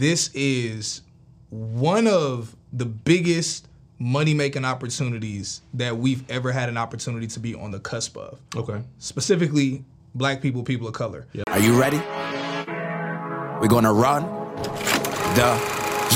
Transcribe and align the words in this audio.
this 0.00 0.30
is 0.32 1.02
one 1.50 2.06
of 2.06 2.56
the 2.72 2.86
biggest 2.86 3.68
money 3.98 4.32
making 4.32 4.64
opportunities 4.64 5.60
that 5.74 5.94
we've 5.94 6.28
ever 6.30 6.52
had 6.52 6.70
an 6.70 6.78
opportunity 6.78 7.26
to 7.26 7.38
be 7.38 7.54
on 7.54 7.70
the 7.70 7.78
cusp 7.78 8.16
of. 8.16 8.40
Okay. 8.56 8.82
Specifically, 8.98 9.84
black 10.14 10.40
people, 10.40 10.62
people 10.62 10.88
of 10.88 10.94
color. 10.94 11.26
Are 11.48 11.58
you 11.58 11.78
ready? 11.78 11.98
We're 13.60 13.68
gonna 13.68 13.92
run 13.92 14.22
the 15.36 15.52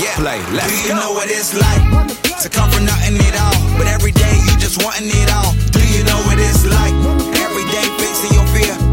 yeah. 0.01 0.15
play. 0.17 0.41
Let's 0.49 0.81
Do 0.81 0.89
you 0.89 0.95
know 0.95 1.13
what 1.13 1.29
it's 1.29 1.53
like 1.53 2.41
to 2.41 2.49
come 2.49 2.71
from 2.71 2.85
nothing 2.85 3.21
at 3.21 3.37
all? 3.37 3.77
But 3.77 3.85
every 3.85 4.13
day 4.13 4.33
you 4.49 4.57
just 4.57 4.83
wanting 4.83 5.13
it 5.13 5.29
all. 5.29 5.53
Do 5.69 5.85
you 5.93 6.03
know 6.09 6.17
what 6.25 6.41
it's 6.41 6.65
like? 6.65 6.93
Every 7.37 7.65
day 7.69 7.85
facing 8.01 8.33
your 8.33 8.47
fear, 8.49 8.73
but 8.73 8.84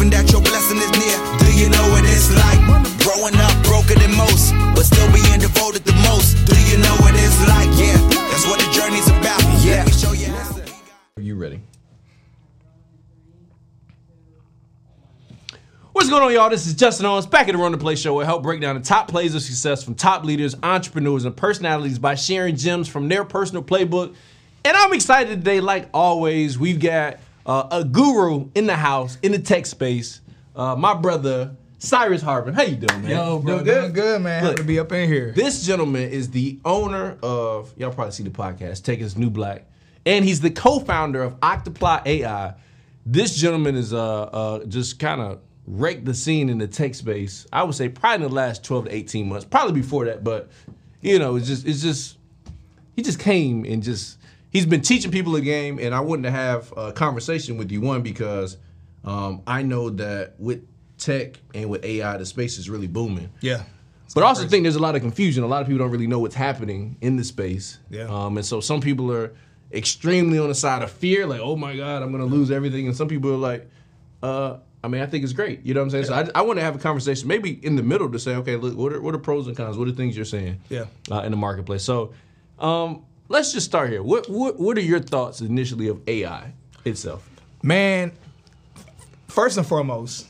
believing 0.00 0.10
that 0.10 0.32
your 0.32 0.40
blessing 0.40 0.78
is 0.78 0.90
near. 0.96 1.16
Do 1.38 1.52
you 1.52 1.68
know 1.68 1.84
what 1.92 2.04
it's 2.04 2.32
like? 2.32 2.60
Growing 3.04 3.36
up 3.36 3.52
broker 3.64 3.98
than 3.98 4.16
most, 4.16 4.52
but 4.74 4.84
still 4.84 5.06
being 5.12 5.40
devoted 5.40 5.84
the 5.84 5.92
most. 6.08 6.36
Do 6.46 6.56
you 6.70 6.78
know 6.78 6.96
what 7.00 7.12
it's 7.14 7.40
like? 7.48 7.68
Yeah, 7.76 7.96
that's 8.30 8.46
what 8.46 8.60
the 8.60 8.70
journey's 8.72 9.08
about. 9.08 9.40
Yeah, 9.62 9.84
Let 9.84 9.86
me 9.86 9.92
show 9.92 10.12
you. 10.12 10.32
Are 11.16 11.22
you 11.22 11.34
ready? 11.36 11.60
What's 15.92 16.08
going 16.08 16.22
on, 16.22 16.32
y'all? 16.32 16.48
This 16.48 16.66
is 16.66 16.74
Justin 16.74 17.04
Owens 17.04 17.26
back 17.26 17.48
at 17.48 17.52
the 17.52 17.58
Run 17.58 17.72
the 17.72 17.78
Play 17.78 17.96
Show. 17.96 18.14
where 18.14 18.24
I 18.24 18.26
help 18.26 18.42
break 18.42 18.60
down 18.60 18.76
the 18.76 18.82
top 18.82 19.08
plays 19.08 19.34
of 19.34 19.42
success 19.42 19.82
from 19.84 19.94
top 19.94 20.24
leaders, 20.24 20.54
entrepreneurs, 20.62 21.24
and 21.24 21.36
personalities 21.36 21.98
by 21.98 22.14
sharing 22.14 22.56
gems 22.56 22.88
from 22.88 23.08
their 23.08 23.24
personal 23.24 23.62
playbook. 23.62 24.14
And 24.64 24.76
I'm 24.76 24.92
excited 24.92 25.40
today, 25.40 25.60
like 25.60 25.88
always. 25.92 26.58
We've 26.58 26.78
got 26.78 27.18
uh, 27.50 27.66
a 27.72 27.84
guru 27.84 28.48
in 28.54 28.66
the 28.66 28.76
house, 28.76 29.18
in 29.22 29.32
the 29.32 29.38
tech 29.38 29.66
space. 29.66 30.20
Uh, 30.54 30.76
my 30.76 30.94
brother 30.94 31.56
Cyrus 31.78 32.22
Harbin. 32.22 32.54
How 32.54 32.62
you 32.62 32.76
doing, 32.76 33.02
man? 33.02 33.10
Yo, 33.10 33.38
bro, 33.40 33.54
Doing 33.54 33.64
good, 33.64 33.94
good, 33.94 34.22
man. 34.22 34.44
Look, 34.44 34.50
Happy 34.52 34.62
to 34.62 34.66
be 34.68 34.78
up 34.78 34.92
in 34.92 35.08
here. 35.08 35.32
this 35.34 35.64
gentleman 35.66 36.10
is 36.10 36.30
the 36.30 36.60
owner 36.64 37.16
of 37.22 37.72
y'all 37.76 37.92
probably 37.92 38.12
see 38.12 38.22
the 38.22 38.30
podcast 38.30 38.84
Tech 38.84 39.00
Is 39.00 39.16
New 39.16 39.30
Black, 39.30 39.64
and 40.06 40.24
he's 40.24 40.40
the 40.40 40.50
co-founder 40.50 41.22
of 41.22 41.34
Octoply 41.42 41.98
AI. 42.06 42.54
This 43.06 43.34
gentleman 43.34 43.74
is 43.74 43.92
uh 43.92 44.22
uh 44.22 44.64
just 44.66 44.98
kind 45.00 45.20
of 45.20 45.40
wrecked 45.66 46.04
the 46.04 46.14
scene 46.14 46.50
in 46.50 46.58
the 46.58 46.68
tech 46.68 46.94
space. 46.94 47.46
I 47.52 47.64
would 47.64 47.74
say 47.74 47.88
probably 47.88 48.26
in 48.26 48.30
the 48.30 48.36
last 48.36 48.62
twelve 48.62 48.84
to 48.84 48.94
eighteen 48.94 49.28
months, 49.28 49.44
probably 49.44 49.80
before 49.80 50.04
that, 50.04 50.22
but 50.22 50.50
you 51.00 51.18
know 51.18 51.34
it's 51.36 51.48
just 51.48 51.66
it's 51.66 51.82
just 51.82 52.18
he 52.94 53.02
just 53.02 53.18
came 53.18 53.64
and 53.64 53.82
just 53.82 54.18
he's 54.50 54.66
been 54.66 54.82
teaching 54.82 55.10
people 55.10 55.32
the 55.32 55.40
game, 55.40 55.78
and 55.78 55.94
I 55.94 56.00
wanted 56.00 56.22
to 56.22 56.30
have 56.30 56.72
a 56.76 56.92
conversation 56.92 57.56
with 57.56 57.70
you 57.72 57.80
one 57.80 58.02
because 58.02 58.56
um, 59.04 59.42
I 59.46 59.62
know 59.62 59.90
that 59.90 60.34
with 60.38 60.66
tech 60.98 61.40
and 61.54 61.70
with 61.70 61.84
AI, 61.84 62.16
the 62.18 62.26
space 62.26 62.58
is 62.58 62.68
really 62.68 62.86
booming. 62.86 63.30
yeah. 63.40 63.62
But 64.12 64.24
I 64.24 64.26
also 64.26 64.44
think 64.48 64.64
there's 64.64 64.74
a 64.74 64.80
lot 64.80 64.96
of 64.96 65.02
confusion. 65.02 65.44
A 65.44 65.46
lot 65.46 65.62
of 65.62 65.68
people 65.68 65.78
don't 65.78 65.92
really 65.92 66.08
know 66.08 66.18
what's 66.18 66.34
happening 66.34 66.96
in 67.00 67.14
the 67.14 67.22
space. 67.22 67.78
Yeah. 67.90 68.06
Um, 68.06 68.38
and 68.38 68.44
so 68.44 68.60
some 68.60 68.80
people 68.80 69.12
are 69.12 69.32
extremely 69.72 70.36
on 70.36 70.48
the 70.48 70.54
side 70.54 70.82
of 70.82 70.90
fear, 70.90 71.28
like, 71.28 71.40
oh 71.40 71.54
my 71.54 71.76
God, 71.76 72.02
I'm 72.02 72.10
gonna 72.10 72.24
lose 72.24 72.50
everything. 72.50 72.88
And 72.88 72.96
some 72.96 73.06
people 73.06 73.30
are 73.32 73.36
like, 73.36 73.70
uh, 74.20 74.56
I 74.82 74.88
mean, 74.88 75.02
I 75.02 75.06
think 75.06 75.24
it's 75.24 75.32
great. 75.32 75.64
You 75.64 75.74
know 75.74 75.80
what 75.80 75.84
I'm 75.84 75.90
saying? 75.90 76.04
So 76.06 76.14
I, 76.14 76.40
I 76.40 76.42
want 76.42 76.58
to 76.58 76.64
have 76.64 76.74
a 76.74 76.78
conversation, 76.78 77.28
maybe 77.28 77.64
in 77.64 77.76
the 77.76 77.82
middle, 77.82 78.10
to 78.10 78.18
say, 78.18 78.34
okay, 78.36 78.56
look, 78.56 78.76
what 78.76 78.92
are, 78.92 79.00
what 79.00 79.14
are 79.14 79.18
pros 79.18 79.46
and 79.46 79.56
cons? 79.56 79.76
What 79.78 79.86
are 79.86 79.92
things 79.92 80.16
you're 80.16 80.24
saying? 80.24 80.60
Yeah. 80.70 80.86
Uh, 81.10 81.20
in 81.20 81.30
the 81.30 81.36
marketplace. 81.36 81.84
So, 81.84 82.12
um, 82.58 83.04
let's 83.30 83.52
just 83.52 83.64
start 83.64 83.88
here. 83.88 84.02
What 84.02 84.28
what 84.28 84.60
what 84.60 84.76
are 84.76 84.82
your 84.82 85.00
thoughts 85.00 85.40
initially 85.40 85.88
of 85.88 86.06
AI 86.06 86.52
itself? 86.84 87.26
Man, 87.62 88.12
first 89.28 89.56
and 89.56 89.66
foremost, 89.66 90.26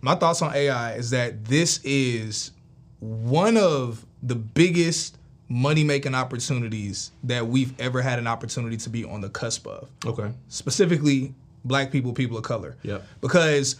my 0.00 0.14
thoughts 0.14 0.40
on 0.42 0.54
AI 0.54 0.94
is 0.94 1.10
that 1.10 1.44
this 1.46 1.80
is 1.82 2.52
one 3.00 3.56
of 3.56 4.06
the 4.22 4.36
biggest 4.36 5.18
money 5.48 5.84
making 5.84 6.14
opportunities 6.14 7.10
that 7.24 7.46
we've 7.46 7.78
ever 7.80 8.00
had 8.00 8.18
an 8.18 8.26
opportunity 8.26 8.76
to 8.76 8.90
be 8.90 9.04
on 9.04 9.20
the 9.20 9.28
cusp 9.28 9.66
of. 9.66 9.88
Okay. 10.06 10.30
Specifically, 10.48 11.34
black 11.64 11.90
people, 11.90 12.12
people 12.12 12.36
of 12.36 12.44
color. 12.44 12.76
Yep. 12.82 13.04
Because 13.20 13.76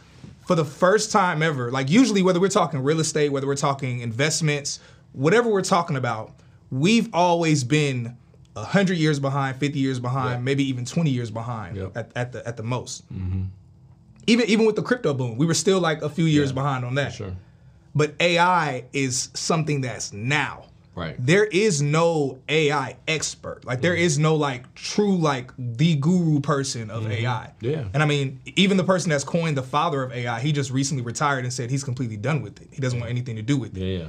for 0.47 0.55
the 0.55 0.65
first 0.65 1.11
time 1.11 1.43
ever, 1.43 1.71
like 1.71 1.91
usually 1.91 2.23
whether 2.23 2.39
we're 2.39 2.49
talking 2.49 2.81
real 2.81 3.01
estate, 3.01 3.31
whether 3.31 3.47
we're 3.47 3.57
talking 3.57 4.01
investments, 4.01 4.79
whatever 5.13 5.51
we're 5.51 5.63
talking 5.63 5.97
about, 5.97 6.33
we've 6.71 7.09
always 7.15 7.65
been 7.65 8.17
100 8.55 8.97
years 8.97 9.19
behind, 9.19 9.57
50 9.57 9.79
years 9.79 9.99
behind, 10.01 10.31
Yeah. 10.39 10.39
maybe 10.41 10.65
even 10.69 10.85
20 10.85 11.11
years 11.11 11.31
behind 11.31 11.77
Yep. 11.77 11.97
at, 11.97 12.11
at 12.15 12.33
the 12.33 12.47
at 12.49 12.57
the 12.57 12.63
most. 12.63 13.05
Even 14.27 14.49
even 14.49 14.65
with 14.65 14.77
the 14.77 14.83
crypto 14.83 15.13
boom, 15.13 15.37
we 15.37 15.45
were 15.47 15.55
still 15.55 15.81
like 15.81 16.01
a 16.03 16.09
few 16.09 16.25
years 16.25 16.51
Yeah, 16.51 16.55
behind 16.55 16.85
on 16.85 16.95
that. 16.95 17.13
Sure. 17.13 17.33
But 17.95 18.15
AI 18.21 18.85
is 18.93 19.29
something 19.35 19.83
that's 19.83 20.13
now. 20.13 20.65
Right. 20.97 21.17
There 21.19 21.45
is 21.45 21.83
no 21.83 22.39
AI 22.49 22.97
expert. 23.09 23.65
Like 23.65 23.81
there 23.83 23.95
is 23.97 24.19
no 24.19 24.37
like 24.37 24.73
true 24.75 25.17
like 25.17 25.51
the 25.59 25.97
guru 25.97 26.39
person 26.41 26.89
of 26.91 27.11
AI. 27.11 27.53
Mm-hmm. 27.61 27.67
Yeah. 27.67 27.85
And 27.93 28.03
I 28.03 28.07
mean, 28.07 28.41
even 28.57 28.77
the 28.77 28.85
person 28.85 29.11
that's 29.11 29.25
coined 29.25 29.57
the 29.57 29.63
father 29.63 30.03
of 30.05 30.13
AI, 30.13 30.39
he 30.41 30.53
just 30.53 30.71
recently 30.71 31.03
retired 31.03 31.45
and 31.45 31.53
said 31.53 31.69
he's 31.71 31.85
completely 31.85 32.17
done 32.17 32.43
with 32.43 32.61
it. 32.63 32.69
He 32.73 32.81
doesn't 32.81 32.99
want 33.01 33.11
anything 33.11 33.35
to 33.37 33.43
do 33.43 33.57
with 33.57 33.77
it. 33.77 33.83
Yeah. 33.83 34.07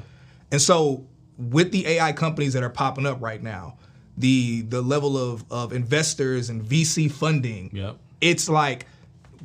And 0.51 0.61
so 0.61 1.05
with 1.37 1.71
the 1.71 1.85
AI 1.87 2.13
companies 2.13 2.53
that 2.53 2.61
are 2.63 2.69
popping 2.69 3.05
up 3.07 3.19
right 3.21 3.41
now, 3.41 3.77
the 4.17 4.61
the 4.61 4.81
level 4.81 5.17
of 5.17 5.43
of 5.51 5.73
investors 5.73 6.49
and 6.49 6.63
VC 6.63 7.11
funding, 7.11 7.69
Yep. 7.73 7.97
it's 8.21 8.47
like 8.49 8.85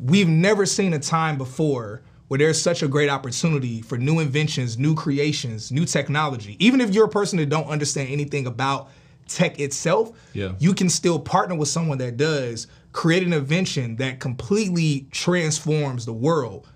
we've 0.03 0.28
never 0.28 0.64
seen 0.66 0.92
a 0.94 0.98
time 0.98 1.36
before 1.38 2.03
where 2.28 2.38
there's 2.38 2.60
such 2.62 2.82
a 2.82 2.88
great 2.88 3.10
opportunity 3.10 3.82
for 3.82 3.98
new 3.98 4.20
inventions, 4.20 4.78
new 4.78 4.94
creations, 4.94 5.72
new 5.72 5.84
technology. 5.84 6.56
Even 6.60 6.80
if 6.80 6.94
you're 6.94 7.06
a 7.06 7.09
person 7.09 7.38
that 7.38 7.48
don't 7.48 7.66
understand 7.66 8.09
anything 8.09 8.47
about 8.47 8.88
tech 9.26 9.59
itself, 9.59 10.12
Yeah. 10.32 10.53
you 10.60 10.72
can 10.72 10.88
still 10.88 11.19
partner 11.19 11.56
with 11.56 11.69
someone 11.69 11.98
that 11.98 12.16
does 12.16 12.69
create 12.92 13.25
an 13.25 13.32
invention 13.32 13.97
that 13.97 14.20
completely 14.20 15.06
transforms 15.10 16.06
the 16.06 16.12
world 16.12 16.66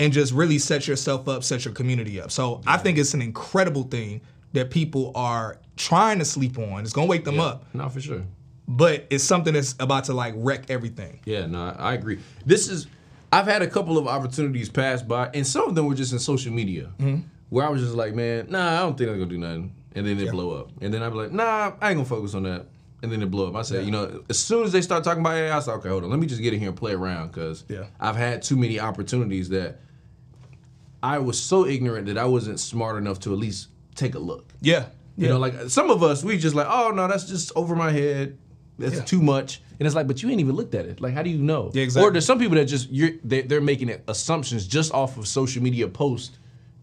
and 0.00 0.12
just 0.12 0.32
really 0.32 0.58
sets 0.58 0.88
yourself 0.88 1.28
up, 1.28 1.44
sets 1.44 1.64
your 1.64 1.74
community 1.74 2.20
up. 2.20 2.30
So 2.32 2.60
I 2.66 2.76
think 2.78 2.98
it's 2.98 3.14
an 3.14 3.22
incredible 3.22 3.84
thing 3.84 4.20
that 4.52 4.70
people 4.70 5.12
are 5.14 5.58
trying 5.76 6.18
to 6.20 6.24
sleep 6.24 6.58
on. 6.58 6.80
It's 6.82 6.92
gonna 6.92 7.06
wake 7.06 7.24
them 7.24 7.40
up, 7.40 7.64
No, 7.74 7.88
for 7.88 8.00
sure. 8.00 8.22
but 8.68 9.06
it's 9.10 9.24
something 9.24 9.54
that's 9.54 9.74
about 9.80 10.04
to 10.04 10.14
like 10.14 10.34
wreck 10.36 10.70
everything. 10.70 11.20
Yeah, 11.24 11.46
no, 11.46 11.60
I 11.78 11.90
I 11.90 11.94
agree. 11.94 12.18
This 12.46 12.68
is, 12.68 12.86
I've 13.32 13.46
had 13.46 13.62
a 13.62 13.66
couple 13.66 13.98
of 13.98 14.06
opportunities 14.06 14.68
pass 14.68 15.02
by, 15.02 15.30
and 15.34 15.46
some 15.46 15.68
of 15.68 15.74
them 15.74 15.86
were 15.86 15.94
just 15.94 16.12
in 16.12 16.18
social 16.18 16.52
media, 16.52 16.90
mm-hmm. 16.98 17.22
where 17.50 17.66
I 17.66 17.68
was 17.70 17.82
just 17.82 17.94
like, 17.94 18.14
man, 18.14 18.46
nah, 18.50 18.74
I 18.76 18.78
don't 18.80 18.96
think 18.96 19.10
I'm 19.10 19.16
gonna 19.18 19.30
do 19.30 19.38
nothing, 19.38 19.74
and 19.94 20.06
then 20.06 20.18
it 20.20 20.30
blow 20.30 20.52
up, 20.52 20.70
and 20.80 20.92
then 20.94 21.02
I'd 21.02 21.10
be 21.10 21.16
like, 21.16 21.32
nah, 21.32 21.72
I 21.80 21.90
ain't 21.90 21.96
gonna 21.98 22.04
focus 22.04 22.34
on 22.34 22.44
that, 22.44 22.66
and 23.02 23.10
then 23.10 23.20
it 23.22 23.30
blow 23.30 23.48
up. 23.48 23.56
I 23.56 23.62
said, 23.62 23.84
you 23.84 23.90
know, 23.90 24.22
as 24.30 24.38
soon 24.38 24.64
as 24.64 24.70
they 24.72 24.80
start 24.82 25.02
talking 25.04 25.20
about 25.20 25.34
AI, 25.34 25.56
I 25.56 25.60
said, 25.60 25.72
okay, 25.74 25.88
hold 25.88 26.04
on, 26.04 26.10
let 26.10 26.18
me 26.20 26.26
just 26.28 26.40
get 26.40 26.52
in 26.54 26.60
here 26.60 26.68
and 26.68 26.78
play 26.78 26.92
around, 26.92 27.32
because 27.32 27.64
Yeah. 27.68 27.86
I've 27.98 28.16
had 28.16 28.42
too 28.42 28.56
many 28.56 28.78
opportunities 28.78 29.48
that 29.48 29.80
I 31.02 31.18
was 31.18 31.38
so 31.40 31.66
ignorant 31.66 32.06
that 32.06 32.16
I 32.16 32.24
wasn't 32.24 32.58
smart 32.60 32.96
enough 32.96 33.18
to 33.20 33.32
at 33.32 33.38
least 33.38 33.68
take 33.94 34.14
a 34.14 34.18
look. 34.18 34.46
Yeah. 34.62 34.86
You 35.16 35.28
know, 35.28 35.38
like 35.38 35.54
some 35.68 35.90
of 35.90 36.02
us, 36.02 36.24
we 36.24 36.38
just 36.38 36.54
like, 36.56 36.66
oh 36.68 36.90
no, 36.90 37.06
that's 37.06 37.24
just 37.24 37.52
over 37.54 37.76
my 37.76 37.90
head. 37.92 38.38
That's 38.78 38.96
Yeah. 38.96 39.02
too 39.04 39.22
much. 39.22 39.60
And 39.78 39.86
it's 39.86 39.94
like, 39.94 40.08
but 40.08 40.22
you 40.22 40.30
ain't 40.30 40.40
even 40.40 40.56
looked 40.56 40.74
at 40.74 40.86
it. 40.86 41.00
Like, 41.00 41.14
how 41.14 41.22
do 41.22 41.30
you 41.30 41.38
know? 41.38 41.70
Yeah, 41.72 41.82
exactly. 41.84 42.08
Or 42.08 42.12
there's 42.12 42.26
some 42.26 42.38
people 42.40 42.56
that 42.56 42.64
just 42.64 42.90
you're 42.90 43.10
they, 43.22 43.42
they're 43.42 43.60
making 43.60 43.94
assumptions 44.08 44.66
just 44.66 44.92
off 44.92 45.16
of 45.16 45.28
social 45.28 45.62
media 45.62 45.86
posts 45.88 46.38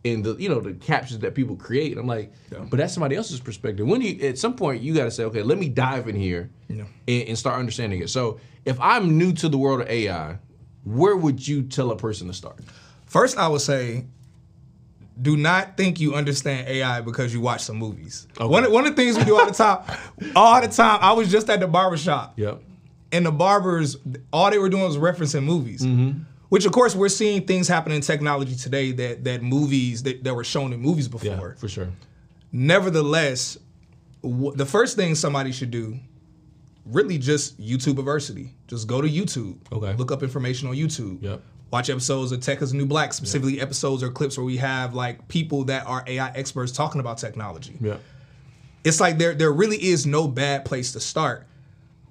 and 0.06 0.24
the 0.24 0.36
you 0.38 0.48
know 0.50 0.62
the 0.62 0.74
captions 0.74 1.20
that 1.20 1.36
people 1.36 1.56
create. 1.58 1.92
And 1.92 2.00
I'm 2.00 2.08
like, 2.08 2.32
but 2.50 2.78
that's 2.78 2.94
somebody 2.94 3.16
else's 3.18 3.42
perspective. 3.42 3.86
When 3.86 4.02
you 4.02 4.20
at 4.28 4.38
some 4.38 4.56
point 4.56 4.82
you 4.82 4.94
got 4.94 5.04
to 5.06 5.12
say, 5.12 5.26
okay, 5.26 5.44
let 5.44 5.58
me 5.58 5.68
dive 5.68 6.08
in 6.08 6.16
here 6.16 6.50
Yeah. 6.70 6.86
and, 7.10 7.28
and 7.30 7.38
start 7.38 7.60
understanding 7.60 8.02
it. 8.02 8.10
So 8.10 8.40
if 8.64 8.80
I'm 8.80 9.18
new 9.18 9.34
to 9.34 9.50
the 9.50 9.58
world 9.58 9.82
of 9.82 9.90
AI, 9.90 10.38
where 10.86 11.18
would 11.18 11.46
you 11.46 11.64
tell 11.64 11.92
a 11.92 11.98
person 11.98 12.28
to 12.28 12.34
start? 12.34 12.60
First, 13.06 13.38
I 13.38 13.48
would 13.50 13.62
say, 13.62 14.06
do 15.22 15.38
not 15.38 15.78
think 15.78 16.00
you 16.00 16.16
understand 16.16 16.68
AI 16.68 17.02
because 17.02 17.34
you 17.34 17.42
watch 17.42 17.62
some 17.62 17.78
movies. 17.78 18.28
One, 18.38 18.64
of- 18.64 18.72
one 18.72 18.86
of 18.88 18.96
the 18.96 19.02
things 19.02 19.18
we 19.18 19.24
do 19.26 19.38
all 19.38 19.46
the 19.46 19.54
time, 19.54 19.84
all 20.36 20.60
the 20.62 20.68
time. 20.68 21.00
I 21.02 21.14
was 21.14 21.30
just 21.32 21.50
at 21.50 21.60
the 21.60 21.68
barber 21.68 21.98
shop, 21.98 22.34
Yep. 22.38 22.62
and 23.12 23.26
the 23.26 23.32
barbers, 23.32 23.98
all 24.34 24.50
they 24.50 24.58
were 24.58 24.70
doing 24.70 24.84
was 24.84 24.98
referencing 24.98 25.44
movies. 25.44 25.82
Mm-hmm. 25.82 26.22
Which, 26.50 26.66
of 26.66 26.74
course, 26.74 26.96
we're 26.96 27.08
seeing 27.10 27.46
things 27.48 27.68
happen 27.70 27.92
in 27.94 28.02
technology 28.02 28.56
today 28.56 28.92
that 28.94 29.24
that 29.24 29.42
movies 29.42 30.04
that, 30.04 30.24
that 30.26 30.34
were 30.34 30.44
shown 30.44 30.74
in 30.74 30.82
movies 30.82 31.08
Yeah, 31.22 31.36
before. 31.36 31.56
for 31.58 31.70
sure. 31.70 31.88
Nevertheless, 32.52 33.58
w- 34.22 34.54
the 34.56 34.66
first 34.66 34.96
thing 34.98 35.16
somebody 35.16 35.52
should 35.54 35.72
do, 35.72 35.98
really 36.86 37.18
just 37.18 37.60
YouTube 37.60 37.88
University. 37.98 38.54
Just 38.68 38.88
go 38.88 39.02
to 39.02 39.08
YouTube. 39.08 39.58
Okay. 39.72 39.94
Look 39.94 40.12
up 40.12 40.24
information 40.24 40.68
on 40.68 40.76
YouTube. 40.76 41.22
Yep. 41.24 41.42
Watch 41.72 41.90
episodes 41.90 42.34
of 42.34 42.42
Tech 42.42 42.62
is 42.62 42.74
New 42.74 42.86
Black, 42.86 43.14
specifically 43.14 43.62
episodes 43.62 44.04
or 44.04 44.10
clips 44.10 44.38
where 44.38 44.46
we 44.46 44.58
have 44.58 44.94
like 44.94 45.28
people 45.30 45.64
that 45.66 45.88
are 45.88 46.04
AI 46.06 46.30
experts 46.32 46.72
talking 46.72 47.00
about 47.00 47.18
technology. 47.18 47.78
Yeah. 47.80 47.98
It's 48.84 49.00
like 49.00 49.18
there 49.18 49.34
there 49.34 49.52
really 49.52 49.82
is 49.82 50.06
no 50.06 50.28
bad 50.28 50.66
place 50.66 50.92
to 50.94 51.00
start. 51.00 51.48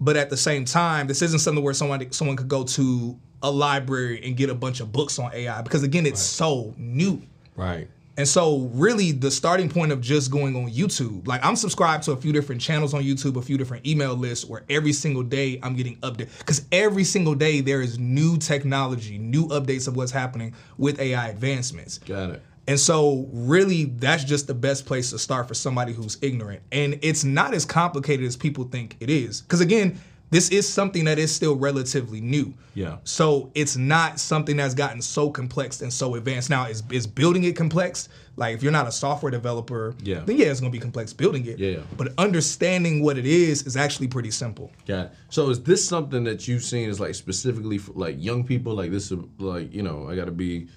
But 0.00 0.16
at 0.16 0.30
the 0.30 0.36
same 0.36 0.64
time, 0.64 1.08
this 1.08 1.20
isn't 1.20 1.40
something 1.40 1.62
where 1.62 1.74
someone 1.74 2.10
someone 2.10 2.36
could 2.36 2.48
go 2.48 2.64
to 2.64 3.18
a 3.42 3.50
library 3.50 4.22
and 4.24 4.34
get 4.36 4.48
a 4.48 4.54
bunch 4.54 4.80
of 4.80 4.92
books 4.92 5.18
on 5.18 5.30
AI 5.34 5.60
because 5.60 5.82
again, 5.82 6.06
it's 6.06 6.20
so 6.22 6.74
new. 6.78 7.22
Right. 7.54 7.88
And 8.16 8.28
so, 8.28 8.70
really, 8.72 9.12
the 9.12 9.30
starting 9.30 9.68
point 9.68 9.92
of 9.92 10.00
just 10.00 10.30
going 10.30 10.54
on 10.56 10.70
YouTube, 10.70 11.26
like 11.26 11.44
I'm 11.44 11.56
subscribed 11.56 12.04
to 12.04 12.12
a 12.12 12.16
few 12.16 12.32
different 12.32 12.60
channels 12.60 12.92
on 12.92 13.02
YouTube, 13.02 13.36
a 13.36 13.42
few 13.42 13.56
different 13.56 13.86
email 13.86 14.14
lists 14.14 14.44
where 14.44 14.64
every 14.68 14.92
single 14.92 15.22
day 15.22 15.58
I'm 15.62 15.74
getting 15.74 15.96
updated. 15.98 16.38
Because 16.38 16.66
every 16.72 17.04
single 17.04 17.34
day 17.34 17.60
there 17.60 17.80
is 17.80 17.98
new 17.98 18.36
technology, 18.36 19.16
new 19.16 19.46
updates 19.48 19.88
of 19.88 19.96
what's 19.96 20.12
happening 20.12 20.54
with 20.76 21.00
AI 21.00 21.28
advancements. 21.28 21.98
Got 21.98 22.30
it. 22.30 22.42
And 22.66 22.78
so, 22.78 23.28
really, 23.32 23.84
that's 23.86 24.22
just 24.24 24.46
the 24.46 24.54
best 24.54 24.86
place 24.86 25.10
to 25.10 25.18
start 25.18 25.48
for 25.48 25.54
somebody 25.54 25.92
who's 25.92 26.18
ignorant. 26.20 26.62
And 26.70 26.98
it's 27.02 27.24
not 27.24 27.54
as 27.54 27.64
complicated 27.64 28.26
as 28.26 28.36
people 28.36 28.64
think 28.64 28.96
it 29.00 29.10
is. 29.10 29.40
Because, 29.40 29.60
again, 29.60 29.98
this 30.30 30.48
is 30.50 30.68
something 30.68 31.04
that 31.04 31.18
is 31.18 31.34
still 31.34 31.56
relatively 31.56 32.20
new. 32.20 32.54
Yeah. 32.74 32.98
So 33.04 33.50
it's 33.54 33.76
not 33.76 34.20
something 34.20 34.56
that's 34.56 34.74
gotten 34.74 35.02
so 35.02 35.28
complex 35.30 35.82
and 35.82 35.92
so 35.92 36.14
advanced. 36.14 36.50
Now, 36.50 36.66
is 36.66 36.82
is 36.90 37.06
building 37.06 37.44
it 37.44 37.56
complex? 37.56 38.08
Like 38.36 38.54
if 38.54 38.62
you're 38.62 38.72
not 38.72 38.86
a 38.86 38.92
software 38.92 39.30
developer, 39.30 39.94
Yeah. 40.02 40.20
then 40.20 40.36
yeah, 40.38 40.46
it's 40.46 40.60
gonna 40.60 40.70
be 40.70 40.78
complex 40.78 41.12
building 41.12 41.46
it. 41.46 41.58
Yeah. 41.58 41.80
But 41.96 42.12
understanding 42.16 43.02
what 43.02 43.18
it 43.18 43.26
is 43.26 43.64
is 43.66 43.76
actually 43.76 44.06
pretty 44.08 44.30
simple. 44.30 44.70
Got 44.86 45.06
it. 45.06 45.12
So 45.30 45.50
is 45.50 45.60
this 45.62 45.84
something 45.84 46.24
that 46.24 46.46
you've 46.48 46.62
seen 46.64 46.88
is 46.88 47.00
like 47.00 47.14
specifically 47.16 47.78
for 47.78 47.92
like 47.92 48.16
young 48.18 48.44
people? 48.44 48.74
Like 48.74 48.92
this 48.92 49.10
is 49.10 49.18
like, 49.38 49.74
you 49.74 49.82
know, 49.82 50.08
I 50.08 50.14
gotta 50.16 50.30
be 50.30 50.68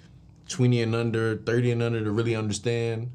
20 0.49 0.81
and 0.81 0.93
under, 0.95 1.37
30 1.37 1.71
and 1.71 1.81
under 1.83 2.03
to 2.03 2.11
really 2.11 2.35
understand. 2.35 3.11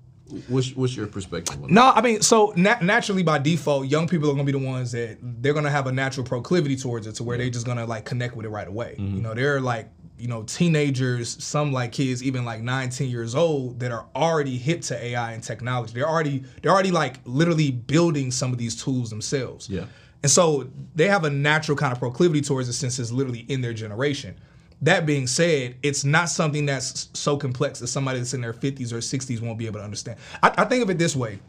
What's 0.48 0.74
what's 0.76 0.94
your 0.94 1.06
perspective 1.06 1.62
on 1.62 1.72
No, 1.72 1.90
I 1.90 2.02
mean, 2.02 2.20
so 2.20 2.52
na- 2.54 2.78
naturally 2.80 3.22
by 3.22 3.38
default, 3.38 3.86
young 3.86 4.06
people 4.06 4.28
are 4.28 4.32
gonna 4.32 4.44
be 4.44 4.52
the 4.52 4.58
ones 4.58 4.92
that 4.92 5.18
they're 5.22 5.54
gonna 5.54 5.70
have 5.70 5.86
a 5.86 5.92
natural 5.92 6.26
proclivity 6.26 6.76
towards 6.76 7.06
it, 7.06 7.14
to 7.16 7.24
where 7.24 7.38
they're 7.38 7.50
just 7.50 7.66
gonna 7.66 7.86
like 7.86 8.04
connect 8.04 8.36
with 8.36 8.44
it 8.44 8.50
right 8.50 8.68
away. 8.68 8.96
Mm-hmm. 8.98 9.16
You 9.16 9.22
know, 9.22 9.34
they're 9.34 9.60
like, 9.60 9.90
you 10.18 10.28
know, 10.28 10.42
teenagers, 10.42 11.42
some 11.42 11.72
like 11.72 11.92
kids, 11.92 12.22
even 12.22 12.44
like 12.44 12.60
19 12.60 13.08
years 13.08 13.34
old, 13.34 13.80
that 13.80 13.90
are 13.90 14.06
already 14.14 14.58
hip 14.58 14.82
to 14.82 15.02
AI 15.02 15.32
and 15.32 15.42
technology. 15.42 15.94
They're 15.94 16.08
already 16.08 16.44
they're 16.62 16.72
already 16.72 16.90
like 16.90 17.20
literally 17.24 17.70
building 17.70 18.30
some 18.30 18.52
of 18.52 18.58
these 18.58 18.80
tools 18.82 19.10
themselves. 19.10 19.68
Yeah. 19.70 19.84
And 20.22 20.30
so 20.30 20.68
they 20.94 21.06
have 21.06 21.24
a 21.24 21.30
natural 21.30 21.76
kind 21.76 21.92
of 21.92 21.98
proclivity 21.98 22.40
towards 22.40 22.68
it 22.68 22.72
since 22.72 22.98
it's 22.98 23.12
literally 23.12 23.46
in 23.48 23.60
their 23.60 23.72
generation. 23.72 24.36
That 24.82 25.06
being 25.06 25.26
said, 25.26 25.76
it's 25.82 26.04
not 26.04 26.28
something 26.28 26.66
that's 26.66 27.08
so 27.12 27.36
complex 27.36 27.80
that 27.80 27.88
somebody 27.88 28.18
that's 28.18 28.34
in 28.34 28.40
their 28.40 28.52
50s 28.52 28.92
or 28.92 28.98
60s 28.98 29.40
won't 29.40 29.58
be 29.58 29.66
able 29.66 29.80
to 29.80 29.84
understand. 29.84 30.18
I, 30.42 30.52
I 30.58 30.64
think 30.66 30.82
of 30.82 30.90
it 30.90 30.98
this 30.98 31.16
way. 31.16 31.40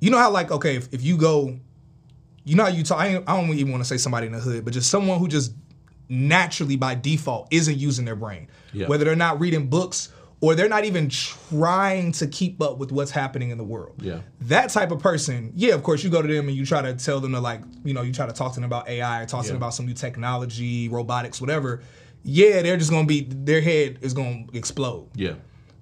You 0.00 0.10
know 0.10 0.18
how, 0.18 0.30
like, 0.30 0.52
okay, 0.52 0.76
if, 0.76 0.92
if 0.94 1.02
you 1.02 1.16
go, 1.16 1.58
you 2.44 2.54
know 2.54 2.62
how 2.64 2.70
you 2.70 2.84
talk, 2.84 3.00
I, 3.00 3.16
I 3.16 3.40
don't 3.40 3.50
even 3.50 3.72
want 3.72 3.82
to 3.82 3.88
say 3.88 3.96
somebody 3.96 4.26
in 4.26 4.32
the 4.32 4.38
hood, 4.38 4.64
but 4.64 4.72
just 4.72 4.90
someone 4.90 5.18
who 5.18 5.26
just 5.26 5.52
naturally 6.08 6.76
by 6.76 6.94
default 6.94 7.48
isn't 7.50 7.76
using 7.76 8.04
their 8.04 8.16
brain. 8.16 8.48
Yeah. 8.72 8.86
Whether 8.86 9.04
they're 9.04 9.16
not 9.16 9.40
reading 9.40 9.66
books 9.66 10.12
or 10.40 10.54
they're 10.54 10.68
not 10.68 10.84
even 10.84 11.08
trying 11.08 12.12
to 12.12 12.26
keep 12.26 12.62
up 12.62 12.78
with 12.78 12.92
what's 12.92 13.10
happening 13.10 13.50
in 13.50 13.58
the 13.58 13.64
world 13.64 13.94
Yeah. 14.00 14.20
that 14.42 14.70
type 14.70 14.90
of 14.92 15.00
person, 15.00 15.52
yeah, 15.56 15.74
of 15.74 15.82
course, 15.82 16.04
you 16.04 16.10
go 16.10 16.22
to 16.22 16.28
them 16.28 16.48
and 16.48 16.56
you 16.56 16.64
try 16.64 16.82
to 16.82 16.94
tell 16.94 17.20
them 17.20 17.32
to 17.32 17.40
like, 17.40 17.60
you 17.84 17.94
know, 17.94 18.02
you 18.02 18.12
try 18.12 18.26
to 18.26 18.32
talk 18.32 18.52
to 18.54 18.60
them 18.60 18.64
about 18.64 18.88
AI, 18.88 19.24
talk 19.26 19.42
to 19.42 19.48
them 19.48 19.56
about 19.56 19.74
some 19.74 19.86
new 19.86 19.94
technology, 19.94 20.88
robotics, 20.88 21.40
whatever. 21.40 21.82
Yeah, 22.24 22.62
they're 22.62 22.76
just 22.76 22.90
gonna 22.90 23.06
be 23.06 23.22
their 23.28 23.60
head 23.60 23.98
is 24.00 24.14
gonna 24.14 24.46
explode. 24.52 25.08
Yeah. 25.14 25.34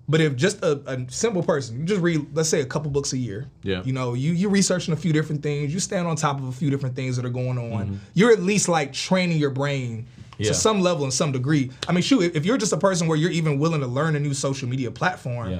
But 0.08 0.20
if 0.20 0.36
just 0.36 0.62
a, 0.62 0.80
a 0.86 1.10
simple 1.10 1.42
person, 1.42 1.80
you 1.80 1.84
just 1.84 2.00
read, 2.00 2.28
let's 2.32 2.48
say, 2.48 2.60
a 2.60 2.64
couple 2.66 2.90
books 2.92 3.12
a 3.12 3.18
year. 3.18 3.50
Yeah. 3.62 3.82
You 3.84 3.92
know, 3.92 4.14
you 4.14 4.32
you 4.32 4.48
researching 4.48 4.94
a 4.94 4.96
few 4.96 5.12
different 5.12 5.42
things, 5.42 5.74
you 5.74 5.80
stand 5.80 6.06
on 6.06 6.14
top 6.16 6.38
of 6.38 6.46
a 6.46 6.52
few 6.52 6.70
different 6.70 6.94
things 6.94 7.16
that 7.16 7.24
are 7.24 7.30
going 7.30 7.58
on. 7.58 7.86
Mm-hmm. 7.86 7.94
You're 8.14 8.30
at 8.30 8.40
least 8.40 8.68
like 8.68 8.92
training 8.92 9.38
your 9.38 9.50
brain 9.50 10.06
Yeah. 10.38 10.48
to 10.48 10.54
some 10.54 10.80
level 10.80 11.04
and 11.04 11.12
some 11.12 11.32
degree. 11.32 11.70
I 11.88 11.92
mean, 11.92 12.02
shoot, 12.02 12.34
if- 12.36 12.44
you're 12.44 12.58
just 12.58 12.72
a 12.72 12.76
person 12.76 13.06
where 13.08 13.16
you're 13.16 13.30
even 13.30 13.58
willing 13.58 13.80
to 13.80 13.86
learn 13.86 14.16
a 14.16 14.20
new 14.20 14.34
social 14.34 14.68
media 14.68 14.90
platform, 14.90 15.50
Yeah. 15.52 15.58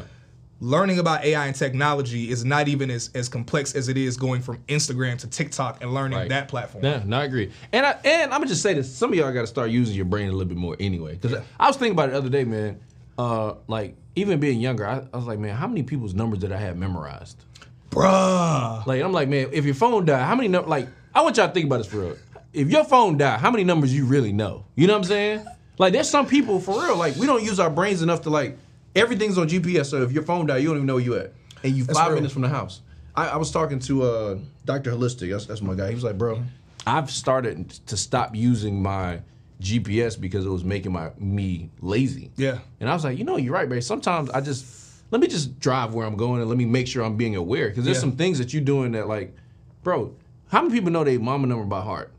learning 0.61 0.99
about 0.99 1.25
AI 1.25 1.46
and 1.46 1.55
technology 1.56 2.31
is 2.31 2.44
not 2.44 2.67
even 2.69 2.90
as, 2.90 3.11
as 3.14 3.28
complex 3.28 3.75
as 3.75 3.88
it 3.88 3.96
is 3.99 4.17
going 4.17 4.40
from 4.43 4.58
Instagram 4.69 5.19
to 5.19 5.26
TikTok 5.26 5.82
and 5.82 5.93
learning 5.94 6.19
Right. 6.19 6.28
that 6.31 6.49
platform. 6.49 6.84
Yeah, 6.84 7.02
no, 7.05 7.19
I 7.19 7.25
agree. 7.25 7.50
And 7.73 7.84
I 7.87 7.96
and 8.05 8.32
I'm 8.32 8.40
gonna 8.40 8.46
just 8.49 8.62
say 8.62 8.73
this: 8.75 8.90
some 8.94 9.11
of 9.12 9.19
y'all 9.19 9.32
got 9.32 9.43
to 9.43 9.46
start 9.46 9.70
using 9.70 9.94
your 9.94 10.05
brain 10.06 10.28
a 10.28 10.32
little 10.32 10.46
bit 10.49 10.56
more 10.56 10.76
anyway. 10.81 11.19
Because 11.20 11.43
I 11.61 11.67
was 11.69 11.76
thinking 11.76 11.93
about 11.93 12.08
it 12.08 12.12
the 12.12 12.19
other 12.19 12.31
day, 12.31 12.44
man. 12.44 12.78
Uh, 13.19 13.55
like 13.67 13.96
even 14.14 14.40
being 14.40 14.61
younger, 14.61 14.87
I, 14.87 15.02
I 15.12 15.17
was 15.17 15.26
like, 15.26 15.38
man, 15.38 15.55
how 15.56 15.67
many 15.67 15.82
people's 15.82 16.14
numbers 16.14 16.38
did 16.40 16.52
I 16.52 16.58
have 16.58 16.76
memorized? 16.76 17.44
Bruh. 17.90 18.87
Like 18.87 19.02
I'm 19.02 19.12
like, 19.12 19.28
man, 19.28 19.49
if 19.52 19.64
your 19.64 19.75
phone 19.75 20.05
died, 20.05 20.23
how 20.25 20.34
many? 20.34 20.49
num- 20.49 20.67
Like 20.69 20.88
I 21.14 21.23
want 21.23 21.37
y'all 21.37 21.49
to 21.49 21.52
think 21.55 21.67
about 21.67 21.78
this 21.78 21.87
for 21.87 21.99
real. 21.99 22.17
If 22.56 22.70
your 22.70 22.85
phone 22.85 23.19
died, 23.19 23.38
how 23.41 23.50
many 23.50 23.64
numbers 23.64 23.94
you 23.94 24.06
really 24.06 24.32
know? 24.32 24.64
You 24.75 24.87
know 24.87 24.94
what 24.94 25.00
I'm 25.00 25.05
saying? 25.05 25.47
Like 25.79 25.93
there's 25.93 26.08
some 26.08 26.26
people 26.26 26.58
for 26.58 26.82
real. 26.82 26.97
Like 26.97 27.14
we 27.17 27.26
don't 27.26 27.44
use 27.44 27.61
our 27.61 27.69
brains 27.69 28.00
enough 28.00 28.23
to 28.23 28.31
like 28.31 28.56
everything's 28.94 29.37
on 29.37 29.47
GPS. 29.49 29.87
So 29.87 30.03
if 30.03 30.11
your 30.11 30.23
phone 30.23 30.47
died, 30.47 30.62
you 30.62 30.69
don't 30.69 30.76
even 30.79 30.87
know 30.87 30.94
where 30.94 31.05
you 31.05 31.17
at, 31.17 31.32
and 31.62 31.76
you 31.76 31.85
That's 31.85 31.99
five 31.99 32.08
real. 32.08 32.17
minutes 32.17 32.32
from 32.32 32.43
the 32.43 32.49
house. 32.49 32.81
I, 33.14 33.29
I 33.29 33.37
was 33.37 33.50
talking 33.50 33.79
to 33.81 34.03
uh, 34.05 34.38
Dr. 34.64 34.93
Holistic. 34.93 35.31
That's, 35.31 35.44
that's 35.47 35.61
my 35.61 35.75
guy. 35.75 35.88
He 35.88 35.94
was 35.94 36.05
like, 36.05 36.17
bro, 36.17 36.43
I've 36.87 37.11
started 37.11 37.69
to 37.87 37.97
stop 37.97 38.35
using 38.35 38.82
my 38.82 39.20
GPS 39.61 40.19
because 40.19 40.47
it 40.47 40.50
was 40.50 40.64
making 40.64 40.93
my 40.93 41.11
me 41.19 41.69
lazy. 41.81 42.31
Yeah. 42.37 42.59
And 42.81 42.88
I 42.88 42.94
was 42.94 43.05
like, 43.05 43.19
you 43.19 43.25
know, 43.25 43.37
you're 43.37 43.52
right, 43.52 43.69
babe. 43.69 43.82
Sometimes 43.82 44.31
I 44.31 44.41
just 44.41 44.64
let 45.11 45.20
me 45.20 45.26
just 45.29 45.61
drive 45.61 45.93
where 45.93 46.06
I'm 46.06 46.17
going 46.17 46.41
and 46.41 46.49
let 46.49 46.56
me 46.59 46.64
make 46.64 46.87
sure 46.88 47.05
I'm 47.05 47.17
being 47.19 47.37
aware 47.37 47.69
because 47.69 47.85
there's 47.85 47.99
Yeah. 47.99 48.00
some 48.02 48.17
things 48.17 48.38
that 48.38 48.55
you're 48.55 48.62
doing 48.64 48.93
that 48.93 49.09
like, 49.09 49.35
bro. 49.82 50.14
How 50.49 50.62
many 50.62 50.73
people 50.75 50.93
know 50.93 51.02
their 51.05 51.19
mama 51.19 51.49
number 51.49 51.64
by 51.64 51.81
heart, 51.81 52.12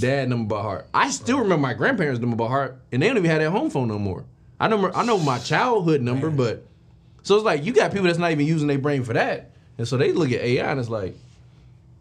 dad 0.00 0.28
number 0.28 0.54
by 0.54 0.62
heart? 0.62 0.88
I 0.94 1.10
still 1.10 1.38
remember 1.38 1.62
my 1.62 1.74
grandparents 1.74 2.20
number 2.20 2.36
by 2.36 2.48
heart, 2.48 2.80
and 2.92 3.02
they 3.02 3.08
don't 3.08 3.16
even 3.16 3.30
have 3.30 3.40
their 3.40 3.50
home 3.50 3.70
phone 3.70 3.88
no 3.88 3.98
more. 3.98 4.24
I 4.60 4.68
know 4.68 4.90
I 4.92 5.04
know 5.04 5.18
my 5.18 5.38
childhood 5.38 6.00
number, 6.00 6.30
but 6.30 6.64
so 7.22 7.36
it's 7.36 7.44
like 7.44 7.64
you 7.64 7.72
got 7.72 7.92
people 7.92 8.06
that's 8.06 8.18
not 8.18 8.32
even 8.32 8.46
using 8.46 8.68
their 8.68 8.78
brain 8.78 9.04
for 9.04 9.12
that, 9.12 9.52
and 9.76 9.86
so 9.86 9.96
they 9.96 10.12
look 10.12 10.32
at 10.32 10.40
AI 10.40 10.70
and 10.70 10.80
it's 10.80 10.88
like, 10.88 11.14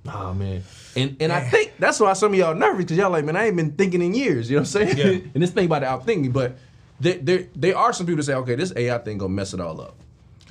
oh 0.07 0.33
man. 0.33 0.63
And 0.95 1.17
and 1.19 1.31
I 1.31 1.41
think 1.41 1.73
that's 1.77 1.99
why 1.99 2.13
some 2.13 2.33
of 2.33 2.39
y'all 2.39 2.55
nervous 2.55 2.85
because 2.85 2.97
y'all 2.97 3.11
like, 3.11 3.25
man, 3.25 3.35
I 3.35 3.47
ain't 3.47 3.55
been 3.55 3.71
thinking 3.73 4.01
in 4.01 4.15
years. 4.15 4.49
You 4.49 4.55
know 4.57 4.61
what 4.61 4.75
I'm 4.75 4.87
saying? 4.87 4.97
Yeah. 4.97 5.29
and 5.33 5.43
this 5.43 5.51
thing 5.51 5.65
about 5.65 5.79
to 5.79 5.85
outthink 5.85 6.21
me, 6.21 6.29
but 6.29 6.57
there, 6.99 7.17
there 7.19 7.47
there 7.55 7.77
are 7.77 7.93
some 7.93 8.05
people 8.05 8.17
that 8.17 8.23
say, 8.23 8.33
okay, 8.33 8.55
this 8.55 8.73
AI 8.75 8.97
thing 8.99 9.19
gonna 9.19 9.29
mess 9.29 9.53
it 9.53 9.59
all 9.59 9.79
up, 9.79 9.95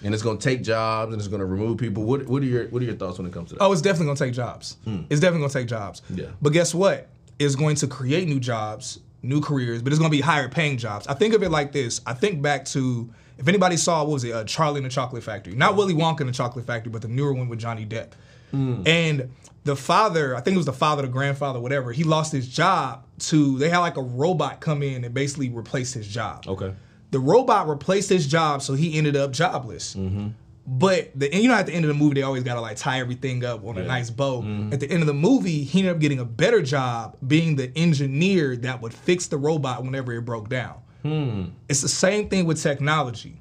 and 0.04 0.14
it's 0.14 0.22
gonna 0.22 0.38
take 0.38 0.62
jobs 0.62 1.12
and 1.12 1.20
it's 1.20 1.28
gonna 1.28 1.44
remove 1.44 1.78
people. 1.78 2.04
What 2.04 2.26
what 2.26 2.42
are 2.42 2.46
your 2.46 2.66
what 2.68 2.80
are 2.82 2.84
your 2.84 2.94
thoughts 2.94 3.18
when 3.18 3.26
it 3.26 3.32
comes 3.32 3.48
to 3.48 3.56
that? 3.56 3.64
Oh, 3.64 3.72
it's 3.72 3.82
definitely 3.82 4.06
gonna 4.06 4.18
take 4.18 4.34
jobs. 4.34 4.76
Hmm. 4.84 5.02
It's 5.10 5.20
definitely 5.20 5.48
gonna 5.48 5.52
take 5.52 5.68
jobs. 5.68 6.02
Yeah. 6.10 6.26
But 6.40 6.52
guess 6.52 6.72
what? 6.72 7.08
It's 7.38 7.54
going 7.54 7.76
to 7.76 7.86
create 7.86 8.28
new 8.28 8.40
jobs, 8.40 9.00
new 9.22 9.40
careers, 9.40 9.82
but 9.82 9.92
it's 9.92 9.98
gonna 9.98 10.10
be 10.10 10.20
higher 10.20 10.48
paying 10.48 10.78
jobs. 10.78 11.06
I 11.06 11.14
think 11.14 11.34
of 11.34 11.42
it 11.42 11.50
like 11.50 11.72
this. 11.72 12.00
I 12.06 12.14
think 12.14 12.40
back 12.42 12.64
to 12.66 13.10
if 13.38 13.48
anybody 13.48 13.76
saw 13.76 14.02
what 14.02 14.12
was 14.12 14.24
it, 14.24 14.32
uh, 14.32 14.44
Charlie 14.44 14.78
in 14.78 14.84
the 14.84 14.88
Chocolate 14.88 15.22
Factory, 15.22 15.54
not 15.54 15.76
Willy 15.76 15.94
Wonka 15.94 16.22
in 16.22 16.26
the 16.26 16.32
Chocolate 16.32 16.66
Factory, 16.66 16.90
but 16.90 17.02
the 17.02 17.08
newer 17.08 17.32
one 17.32 17.48
with 17.48 17.58
Johnny 17.58 17.84
Depp. 17.84 18.12
And 18.52 19.30
the 19.64 19.76
father, 19.76 20.34
I 20.34 20.40
think 20.40 20.54
it 20.54 20.56
was 20.56 20.66
the 20.66 20.72
father, 20.72 21.02
the 21.02 21.08
grandfather, 21.08 21.60
whatever. 21.60 21.92
He 21.92 22.04
lost 22.04 22.32
his 22.32 22.48
job 22.48 23.04
to. 23.18 23.58
They 23.58 23.68
had 23.68 23.80
like 23.80 23.98
a 23.98 24.02
robot 24.02 24.60
come 24.60 24.82
in 24.82 25.04
and 25.04 25.12
basically 25.12 25.50
replace 25.50 25.92
his 25.92 26.08
job. 26.08 26.44
Okay. 26.46 26.72
The 27.10 27.18
robot 27.20 27.68
replaced 27.68 28.08
his 28.08 28.26
job, 28.26 28.62
so 28.62 28.72
he 28.74 28.96
ended 28.96 29.14
up 29.16 29.32
jobless. 29.32 29.94
But 30.66 31.12
the 31.14 31.32
you 31.32 31.48
know 31.48 31.54
at 31.54 31.66
the 31.66 31.72
end 31.72 31.84
of 31.84 31.88
the 31.88 31.94
movie 31.94 32.14
they 32.14 32.22
always 32.22 32.42
gotta 32.42 32.60
like 32.60 32.76
tie 32.76 32.98
everything 32.98 33.44
up 33.44 33.64
on 33.64 33.78
a 33.78 33.84
nice 33.84 34.10
bow. 34.10 34.42
Mm-hmm. 34.42 34.72
At 34.72 34.80
the 34.80 34.90
end 34.90 35.02
of 35.02 35.06
the 35.06 35.14
movie, 35.14 35.62
he 35.62 35.80
ended 35.80 35.94
up 35.94 36.00
getting 36.00 36.18
a 36.18 36.24
better 36.24 36.60
job 36.60 37.16
being 37.26 37.54
the 37.54 37.70
engineer 37.76 38.56
that 38.56 38.82
would 38.82 38.92
fix 38.92 39.28
the 39.28 39.38
robot 39.38 39.84
whenever 39.84 40.12
it 40.12 40.22
broke 40.22 40.48
down. 40.48 40.80
Hmm. 41.02 41.44
It's 41.68 41.82
the 41.82 41.88
same 41.88 42.28
thing 42.28 42.46
with 42.46 42.60
technology. 42.60 43.40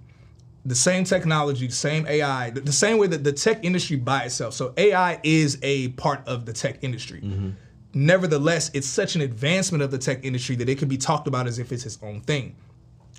The 0.65 0.75
same 0.75 1.03
technology, 1.03 1.67
the 1.67 1.74
same 1.74 2.08
AI, 2.08 2.51
the, 2.51 2.62
the 2.62 2.72
same 2.72 2.98
way 2.98 3.08
that 3.08 3.24
the 3.24 3.34
tech 3.34 3.63
industry 3.63 3.98
by 3.98 4.24
itself. 4.24 4.53
So 4.53 4.74
AI 4.77 5.20
is 5.24 5.58
a 5.63 5.89
part 5.89 6.27
of 6.27 6.46
the 6.46 6.53
tech 6.53 6.84
industry. 6.84 7.22
Mm-hmm. 7.22 7.50
Nevertheless, 7.94 8.70
it's 8.74 8.88
such 8.88 9.15
an 9.15 9.22
advancement 9.22 9.82
of 9.82 9.89
the 9.89 9.98
tech 9.98 10.24
industry 10.24 10.55
that 10.58 10.70
it 10.70 10.77
can 10.77 10.89
be 10.89 10.98
talked 10.98 11.27
about 11.27 11.48
as 11.48 11.60
if 11.60 11.72
it's 11.72 11.86
its 11.86 11.98
own 12.03 12.22
thing. 12.22 12.55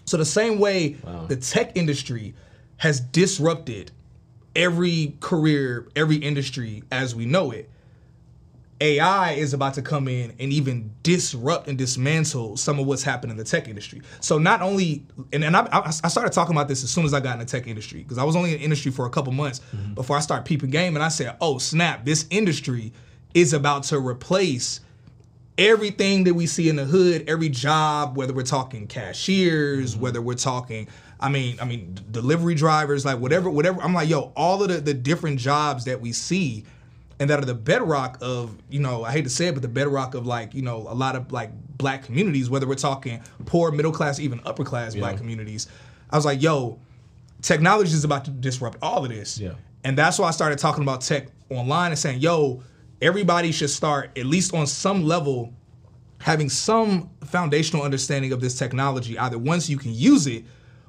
So 0.05 0.17
the 0.17 0.25
same 0.25 0.61
way 0.61 0.97
the 1.29 1.37
tech 1.37 1.73
industry 1.77 2.35
has 2.77 3.01
disrupted 3.01 3.91
every 4.57 5.17
career, 5.21 5.87
every 5.95 6.17
industry 6.17 6.83
as 6.91 7.15
we 7.15 7.27
know 7.27 7.53
it, 7.53 7.71
AI 8.81 9.33
is 9.33 9.55
about 9.55 9.75
to 9.75 9.83
come 9.83 10.07
in 10.07 10.35
and 10.39 10.53
even 10.53 10.93
disrupt 11.03 11.67
and 11.69 11.79
dismantle 11.79 12.57
some 12.57 12.79
of 12.79 12.87
what's 12.87 13.03
happened 13.03 13.31
in 13.31 13.39
the 13.39 13.45
tech 13.45 13.69
industry. 13.69 14.03
So 14.21 14.37
not 14.37 14.61
only, 14.61 15.07
and, 15.33 15.45
and 15.45 15.57
I, 15.57 15.67
I 15.73 15.87
I 15.87 16.09
started 16.09 16.33
talking 16.33 16.55
about 16.55 16.69
this 16.69 16.85
as 16.85 16.91
soon 16.91 17.07
as 17.07 17.15
I 17.15 17.21
got 17.21 17.35
in 17.35 17.39
the 17.39 17.47
tech 17.47 17.67
industry 17.67 18.03
because 18.03 18.19
I 18.19 18.25
was 18.25 18.37
only 18.37 18.53
in 18.53 18.59
the 18.59 18.65
industry 18.65 18.93
for 18.93 19.07
a 19.07 19.11
couple 19.11 19.33
months 19.33 19.61
mm-hmm. 19.75 19.95
before 19.95 20.17
I 20.17 20.21
started 20.21 20.45
peeping 20.45 20.71
game, 20.71 20.95
and 20.95 21.03
I 21.03 21.09
said, 21.09 21.37
"Oh 21.41 21.57
snap! 21.59 22.05
This 22.05 22.27
industry 22.31 22.93
is 23.35 23.53
about 23.53 23.85
to 23.85 23.99
replace." 23.99 24.81
everything 25.59 26.25
that 26.25 26.35
we 26.35 26.47
see 26.47 26.69
in 26.69 26.77
the 26.77 26.85
hood, 26.85 27.25
every 27.27 27.49
job, 27.49 28.15
whether 28.15 28.35
we're 28.35 28.43
talking 28.43 28.87
cashiers, 28.87 29.93
mm-hmm. 29.93 30.03
whether 30.03 30.21
we're 30.21 30.35
talking, 30.35 30.87
I 31.19 31.29
mean, 31.29 31.59
I 31.61 31.65
mean, 31.65 31.95
d- 31.95 32.03
delivery 32.11 32.55
drivers, 32.55 33.05
like 33.05 33.19
whatever, 33.19 33.49
whatever. 33.49 33.81
I'm 33.81 33.95
like, 33.95 34.09
yo, 34.09 34.33
all 34.37 34.63
of 34.63 34.69
the, 34.69 34.81
the 34.81 34.95
different 34.95 35.39
jobs 35.39 35.85
that 35.85 36.01
we 36.01 36.13
see 36.13 36.65
and 37.19 37.31
that 37.31 37.39
are 37.39 37.45
the 37.45 37.55
bedrock 37.55 38.19
of, 38.21 38.57
you 38.69 38.81
know, 38.81 39.05
I 39.05 39.13
hate 39.13 39.25
to 39.25 39.31
say 39.31 39.47
it, 39.47 39.53
but 39.53 39.63
the 39.63 39.69
bedrock 39.69 40.15
of 40.15 40.27
like, 40.27 40.55
you 40.55 40.63
know, 40.63 40.87
a 40.89 40.95
lot 40.95 41.17
of 41.17 41.33
like 41.33 41.51
black 41.79 42.05
communities, 42.05 42.51
whether 42.51 42.67
we're 42.67 42.75
talking 42.75 43.23
poor, 43.47 43.71
middle 43.71 43.93
class, 43.93 44.21
even 44.21 44.41
upper 44.45 44.65
class 44.65 44.95
black 44.95 45.17
communities. 45.17 45.69
I 46.11 46.17
was 46.17 46.25
like, 46.25 46.43
yo, 46.43 46.79
technology 47.41 47.93
is 47.93 48.05
about 48.05 48.27
to 48.27 48.31
disrupt 48.31 48.79
all 48.83 49.05
of 49.05 49.11
this. 49.11 49.39
Yeah. 49.39 49.53
And 49.85 49.97
that's 49.97 50.19
why 50.19 50.29
I 50.29 50.31
started 50.33 50.59
talking 50.59 50.83
about 50.83 51.01
tech 51.01 51.29
online 51.49 51.93
and 51.93 51.99
saying, 51.99 52.21
yo, 52.21 52.63
everybody 53.01 53.53
should 53.53 53.71
start 53.71 54.11
at 54.19 54.27
least 54.27 54.55
on 54.55 54.67
some 54.67 55.05
level 55.05 55.53
having 56.19 56.49
some 56.49 57.11
foundational 57.25 57.83
understanding 57.83 58.33
of 58.33 58.41
this 58.41 58.59
technology. 58.59 59.19
Either 59.19 59.39
once 59.39 59.69
you 59.69 59.77
can 59.77 59.95
use 59.95 60.27
it, 60.27 60.45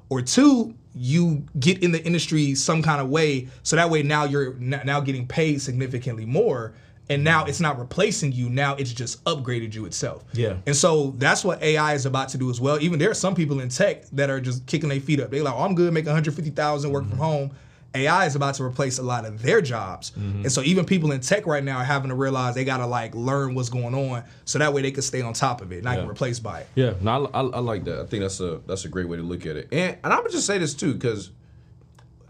or 0.09 0.21
two, 0.21 0.73
you 0.95 1.43
get 1.59 1.83
in 1.83 1.91
the 1.91 2.03
industry 2.03 2.55
some 2.55 2.81
kind 2.81 3.01
of 3.01 3.09
way. 3.09 3.47
So 3.63 3.75
that 3.75 3.89
way 3.89 4.03
now 4.03 4.23
you're 4.25 4.53
now 4.55 4.99
getting 4.99 5.27
paid 5.27 5.61
significantly 5.61 6.25
more. 6.25 6.73
And 7.09 7.23
now 7.23 7.45
it's 7.45 7.61
not 7.61 7.79
replacing 7.79 8.33
you. 8.33 8.49
Now 8.49 8.75
it's 8.75 8.91
just 8.91 9.23
upgraded 9.23 9.73
you 9.73 9.85
itself. 9.85 10.25
Yeah. 10.33 10.57
And 10.65 10.75
so 10.75 11.11
that's 11.17 11.43
what 11.45 11.61
AI 11.63 11.93
is 11.93 12.05
about 12.05 12.29
to 12.29 12.37
do 12.37 12.49
as 12.49 12.59
well. 12.59 12.81
Even 12.81 12.99
there 12.99 13.09
are 13.09 13.15
some 13.15 13.33
people 13.33 13.61
in 13.61 13.69
tech 13.69 14.09
that 14.09 14.29
are 14.29 14.41
just 14.41 14.65
kicking 14.65 14.89
their 14.89 14.99
feet 14.99 15.21
up. 15.21 15.29
They're 15.29 15.43
like, 15.43 15.53
oh, 15.53 15.63
I'm 15.63 15.73
good, 15.73 15.93
making 15.93 16.07
150,000 16.07 16.91
working 16.91 17.09
from 17.09 17.17
mm-hmm. 17.17 17.25
home. 17.25 17.51
AI 17.97 18.25
is 18.25 18.35
about 18.35 18.55
to 18.55 18.63
replace 18.63 18.97
a 18.99 19.03
lot 19.03 19.25
of 19.25 19.41
their 19.41 19.61
jobs. 19.61 20.11
Mm-hmm. 20.11 20.43
And 20.43 20.51
so 20.51 20.61
even 20.61 20.85
people 20.85 21.11
in 21.11 21.19
tech 21.21 21.45
right 21.45 21.63
now 21.63 21.77
are 21.79 21.83
having 21.83 22.09
to 22.09 22.15
realize 22.15 22.55
they 22.55 22.63
got 22.63 22.77
to 22.77 22.87
like 22.87 23.13
learn 23.15 23.55
what's 23.55 23.69
going 23.69 23.93
on 23.93 24.23
so 24.45 24.59
that 24.59 24.73
way 24.73 24.81
they 24.81 24.91
can 24.91 25.01
stay 25.01 25.21
on 25.21 25.33
top 25.33 25.61
of 25.61 25.71
it, 25.71 25.83
not 25.83 25.95
get 25.95 26.03
Yeah. 26.03 26.09
replaced 26.09 26.43
by 26.43 26.61
it. 26.61 26.67
Yeah, 26.75 26.93
no, 27.01 27.29
I, 27.33 27.41
I, 27.41 27.43
I 27.43 27.59
like 27.59 27.83
that. 27.85 27.99
I 27.99 28.05
think 28.05 28.21
that's 28.21 28.39
a 28.39 28.61
that's 28.67 28.85
a 28.85 28.89
great 28.89 29.07
way 29.09 29.17
to 29.17 29.23
look 29.23 29.45
at 29.45 29.55
it. 29.57 29.67
And 29.71 29.97
and 30.03 30.13
I'm 30.13 30.19
gonna 30.19 30.29
just 30.29 30.47
say 30.47 30.57
this 30.57 30.73
too, 30.73 30.93
because 30.93 31.31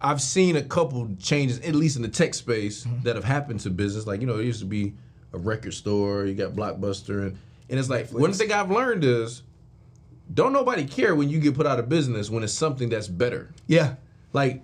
I've 0.01 0.21
seen 0.21 0.55
a 0.55 0.61
couple 0.61 1.09
changes, 1.19 1.59
at 1.59 1.73
least 1.75 1.95
in 1.95 2.01
the 2.01 2.07
tech 2.07 2.33
space, 2.33 2.85
mm-hmm. 2.85 3.03
that 3.03 3.15
have 3.15 3.25
happened 3.25 3.59
to 3.61 3.69
business. 3.69 4.05
Like 4.07 4.21
you 4.21 4.27
know, 4.27 4.39
it 4.39 4.45
used 4.45 4.59
to 4.59 4.65
be 4.65 4.93
a 5.33 5.37
record 5.37 5.73
store, 5.73 6.25
you 6.25 6.33
got 6.35 6.53
Blockbuster, 6.53 7.23
and 7.23 7.37
and 7.69 7.79
it's 7.79 7.89
like 7.89 8.09
one 8.11 8.31
thing 8.33 8.51
I've 8.51 8.71
learned 8.71 9.03
is 9.03 9.43
don't 10.33 10.53
nobody 10.53 10.85
care 10.85 11.15
when 11.15 11.29
you 11.29 11.39
get 11.39 11.55
put 11.55 11.65
out 11.65 11.79
of 11.79 11.89
business 11.89 12.29
when 12.29 12.43
it's 12.43 12.53
something 12.53 12.89
that's 12.89 13.07
better. 13.07 13.49
Yeah. 13.67 13.95
Like 14.33 14.61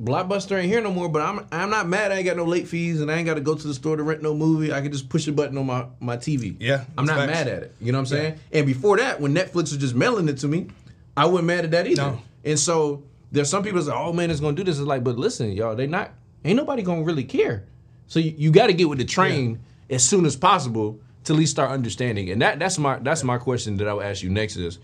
Blockbuster 0.00 0.56
ain't 0.56 0.70
here 0.70 0.80
no 0.80 0.92
more, 0.92 1.08
but 1.08 1.22
I'm 1.22 1.46
I'm 1.50 1.70
not 1.70 1.88
mad. 1.88 2.12
I 2.12 2.16
ain't 2.16 2.24
got 2.24 2.36
no 2.36 2.44
late 2.44 2.68
fees, 2.68 3.00
and 3.00 3.10
I 3.10 3.16
ain't 3.16 3.26
got 3.26 3.34
to 3.34 3.40
go 3.40 3.54
to 3.54 3.66
the 3.66 3.74
store 3.74 3.96
to 3.96 4.02
rent 4.02 4.22
no 4.22 4.32
movie. 4.32 4.72
I 4.72 4.80
can 4.80 4.92
just 4.92 5.08
push 5.08 5.26
a 5.26 5.32
button 5.32 5.58
on 5.58 5.66
my 5.66 5.86
my 5.98 6.16
TV. 6.16 6.56
Yeah, 6.60 6.84
I'm 6.96 7.04
not 7.04 7.16
facts. 7.16 7.32
mad 7.32 7.48
at 7.48 7.62
it. 7.64 7.74
You 7.80 7.90
know 7.90 7.98
what 7.98 8.02
I'm 8.02 8.06
saying? 8.06 8.38
And 8.52 8.66
before 8.66 8.96
that, 8.98 9.20
when 9.20 9.34
Netflix 9.34 9.54
was 9.54 9.78
just 9.78 9.96
mailing 9.96 10.28
it 10.28 10.38
to 10.38 10.48
me, 10.48 10.68
I 11.16 11.26
wasn't 11.26 11.48
mad 11.48 11.64
at 11.64 11.72
that 11.72 11.86
either. 11.88 12.02
No. 12.02 12.22
And 12.44 12.58
so 12.58 13.02
there's 13.32 13.50
some 13.50 13.64
people 13.64 13.80
that 13.80 13.86
say, 13.86 13.96
"Oh 13.96 14.12
man, 14.12 14.30
it's 14.30 14.40
gonna 14.40 14.56
do 14.56 14.62
this." 14.62 14.78
It's 14.78 14.86
like, 14.86 15.02
but 15.02 15.18
listen, 15.18 15.52
y'all, 15.52 15.74
they 15.74 15.88
not 15.88 16.12
ain't 16.44 16.56
nobody 16.56 16.82
gonna 16.82 17.02
really 17.02 17.24
care. 17.24 17.64
So 18.06 18.20
you, 18.20 18.34
you 18.36 18.50
got 18.52 18.68
to 18.68 18.72
get 18.72 18.88
with 18.88 18.98
the 18.98 19.04
train 19.04 19.60
as 19.90 20.02
soon 20.02 20.24
as 20.26 20.36
possible 20.36 21.00
to 21.24 21.32
at 21.32 21.38
least 21.38 21.52
start 21.52 21.70
understanding. 21.70 22.30
And 22.30 22.40
that 22.42 22.58
that's 22.58 22.78
my 22.78 22.98
that's 22.98 23.24
my 23.24 23.38
question 23.38 23.76
that 23.78 23.88
I 23.88 23.94
would 23.94 24.06
ask 24.06 24.22
you 24.22 24.30
next 24.30 24.56
is 24.56 24.78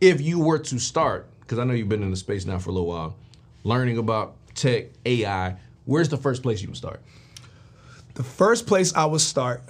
if 0.00 0.20
you 0.20 0.38
were 0.38 0.58
to 0.58 0.78
start, 0.78 1.28
because 1.40 1.58
I 1.58 1.64
know 1.64 1.72
you've 1.72 1.88
been 1.88 2.02
in 2.02 2.10
the 2.10 2.16
space 2.16 2.44
now 2.44 2.58
for 2.58 2.70
a 2.70 2.72
little 2.72 2.88
while, 2.88 3.16
learning 3.64 3.98
about 3.98 4.36
tech, 4.54 4.86
AI, 5.04 5.56
where's 5.84 6.08
the 6.08 6.16
first 6.16 6.42
place 6.42 6.62
you 6.62 6.68
would 6.68 6.76
start? 6.76 7.02
The 8.14 8.22
first 8.22 8.66
place 8.66 8.94
I 8.94 9.06
would 9.06 9.20
start. 9.20 9.62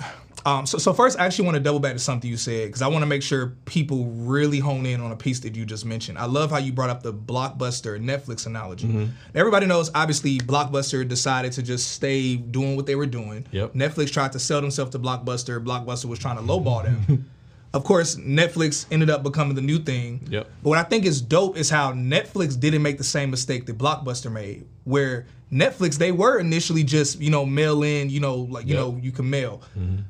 Um, 0.46 0.66
so, 0.66 0.76
so 0.76 0.92
first, 0.92 1.18
I 1.18 1.24
actually 1.24 1.46
want 1.46 1.54
to 1.54 1.60
double 1.60 1.80
back 1.80 1.94
to 1.94 1.98
something 1.98 2.28
you 2.28 2.36
said 2.36 2.66
because 2.66 2.82
I 2.82 2.88
want 2.88 3.00
to 3.00 3.06
make 3.06 3.22
sure 3.22 3.54
people 3.64 4.04
really 4.04 4.58
hone 4.58 4.84
in 4.84 5.00
on 5.00 5.10
a 5.10 5.16
piece 5.16 5.40
that 5.40 5.56
you 5.56 5.64
just 5.64 5.86
mentioned. 5.86 6.18
I 6.18 6.26
love 6.26 6.50
how 6.50 6.58
you 6.58 6.70
brought 6.70 6.90
up 6.90 7.02
the 7.02 7.14
blockbuster 7.14 7.98
Netflix 7.98 8.44
analogy. 8.44 9.08
Everybody 9.34 9.64
knows, 9.64 9.90
obviously, 9.94 10.36
Blockbuster 10.38 11.08
decided 11.08 11.52
to 11.52 11.62
just 11.62 11.92
stay 11.92 12.36
doing 12.36 12.76
what 12.76 12.84
they 12.84 12.94
were 12.94 13.06
doing. 13.06 13.46
Yep. 13.52 13.72
Netflix 13.72 14.12
tried 14.12 14.32
to 14.32 14.38
sell 14.38 14.60
themselves 14.60 14.90
to 14.90 14.98
Blockbuster. 14.98 15.64
Blockbuster 15.64 16.04
was 16.06 16.18
trying 16.18 16.36
to 16.36 16.42
lowball 16.42 16.84
them. 16.84 17.30
of 17.74 17.82
course, 17.82 18.14
Netflix 18.14 18.86
ended 18.92 19.10
up 19.10 19.24
becoming 19.24 19.56
the 19.56 19.60
new 19.60 19.80
thing. 19.80 20.26
Yep. 20.30 20.48
But 20.62 20.68
what 20.68 20.78
I 20.78 20.84
think 20.84 21.04
is 21.04 21.20
dope 21.20 21.56
is 21.58 21.68
how 21.68 21.92
Netflix 21.92 22.58
didn't 22.58 22.82
make 22.82 22.98
the 22.98 23.04
same 23.04 23.30
mistake 23.30 23.66
that 23.66 23.76
Blockbuster 23.76 24.30
made, 24.30 24.64
where 24.84 25.26
Netflix 25.52 25.98
they 25.98 26.12
were 26.12 26.38
initially 26.38 26.84
just 26.84 27.20
you 27.20 27.30
know 27.30 27.44
mail 27.44 27.82
in, 27.82 28.10
you 28.10 28.20
know 28.20 28.36
like 28.36 28.66
you 28.66 28.74
Yep. 28.74 28.80
know 28.80 29.00
you 29.02 29.10
can 29.10 29.28
mail, 29.28 29.60
mm-hmm. 29.76 30.02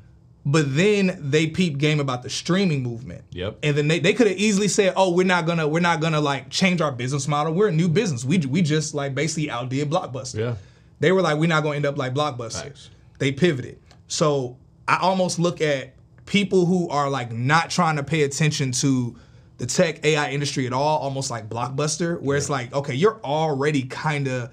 but 0.45 0.75
then 0.75 1.17
they 1.19 1.47
peeped 1.47 1.79
game 1.79 1.99
about 1.99 2.21
the 2.21 2.29
streaming 2.29 2.83
movement. 2.83 3.23
Yep. 3.31 3.57
And 3.63 3.75
then 3.75 3.87
they, 3.87 3.97
they 3.97 4.13
could 4.13 4.27
have 4.27 4.37
easily 4.37 4.67
said, 4.67 4.93
oh 4.95 5.11
we're 5.13 5.25
not 5.25 5.47
gonna 5.47 5.67
we're 5.67 5.79
not 5.79 6.01
gonna 6.01 6.21
like 6.21 6.51
change 6.51 6.81
our 6.81 6.91
business 6.91 7.27
model. 7.27 7.51
We're 7.51 7.69
a 7.69 7.71
new 7.71 7.89
business. 7.89 8.23
We 8.23 8.37
we 8.37 8.61
just 8.61 8.93
like 8.93 9.15
basically 9.15 9.49
outdid 9.49 9.89
Blockbuster. 9.89 10.37
Yeah. 10.39 10.55
They 10.99 11.11
were 11.11 11.23
like, 11.23 11.37
we're 11.39 11.49
not 11.49 11.63
gonna 11.63 11.77
end 11.77 11.87
up 11.87 11.97
like 11.97 12.13
Blockbuster. 12.13 12.89
They 13.17 13.31
pivoted. 13.31 13.79
So 14.07 14.55
I 14.87 14.97
almost 15.01 15.39
look 15.39 15.61
at 15.61 15.94
people 16.25 16.65
who 16.65 16.89
are 16.89 17.09
like 17.09 17.31
not 17.31 17.69
trying 17.69 17.95
to 17.97 18.03
pay 18.03 18.23
attention 18.23 18.71
to 18.71 19.15
the 19.57 19.65
tech 19.65 20.03
AI 20.05 20.31
industry 20.31 20.65
at 20.67 20.73
all, 20.73 20.97
almost 20.99 21.29
like 21.31 21.47
Blockbuster, 21.49 22.19
where 22.21 22.35
it's 22.35 22.49
like, 22.49 22.73
okay, 22.73 22.93
you're 22.93 23.19
already 23.23 23.83
kind 23.83 24.27
of 24.27 24.51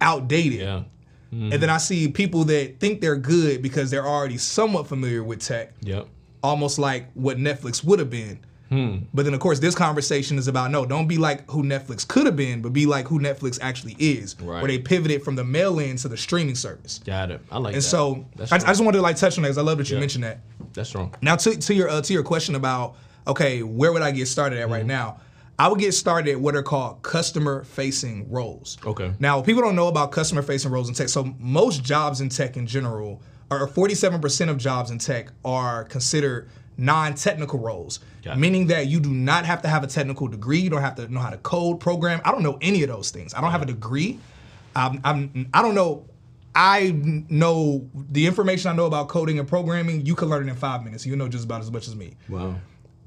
outdated. 0.00 0.60
Yeah. 0.60 0.82
And 1.30 1.52
then 1.52 1.70
I 1.70 1.78
see 1.78 2.08
people 2.08 2.44
that 2.44 2.78
think 2.78 3.00
they're 3.00 3.16
good 3.16 3.62
because 3.62 3.90
they're 3.90 4.06
already 4.06 4.36
somewhat 4.36 4.86
familiar 4.86 5.24
with 5.24 5.40
tech, 5.40 5.72
Yep. 5.80 6.06
almost 6.42 6.78
like 6.78 7.10
what 7.14 7.38
Netflix 7.38 7.82
would 7.82 8.00
have 8.00 8.10
been. 8.10 8.38
Hmm. 8.68 8.98
But 9.14 9.24
then, 9.24 9.32
of 9.32 9.40
course, 9.40 9.58
this 9.58 9.74
conversation 9.74 10.36
is 10.38 10.46
about 10.48 10.70
no, 10.70 10.84
don't 10.84 11.06
be 11.06 11.16
like 11.16 11.50
who 11.50 11.62
Netflix 11.62 12.06
could 12.06 12.26
have 12.26 12.36
been, 12.36 12.60
but 12.60 12.74
be 12.74 12.84
like 12.84 13.06
who 13.08 13.18
Netflix 13.18 13.58
actually 13.62 13.96
is, 13.98 14.34
Right. 14.40 14.60
where 14.62 14.68
they 14.70 14.78
pivoted 14.78 15.22
from 15.22 15.36
the 15.36 15.44
mail 15.44 15.78
in 15.78 15.96
to 15.98 16.08
the 16.08 16.16
streaming 16.18 16.54
service. 16.54 17.00
Got 17.04 17.30
it. 17.30 17.40
I 17.50 17.56
like 17.58 17.72
that. 17.72 17.76
And 17.76 17.82
that. 17.82 17.88
so 17.88 18.26
That's 18.36 18.52
I, 18.52 18.56
I 18.56 18.58
just 18.60 18.80
wanted 18.84 18.98
to 18.98 19.02
like 19.02 19.16
touch 19.16 19.38
on 19.38 19.42
that 19.42 19.48
because 19.48 19.58
I 19.58 19.62
love 19.62 19.78
that 19.78 19.88
you 19.88 19.96
Yeah. 19.96 20.00
mentioned 20.00 20.24
that. 20.24 20.40
That's 20.74 20.88
strong. 20.88 21.14
Now 21.22 21.36
to, 21.36 21.56
to 21.56 21.74
your 21.74 21.88
uh, 21.88 22.00
to 22.02 22.12
your 22.12 22.22
question 22.22 22.54
about 22.54 22.96
okay, 23.26 23.62
where 23.62 23.92
would 23.92 24.02
I 24.02 24.10
get 24.10 24.26
started 24.26 24.58
at 24.58 24.64
Mm-hmm. 24.64 24.72
right 24.72 24.86
now? 24.86 25.20
I 25.58 25.68
would 25.68 25.78
get 25.78 25.92
started 25.92 26.32
at 26.32 26.40
what 26.40 26.56
are 26.56 26.62
called 26.62 27.02
customer 27.02 27.62
facing 27.62 28.28
roles. 28.30 28.78
Okay. 28.84 29.12
Now 29.20 29.42
people 29.42 29.62
don't 29.62 29.76
know 29.76 29.88
about 29.88 30.10
customer 30.10 30.42
facing 30.42 30.72
roles 30.72 30.88
in 30.88 30.94
tech. 30.94 31.08
So 31.08 31.34
most 31.38 31.84
jobs 31.84 32.20
in 32.20 32.30
tech 32.30 32.56
in 32.56 32.66
general, 32.66 33.22
or 33.50 33.68
47% 33.68 34.48
of 34.48 34.56
jobs 34.56 34.90
in 34.90 34.98
tech 34.98 35.30
are 35.44 35.84
considered 35.84 36.48
non-technical 36.78 37.58
roles. 37.60 38.00
Meaning 38.34 38.68
that 38.68 38.86
you 38.86 38.98
do 38.98 39.10
not 39.10 39.44
have 39.44 39.62
to 39.62 39.68
have 39.68 39.84
a 39.84 39.86
technical 39.86 40.26
degree. 40.26 40.58
You 40.58 40.70
don't 40.70 40.80
have 40.80 40.94
to 40.96 41.06
know 41.12 41.20
how 41.20 41.30
to 41.30 41.36
code, 41.36 41.78
program. 41.80 42.20
I 42.24 42.32
don't 42.32 42.42
know 42.42 42.58
any 42.60 42.82
of 42.82 42.88
those 42.88 43.10
things. 43.10 43.34
I 43.34 43.40
don't 43.40 43.50
have 43.50 43.62
a 43.62 43.66
degree. 43.66 44.18
I'm, 44.74 45.00
I'm 45.04 45.48
I 45.52 45.60
don't 45.62 45.74
know. 45.74 46.06
I 46.54 46.92
know 47.30 47.88
the 47.94 48.26
information 48.26 48.70
I 48.70 48.74
know 48.74 48.86
about 48.86 49.08
coding 49.08 49.38
and 49.38 49.48
programming. 49.48 50.04
You 50.04 50.14
can 50.14 50.28
learn 50.28 50.46
it 50.46 50.50
in 50.50 50.56
five 50.56 50.84
minutes. 50.84 51.06
You 51.06 51.16
know 51.16 51.28
just 51.28 51.44
about 51.44 51.62
as 51.62 51.70
much 51.70 51.88
as 51.88 51.96
me. 51.96 52.14
Wow. 52.28 52.56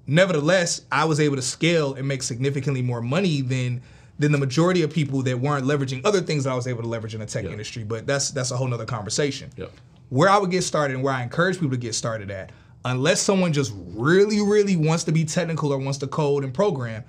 Nevertheless, 0.08 0.82
I 0.92 1.06
was 1.06 1.20
able 1.20 1.36
to 1.36 1.42
scale 1.42 1.96
and 1.96 2.08
make 2.08 2.24
significantly 2.24 2.82
more 2.82 3.02
money 3.02 3.42
than 3.42 3.82
than 4.18 4.32
the 4.32 4.38
majority 4.38 4.82
of 4.82 4.90
people 4.92 5.22
that 5.24 5.38
weren't 5.38 5.66
leveraging 5.66 6.00
other 6.06 6.22
things 6.22 6.46
that 6.46 6.52
I 6.52 6.56
was 6.56 6.68
able 6.68 6.82
to 6.84 6.88
leverage 6.88 7.14
in 7.14 7.20
the 7.20 7.26
tech 7.26 7.44
Yeah. 7.44 7.52
industry. 7.52 7.84
But 7.84 8.08
that's 8.08 8.32
that's 8.32 8.52
a 8.52 8.58
whole 8.58 8.68
nother 8.68 8.86
conversation. 8.86 9.50
Yep. 9.58 9.72
Where 10.10 10.30
I 10.30 10.38
would 10.38 10.52
get 10.52 10.64
started 10.64 10.94
and 10.96 11.04
where 11.04 11.14
I 11.14 11.22
encourage 11.24 11.56
people 11.56 11.72
to 11.72 11.78
get 11.78 11.96
started 11.96 12.32
at, 12.32 12.52
unless 12.86 13.20
someone 13.22 13.52
just 13.52 13.74
really, 13.76 14.42
really 14.42 14.76
wants 14.78 15.04
to 15.06 15.12
be 15.12 15.26
technical 15.26 15.74
or 15.74 15.78
wants 15.80 15.98
to 16.00 16.08
code 16.08 16.44
and 16.44 16.54
program, 16.54 17.04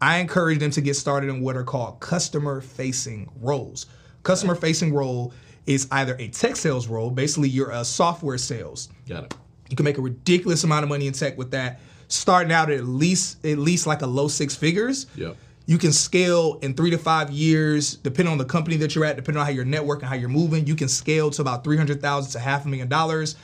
I 0.00 0.18
encourage 0.18 0.58
them 0.60 0.70
to 0.72 0.80
get 0.80 0.94
started 0.94 1.30
in 1.30 1.40
what 1.40 1.56
are 1.56 1.64
called 1.64 2.00
customer 2.00 2.60
facing 2.60 3.30
roles. 3.40 3.86
Customer 4.22 4.54
facing 4.54 4.92
role 4.94 5.32
is 5.66 5.86
either 5.92 6.16
a 6.18 6.28
tech 6.28 6.56
sales 6.56 6.88
role, 6.88 7.10
basically 7.10 7.48
you're 7.48 7.70
a 7.70 7.84
software 7.84 8.38
sales. 8.38 8.88
Got 9.08 9.24
it. 9.24 9.34
You 9.70 9.76
can 9.76 9.84
make 9.84 9.98
a 9.98 10.02
ridiculous 10.02 10.64
amount 10.64 10.82
of 10.82 10.88
money 10.88 11.06
in 11.06 11.12
tech 11.12 11.38
with 11.38 11.50
that. 11.52 11.80
Starting 12.08 12.52
out 12.52 12.70
at 12.70 12.84
least 12.84 13.44
at 13.44 13.56
least 13.58 13.86
like 13.86 14.02
a 14.02 14.06
low 14.06 14.28
six 14.28 14.54
figures. 14.54 15.06
Yep. 15.16 15.36
You 15.64 15.78
can 15.78 15.92
scale 15.92 16.58
in 16.60 16.74
three 16.74 16.90
to 16.90 16.98
five 16.98 17.30
years, 17.30 17.94
depending 17.94 18.32
on 18.32 18.38
the 18.38 18.44
company 18.44 18.76
that 18.78 18.94
you're 18.94 19.04
at, 19.04 19.16
depending 19.16 19.40
on 19.40 19.46
how 19.46 19.52
your 19.52 19.64
network 19.64 20.00
and 20.00 20.08
how 20.08 20.16
you're 20.16 20.28
moving. 20.28 20.66
You 20.66 20.74
can 20.74 20.88
scale 20.88 21.30
to 21.30 21.40
about 21.40 21.64
three 21.64 21.76
hundred 21.76 22.02
thousand 22.02 22.32
to 22.32 22.38
half 22.40 22.66
a 22.66 22.68
million 22.68 22.88
dollars. 22.88 23.36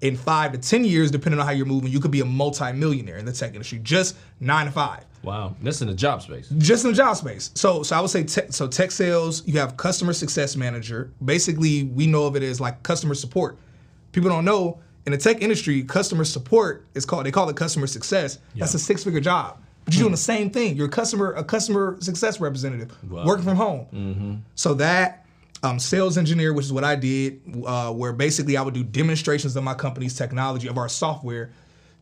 In 0.00 0.16
five 0.16 0.52
to 0.52 0.58
ten 0.58 0.84
years, 0.84 1.10
depending 1.10 1.40
on 1.40 1.46
how 1.46 1.52
you're 1.52 1.66
moving, 1.66 1.90
you 1.90 2.00
could 2.00 2.10
be 2.10 2.20
a 2.20 2.24
multi-millionaire 2.24 3.16
in 3.16 3.24
the 3.24 3.32
tech 3.32 3.52
industry, 3.52 3.78
just 3.82 4.16
nine 4.40 4.66
to 4.66 4.72
five 4.72 5.04
Wow. 5.24 5.56
That's 5.62 5.80
in 5.80 5.88
the 5.88 5.94
job 5.94 6.22
space. 6.22 6.48
just 6.58 6.84
in 6.84 6.90
the 6.90 6.96
job 6.96 7.16
space. 7.16 7.50
So, 7.54 7.82
so 7.82 7.96
I 7.96 8.00
would 8.00 8.10
say 8.10 8.24
tech, 8.24 8.52
so. 8.52 8.68
Tech 8.68 8.90
sales, 8.90 9.46
you 9.46 9.58
have 9.58 9.76
customer 9.76 10.12
success 10.12 10.56
manager. 10.56 11.10
Basically, 11.24 11.84
we 11.84 12.06
know 12.06 12.26
of 12.26 12.36
it 12.36 12.42
as 12.42 12.60
like 12.60 12.82
customer 12.82 13.14
support. 13.14 13.56
People 14.12 14.30
don't 14.30 14.44
know 14.44 14.80
in 15.06 15.12
the 15.12 15.18
tech 15.18 15.42
industry, 15.42 15.82
customer 15.82 16.24
support 16.24 16.86
is 16.94 17.04
called. 17.04 17.26
They 17.26 17.30
call 17.30 17.48
it 17.48 17.56
customer 17.56 17.86
success. 17.86 18.38
That's 18.56 18.74
a 18.74 18.78
six-figure 18.78 19.20
job, 19.20 19.58
but 19.84 19.94
you're 19.94 20.00
doing 20.02 20.10
hmm. 20.10 20.12
the 20.12 20.18
same 20.18 20.50
thing. 20.50 20.76
You're 20.76 20.86
a 20.86 20.90
customer, 20.90 21.32
a 21.32 21.44
customer 21.44 21.96
success 22.00 22.40
representative, 22.40 22.96
Wow. 23.10 23.24
working 23.26 23.44
from 23.44 23.56
home. 23.56 23.86
Mm-hmm. 23.92 24.34
So 24.54 24.74
that 24.74 25.23
um, 25.64 25.78
sales 25.78 26.18
engineer, 26.18 26.52
which 26.52 26.66
is 26.66 26.72
what 26.72 26.84
I 26.84 26.94
did, 26.94 27.40
uh, 27.64 27.90
where 27.92 28.12
basically 28.12 28.56
I 28.56 28.62
would 28.62 28.74
do 28.74 28.84
demonstrations 28.84 29.56
of 29.56 29.64
my 29.64 29.74
company's 29.74 30.14
technology 30.14 30.68
of 30.68 30.76
our 30.76 30.88
software 30.88 31.50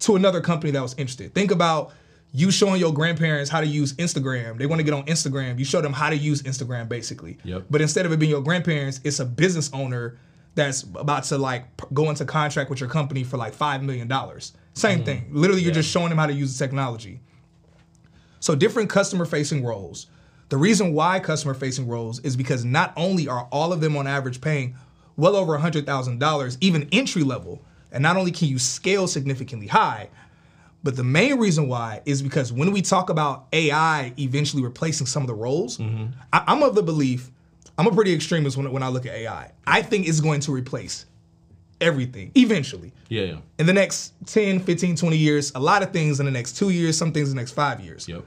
to 0.00 0.16
another 0.16 0.40
company 0.40 0.72
that 0.72 0.82
was 0.82 0.94
interested. 0.94 1.32
Think 1.32 1.52
about 1.52 1.92
you 2.32 2.50
showing 2.50 2.80
your 2.80 2.92
grandparents 2.92 3.50
how 3.50 3.60
to 3.60 3.66
use 3.66 3.92
Instagram. 3.94 4.58
They 4.58 4.66
want 4.66 4.80
to 4.80 4.84
get 4.84 4.94
on 4.94 5.04
Instagram. 5.04 5.58
You 5.58 5.64
show 5.64 5.80
them 5.80 5.92
how 5.92 6.10
to 6.10 6.16
use 6.16 6.42
Instagram 6.42 6.88
basically. 6.88 7.38
Yep. 7.44 7.66
But 7.70 7.80
instead 7.80 8.04
of 8.04 8.12
it 8.12 8.18
being 8.18 8.30
your 8.30 8.42
grandparents, 8.42 9.00
it's 9.04 9.20
a 9.20 9.24
business 9.24 9.70
owner 9.72 10.18
that's 10.54 10.82
about 10.82 11.24
to 11.24 11.38
like 11.38 11.64
go 11.94 12.10
into 12.10 12.24
contract 12.24 12.68
with 12.68 12.80
your 12.80 12.88
company 12.88 13.22
for 13.22 13.36
like 13.36 13.54
five 13.54 13.82
million 13.82 14.08
dollars. 14.08 14.52
Same 14.74 15.04
thing. 15.04 15.28
Literally, 15.30 15.62
you're 15.62 15.70
Mm-hmm. 15.70 15.80
Just 15.80 15.90
showing 15.90 16.08
them 16.08 16.18
how 16.18 16.26
to 16.26 16.32
use 16.32 16.58
the 16.58 16.64
technology. 16.64 17.20
So 18.40 18.54
different 18.54 18.90
customer 18.90 19.24
facing 19.24 19.64
roles. 19.64 20.08
The 20.52 20.58
reason 20.58 20.92
why 20.92 21.18
customer 21.18 21.54
facing 21.54 21.88
roles 21.88 22.20
is 22.20 22.36
because 22.36 22.62
not 22.62 22.92
only 22.94 23.26
are 23.26 23.48
all 23.50 23.72
of 23.72 23.80
them 23.80 23.96
on 23.96 24.06
average 24.06 24.42
paying 24.42 24.76
well 25.16 25.34
over 25.34 25.56
$100,000, 25.58 26.56
even 26.60 26.88
entry 26.92 27.22
level, 27.22 27.64
and 27.90 28.02
not 28.02 28.18
only 28.18 28.32
can 28.32 28.48
you 28.48 28.58
scale 28.58 29.06
significantly 29.06 29.66
high, 29.66 30.10
but 30.82 30.94
the 30.94 31.04
main 31.04 31.38
reason 31.38 31.68
why 31.68 32.02
is 32.04 32.20
because 32.20 32.52
when 32.52 32.70
we 32.70 32.82
talk 32.82 33.08
about 33.08 33.46
AI 33.54 34.12
eventually 34.18 34.62
replacing 34.62 35.06
some 35.06 35.22
of 35.22 35.26
the 35.26 35.32
roles, 35.32 35.78
mm-hmm. 35.78 36.08
I, 36.34 36.44
I'm 36.46 36.62
of 36.62 36.74
the 36.74 36.82
belief, 36.82 37.30
I'm 37.78 37.86
a 37.86 37.90
pretty 37.90 38.12
extremist 38.12 38.58
when, 38.58 38.70
when 38.70 38.82
I 38.82 38.88
look 38.88 39.06
at 39.06 39.14
AI. 39.14 39.52
I 39.66 39.80
think 39.80 40.06
it's 40.06 40.20
going 40.20 40.40
to 40.40 40.52
replace 40.52 41.06
everything 41.80 42.30
eventually. 42.34 42.92
Yeah, 43.08 43.22
yeah. 43.22 43.36
In 43.58 43.64
the 43.64 43.72
next 43.72 44.12
10, 44.26 44.60
15, 44.60 44.96
20 44.96 45.16
years, 45.16 45.50
a 45.54 45.60
lot 45.60 45.82
of 45.82 45.94
things 45.94 46.20
in 46.20 46.26
the 46.26 46.32
next 46.32 46.58
two 46.58 46.68
years, 46.68 46.98
some 46.98 47.10
things 47.10 47.30
in 47.30 47.36
the 47.36 47.40
next 47.40 47.52
five 47.52 47.80
years. 47.80 48.06
Yep. 48.06 48.22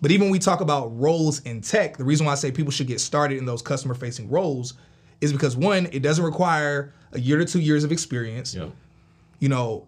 But 0.00 0.10
even 0.10 0.26
when 0.26 0.32
we 0.32 0.38
talk 0.38 0.60
about 0.60 0.96
roles 0.98 1.40
in 1.40 1.60
tech, 1.60 1.96
the 1.96 2.04
reason 2.04 2.26
why 2.26 2.32
I 2.32 2.36
say 2.36 2.50
people 2.50 2.70
should 2.70 2.86
get 2.86 3.00
started 3.00 3.38
in 3.38 3.46
those 3.46 3.62
customer 3.62 3.94
facing 3.94 4.28
roles 4.30 4.74
is 5.20 5.32
because 5.32 5.56
one, 5.56 5.88
it 5.92 6.00
doesn't 6.00 6.24
require 6.24 6.92
a 7.12 7.20
year 7.20 7.38
to 7.38 7.44
two 7.44 7.60
years 7.60 7.84
of 7.84 7.92
experience. 7.92 8.54
Yep. 8.54 8.70
You 9.40 9.48
know, 9.48 9.86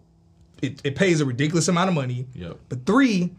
it, 0.61 0.81
it 0.83 0.95
pays 0.95 1.21
a 1.21 1.25
ridiculous 1.25 1.67
amount 1.67 1.89
of 1.89 1.95
money. 1.95 2.27
Yep. 2.33 2.57
But 2.69 2.85
three, 2.85 3.31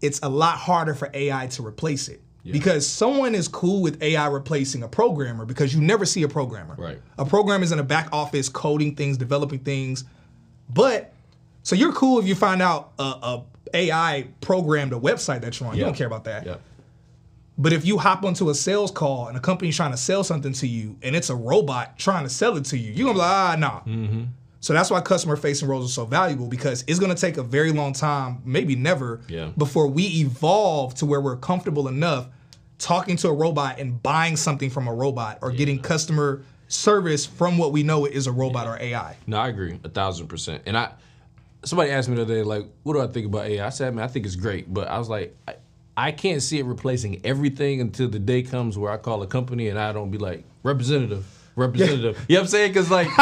it's 0.00 0.20
a 0.22 0.28
lot 0.28 0.58
harder 0.58 0.94
for 0.94 1.10
AI 1.14 1.46
to 1.48 1.66
replace 1.66 2.08
it. 2.08 2.20
Because 2.52 2.86
someone 2.86 3.34
is 3.34 3.48
cool 3.48 3.80
with 3.80 4.02
AI 4.02 4.26
replacing 4.26 4.82
a 4.82 4.88
programmer 4.88 5.46
because 5.46 5.74
you 5.74 5.80
never 5.80 6.04
see 6.04 6.24
a 6.24 6.28
programmer. 6.28 6.74
Right. 6.76 7.00
A 7.16 7.24
programmer 7.24 7.64
is 7.64 7.72
in 7.72 7.78
a 7.78 7.82
back 7.82 8.10
office 8.12 8.50
coding 8.50 8.94
things, 8.96 9.16
developing 9.16 9.60
things. 9.60 10.04
But 10.68 11.14
so 11.62 11.74
you're 11.74 11.94
cool 11.94 12.18
if 12.18 12.26
you 12.26 12.34
find 12.34 12.60
out 12.60 12.92
a, 12.98 13.02
a 13.02 13.44
AI 13.74 14.28
programmed 14.40 14.92
a 14.92 14.98
website 14.98 15.40
that 15.42 15.58
you're 15.58 15.68
on. 15.68 15.76
You 15.76 15.84
don't 15.84 15.96
care 15.96 16.06
about 16.06 16.24
that. 16.24 16.46
Yep. 16.46 16.60
But 17.56 17.72
if 17.72 17.84
you 17.84 17.98
hop 17.98 18.24
onto 18.24 18.50
a 18.50 18.54
sales 18.54 18.90
call 18.90 19.28
and 19.28 19.36
a 19.36 19.40
company's 19.40 19.76
trying 19.76 19.92
to 19.92 19.96
sell 19.96 20.24
something 20.24 20.52
to 20.54 20.66
you 20.66 20.96
and 21.02 21.14
it's 21.14 21.30
a 21.30 21.36
robot 21.36 21.98
trying 21.98 22.24
to 22.24 22.30
sell 22.30 22.56
it 22.56 22.64
to 22.66 22.78
you, 22.78 22.92
you're 22.92 23.06
gonna 23.06 23.14
be 23.14 23.18
like, 23.20 23.30
ah, 23.30 23.56
nah. 23.58 23.80
Mm-hmm. 23.80 24.24
So 24.60 24.72
that's 24.72 24.90
why 24.90 25.00
customer 25.02 25.36
facing 25.36 25.68
roles 25.68 25.90
are 25.90 25.92
so 25.92 26.04
valuable 26.04 26.46
because 26.48 26.82
it's 26.88 26.98
gonna 26.98 27.14
take 27.14 27.36
a 27.36 27.42
very 27.42 27.70
long 27.70 27.92
time, 27.92 28.40
maybe 28.44 28.74
never, 28.74 29.20
Yeah. 29.28 29.50
before 29.56 29.86
we 29.86 30.04
evolve 30.20 30.94
to 30.96 31.06
where 31.06 31.20
we're 31.20 31.36
comfortable 31.36 31.86
enough 31.86 32.26
talking 32.78 33.16
to 33.18 33.28
a 33.28 33.32
robot 33.32 33.78
and 33.78 34.02
buying 34.02 34.36
something 34.36 34.68
from 34.70 34.88
a 34.88 34.92
robot 34.92 35.38
or 35.42 35.52
getting 35.52 35.78
customer 35.78 36.42
service 36.66 37.24
from 37.24 37.56
what 37.56 37.70
we 37.70 37.82
know 37.84 38.04
is 38.04 38.26
a 38.26 38.32
robot 38.32 38.66
or 38.66 38.76
AI. 38.80 39.16
No, 39.28 39.38
I 39.38 39.48
agree 39.48 39.78
a 39.84 39.88
thousand 39.88 40.26
percent. 40.26 40.62
And 40.66 40.76
I, 40.76 40.90
somebody 41.64 41.90
asked 41.90 42.08
me 42.08 42.16
the 42.16 42.22
other 42.22 42.34
day, 42.34 42.42
like, 42.42 42.66
what 42.82 42.94
do 42.94 43.00
I 43.00 43.06
think 43.06 43.26
about 43.26 43.46
AI? 43.46 43.64
I 43.66 43.70
said, 43.70 43.94
man, 43.94 44.04
I 44.04 44.08
think 44.08 44.26
it's 44.26 44.36
great, 44.36 44.72
but 44.72 44.88
I 44.88 44.98
was 44.98 45.08
like, 45.08 45.36
I, 45.48 45.54
I 45.96 46.12
can't 46.12 46.42
see 46.42 46.58
it 46.58 46.64
replacing 46.64 47.20
everything 47.24 47.80
until 47.80 48.08
the 48.08 48.18
day 48.18 48.42
comes 48.42 48.76
where 48.76 48.90
I 48.90 48.96
call 48.96 49.22
a 49.22 49.26
company 49.26 49.68
and 49.68 49.78
I 49.78 49.92
don't 49.92 50.10
be 50.10 50.18
like 50.18 50.44
representative. 50.62 51.24
Representative, 51.56 52.24
you 52.28 52.34
know 52.34 52.40
what 52.40 52.46
I'm 52.46 52.48
saying? 52.48 52.70
Because 52.72 52.90
like, 52.90 53.06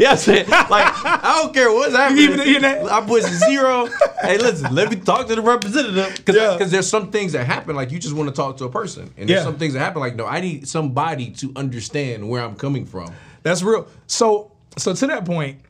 yeah, 0.00 0.12
I'm 0.12 0.16
saying 0.16 0.48
like, 0.48 0.90
I 1.04 1.40
don't 1.42 1.52
care 1.52 1.70
what's 1.70 1.94
happening. 1.94 2.40
even? 2.46 2.64
I 2.88 3.02
push 3.06 3.24
zero. 3.24 3.88
hey, 4.22 4.38
listen, 4.38 4.74
let 4.74 4.88
me 4.88 4.96
talk 4.96 5.26
to 5.28 5.34
the 5.34 5.42
representative 5.42 6.16
because 6.16 6.34
Yeah. 6.34 6.64
there's 6.64 6.88
some 6.88 7.10
things 7.10 7.32
that 7.32 7.44
happen 7.44 7.76
like 7.76 7.90
you 7.90 7.98
just 7.98 8.14
want 8.16 8.30
to 8.30 8.34
talk 8.34 8.56
to 8.56 8.64
a 8.64 8.70
person, 8.70 9.12
and 9.18 9.28
there's 9.28 9.40
Yeah. 9.40 9.44
some 9.44 9.58
things 9.58 9.74
that 9.74 9.80
happen 9.80 10.00
like 10.00 10.16
no, 10.16 10.24
I 10.26 10.40
need 10.40 10.66
somebody 10.66 11.30
to 11.32 11.52
understand 11.54 12.26
where 12.26 12.42
I'm 12.42 12.54
coming 12.56 12.86
from. 12.86 13.12
That's 13.42 13.62
real. 13.62 13.86
So 14.06 14.52
so 14.78 14.94
to 14.94 15.06
that 15.08 15.26
point, 15.26 15.60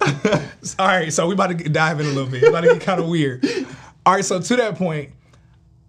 all 0.78 0.86
right. 0.86 1.12
So 1.12 1.26
we 1.26 1.34
about 1.34 1.58
to 1.58 1.68
dive 1.68 2.00
in 2.00 2.06
a 2.06 2.10
little 2.10 2.30
bit. 2.30 2.42
It's 2.42 2.48
about 2.48 2.62
to 2.62 2.72
get 2.74 2.80
kind 2.82 3.00
of 3.00 3.08
weird. 3.08 3.44
All 4.06 4.14
right. 4.14 4.24
So 4.24 4.40
to 4.40 4.56
that 4.56 4.76
point, 4.76 5.10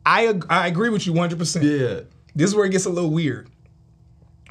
I 0.06 0.28
ag- 0.28 0.46
I 0.50 0.68
agree 0.68 0.90
with 0.90 1.06
you 1.08 1.14
100. 1.14 1.38
percent 1.40 1.66
Yeah. 1.66 2.02
This 2.36 2.50
is 2.50 2.56
where 2.56 2.66
it 2.66 2.70
gets 2.72 2.86
a 2.86 2.90
little 2.90 3.12
weird. 3.12 3.50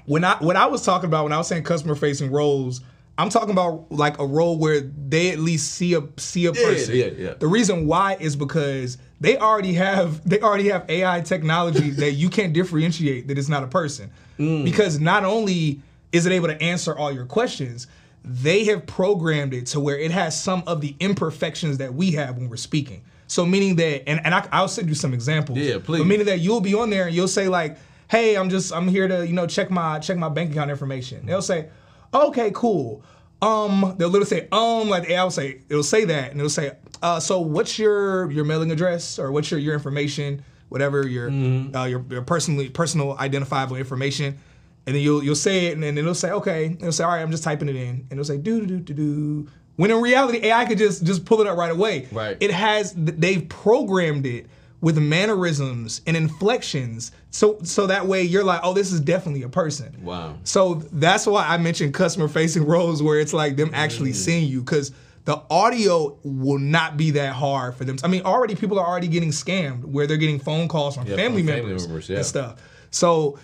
When 0.06 0.25
I 0.25 0.37
what 0.37 0.56
I 0.56 0.66
was 0.66 0.85
talking 0.85 1.06
about 1.06 1.25
when 1.25 1.32
I 1.32 1.38
was 1.38 1.49
saying 1.49 1.62
customer 1.64 1.94
facing 1.94 2.30
roles, 2.32 2.80
I'm 3.18 3.28
talking 3.28 3.50
about 3.50 3.90
like 3.90 4.18
a 4.18 4.26
role 4.26 4.58
where 4.58 4.80
they 4.80 5.30
at 5.30 5.38
least 5.38 5.73
see 5.73 5.95
a 5.95 6.02
see 6.17 6.47
a 6.47 6.52
person. 6.52 6.97
yeah, 6.97 7.06
yeah. 7.06 7.34
The 7.34 7.47
reason 7.47 7.86
why 7.86 8.17
is 8.19 8.34
because 8.34 8.99
they 9.21 9.36
already 9.38 9.75
have 9.75 10.28
they 10.28 10.41
already 10.41 10.69
have 10.71 10.88
AI 10.88 11.21
technology 11.21 11.91
that 12.02 12.12
you 12.12 12.30
can't 12.30 12.52
differentiate 12.52 13.28
that 13.28 13.38
it's 13.38 13.49
not 13.49 13.62
a 13.62 13.69
person. 13.69 14.10
Mm. 14.38 14.65
Because 14.65 14.99
not 14.99 15.25
only 15.25 15.80
is 16.10 16.26
it 16.26 16.32
able 16.32 16.49
to 16.49 16.60
answer 16.60 16.97
all 16.97 17.12
your 17.12 17.26
questions, 17.26 17.86
they 18.25 18.65
have 18.65 18.87
programmed 18.87 19.52
it 19.52 19.67
to 19.67 19.80
where 19.80 19.99
it 19.99 20.11
has 20.11 20.41
some 20.41 20.63
of 20.67 20.80
the 20.80 20.95
imperfections 21.00 21.78
that 21.78 21.95
we 21.95 22.13
have 22.13 22.37
when 22.37 22.49
we're 22.49 22.56
speaking. 22.56 23.02
So 23.26 23.47
meaning 23.47 23.76
that, 23.76 24.08
and, 24.08 24.21
and 24.25 24.35
I, 24.35 24.47
I'll 24.52 24.69
send 24.69 24.89
you 24.89 24.95
some 24.95 25.15
examples. 25.15 25.58
Yeah, 25.58 25.78
please. 25.82 25.99
But 25.99 26.06
meaning 26.06 26.26
that 26.26 26.41
you'll 26.41 26.61
be 26.61 26.75
on 26.75 26.91
there 26.91 27.06
and 27.06 27.15
you'll 27.15 27.28
say 27.28 27.49
like, 27.49 27.78
"Hey, 28.08 28.37
I'm 28.37 28.50
just 28.50 28.73
I'm 28.73 28.89
here 28.89 29.08
to 29.08 29.26
you 29.26 29.32
know 29.32 29.47
check 29.47 29.71
my 29.71 29.99
check 29.99 30.19
my 30.19 30.28
bank 30.28 30.52
account 30.52 30.71
information." 30.71 31.25
They'll 31.26 31.43
say, 31.43 31.69
"Okay, 32.13 32.50
cool." 32.54 33.02
Um, 33.41 33.95
they'll 33.99 34.08
literally 34.08 34.26
say, 34.26 34.49
"Um," 34.52 34.89
like 34.89 35.08
will 35.08 35.30
say, 35.30 35.63
it'll 35.69 35.82
say 35.82 36.04
that, 36.04 36.30
and 36.30 36.41
it'll 36.41 36.50
say, 36.50 36.73
uh, 37.02 37.19
"So 37.21 37.41
what's 37.41 37.78
your 37.78 38.30
your 38.30 38.45
mailing 38.45 38.71
address 38.71 39.19
or 39.19 39.32
what's 39.32 39.50
your 39.50 39.58
your 39.58 39.75
information, 39.75 40.45
whatever 40.69 41.06
your 41.08 41.28
uh, 41.28 41.87
your 41.87 42.04
your 42.11 42.23
personally 42.23 42.69
personal 42.69 43.17
identifiable 43.19 43.76
information." 43.76 44.39
And 44.86 44.97
then 44.97 45.02
you'll 45.02 45.23
you'll 45.23 45.34
say 45.36 45.66
it, 45.66 45.75
and 45.75 45.82
then 45.82 45.97
it'll 45.97 46.14
say, 46.14 46.30
"Okay," 46.32 46.66
and 46.66 46.76
it'll 46.76 46.92
say, 46.92 47.04
"All 47.04 47.10
right, 47.10 47.21
I'm 47.23 47.30
just 47.30 47.45
typing 47.45 47.68
it 47.68 47.76
in," 47.76 48.06
and 48.10 48.12
it'll 48.12 48.25
say, 48.25 48.36
"Do 48.38 48.60
do 48.60 48.66
do 48.66 48.80
do 48.80 48.95
do." 48.95 49.49
When 49.76 49.90
in 49.90 50.00
reality, 50.00 50.38
AI 50.47 50.64
could 50.64 50.78
just 50.78 51.04
just 51.04 51.25
pull 51.25 51.40
it 51.40 51.47
up 51.47 51.56
right 51.56 51.71
away. 51.71 52.08
Right. 52.10 52.36
It 52.40 52.50
has 52.50 52.92
they've 52.97 53.49
programmed 53.49 54.26
it 54.26 54.47
with 54.80 54.99
mannerisms 54.99 56.00
and 56.08 56.16
inflections 56.16 57.12
so 57.30 57.58
so 57.62 57.86
that 57.86 58.04
way 58.08 58.23
you're 58.25 58.42
like 58.42 58.58
oh 58.64 58.73
this 58.75 58.90
is 58.90 58.99
definitely 58.99 59.42
a 59.45 59.49
person 59.49 59.97
Wow. 60.02 60.34
so 60.42 60.82
that's 60.92 61.25
why 61.25 61.47
i 61.47 61.56
mentioned 61.56 61.95
customer 61.95 62.26
facing 62.26 62.66
roles 62.75 63.00
where 63.00 63.21
it's 63.21 63.32
like 63.32 63.54
them 63.54 63.71
actually 63.75 64.10
Mm. 64.10 64.14
seeing 64.16 64.49
you 64.49 64.58
because 64.60 64.90
the 65.25 65.40
audio 65.49 66.18
will 66.25 66.58
not 66.58 66.97
be 66.97 67.12
that 67.12 67.32
hard 67.32 67.76
for 67.76 67.84
them 67.84 67.97
i 68.02 68.08
mean 68.08 68.23
already 68.23 68.56
people 68.56 68.76
are 68.80 68.84
already 68.86 69.06
getting 69.06 69.30
scammed 69.30 69.84
where 69.84 70.08
they're 70.08 70.16
getting 70.16 70.40
phone 70.40 70.66
calls 70.66 70.97
from 70.97 71.06
Yeah, 71.06 71.14
family, 71.14 71.42
from 71.42 71.47
family 71.49 71.62
members, 71.62 71.86
members, 71.86 72.08
yeah. 72.08 72.16
and 72.16 72.26
stuff 72.26 72.60
so 72.90 73.38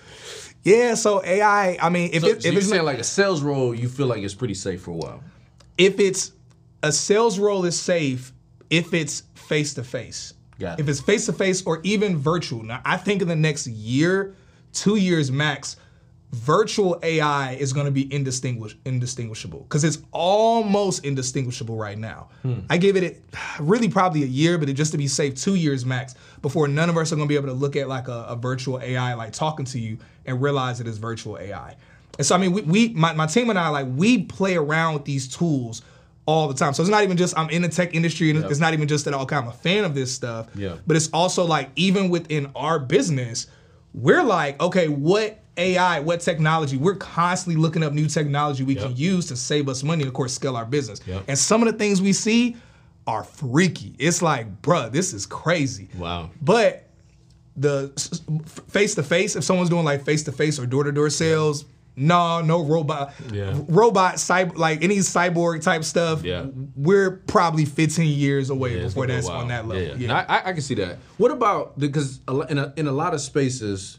yeah 0.69 0.95
so 0.95 1.23
ai 1.25 1.77
i 1.81 1.89
mean 1.89 2.11
if, 2.13 2.23
So, 2.23 2.29
it, 2.29 2.43
so 2.43 2.49
if 2.49 2.57
it's 2.57 2.71
not, 2.71 2.85
like 2.85 2.99
a 2.99 3.05
sales 3.05 3.41
role, 3.43 3.75
you 3.75 3.89
feel 3.89 4.07
like 4.07 4.23
it's 4.23 4.35
pretty 4.35 4.55
safe 4.55 4.83
for 4.83 4.93
a 4.93 4.95
while. 5.05 5.21
if 5.77 5.99
it's 5.99 6.33
a 6.83 6.93
sales 6.93 7.39
role 7.39 7.65
is 7.65 7.79
safe 7.79 8.33
if 8.71 8.93
it's 8.95 9.23
face 9.35 9.75
to 9.75 9.83
face. 9.83 10.35
Got 10.59 10.79
it. 10.79 10.83
If 10.83 10.89
it's 10.89 11.01
face 11.01 11.27
to 11.27 11.33
face 11.33 11.63
or 11.65 11.81
even 11.83 12.19
virtual. 12.19 12.63
Now, 12.63 12.81
I 12.85 12.97
think 12.97 13.23
in 13.23 13.29
the 13.29 13.37
next 13.37 13.67
year, 13.67 14.35
two 14.73 14.97
years 14.97 15.31
max, 15.33 15.77
virtual 16.33 16.99
AI 17.03 17.53
is 17.55 17.73
going 17.73 17.87
to 17.87 17.93
be 17.93 18.13
indistinguish- 18.13 18.77
indistinguishable 18.85 19.61
because 19.61 19.83
it's 19.83 19.99
almost 20.13 21.05
indistinguishable 21.05 21.77
right 21.77 21.99
now. 21.99 22.29
Hmm. 22.43 22.61
I 22.69 22.77
give 22.77 22.97
it 22.97 23.23
really 23.59 23.89
probably 23.89 24.23
a 24.23 24.27
year, 24.27 24.59
but 24.59 24.69
it, 24.69 24.75
just 24.75 24.93
to 24.93 24.99
be 24.99 25.09
safe, 25.09 25.37
two 25.37 25.55
years 25.55 25.87
max 25.87 26.15
before 26.43 26.69
none 26.69 26.91
of 26.91 26.97
us 26.97 27.13
are 27.13 27.17
going 27.17 27.27
to 27.27 27.33
be 27.33 27.37
able 27.37 27.49
to 27.49 27.55
look 27.55 27.77
at 27.77 27.89
like 27.89 28.09
a, 28.09 28.27
a 28.29 28.37
virtual 28.37 28.81
AI 28.81 29.15
like 29.15 29.33
talking 29.33 29.65
to 29.67 29.79
you 29.79 29.99
and 30.27 30.43
realize 30.43 30.81
it 30.81 30.87
is 30.87 30.99
virtual 30.99 31.39
AI. 31.39 31.77
And 32.19 32.27
so 32.27 32.35
I 32.35 32.39
mean, 32.39 32.53
we, 32.53 32.63
we 32.63 32.89
my, 32.91 33.15
my 33.15 33.27
team 33.27 33.49
and 33.49 33.59
I 33.59 33.69
like 33.69 33.87
we 33.89 34.25
play 34.25 34.57
around 34.57 34.95
with 34.95 35.05
these 35.05 35.29
tools 35.35 35.83
all 36.27 36.47
the 36.47 36.55
time. 36.55 36.75
So 36.75 36.83
it's 36.83 36.91
not 36.91 37.05
even 37.05 37.17
just 37.17 37.37
I'm 37.39 37.49
in 37.49 37.63
the 37.63 37.71
tech 37.71 37.95
industry, 37.95 38.29
and 38.31 38.45
it's 38.45 38.61
not 38.61 38.75
even 38.75 38.87
just 38.87 39.07
that 39.07 39.15
okay, 39.15 39.37
I'm 39.37 39.49
a 39.49 39.53
fan 39.53 39.85
of 39.85 39.95
this 39.95 40.15
stuff. 40.15 40.49
Yeah. 40.55 40.77
But 40.87 40.97
it's 40.97 41.09
also 41.11 41.45
like 41.45 41.71
even 41.75 42.11
within 42.11 42.51
our 42.55 42.79
business, 42.79 43.47
we're 44.01 44.23
like, 44.23 44.61
okay, 44.63 44.89
what 44.89 45.41
AI, 45.57 46.01
what 46.01 46.21
technology? 46.21 46.77
We're 46.77 46.97
constantly 46.97 47.61
looking 47.61 47.83
up 47.83 47.93
new 47.93 48.07
technology 48.07 48.63
we 48.63 48.75
can 48.75 48.97
use 48.97 49.27
to 49.27 49.37
save 49.37 49.69
us 49.69 49.83
money 49.83 50.03
and 50.03 50.09
of 50.09 50.15
course 50.15 50.33
scale 50.33 50.57
our 50.57 50.65
business. 50.65 51.01
Yep. 51.07 51.25
And 51.29 51.39
some 51.39 51.63
of 51.63 51.73
the 51.73 51.79
things 51.79 52.01
we 52.01 52.13
see 52.13 52.57
are 53.07 53.25
freaky. 53.25 53.95
It's 53.99 54.23
like, 54.23 54.63
bruh, 54.63 54.93
this 54.93 55.13
is 55.13 55.27
crazy. 55.27 55.89
Wow. 55.97 56.31
But 56.41 56.89
the 57.57 57.89
face 58.69 58.95
to 58.95 59.03
face, 59.03 59.35
if 59.35 59.43
someone's 59.43 59.71
doing 59.71 59.85
like 59.85 60.05
face 60.05 60.23
to 60.25 60.33
face 60.33 60.59
or 60.59 60.67
door 60.67 60.85
to 60.85 60.93
door 60.93 61.11
sales, 61.11 61.65
no, 61.99 62.41
no 62.41 62.63
robot, 62.65 63.13
Yeah. 63.33 63.59
robot, 63.69 64.15
cyber, 64.17 64.57
like 64.57 64.83
any 64.83 64.99
cyborg 64.99 65.63
type 65.63 65.85
stuff. 65.85 66.23
Yeah. 66.23 66.47
we're 66.77 67.11
probably 67.27 67.65
15 67.65 68.07
years 68.19 68.51
away 68.51 68.77
Yeah, 68.77 68.85
before 68.85 69.07
that's 69.07 69.29
on 69.29 69.49
that 69.49 69.67
level. 69.67 69.83
Yeah, 69.83 69.95
Yeah, 69.97 70.07
No, 70.09 70.15
I, 70.15 70.49
I 70.51 70.53
can 70.53 70.63
see 70.63 70.75
that. 70.77 70.99
What 71.17 71.31
about 71.31 71.79
because 71.79 72.21
in 72.49 72.59
a, 72.59 72.73
in 72.77 72.87
a 72.87 72.93
lot 72.93 73.15
of 73.15 73.21
spaces, 73.21 73.99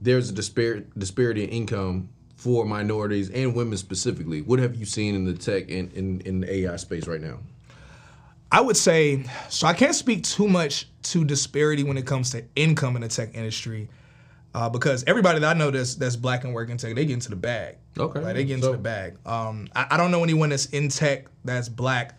there's 0.00 0.30
a 0.30 0.32
disparity 0.32 0.86
disparity 0.96 1.44
in 1.44 1.50
income 1.50 2.08
for 2.36 2.64
minorities 2.64 3.30
and 3.30 3.54
women 3.54 3.76
specifically. 3.76 4.42
What 4.42 4.58
have 4.60 4.76
you 4.76 4.84
seen 4.84 5.14
in 5.16 5.24
the 5.24 5.34
tech 5.34 5.70
and 5.70 5.92
in, 5.92 6.20
in 6.20 6.40
the 6.40 6.52
AI 6.66 6.76
space 6.76 7.08
right 7.08 7.20
now? 7.20 7.38
I 8.50 8.60
would 8.60 8.76
say 8.76 9.24
so. 9.48 9.66
I 9.66 9.74
can't 9.74 9.94
speak 9.94 10.22
too 10.22 10.48
much 10.48 10.88
to 11.04 11.24
disparity 11.24 11.82
when 11.84 11.98
it 11.98 12.06
comes 12.06 12.30
to 12.30 12.44
income 12.56 12.96
in 12.96 13.02
the 13.02 13.08
tech 13.08 13.34
industry. 13.34 13.88
Uh, 14.54 14.68
because 14.68 15.04
everybody 15.06 15.38
that 15.40 15.56
I 15.56 15.58
know 15.58 15.70
that's 15.70 15.94
that's 15.94 16.16
black 16.16 16.42
and 16.44 16.54
working 16.54 16.76
tech, 16.78 16.94
they 16.94 17.04
get 17.04 17.14
into 17.14 17.30
the 17.30 17.36
bag. 17.36 17.76
Okay. 17.98 18.20
like 18.20 18.34
they 18.34 18.44
get 18.44 18.54
into 18.54 18.66
So- 18.66 18.72
the 18.72 18.78
bag. 18.78 19.16
Um, 19.26 19.68
I, 19.76 19.86
I 19.92 19.96
don't 19.96 20.10
know 20.10 20.22
anyone 20.24 20.48
that's 20.48 20.66
in 20.66 20.88
tech 20.88 21.26
that's 21.44 21.68
black. 21.68 22.18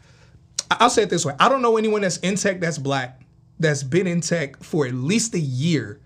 I- 0.71 0.77
I'll 0.81 0.89
say 0.89 1.03
it 1.03 1.09
this 1.09 1.25
way: 1.25 1.33
I 1.39 1.49
don't 1.49 1.61
know 1.61 1.77
anyone 1.77 2.01
that's 2.01 2.17
in 2.17 2.35
tech 2.35 2.59
that's 2.59 2.77
black 2.77 3.21
that's 3.59 3.83
been 3.83 4.07
in 4.07 4.21
tech 4.21 4.61
for 4.63 4.85
at 4.85 4.93
least 4.93 5.33
a 5.33 5.39
year 5.39 5.99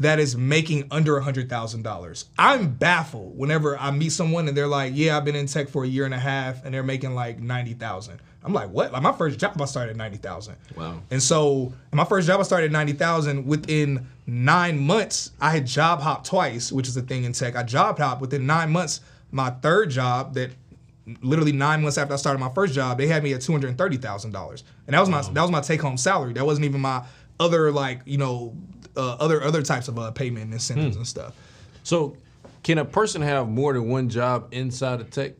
that 0.00 0.18
is 0.20 0.36
making 0.36 0.86
under 0.90 1.16
a 1.16 1.22
hundred 1.22 1.48
thousand 1.48 1.82
dollars. 1.82 2.26
I'm 2.38 2.72
baffled 2.74 3.36
whenever 3.38 3.78
I 3.78 3.90
meet 3.90 4.12
someone 4.12 4.48
and 4.48 4.56
they're 4.56 4.66
like, 4.68 4.92
"Yeah, 4.94 5.16
I've 5.16 5.24
been 5.24 5.36
in 5.36 5.46
tech 5.46 5.68
for 5.68 5.84
a 5.84 5.88
year 5.88 6.04
and 6.04 6.14
a 6.14 6.18
half," 6.18 6.64
and 6.64 6.74
they're 6.74 6.82
making 6.82 7.14
like 7.14 7.38
ninety 7.40 7.74
thousand. 7.74 8.20
I'm 8.44 8.52
like, 8.52 8.70
"What?" 8.70 8.92
Like 8.92 9.02
my 9.02 9.12
first 9.12 9.38
job, 9.38 9.60
I 9.60 9.64
started 9.64 9.90
at 9.90 9.96
ninety 9.96 10.18
thousand. 10.18 10.56
Wow. 10.76 11.00
And 11.10 11.22
so, 11.22 11.72
my 11.92 12.04
first 12.04 12.26
job, 12.26 12.40
I 12.40 12.42
started 12.44 12.66
at 12.66 12.72
ninety 12.72 12.92
thousand. 12.92 13.46
Within 13.46 14.06
nine 14.26 14.78
months, 14.78 15.32
I 15.40 15.50
had 15.50 15.66
job 15.66 16.00
hopped 16.00 16.26
twice, 16.26 16.70
which 16.70 16.88
is 16.88 16.96
a 16.96 17.02
thing 17.02 17.24
in 17.24 17.32
tech. 17.32 17.56
I 17.56 17.62
job 17.62 17.98
hopped 17.98 18.20
within 18.20 18.46
nine 18.46 18.70
months. 18.70 19.00
My 19.30 19.50
third 19.50 19.90
job, 19.90 20.34
that 20.34 20.50
literally 21.22 21.52
nine 21.52 21.82
months 21.82 21.98
after 21.98 22.14
I 22.14 22.16
started 22.16 22.38
my 22.38 22.50
first 22.50 22.74
job, 22.74 22.98
they 22.98 23.06
had 23.06 23.22
me 23.22 23.32
at 23.34 23.40
two 23.40 23.52
hundred 23.52 23.76
thirty 23.76 23.96
thousand 23.96 24.32
dollars, 24.32 24.64
and 24.86 24.94
that 24.94 25.00
was 25.00 25.08
my 25.08 25.22
that 25.22 25.42
was 25.42 25.50
my 25.50 25.60
take 25.60 25.80
home 25.80 25.96
salary. 25.96 26.32
That 26.32 26.46
wasn't 26.46 26.64
even 26.64 26.80
my 26.80 27.04
other 27.40 27.72
like 27.72 28.00
you 28.04 28.18
know 28.18 28.54
uh, 28.96 29.14
other 29.14 29.42
other 29.42 29.62
types 29.62 29.88
of 29.88 29.98
uh, 29.98 30.10
payment 30.10 30.52
incentives 30.52 30.96
and 30.96 31.06
stuff. 31.06 31.34
So, 31.82 32.16
can 32.62 32.78
a 32.78 32.84
person 32.84 33.22
have 33.22 33.48
more 33.48 33.72
than 33.72 33.88
one 33.88 34.08
job 34.08 34.48
inside 34.52 35.00
of 35.00 35.10
tech? 35.10 35.32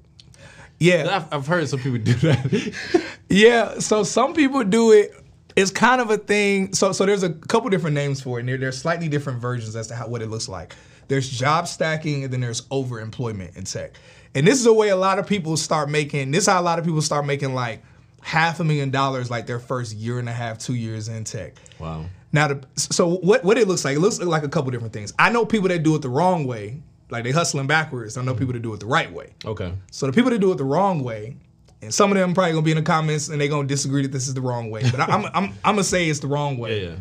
Yeah, 0.79 1.17
I've, 1.17 1.35
I've 1.35 1.47
heard 1.47 1.69
some 1.69 1.81
people 1.81 1.99
do 1.99 2.15
that. 2.15 3.05
Yeah, 3.31 3.79
so 3.81 4.05
some 4.05 4.33
people 4.33 4.65
do 4.65 4.93
it. 4.93 5.13
It's 5.55 5.71
kind 5.71 6.01
of 6.01 6.11
a 6.11 6.17
thing. 6.17 6.73
So 6.73 6.93
so 6.93 7.05
there's 7.05 7.23
a 7.23 7.31
couple 7.31 7.69
different 7.69 7.95
names 7.95 8.23
for 8.23 8.39
it, 8.39 8.41
and 8.41 8.49
there, 8.49 8.57
there's 8.57 8.79
slightly 8.79 9.07
different 9.09 9.41
versions 9.41 9.77
as 9.77 9.89
to 9.89 9.95
how 9.95 10.09
what 10.09 10.23
it 10.23 10.29
looks 10.29 10.49
like. 10.49 10.75
There's 11.09 11.29
job 11.29 11.69
stacking, 11.69 12.25
and 12.25 12.33
then 12.33 12.41
there's 12.41 12.63
overemployment 12.69 13.57
in 13.57 13.65
tech. 13.65 13.93
And 14.35 14.47
this 14.47 14.59
is 14.61 14.67
a 14.67 14.73
way 14.73 14.89
a 14.89 14.97
lot 14.97 15.19
of 15.19 15.27
people 15.27 15.57
start 15.59 15.91
making. 15.91 16.31
This 16.31 16.45
is 16.45 16.49
how 16.49 16.61
a 16.61 16.63
lot 16.63 16.79
of 16.79 16.85
people 16.87 17.03
start 17.03 17.27
making 17.27 17.55
like 17.55 17.83
half 18.23 18.61
a 18.61 18.65
million 18.65 18.91
dollars 18.91 19.31
like 19.31 19.47
their 19.47 19.59
first 19.59 19.95
year 19.95 20.19
and 20.19 20.29
a 20.29 20.33
half, 20.33 20.59
two 20.59 20.75
years 20.75 21.09
in 21.09 21.25
tech. 21.25 21.55
wow. 21.79 22.07
Now, 22.33 22.49
the, 22.49 22.65
so 22.77 23.17
what 23.17 23.43
what 23.45 23.59
it 23.59 23.67
looks 23.69 23.85
like? 23.85 23.97
It 23.97 24.01
looks 24.01 24.21
like 24.21 24.43
a 24.43 24.49
couple 24.49 24.71
different 24.71 24.93
things. 24.93 25.13
I 25.19 25.31
know 25.31 25.45
people 25.45 25.69
that 25.69 25.83
do 25.83 25.95
it 25.97 26.03
the 26.03 26.11
wrong 26.11 26.47
way, 26.47 26.81
like 27.11 27.25
they 27.25 27.31
hustling 27.31 27.67
backwards. 27.67 28.17
I 28.17 28.23
know 28.23 28.35
people 28.35 28.53
that 28.53 28.63
do 28.63 28.73
it 28.75 28.81
the 28.81 28.87
right 28.87 29.11
way. 29.13 29.33
Okay. 29.45 29.73
So 29.91 30.07
the 30.07 30.13
people 30.13 30.31
that 30.31 30.41
do 30.41 30.53
it 30.53 30.57
the 30.57 30.65
wrong 30.65 31.03
way, 31.03 31.37
and 31.81 31.93
some 31.93 32.11
of 32.11 32.19
them 32.19 32.35
probably 32.35 32.53
gonna 32.53 32.63
be 32.63 32.73
in 32.73 32.77
the 32.77 32.83
comments 32.83 33.29
and 33.29 33.41
they're 33.41 33.49
gonna 33.49 33.69
disagree 33.69 34.03
that 34.03 34.13
this 34.13 34.29
is 34.29 34.35
the 34.35 34.41
wrong 34.41 34.71
way. 34.71 34.83
But 34.91 35.01
I, 35.01 35.05
I'm, 35.05 35.25
I'm 35.27 35.45
I'm 35.65 35.75
gonna 35.75 35.85
say 35.85 36.09
it's 36.09 36.21
the 36.21 36.27
wrong 36.27 36.59
way. 36.59 36.85
Yeah. 36.89 36.97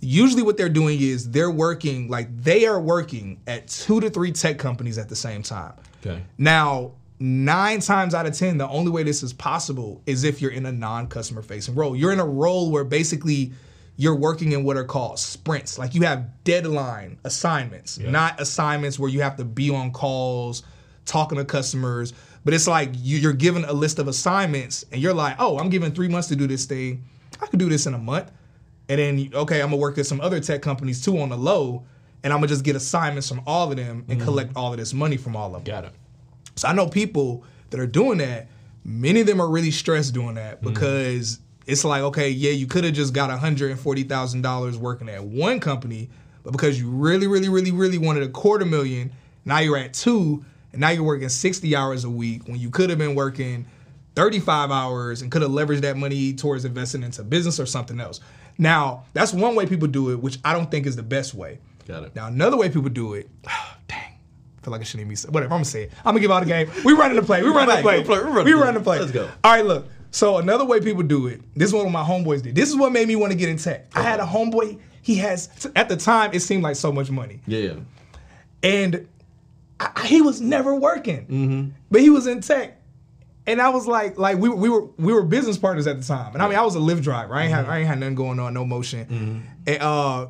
Usually, 0.00 0.42
what 0.42 0.58
they're 0.58 0.68
doing 0.68 1.00
is 1.00 1.30
they're 1.30 1.50
working 1.50 2.08
like 2.08 2.28
they 2.42 2.66
are 2.66 2.78
working 2.78 3.40
at 3.46 3.66
two 3.66 3.98
to 4.00 4.10
three 4.10 4.30
tech 4.30 4.58
companies 4.58 4.98
at 4.98 5.08
the 5.08 5.16
same 5.16 5.42
time. 5.42 5.72
Okay. 6.04 6.22
Now, 6.36 6.92
nine 7.18 7.80
times 7.80 8.14
out 8.14 8.26
of 8.26 8.34
ten, 8.34 8.58
the 8.58 8.68
only 8.68 8.90
way 8.90 9.02
this 9.02 9.22
is 9.22 9.32
possible 9.32 10.02
is 10.04 10.22
if 10.22 10.42
you're 10.42 10.50
in 10.50 10.66
a 10.66 10.70
non-customer 10.70 11.40
facing 11.40 11.74
role. 11.74 11.96
You're 11.96 12.12
in 12.12 12.20
a 12.20 12.26
role 12.26 12.70
where 12.70 12.84
basically 12.84 13.52
you're 13.96 14.14
working 14.14 14.52
in 14.52 14.64
what 14.64 14.76
are 14.76 14.84
called 14.84 15.18
sprints. 15.18 15.78
Like 15.78 15.94
you 15.94 16.02
have 16.02 16.26
deadline 16.44 17.18
assignments, 17.24 17.98
not 17.98 18.40
assignments 18.40 18.98
where 18.98 19.10
you 19.10 19.22
have 19.22 19.36
to 19.36 19.44
be 19.44 19.70
on 19.70 19.90
calls, 19.90 20.62
talking 21.06 21.38
to 21.38 21.44
customers. 21.44 22.12
But 22.44 22.54
it's 22.54 22.68
like 22.68 22.90
you- 22.94 23.18
you're 23.18 23.32
given 23.32 23.64
a 23.64 23.72
list 23.72 23.98
of 23.98 24.06
assignments, 24.06 24.84
and 24.92 25.00
you're 25.02 25.14
like, 25.14 25.36
"Oh, 25.38 25.58
I'm 25.58 25.68
given 25.68 25.92
three 25.92 26.08
months 26.08 26.28
to 26.28 26.36
do 26.36 26.46
this 26.46 26.64
thing. 26.64 27.04
I 27.40 27.46
could 27.46 27.58
do 27.58 27.68
this 27.68 27.86
in 27.86 27.94
a 27.94 27.98
month." 27.98 28.30
And 28.88 29.00
then, 29.00 29.30
okay, 29.34 29.60
I'm 29.60 29.70
gonna 29.70 29.78
work 29.78 29.98
at 29.98 30.06
some 30.06 30.20
other 30.20 30.38
tech 30.38 30.62
companies 30.62 31.00
too 31.00 31.18
on 31.18 31.30
the 31.30 31.36
low, 31.36 31.82
and 32.22 32.32
I'm 32.32 32.38
gonna 32.38 32.48
just 32.48 32.62
get 32.62 32.76
assignments 32.76 33.28
from 33.28 33.40
all 33.46 33.70
of 33.70 33.76
them 33.76 34.04
and 34.08 34.18
mm-hmm. 34.18 34.24
collect 34.24 34.52
all 34.54 34.72
of 34.72 34.78
this 34.78 34.94
money 34.94 35.16
from 35.16 35.34
all 35.34 35.56
of 35.56 35.64
them. 35.64 35.74
Got 35.74 35.84
it. 35.86 35.92
So 36.54 36.68
I 36.68 36.72
know 36.72 36.86
people 36.86 37.42
that 37.70 37.80
are 37.80 37.86
doing 37.86 38.18
that. 38.18 38.48
Many 38.84 39.22
of 39.22 39.26
them 39.26 39.40
are 39.40 39.48
really 39.48 39.72
stressed 39.72 40.14
doing 40.14 40.36
that 40.36 40.62
mm-hmm. 40.62 40.72
because 40.72 41.40
it's 41.66 41.84
like, 41.84 42.02
okay, 42.02 42.30
yeah, 42.30 42.52
you 42.52 42.66
could 42.66 42.84
have 42.84 42.94
just 42.94 43.12
got 43.12 43.30
hundred 43.38 43.70
and 43.72 43.80
forty 43.80 44.04
thousand 44.04 44.42
dollars 44.42 44.78
working 44.78 45.08
at 45.08 45.24
one 45.24 45.60
company, 45.60 46.08
but 46.44 46.52
because 46.52 46.80
you 46.80 46.88
really, 46.90 47.26
really, 47.26 47.48
really, 47.48 47.72
really 47.72 47.98
wanted 47.98 48.22
a 48.22 48.28
quarter 48.28 48.64
million, 48.64 49.12
now 49.44 49.58
you're 49.58 49.76
at 49.76 49.92
two, 49.92 50.44
and 50.72 50.80
now 50.80 50.90
you're 50.90 51.02
working 51.02 51.28
sixty 51.28 51.74
hours 51.74 52.04
a 52.04 52.10
week 52.10 52.46
when 52.46 52.58
you 52.58 52.70
could 52.70 52.88
have 52.90 52.98
been 52.98 53.14
working 53.16 53.66
thirty-five 54.14 54.70
hours 54.70 55.22
and 55.22 55.32
could 55.32 55.42
have 55.42 55.50
leveraged 55.50 55.80
that 55.80 55.96
money 55.96 56.32
towards 56.32 56.64
investing 56.64 57.02
into 57.02 57.24
business 57.24 57.58
or 57.58 57.66
something 57.66 57.98
else. 58.00 58.20
Now, 58.58 59.04
that's 59.12 59.32
one 59.32 59.54
way 59.54 59.66
people 59.66 59.88
do 59.88 60.12
it, 60.12 60.20
which 60.20 60.38
I 60.44 60.52
don't 60.52 60.70
think 60.70 60.86
is 60.86 60.96
the 60.96 61.02
best 61.02 61.34
way. 61.34 61.58
Got 61.86 62.04
it. 62.04 62.16
Now, 62.16 62.26
another 62.28 62.56
way 62.56 62.68
people 62.68 62.88
do 62.88 63.14
it, 63.14 63.28
dang, 63.88 63.98
I 63.98 64.64
feel 64.64 64.72
like 64.72 64.80
I 64.80 64.84
shouldn't 64.84 65.10
even 65.10 65.14
be 65.14 65.32
Whatever, 65.32 65.52
I'm 65.52 65.58
gonna 65.58 65.64
say 65.64 65.84
it. 65.84 65.92
I'm 65.98 66.12
gonna 66.12 66.20
give 66.20 66.30
out 66.30 66.40
the 66.40 66.46
game. 66.46 66.70
We 66.84 66.92
running 66.92 67.16
the 67.16 67.22
play. 67.22 67.42
We 67.42 67.48
running 67.50 67.76
the 67.76 67.82
play. 67.82 68.02
We 68.02 68.08
running 68.08 68.44
the 68.44 68.56
running 68.56 68.74
the 68.74 68.80
play. 68.80 68.98
play. 68.98 68.98
Let's 69.00 69.12
go. 69.12 69.28
All 69.44 69.52
right, 69.52 69.64
look. 69.64 69.86
So 70.16 70.38
another 70.38 70.64
way 70.64 70.80
people 70.80 71.02
do 71.02 71.26
it. 71.26 71.42
This 71.54 71.68
is 71.68 71.74
what 71.74 71.90
my 71.90 72.02
homeboys 72.02 72.40
did. 72.40 72.54
This 72.54 72.70
is 72.70 72.76
what 72.76 72.90
made 72.90 73.06
me 73.06 73.16
want 73.16 73.32
to 73.32 73.36
get 73.38 73.50
in 73.50 73.58
tech. 73.58 73.86
I 73.94 74.00
had 74.00 74.18
a 74.18 74.22
homeboy. 74.24 74.78
He 75.02 75.16
has 75.16 75.50
at 75.76 75.90
the 75.90 75.96
time 75.98 76.30
it 76.32 76.40
seemed 76.40 76.62
like 76.62 76.76
so 76.76 76.90
much 76.90 77.10
money, 77.10 77.40
Yeah. 77.46 77.74
and 78.62 79.06
I, 79.78 80.06
he 80.06 80.22
was 80.22 80.40
never 80.40 80.74
working, 80.74 81.26
Mm-hmm. 81.26 81.68
but 81.90 82.00
he 82.00 82.08
was 82.08 82.26
in 82.26 82.40
tech. 82.40 82.80
And 83.46 83.60
I 83.60 83.68
was 83.68 83.86
like, 83.86 84.16
like 84.18 84.38
we, 84.38 84.48
were- 84.48 84.56
we 84.56 84.70
were 84.70 84.86
we 84.96 85.12
were 85.12 85.22
business 85.22 85.58
partners 85.58 85.86
at 85.86 86.00
the 86.00 86.04
time, 86.06 86.32
and 86.32 86.42
I 86.42 86.48
mean 86.48 86.58
I 86.58 86.62
was 86.62 86.74
a 86.76 86.78
Lyft 86.80 87.02
driver. 87.02 87.34
I 87.34 87.42
ain't 87.44 87.52
Mm-hmm. 87.52 87.64
had 87.66 87.72
I 87.74 87.78
ain't 87.80 87.86
had 87.86 88.00
nothing 88.00 88.14
going 88.14 88.40
on, 88.40 88.54
no 88.54 88.64
motion. 88.64 89.46
And 89.66 89.82
uh, 89.82 90.28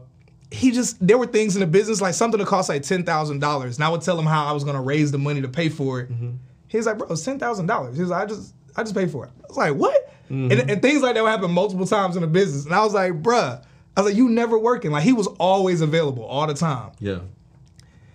he 0.51 0.73
just 0.73 0.97
there 1.07 1.17
were 1.17 1.27
things 1.29 1.55
in 1.55 1.61
the 1.61 1.67
business 1.67 2.01
like 2.01 2.15
something 2.15 2.39
that 2.41 2.49
cost 2.49 2.69
like 2.69 2.83
ten 2.83 3.05
thousand 3.05 3.39
dollars, 3.39 3.77
and 3.77 3.85
I 3.85 3.89
would 3.89 4.03
tell 4.03 4.19
him 4.19 4.27
how 4.27 4.47
I 4.47 4.53
was 4.53 4.65
gonna 4.65 4.83
raise 4.83 5.13
the 5.13 5.19
money 5.19 5.41
to 5.43 5.49
pay 5.49 5.69
for 5.69 6.01
it. 6.01 6.11
Mm-hmm. 6.13 6.31
He 6.69 6.81
like, 6.81 6.99
bro, 6.99 7.07
it's 7.09 7.25
ten 7.25 7.39
thousand 7.39 7.67
dollars. 7.67 7.97
He's 7.97 8.09
like, 8.09 8.25
I 8.25 8.27
just 8.27 8.53
I 8.77 8.83
just 8.83 8.95
paid 8.95 9.11
for 9.11 9.25
it. 9.27 9.31
I 9.43 9.47
was 9.49 9.57
like, 9.57 9.75
what? 9.75 10.13
Mm-hmm. 10.31 10.53
And, 10.53 10.71
and 10.71 10.83
things 10.83 11.03
like 11.03 11.15
that 11.15 11.23
would 11.23 11.31
happen 11.31 11.51
multiple 11.51 11.87
times 11.87 12.17
in 12.17 12.23
the 12.23 12.29
business, 12.29 12.65
and 12.67 12.75
I 12.75 12.83
was 12.85 12.95
like, 12.95 13.13
bruh. 13.23 13.63
I 13.97 14.01
was 14.03 14.11
like, 14.11 14.17
you 14.19 14.29
never 14.29 14.59
working. 14.59 14.91
Like 14.91 15.05
he 15.05 15.13
was 15.15 15.27
always 15.39 15.81
available 15.81 16.25
all 16.25 16.47
the 16.47 16.53
time 16.55 16.91
Yeah. 17.01 17.21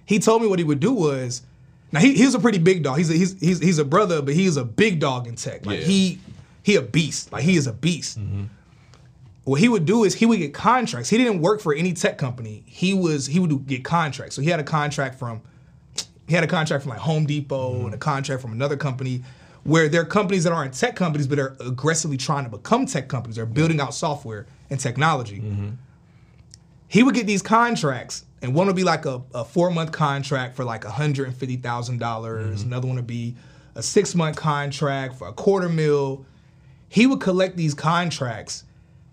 he 0.05 0.19
told 0.19 0.41
me 0.43 0.47
what 0.47 0.59
he 0.59 0.65
would 0.65 0.79
do 0.79 0.93
was 0.93 1.41
now 1.91 1.99
he, 1.99 2.13
he's 2.13 2.35
a 2.35 2.39
pretty 2.39 2.59
big 2.59 2.83
dog. 2.83 2.99
He's 2.99 3.09
a, 3.09 3.13
he's 3.13 3.39
he's 3.39 3.59
he's 3.59 3.79
a 3.79 3.85
brother, 3.85 4.21
but 4.21 4.35
he's 4.35 4.57
a 4.57 4.63
big 4.63 4.99
dog 4.99 5.25
in 5.27 5.35
tech. 5.35 5.65
Like 5.65 5.79
Yeah. 5.79 5.85
he 5.85 6.19
he 6.61 6.75
a 6.75 6.81
beast. 6.83 7.31
Like 7.31 7.43
he 7.43 7.57
is 7.57 7.65
a 7.65 7.73
beast. 7.73 8.19
What 9.43 9.59
he 9.59 9.67
would 9.69 9.85
do 9.85 10.03
is 10.03 10.13
he 10.13 10.27
would 10.27 10.37
get 10.37 10.53
contracts. 10.53 11.09
He 11.09 11.17
didn't 11.17 11.41
work 11.41 11.61
for 11.61 11.73
any 11.73 11.93
tech 11.93 12.19
company. 12.19 12.63
He 12.67 12.93
was 12.93 13.25
he 13.25 13.39
would 13.39 13.49
do- 13.49 13.59
get 13.59 13.83
contracts. 13.83 14.35
So 14.35 14.41
he 14.43 14.49
had 14.49 14.59
a 14.59 14.63
contract 14.63 15.17
from 15.17 15.41
he 16.27 16.35
had 16.35 16.43
a 16.43 16.47
contract 16.47 16.83
from 16.83 16.91
like 16.91 16.99
Home 16.99 17.25
Depot 17.25 17.85
and 17.85 17.93
a 17.95 17.97
contract 17.97 18.41
from 18.43 18.51
another 18.51 18.77
company 18.77 19.23
where 19.63 19.87
there 19.89 20.01
are 20.01 20.05
companies 20.05 20.43
that 20.45 20.53
aren't 20.53 20.73
tech 20.73 20.95
companies 20.95 21.27
but 21.27 21.39
are 21.39 21.55
aggressively 21.59 22.17
trying 22.17 22.43
to 22.43 22.49
become 22.49 22.85
tech 22.85 23.07
companies. 23.07 23.35
They're 23.35 23.45
building 23.45 23.79
out 23.79 23.93
software 23.93 24.47
and 24.69 24.79
technology 24.79 25.43
he 26.91 27.03
would 27.03 27.15
get 27.15 27.25
these 27.25 27.41
contracts, 27.41 28.25
and 28.41 28.53
one 28.53 28.67
would 28.67 28.75
be 28.75 28.83
like 28.83 29.05
a, 29.05 29.21
a 29.33 29.45
four 29.45 29.71
month 29.71 29.93
contract 29.93 30.57
for 30.57 30.65
like 30.65 30.81
$150,000. 30.81 31.61
Mm-hmm. 31.61 31.97
dollars 31.97 32.63
Another 32.63 32.85
one 32.85 32.97
would 32.97 33.07
be 33.07 33.37
a 33.75 33.81
six 33.81 34.13
month 34.13 34.35
contract 34.35 35.15
for 35.15 35.29
a 35.29 35.31
quarter 35.31 35.69
mil. 35.69 36.25
He 36.89 37.07
would 37.07 37.21
collect 37.21 37.55
these 37.55 37.73
contracts, 37.73 38.65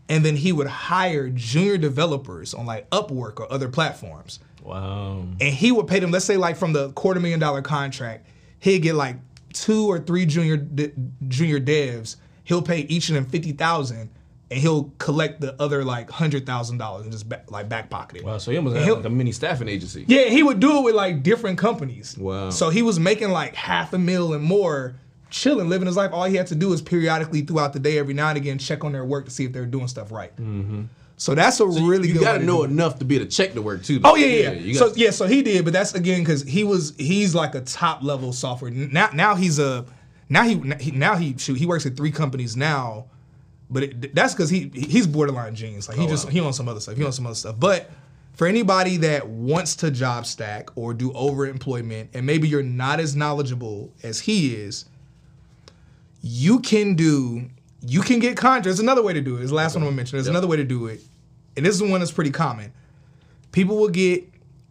and 0.08 0.24
then 0.24 0.34
he 0.34 0.50
would 0.50 0.66
hire 0.66 1.28
junior 1.28 1.78
developers 1.78 2.52
on 2.52 2.66
like 2.66 2.90
Upwork 2.90 3.38
or 3.38 3.52
other 3.52 3.68
platforms. 3.68 4.40
Wow. 4.60 5.22
And 5.40 5.54
he 5.54 5.70
would 5.70 5.86
pay 5.86 6.00
them, 6.00 6.10
let's 6.10 6.24
say, 6.24 6.36
like 6.36 6.56
from 6.56 6.72
the 6.72 6.90
quarter 6.94 7.20
million 7.20 7.38
dollar 7.38 7.62
contract, 7.62 8.26
he'd 8.58 8.80
get 8.80 8.96
like 8.96 9.14
two 9.52 9.86
or 9.86 9.98
three 9.98 10.26
junior 10.26 10.56
de- 10.56 10.92
junior 11.28 11.60
devs. 11.60 12.16
He'll 12.44 12.62
pay 12.62 12.80
each 12.80 13.08
of 13.08 13.14
them 13.14 13.26
fifty 13.26 13.52
thousand, 13.52 14.10
and 14.50 14.60
he'll 14.60 14.92
collect 14.98 15.40
the 15.40 15.60
other 15.60 15.84
like 15.84 16.10
hundred 16.10 16.46
thousand 16.46 16.78
dollars 16.78 17.02
and 17.02 17.12
just 17.12 17.28
back, 17.28 17.50
like 17.50 17.68
back 17.68 17.90
pocket 17.90 18.18
it. 18.18 18.24
Wow. 18.24 18.38
So 18.38 18.50
he 18.50 18.56
almost 18.56 18.76
had 18.76 18.90
like 18.90 19.04
a 19.04 19.10
mini 19.10 19.32
staffing 19.32 19.68
agency. 19.68 20.04
yeah, 20.08 20.24
he 20.24 20.42
would 20.42 20.60
do 20.60 20.78
it 20.78 20.84
with 20.84 20.94
like 20.94 21.22
different 21.22 21.58
companies. 21.58 22.16
Wow. 22.16 22.50
So 22.50 22.70
he 22.70 22.82
was 22.82 22.98
making 22.98 23.30
like 23.30 23.54
half 23.54 23.92
a 23.92 23.98
mil 23.98 24.32
and 24.32 24.42
more, 24.42 24.94
chilling, 25.30 25.68
living 25.68 25.86
his 25.86 25.96
life. 25.96 26.12
All 26.12 26.24
he 26.24 26.36
had 26.36 26.46
to 26.48 26.54
do 26.54 26.72
is 26.72 26.80
periodically 26.80 27.42
throughout 27.42 27.74
the 27.74 27.78
day, 27.80 27.98
every 27.98 28.14
now 28.14 28.28
and 28.28 28.38
again, 28.38 28.56
check 28.58 28.84
on 28.84 28.92
their 28.92 29.04
work 29.04 29.26
to 29.26 29.30
see 29.30 29.44
if 29.44 29.52
they're 29.52 29.66
doing 29.66 29.88
stuff 29.88 30.10
right. 30.10 30.34
Mm-hmm. 30.36 30.84
So 31.18 31.34
that's 31.34 31.58
a 31.58 31.66
really 31.66 32.08
you 32.08 32.14
good. 32.14 32.22
got 32.22 32.38
to 32.38 32.44
know 32.44 32.62
enough 32.62 33.00
to 33.00 33.04
be 33.04 33.16
able 33.16 33.26
to 33.26 33.30
check 33.30 33.52
the 33.52 33.60
work 33.60 33.82
too. 33.82 33.98
though. 33.98 34.12
Oh 34.12 34.14
yeah, 34.14 34.26
yeah. 34.26 34.52
yeah. 34.52 34.78
So 34.78 34.92
yeah, 34.94 35.10
so 35.10 35.26
he 35.26 35.42
did, 35.42 35.64
but 35.64 35.72
that's 35.72 35.92
again 35.92 36.20
because 36.20 36.44
he 36.44 36.62
was 36.62 36.94
he's 36.96 37.34
like 37.34 37.56
a 37.56 37.60
top 37.60 38.04
level 38.04 38.32
software. 38.32 38.70
Now 38.70 39.10
now 39.12 39.34
he's 39.34 39.58
a 39.58 39.84
now 40.28 40.44
he, 40.44 40.54
now 40.92 41.16
he 41.16 41.36
shoot 41.36 41.58
he 41.58 41.66
works 41.66 41.86
at 41.86 41.96
three 41.96 42.12
companies 42.12 42.56
now, 42.56 43.06
but 43.68 43.82
it, 43.82 44.14
that's 44.14 44.32
because 44.32 44.48
he 44.48 44.70
he's 44.72 45.08
borderline 45.08 45.56
genius. 45.56 45.88
Like 45.88 45.98
he 45.98 46.04
oh, 46.04 46.08
just 46.08 46.26
wow. 46.26 46.30
he 46.30 46.40
on 46.40 46.52
some 46.52 46.68
other 46.68 46.78
stuff. 46.78 46.96
He 46.96 47.04
on 47.04 47.12
some 47.12 47.26
other 47.26 47.34
stuff. 47.34 47.56
But 47.58 47.90
for 48.34 48.46
anybody 48.46 48.98
that 48.98 49.26
wants 49.26 49.74
to 49.76 49.90
job 49.90 50.24
stack 50.24 50.70
or 50.76 50.94
do 50.94 51.10
overemployment, 51.10 52.10
and 52.14 52.24
maybe 52.24 52.46
you're 52.46 52.62
not 52.62 53.00
as 53.00 53.16
knowledgeable 53.16 53.92
as 54.04 54.20
he 54.20 54.54
is, 54.54 54.84
you 56.22 56.60
can 56.60 56.94
do 56.94 57.50
you 57.86 58.00
can 58.02 58.18
get 58.18 58.36
contracts. 58.36 58.64
There's 58.66 58.80
another 58.80 59.02
way 59.02 59.12
to 59.12 59.20
do 59.20 59.36
it. 59.36 59.40
It's 59.42 59.50
the 59.50 59.54
last 59.56 59.74
one 59.74 59.82
I'm 59.82 59.86
gonna 59.88 59.96
mention. 59.96 60.16
There's 60.16 60.26
Yep. 60.26 60.32
another 60.32 60.46
way 60.48 60.56
to 60.56 60.64
do 60.64 60.86
it, 60.86 61.00
and 61.56 61.64
this 61.64 61.74
is 61.74 61.82
one 61.82 62.00
that's 62.00 62.12
pretty 62.12 62.30
common. 62.30 62.72
People 63.52 63.76
will 63.76 63.88
get 63.88 64.28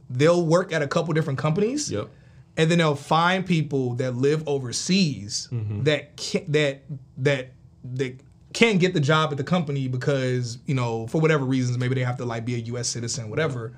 they'll 0.10 0.46
work 0.46 0.72
at 0.72 0.82
a 0.82 0.88
couple 0.88 1.14
different 1.14 1.40
companies. 1.40 1.92
Yep. 1.92 2.10
And 2.56 2.72
then 2.72 2.78
they'll 2.80 2.96
find 2.96 3.46
people 3.46 3.94
that 3.96 4.16
live 4.16 4.44
overseas 4.48 5.48
Mm-hmm. 5.52 5.84
that 5.84 6.16
can, 6.18 6.52
that 6.52 6.84
that 7.18 7.52
that 7.94 8.20
can't 8.54 8.80
get 8.80 8.94
the 8.94 9.00
job 9.00 9.32
at 9.32 9.38
the 9.38 9.44
company 9.44 9.88
because 9.88 10.58
you 10.66 10.74
know 10.74 11.06
for 11.08 11.22
whatever 11.22 11.46
reasons 11.46 11.78
maybe 11.78 11.94
they 11.96 12.04
have 12.04 12.18
to 12.18 12.26
like 12.26 12.46
be 12.46 12.56
a 12.56 12.60
U.S. 12.60 12.88
citizen 12.88 13.30
whatever. 13.30 13.74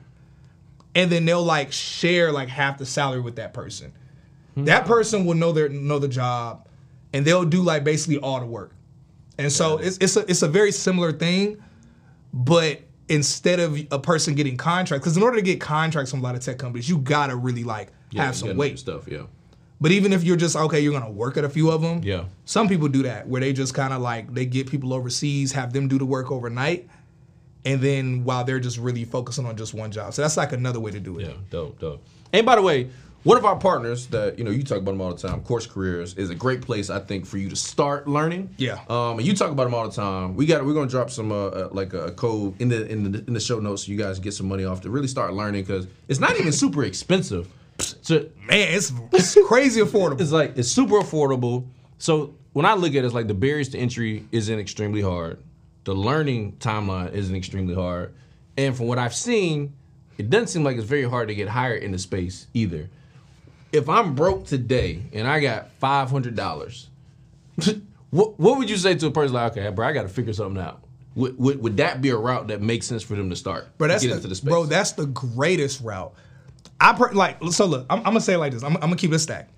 and 0.96 1.12
then 1.12 1.26
they'll 1.26 1.44
like 1.44 1.72
share 1.72 2.32
like 2.32 2.48
half 2.50 2.78
the 2.78 2.86
salary 2.86 3.20
with 3.22 3.36
that 3.36 3.54
person. 3.54 3.92
That 4.58 4.86
person 4.86 5.26
will 5.26 5.36
know 5.36 5.52
their 5.54 5.70
know 5.70 6.00
the 6.00 6.08
job, 6.10 6.68
and 7.14 7.24
they'll 7.26 7.46
do 7.46 7.62
like 7.62 7.84
basically 7.86 8.18
all 8.18 8.40
the 8.42 8.46
work. 8.46 8.72
And 9.40 9.52
so 9.52 9.78
it's 9.78 9.98
it's 10.00 10.16
a 10.18 10.30
it's 10.30 10.42
a 10.44 10.48
very 10.48 10.72
similar 10.72 11.12
thing, 11.12 11.58
but 12.34 12.82
instead 13.08 13.60
of 13.60 13.80
a 13.92 13.98
person 13.98 14.36
getting 14.36 14.58
contracts, 14.58 15.04
because 15.04 15.18
in 15.18 15.24
order 15.24 15.38
to 15.38 15.42
get 15.42 15.60
contracts 15.60 16.12
from 16.12 16.20
a 16.20 16.24
lot 16.24 16.36
of 16.36 16.42
tech 16.42 16.58
companies, 16.60 16.88
you 16.90 16.98
gotta 17.00 17.36
really 17.36 17.64
like 17.64 17.88
Yeah, 18.12 18.26
have 18.26 18.36
some 18.36 18.56
weight. 18.58 18.78
stuff. 18.78 19.08
Yeah. 19.08 19.24
But 19.82 19.92
even 19.92 20.12
if 20.12 20.24
you're 20.26 20.36
just 20.36 20.56
okay, 20.56 20.82
you're 20.82 20.92
gonna 20.92 21.10
work 21.10 21.38
at 21.38 21.46
a 21.46 21.50
few 21.50 21.72
of 21.72 21.82
them. 21.82 22.02
Yeah. 22.04 22.26
Some 22.46 22.68
people 22.68 22.90
do 22.90 23.04
that 23.04 23.28
where 23.28 23.40
they 23.42 23.54
just 23.54 23.74
kind 23.74 23.94
of 23.94 24.02
like 24.02 24.34
they 24.34 24.46
get 24.46 24.70
people 24.70 24.94
overseas, 24.94 25.54
have 25.54 25.72
them 25.74 25.88
do 25.88 25.98
the 25.98 26.06
work 26.06 26.32
overnight, 26.32 26.88
and 27.66 27.80
then 27.82 28.26
while 28.26 28.44
they're 28.44 28.60
just 28.60 28.78
really 28.78 29.06
focusing 29.06 29.46
on 29.46 29.56
just 29.56 29.74
one 29.74 29.90
job. 29.92 30.14
So 30.14 30.22
that's 30.22 30.36
like 30.38 30.52
another 30.52 30.80
way 30.82 30.92
to 30.92 31.00
do 31.00 31.18
it. 31.20 31.28
Yeah, 31.28 31.34
dope, 31.50 31.80
dope. 31.80 32.04
And 32.34 32.46
by 32.46 32.58
the 32.58 32.62
way, 32.62 32.90
one 33.24 33.38
of 33.38 33.46
our 33.46 33.58
partners 33.58 34.08
that 34.08 34.38
you 34.38 34.46
know 34.46 34.52
you 34.52 34.64
talk 34.64 34.78
about 34.78 34.92
them 34.92 35.02
all 35.02 35.14
the 35.14 35.28
time, 35.28 35.42
Course 35.42 35.68
Careers, 35.68 36.14
is 36.16 36.30
a 36.30 36.36
great 36.36 36.62
place 36.62 36.90
I 36.90 37.00
think 37.00 37.26
for 37.26 37.38
you 37.38 37.50
to 37.50 37.56
start 37.56 38.08
learning. 38.08 38.54
Yeah. 38.58 38.80
Um, 38.90 39.20
and 39.20 39.28
you 39.28 39.36
talk 39.36 39.52
about 39.52 39.66
them 39.66 39.74
all 39.74 39.88
the 39.88 39.96
time. 39.96 40.36
We 40.36 40.46
got 40.46 40.66
we're 40.66 40.74
gonna 40.74 40.90
drop 40.90 41.10
some 41.10 41.32
uh, 41.32 41.48
uh 41.48 41.70
like 41.72 41.94
a 41.94 42.12
code 42.12 42.60
in 42.62 42.70
the 42.70 42.88
in 42.88 43.12
the 43.12 43.24
in 43.28 43.34
the 43.34 43.40
show 43.40 43.60
notes 43.60 43.86
so 43.86 43.92
you 43.92 43.98
guys 43.98 44.20
get 44.20 44.34
some 44.34 44.48
money 44.48 44.64
off 44.64 44.82
to 44.82 44.90
really 44.90 45.08
start 45.08 45.34
learning 45.34 45.64
because 45.64 45.88
it's 46.08 46.20
not 46.20 46.40
even 46.40 46.52
super 46.52 46.84
expensive. 46.84 47.48
So 47.80 48.28
Man, 48.48 48.74
it's, 48.74 48.92
it's 49.14 49.38
crazy 49.48 49.82
affordable. 49.82 50.22
it's 50.22 50.32
like 50.32 50.58
it's 50.58 50.70
super 50.70 50.96
affordable. 50.96 51.66
So 51.98 52.36
when 52.54 52.66
I 52.66 52.74
look 52.74 52.92
at 52.92 52.98
it, 52.98 53.06
it's 53.06 53.14
like 53.14 53.28
the 53.28 53.34
barriers 53.34 53.70
to 53.70 53.78
entry 53.78 54.26
isn't 54.32 54.60
extremely 54.60 55.02
hard. 55.02 55.42
The 55.84 55.94
learning 55.94 56.54
timeline 56.60 57.14
isn't 57.14 57.36
extremely 57.36 57.76
hard. 57.76 58.14
And 58.58 58.76
from 58.76 58.88
what 58.88 58.98
I've 58.98 59.16
seen, 59.16 59.74
it 60.18 60.30
doesn't 60.30 60.48
seem 60.48 60.64
like 60.64 60.76
it's 60.76 60.86
very 60.86 61.08
hard 61.08 61.30
to 61.30 61.36
get 61.36 61.48
hired 61.48 61.84
in 61.84 61.92
the 61.92 61.98
space 61.98 62.48
either. 62.54 62.90
If 63.72 63.88
I'm 63.88 64.16
broke 64.16 64.46
today 64.46 65.04
and 65.14 65.28
I 65.28 65.40
got 65.40 65.72
five 65.74 66.10
hundred 66.10 66.36
dollars, 66.36 66.90
what 68.10 68.40
what 68.40 68.58
would 68.58 68.70
you 68.70 68.78
say 68.78 68.96
to 68.96 69.08
a 69.08 69.12
person 69.12 69.34
like, 69.34 69.58
okay, 69.58 69.70
bro, 69.70 69.88
I 69.88 69.94
got 69.94 70.04
to 70.04 70.10
figure 70.10 70.34
something 70.34 70.62
out? 70.62 70.84
Would, 71.16 71.38
would 71.38 71.62
would 71.62 71.78
that 71.78 72.02
be 72.02 72.10
a 72.10 72.18
route 72.18 72.48
that 72.48 72.62
makes 72.62 72.88
sense 72.88 73.04
for 73.04 73.16
them 73.16 73.30
to 73.30 73.36
start? 73.36 73.78
Bro, 73.78 73.90
that's 73.90 74.04
get 74.04 74.10
the, 74.10 74.16
into 74.16 74.28
the 74.28 74.36
space. 74.36 74.50
bro. 74.50 74.66
That's 74.66 74.94
the 74.94 75.08
greatest 75.08 75.82
route. 75.82 76.14
I 76.80 76.94
per, 76.94 77.12
like 77.12 77.38
so. 77.52 77.66
Look, 77.66 77.86
I'm, 77.90 78.00
I'm 78.00 78.06
gonna 78.06 78.22
say 78.22 78.34
it 78.34 78.38
like 78.38 78.54
this. 78.54 78.64
I'm, 78.64 78.76
I'm 78.76 78.82
gonna 78.82 78.96
keep 78.96 79.12
it 79.12 79.16
a 79.16 79.20
stack. 79.20 79.50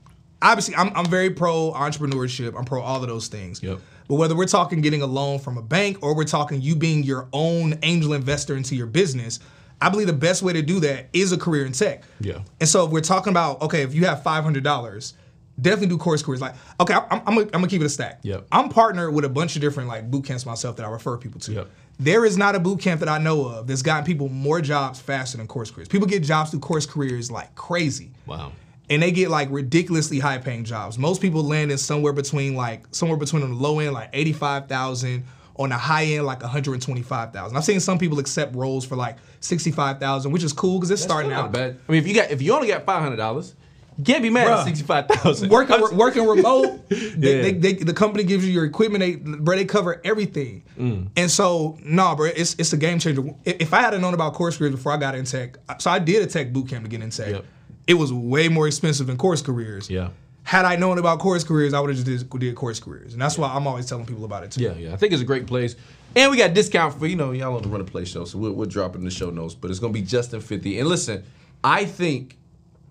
Obviously, 0.41 0.75
I'm, 0.75 0.91
I'm 0.95 1.05
very 1.05 1.29
pro 1.29 1.71
entrepreneurship. 1.71 2.57
I'm 2.57 2.65
pro 2.65 2.81
all 2.81 3.01
of 3.01 3.07
those 3.07 3.27
things. 3.27 3.61
Yep. 3.61 3.79
But 4.07 4.15
whether 4.15 4.35
we're 4.35 4.45
talking 4.45 4.81
getting 4.81 5.03
a 5.03 5.07
loan 5.07 5.39
from 5.39 5.57
a 5.57 5.61
bank 5.61 5.99
or 6.01 6.15
we're 6.15 6.23
talking 6.23 6.61
you 6.61 6.75
being 6.75 7.03
your 7.03 7.27
own 7.31 7.77
angel 7.83 8.13
investor 8.13 8.57
into 8.57 8.75
your 8.75 8.87
business, 8.87 9.39
I 9.81 9.89
believe 9.89 10.07
the 10.07 10.13
best 10.13 10.43
way 10.43 10.53
to 10.53 10.61
do 10.61 10.79
that 10.81 11.07
is 11.11 11.31
a 11.31 11.37
career 11.37 11.65
in 11.65 11.71
tech. 11.71 12.03
Yeah. 12.19 12.39
And 12.59 12.69
so 12.69 12.85
if 12.85 12.91
we're 12.91 13.01
talking 13.01 13.31
about 13.31 13.61
okay, 13.63 13.81
if 13.81 13.93
you 13.93 14.05
have 14.05 14.23
five 14.23 14.43
hundred 14.43 14.63
dollars, 14.63 15.15
definitely 15.59 15.87
do 15.87 15.97
course 15.97 16.21
careers. 16.21 16.41
Like 16.41 16.55
okay, 16.79 16.93
I'm, 16.93 17.05
I'm, 17.11 17.35
gonna, 17.35 17.41
I'm 17.41 17.51
gonna 17.51 17.67
keep 17.67 17.81
it 17.81 17.85
a 17.85 17.89
stack. 17.89 18.19
Yep. 18.21 18.47
I'm 18.51 18.69
partnered 18.69 19.13
with 19.13 19.25
a 19.25 19.29
bunch 19.29 19.55
of 19.55 19.61
different 19.61 19.89
like 19.89 20.09
boot 20.09 20.25
camps 20.25 20.45
myself 20.45 20.75
that 20.77 20.85
I 20.85 20.89
refer 20.89 21.17
people 21.17 21.39
to. 21.41 21.51
Yep. 21.51 21.69
There 21.99 22.25
is 22.25 22.37
not 22.37 22.55
a 22.55 22.59
boot 22.59 22.79
camp 22.79 22.99
that 23.01 23.09
I 23.09 23.17
know 23.17 23.47
of 23.47 23.67
that's 23.67 23.81
gotten 23.81 24.05
people 24.05 24.29
more 24.29 24.61
jobs 24.61 24.99
faster 24.99 25.37
than 25.37 25.47
course 25.47 25.69
careers. 25.71 25.87
People 25.87 26.07
get 26.07 26.23
jobs 26.23 26.51
through 26.51 26.61
course 26.61 26.85
careers 26.85 27.29
like 27.29 27.53
crazy. 27.55 28.11
wow. 28.25 28.51
And 28.89 29.01
they 29.01 29.11
get 29.11 29.29
like 29.29 29.47
ridiculously 29.51 30.19
high 30.19 30.37
paying 30.37 30.65
jobs. 30.65 30.97
Most 30.97 31.21
people 31.21 31.43
land 31.43 31.71
in 31.71 31.77
somewhere 31.77 32.11
between 32.11 32.55
like 32.55 32.85
somewhere 32.91 33.17
between 33.17 33.41
on 33.43 33.51
the 33.51 33.55
low 33.55 33.79
end 33.79 33.93
like 33.93 34.09
85,000 34.11 35.23
on 35.63 35.71
a 35.71 35.77
high 35.77 36.05
end 36.05 36.25
like 36.25 36.41
125,000. 36.41 37.55
I've 37.57 37.63
seen 37.63 37.79
some 37.79 37.97
people 37.97 38.19
accept 38.19 38.55
roles 38.55 38.85
for 38.85 38.95
like 38.95 39.17
65,000, 39.41 40.31
which 40.31 40.43
is 40.43 40.53
cool 40.53 40.77
because 40.79 40.91
it's 40.91 41.01
starting 41.01 41.31
Not 41.31 41.45
out. 41.45 41.51
bad. 41.51 41.79
I 41.87 41.91
mean, 41.91 42.01
if 42.01 42.07
you 42.07 42.13
got 42.15 42.31
if 42.31 42.41
you 42.41 42.53
only 42.53 42.67
got 42.67 42.85
five 42.85 43.01
hundred 43.01 43.17
dollars, 43.17 43.55
you 43.97 44.03
can't 44.03 44.21
be 44.23 44.29
mad 44.29 44.47
at 44.47 44.63
sixty 44.65 44.83
five 44.85 45.07
thousand. 45.07 45.49
working 45.49 45.75
working 45.97 46.25
remote, 46.27 46.87
they, 46.89 46.95
Yeah. 47.17 47.41
they, 47.41 47.51
they, 47.53 47.73
the 47.73 47.93
company 47.93 48.23
gives 48.23 48.45
you 48.45 48.51
your 48.51 48.65
equipment. 48.65 49.01
They 49.01 49.15
bro, 49.15 49.55
they 49.55 49.65
cover 49.65 50.01
everything. 50.03 50.63
Mm. 50.77 51.09
And 51.17 51.29
so, 51.29 51.77
nah, 51.83 52.15
bro, 52.15 52.27
it's 52.27 52.55
it's 52.55 52.73
a 52.73 52.77
game 52.77 52.99
changer. 52.99 53.23
If 53.45 53.57
if 53.61 53.73
I 53.73 53.81
hadn't 53.81 54.01
known 54.01 54.13
about 54.13 54.33
course 54.33 54.57
careers 54.57 54.73
before 54.75 54.91
I 54.93 54.97
got 54.97 55.15
in 55.15 55.25
tech, 55.25 55.57
so 55.79 55.91
I 55.91 55.99
did 55.99 56.23
a 56.23 56.27
tech 56.27 56.53
boot 56.53 56.69
camp 56.69 56.83
to 56.85 56.89
get 56.89 57.01
in 57.01 57.09
tech. 57.09 57.29
Yep. 57.29 57.45
It 57.87 57.93
was 57.95 58.13
way 58.13 58.47
more 58.47 58.67
expensive 58.67 59.07
than 59.07 59.17
course 59.17 59.41
careers. 59.41 59.89
Yeah. 59.89 60.09
Had 60.43 60.65
I 60.65 60.75
known 60.75 60.97
about 60.97 61.19
course 61.19 61.43
careers, 61.43 61.73
I 61.73 61.79
would 61.79 61.89
have 61.95 62.03
just 62.05 62.29
did, 62.29 62.39
did 62.39 62.55
course 62.55 62.79
careers, 62.79 63.13
and 63.13 63.21
that's 63.21 63.37
why 63.37 63.49
I'm 63.53 63.67
always 63.67 63.85
telling 63.85 64.05
people 64.05 64.25
about 64.25 64.43
it 64.43 64.51
too. 64.51 64.61
Yeah, 64.63 64.73
yeah. 64.73 64.93
I 64.93 64.97
think 64.97 65.13
it's 65.13 65.21
a 65.21 65.25
great 65.25 65.45
place. 65.47 65.75
And 66.15 66.29
we 66.29 66.37
got 66.37 66.53
discount 66.53 66.99
for, 66.99 67.05
you 67.07 67.15
know, 67.15 67.31
y'all 67.31 67.55
on 67.55 67.61
the 67.61 67.69
Run 67.69 67.79
a 67.79 67.85
Play 67.85 68.03
show, 68.03 68.25
so 68.25 68.37
we're, 68.37 68.51
we'll 68.51 68.67
drop 68.67 68.95
it 68.95 68.97
in 68.97 69.05
the 69.05 69.11
show 69.11 69.29
notes. 69.29 69.53
But 69.53 69.71
it's 69.71 69.79
going 69.79 69.93
to 69.93 69.99
be 69.99 70.05
Justin 70.05 70.41
50. 70.41 70.79
And 70.79 70.89
listen, 70.89 71.23
I 71.63 71.85
think 71.85 72.37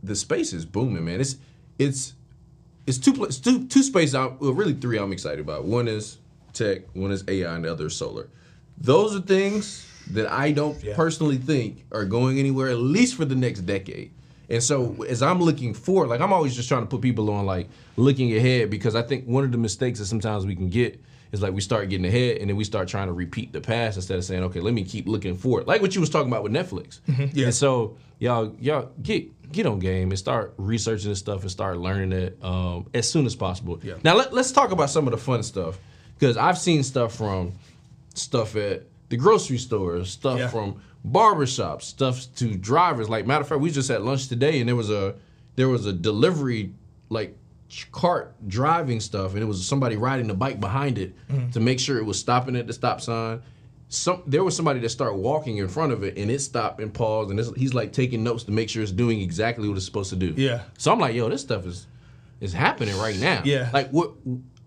the 0.02 0.14
space 0.16 0.54
is 0.54 0.64
booming, 0.64 1.04
man. 1.04 1.20
It's 1.20 1.36
it's 1.78 2.14
it's 2.86 2.96
two 2.98 3.24
it's 3.24 3.38
two 3.38 3.66
two 3.66 3.82
spaces. 3.82 4.14
I'm, 4.14 4.38
well, 4.38 4.52
really 4.52 4.72
three. 4.72 4.98
I'm 4.98 5.12
excited 5.12 5.40
about. 5.40 5.64
One 5.64 5.86
is 5.88 6.16
tech, 6.54 6.82
one 6.94 7.10
is 7.10 7.24
AI, 7.28 7.54
and 7.54 7.64
the 7.64 7.72
other 7.72 7.86
is 7.86 7.96
solar. 7.96 8.30
Those 8.78 9.14
are 9.14 9.20
things 9.20 9.86
that 10.12 10.30
I 10.32 10.52
don't 10.52 10.82
Yeah. 10.82 10.96
personally 10.96 11.36
think 11.36 11.84
are 11.92 12.06
going 12.06 12.38
anywhere, 12.38 12.68
at 12.70 12.78
least 12.78 13.16
for 13.16 13.26
the 13.26 13.36
next 13.36 13.60
decade. 13.66 14.12
And 14.50 14.62
so 14.62 15.04
as 15.08 15.22
I'm 15.22 15.40
looking 15.40 15.74
forward, 15.74 16.08
like 16.08 16.20
I'm 16.20 16.32
always 16.32 16.54
just 16.56 16.68
trying 16.68 16.82
to 16.82 16.86
put 16.86 17.00
people 17.00 17.30
on 17.30 17.46
like 17.46 17.68
looking 17.96 18.36
ahead 18.36 18.68
because 18.70 18.94
I 18.96 19.02
think 19.02 19.26
one 19.26 19.44
of 19.44 19.52
the 19.52 19.58
mistakes 19.58 19.98
that 20.00 20.06
sometimes 20.06 20.44
we 20.44 20.56
can 20.56 20.68
get 20.68 21.00
is 21.32 21.40
like 21.40 21.52
we 21.52 21.60
start 21.60 21.88
getting 21.88 22.06
ahead 22.06 22.38
and 22.38 22.50
then 22.50 22.56
we 22.56 22.64
start 22.64 22.88
trying 22.88 23.06
to 23.06 23.12
repeat 23.12 23.52
the 23.52 23.60
past 23.60 23.96
instead 23.96 24.18
of 24.18 24.24
saying, 24.24 24.42
okay, 24.44 24.58
let 24.60 24.74
me 24.74 24.82
keep 24.82 25.06
looking 25.06 25.36
forward. 25.36 25.68
Like 25.68 25.80
what 25.80 25.94
you 25.94 26.00
was 26.00 26.10
talking 26.10 26.26
about 26.28 26.42
with 26.42 26.52
Netflix. 26.52 26.98
yeah. 27.32 27.44
And 27.46 27.54
so 27.54 27.96
y'all 28.18 28.54
y'all 28.58 28.90
get 29.02 29.52
get 29.52 29.66
on 29.66 29.78
game 29.78 30.10
and 30.10 30.18
start 30.18 30.54
researching 30.56 31.10
this 31.10 31.18
stuff 31.20 31.42
and 31.42 31.50
start 31.50 31.76
learning 31.78 32.12
it 32.12 32.36
um, 32.42 32.86
as 32.94 33.08
soon 33.08 33.26
as 33.26 33.36
possible. 33.36 33.78
Yeah. 33.84 33.94
Now 34.02 34.16
let, 34.16 34.32
let's 34.32 34.50
talk 34.52 34.72
about 34.72 34.90
some 34.90 35.06
of 35.06 35.12
the 35.12 35.18
fun 35.18 35.42
stuff 35.44 35.78
because 36.18 36.36
I've 36.36 36.58
seen 36.58 36.82
stuff 36.82 37.14
from 37.14 37.52
stuff 38.14 38.56
at 38.56 38.82
the 39.08 39.16
grocery 39.16 39.58
store, 39.58 40.04
stuff 40.04 40.38
Yeah. 40.38 40.48
from 40.48 40.80
barbershops, 41.06 41.82
stuff 41.82 42.26
to 42.36 42.56
drivers. 42.56 43.08
Like 43.08 43.26
matter 43.26 43.42
of 43.42 43.48
fact, 43.48 43.60
we 43.60 43.70
just 43.70 43.88
had 43.88 44.02
lunch 44.02 44.28
today 44.28 44.60
and 44.60 44.68
there 44.68 44.76
was 44.76 44.90
a 44.90 45.14
there 45.56 45.68
was 45.68 45.86
a 45.86 45.92
delivery 45.92 46.72
like 47.08 47.36
cart 47.92 48.34
driving 48.48 48.98
stuff 49.00 49.34
and 49.34 49.42
it 49.42 49.46
was 49.46 49.64
somebody 49.66 49.96
riding 49.96 50.26
the 50.26 50.34
bike 50.34 50.58
behind 50.60 50.98
it 50.98 51.14
Mm-hmm. 51.28 51.50
to 51.50 51.60
make 51.60 51.78
sure 51.78 51.98
it 51.98 52.04
was 52.04 52.18
stopping 52.18 52.56
at 52.56 52.66
the 52.66 52.72
stop 52.72 53.00
sign. 53.00 53.42
Some 53.88 54.22
there 54.26 54.44
was 54.44 54.54
somebody 54.54 54.80
that 54.80 54.88
started 54.90 55.16
walking 55.16 55.56
in 55.58 55.68
front 55.68 55.92
of 55.92 56.02
it 56.04 56.16
and 56.16 56.30
it 56.30 56.40
stopped 56.40 56.80
and 56.80 56.92
paused 56.92 57.30
and 57.30 57.40
it's, 57.40 57.52
he's 57.56 57.74
like 57.74 57.92
taking 57.92 58.22
notes 58.22 58.44
to 58.44 58.52
make 58.52 58.68
sure 58.68 58.82
it's 58.82 58.92
doing 58.92 59.20
exactly 59.20 59.68
what 59.68 59.76
it's 59.76 59.86
supposed 59.86 60.10
to 60.10 60.16
do. 60.16 60.34
Yeah. 60.36 60.62
So 60.78 60.92
I'm 60.92 60.98
like, 61.00 61.14
yo, 61.14 61.28
this 61.28 61.40
stuff 61.42 61.66
is 61.66 61.86
is 62.40 62.52
happening 62.52 62.96
right 62.98 63.16
now. 63.18 63.42
Yeah. 63.44 63.68
Like 63.72 63.90
what 63.90 64.12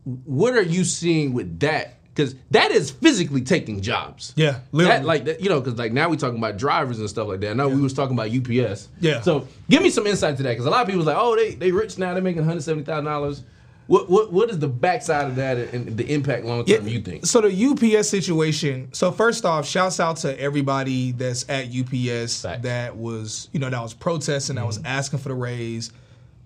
what 0.04 0.54
are 0.56 0.62
you 0.62 0.84
seeing 0.84 1.34
with 1.34 1.60
that? 1.62 1.96
Because 2.14 2.36
that 2.52 2.70
is 2.70 2.92
physically 2.92 3.42
taking 3.42 3.82
jobs. 3.82 4.34
Yeah, 4.36 4.60
literally. 4.72 5.00
That, 5.00 5.06
like 5.06 5.26
that, 5.26 5.42
you 5.42 5.50
know, 5.50 5.60
because 5.60 5.80
like 5.80 5.94
now 5.94 6.10
we 6.10 6.18
talking 6.18 6.38
about 6.38 6.58
drivers 6.58 7.00
and 7.00 7.10
stuff 7.10 7.28
like 7.28 7.40
that. 7.40 7.56
Now 7.56 7.68
know 7.68 7.76
we 7.76 7.82
was 7.82 7.94
talking 7.94 8.16
about 8.16 8.30
UPS. 8.30 8.90
Yeah. 9.00 9.22
So 9.22 9.48
give 9.70 9.82
me 9.82 9.90
some 9.90 10.06
insight 10.06 10.38
to 10.38 10.44
that 10.44 10.50
because 10.50 10.68
a 10.68 10.70
lot 10.70 10.82
of 10.82 10.88
people's 10.88 11.08
like, 11.08 11.18
oh, 11.18 11.36
they 11.36 11.56
they 11.56 11.72
rich 11.72 11.98
now. 11.98 12.14
They're 12.14 12.22
making 12.22 12.42
one 12.42 12.50
hundred 12.50 12.62
seventy 12.62 12.86
thousand 12.86 13.06
dollars. 13.06 13.44
What 13.88 14.10
what 14.10 14.32
what 14.32 14.50
is 14.50 14.60
the 14.60 14.68
backside 14.68 15.28
of 15.28 15.36
that 15.36 15.58
and 15.58 15.98
the 15.98 16.14
impact 16.14 16.46
long 16.46 16.64
term? 16.64 16.88
You 16.88 17.02
think? 17.02 17.26
So 17.26 17.42
the 17.42 17.98
UPS 17.98 18.08
situation. 18.10 18.90
So 18.94 19.12
first 19.12 19.44
off, 19.44 19.68
shouts 19.68 20.00
out 20.00 20.18
to 20.18 20.40
everybody 20.40 21.12
that's 21.12 21.48
at 21.50 21.66
UPS 21.68 22.44
Facts. 22.44 22.64
that 22.64 22.96
was, 22.96 23.50
you 23.52 23.60
know, 23.60 23.70
that 23.70 23.82
was 23.82 23.94
protesting, 23.94 24.56
that 24.56 24.66
was 24.66 24.80
asking 24.86 25.20
for 25.20 25.30
the 25.30 25.36
raise. 25.36 25.92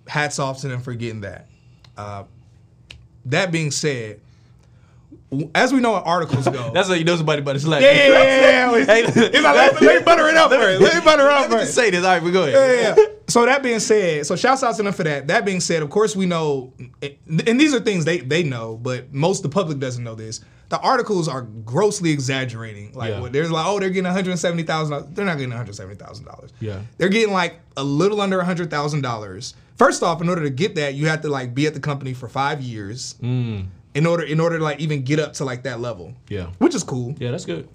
Hats 0.08 0.40
off 0.40 0.62
to 0.62 0.68
them 0.68 0.82
for 0.82 0.94
getting 0.94 1.22
that. 1.22 1.48
Uh, 1.96 2.24
that 3.26 3.52
being 3.52 3.72
said, 3.72 4.22
as 5.56 5.74
we 5.74 5.80
know, 5.80 5.94
how 5.96 6.02
articles 6.02 6.46
go. 6.48 6.72
That's 6.74 6.88
how 6.88 6.94
you 6.94 7.04
know 7.04 7.16
somebody 7.18 7.42
about 7.42 7.54
to 7.54 7.60
slap. 7.60 7.82
yeah, 7.82 7.92
yeah, 7.92 8.08
yeah, 8.08 8.76
yeah. 8.78 8.86
Hey, 8.86 9.04
It's 9.04 9.16
like, 9.16 9.56
let, 9.56 9.74
let 9.82 10.00
me 10.00 10.04
butter 10.06 10.28
it 10.30 10.38
up 10.38 10.52
first. 10.52 10.82
Let 10.82 10.96
me 10.96 11.02
butter 11.02 11.26
it 11.26 11.32
up 11.32 11.42
Let 11.50 11.52
me 11.52 11.58
just 11.58 11.76
say 11.76 11.90
this. 11.90 12.06
All 12.06 12.14
right, 12.14 12.24
we 12.24 12.32
go 12.32 12.44
ahead. 12.48 12.96
yeah, 12.98 13.04
yeah. 13.04 13.06
So 13.28 13.46
that 13.46 13.62
being 13.62 13.80
said, 13.80 14.26
so 14.26 14.36
shouts 14.38 14.64
out 14.64 14.76
to 14.78 14.84
them 14.84 14.94
for 14.94 15.04
that. 15.04 15.28
That 15.28 15.44
being 15.44 15.60
said, 15.60 15.84
of 15.84 15.90
course 15.90 16.16
we 16.16 16.26
know, 16.26 16.72
and 17.02 17.60
these 17.60 17.74
are 17.74 17.80
things 17.82 18.06
they 18.06 18.20
they 18.20 18.44
know, 18.44 18.78
but 18.78 19.14
most 19.14 19.40
of 19.40 19.52
the 19.52 19.54
public 19.54 19.80
doesn't 19.80 20.04
know 20.04 20.16
this. 20.16 20.40
The 20.70 20.80
articles 20.80 21.28
are 21.30 21.42
grossly 21.42 22.12
exaggerating. 22.12 22.94
Like 22.94 23.10
Yeah. 23.12 23.20
what 23.22 23.32
there's 23.34 23.50
like, 23.52 23.66
oh, 23.66 23.80
they're 23.80 23.90
getting 23.90 24.04
one 24.06 24.14
hundred 24.14 24.38
seventy 24.40 24.64
thousand. 24.64 25.14
They're 25.16 25.26
not 25.26 25.36
getting 25.38 25.50
one 25.50 25.58
hundred 25.58 25.76
seventy 25.76 25.96
thousand 25.96 26.26
dollars. 26.26 26.52
Yeah. 26.62 26.82
they're 26.98 27.10
getting 27.10 27.34
like 27.34 27.60
a 27.76 27.84
little 27.84 28.22
under 28.22 28.42
hundred 28.44 28.70
thousand 28.70 29.02
dollars. 29.02 29.56
First 29.78 30.04
off, 30.04 30.22
in 30.22 30.30
order 30.30 30.42
to 30.44 30.50
get 30.50 30.76
that, 30.76 30.94
you 30.96 31.08
have 31.08 31.22
to 31.22 31.30
like 31.30 31.54
be 31.54 31.68
at 31.68 31.74
the 31.74 31.80
company 31.80 32.14
for 32.14 32.28
five 32.30 32.62
years. 32.62 33.16
Mm. 33.22 33.68
In 33.98 34.06
order, 34.06 34.24
in 34.24 34.40
order 34.40 34.58
to 34.60 34.64
like 34.64 34.80
even 34.80 35.02
get 35.04 35.20
up 35.20 35.34
to 35.34 35.44
like 35.46 35.64
that 35.64 35.80
level. 35.80 36.14
Yeah. 36.30 36.48
which 36.60 36.76
is 36.76 36.84
cool 36.84 37.16
Yeah, 37.20 37.32
that's 37.32 37.46
good. 37.46 37.68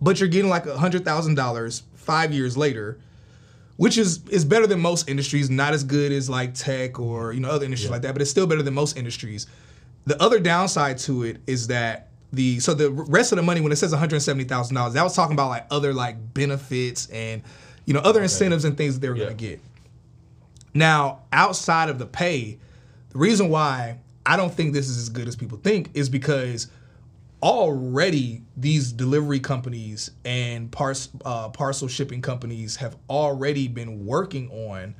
but 0.00 0.18
you're 0.20 0.28
getting 0.28 0.50
like 0.50 0.66
a 0.66 0.76
hundred 0.78 1.04
thousand 1.04 1.34
dollars 1.36 1.82
five 1.94 2.32
years 2.32 2.56
later, 2.56 2.98
which 3.76 3.98
is 3.98 4.26
is 4.28 4.44
better 4.44 4.66
than 4.66 4.80
most 4.80 5.08
industries. 5.08 5.50
Not 5.50 5.74
as 5.74 5.84
good 5.84 6.12
as 6.12 6.30
like 6.30 6.54
tech 6.54 6.98
or 6.98 7.32
you 7.34 7.40
know 7.40 7.50
other 7.50 7.64
industries 7.66 7.90
like 7.90 8.02
that, 8.02 8.12
but 8.14 8.22
it's 8.22 8.30
still 8.30 8.46
better 8.46 8.62
than 8.62 8.74
most 8.74 8.96
industries. 8.96 9.46
The 10.06 10.20
other 10.22 10.38
downside 10.40 10.98
to 11.06 11.24
it 11.24 11.36
is 11.46 11.66
that 11.66 12.08
the 12.32 12.58
so 12.60 12.72
the 12.74 12.90
rest 12.90 13.32
of 13.32 13.36
the 13.36 13.42
money 13.42 13.60
when 13.60 13.72
it 13.72 13.76
says 13.76 13.90
one 13.92 13.98
hundred 13.98 14.20
seventy 14.20 14.44
thousand 14.44 14.76
dollars, 14.76 14.94
that 14.94 15.02
was 15.02 15.14
talking 15.14 15.34
about 15.34 15.48
like 15.48 15.66
other 15.70 15.92
like 15.92 16.16
benefits 16.34 17.08
and 17.10 17.42
you 17.84 17.92
know, 17.94 18.00
other 18.00 18.22
incentives 18.22 18.64
and 18.64 18.76
things 18.76 18.94
that 18.94 19.00
they 19.00 19.08
were 19.08 19.16
Yeah. 19.16 19.24
going 19.26 19.36
to 19.36 19.44
get. 19.48 19.60
Now, 20.74 21.20
outside 21.32 21.88
of 21.88 21.98
the 21.98 22.06
pay, 22.06 22.58
the 23.10 23.18
reason 23.18 23.48
why 23.48 23.98
I 24.26 24.36
don't 24.36 24.52
think 24.52 24.74
this 24.74 24.88
is 24.88 24.98
as 24.98 25.08
good 25.08 25.28
as 25.28 25.36
people 25.36 25.58
think 25.58 25.90
is 25.94 26.08
because 26.08 26.68
already 27.42 28.42
these 28.56 28.92
delivery 28.92 29.40
companies 29.40 30.10
and 30.24 30.70
pars- 30.70 31.10
uh, 31.24 31.48
parcel 31.50 31.86
shipping 31.88 32.20
companies 32.22 32.76
have 32.76 32.96
already 33.08 33.68
been 33.68 34.04
working 34.04 34.50
on 34.50 34.94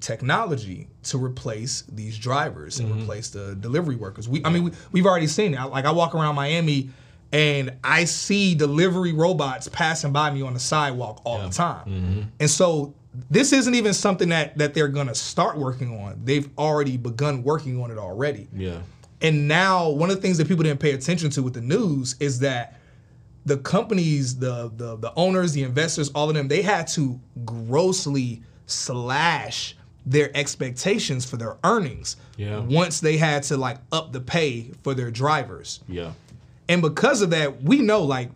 technology 0.00 0.88
to 1.02 1.22
replace 1.22 1.82
these 1.92 2.18
drivers 2.18 2.78
and 2.78 3.00
replace 3.02 3.30
the 3.30 3.54
delivery 3.56 3.96
workers. 3.96 4.28
We, 4.28 4.44
I 4.44 4.50
mean, 4.50 4.64
we, 4.64 4.70
we've 4.92 5.06
already 5.06 5.26
seen 5.26 5.54
it. 5.54 5.60
Like 5.64 5.84
I 5.84 5.90
walk 5.90 6.14
around 6.14 6.34
Miami 6.34 6.90
and 7.32 7.72
I 7.82 8.04
see 8.04 8.54
delivery 8.54 9.12
robots 9.12 9.68
passing 9.68 10.12
by 10.12 10.30
me 10.30 10.42
on 10.42 10.54
the 10.54 10.60
sidewalk 10.60 11.20
all 11.24 11.38
the 11.48 11.54
time. 11.54 12.30
And 12.38 12.48
so 12.50 12.94
this 13.30 13.52
isn't 13.52 13.74
even 13.74 13.94
something 13.94 14.28
that 14.30 14.58
that 14.58 14.74
they're 14.74 14.88
going 14.88 15.06
to 15.08 15.14
start 15.14 15.56
working 15.56 16.00
on. 16.00 16.20
They've 16.24 16.48
already 16.58 16.96
begun 16.96 17.42
working 17.42 17.80
on 17.82 17.90
it 17.90 17.98
already. 17.98 18.48
Yeah. 18.54 18.80
And 19.20 19.48
now 19.48 19.88
one 19.88 20.10
of 20.10 20.16
the 20.16 20.22
things 20.22 20.38
that 20.38 20.48
people 20.48 20.64
didn't 20.64 20.80
pay 20.80 20.92
attention 20.92 21.30
to 21.30 21.42
with 21.42 21.54
the 21.54 21.60
news 21.60 22.16
is 22.20 22.40
that 22.40 22.78
the 23.44 23.56
companies, 23.58 24.38
the 24.38 24.70
the 24.76 24.96
the 24.96 25.12
owners, 25.16 25.52
the 25.52 25.62
investors, 25.62 26.10
all 26.10 26.28
of 26.28 26.34
them, 26.34 26.48
they 26.48 26.62
had 26.62 26.86
to 26.88 27.18
grossly 27.44 28.42
slash 28.66 29.76
their 30.04 30.30
expectations 30.36 31.24
for 31.24 31.36
their 31.36 31.56
earnings. 31.64 32.16
Yeah. 32.36 32.60
Once 32.60 33.00
they 33.00 33.16
had 33.16 33.42
to 33.44 33.56
like 33.56 33.78
up 33.90 34.12
the 34.12 34.20
pay 34.20 34.72
for 34.82 34.94
their 34.94 35.10
drivers. 35.10 35.80
Yeah. 35.88 36.12
And 36.68 36.82
because 36.82 37.22
of 37.22 37.30
that, 37.30 37.62
we 37.62 37.78
know 37.78 38.02
like 38.02 38.30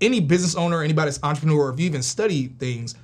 any 0.00 0.20
business 0.20 0.54
owner, 0.56 0.82
anybody 0.82 1.10
that's 1.10 1.22
entrepreneur, 1.22 1.72
if 1.72 1.78
you 1.78 1.86
even 1.86 2.02
study 2.02 2.48
things, 2.48 2.94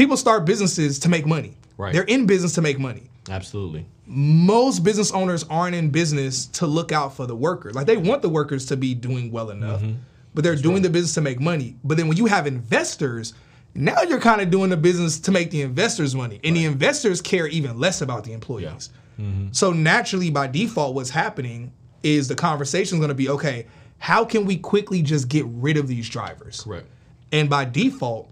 people 0.00 0.16
start 0.16 0.46
businesses 0.46 0.98
to 1.00 1.10
make 1.10 1.26
money. 1.26 1.54
Right. 1.76 1.92
They're 1.92 2.04
in 2.04 2.24
business 2.24 2.54
to 2.54 2.62
make 2.62 2.78
money 2.78 3.10
Absolutely. 3.28 3.84
most 4.06 4.82
business 4.82 5.12
owners 5.12 5.44
aren't 5.44 5.74
in 5.74 5.90
business 5.90 6.46
to 6.46 6.66
look 6.66 6.90
out 6.90 7.14
for 7.14 7.26
the 7.26 7.36
workers. 7.36 7.74
Like 7.74 7.86
they 7.86 7.98
want 7.98 8.22
the 8.22 8.28
workers 8.30 8.64
to 8.66 8.76
be 8.76 8.94
doing 8.94 9.30
well 9.30 9.50
enough, 9.50 9.82
mm-hmm. 9.82 9.98
but 10.34 10.42
they're 10.42 10.56
doing 10.56 10.80
the 10.80 10.88
business 10.88 11.12
to 11.14 11.20
make 11.20 11.38
money. 11.38 11.76
But 11.84 11.98
then 11.98 12.08
when 12.08 12.16
you 12.16 12.26
have 12.26 12.46
investors, 12.46 13.34
now 13.74 14.00
you're 14.02 14.20
kind 14.20 14.40
of 14.40 14.50
doing 14.50 14.70
the 14.70 14.76
business 14.76 15.20
to 15.20 15.30
make 15.30 15.50
the 15.50 15.60
investors 15.60 16.14
money, 16.14 16.40
and 16.42 16.56
the 16.56 16.64
investors 16.64 17.20
care 17.20 17.46
even 17.46 17.78
less 17.78 18.00
about 18.00 18.24
the 18.24 18.32
employees. 18.32 18.90
Yeah. 19.18 19.24
Mm-hmm. 19.26 19.48
So 19.52 19.72
naturally, 19.72 20.30
by 20.30 20.46
default, 20.46 20.94
what's 20.94 21.10
happening 21.10 21.72
is 22.02 22.26
the 22.26 22.34
conversation 22.34 22.96
is 22.96 23.00
going 23.00 23.10
to 23.10 23.14
be 23.14 23.28
okay. 23.28 23.66
How 23.98 24.24
can 24.24 24.46
we 24.46 24.56
quickly 24.56 25.02
just 25.02 25.28
get 25.28 25.44
rid 25.46 25.76
of 25.76 25.88
these 25.88 26.08
drivers? 26.08 26.62
Correct. 26.62 26.86
And 27.32 27.50
by 27.50 27.66
default, 27.66 28.30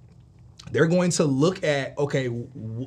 they're 0.72 0.86
going 0.86 1.10
to 1.12 1.24
look 1.24 1.62
at 1.64 1.96
okay, 1.98 2.28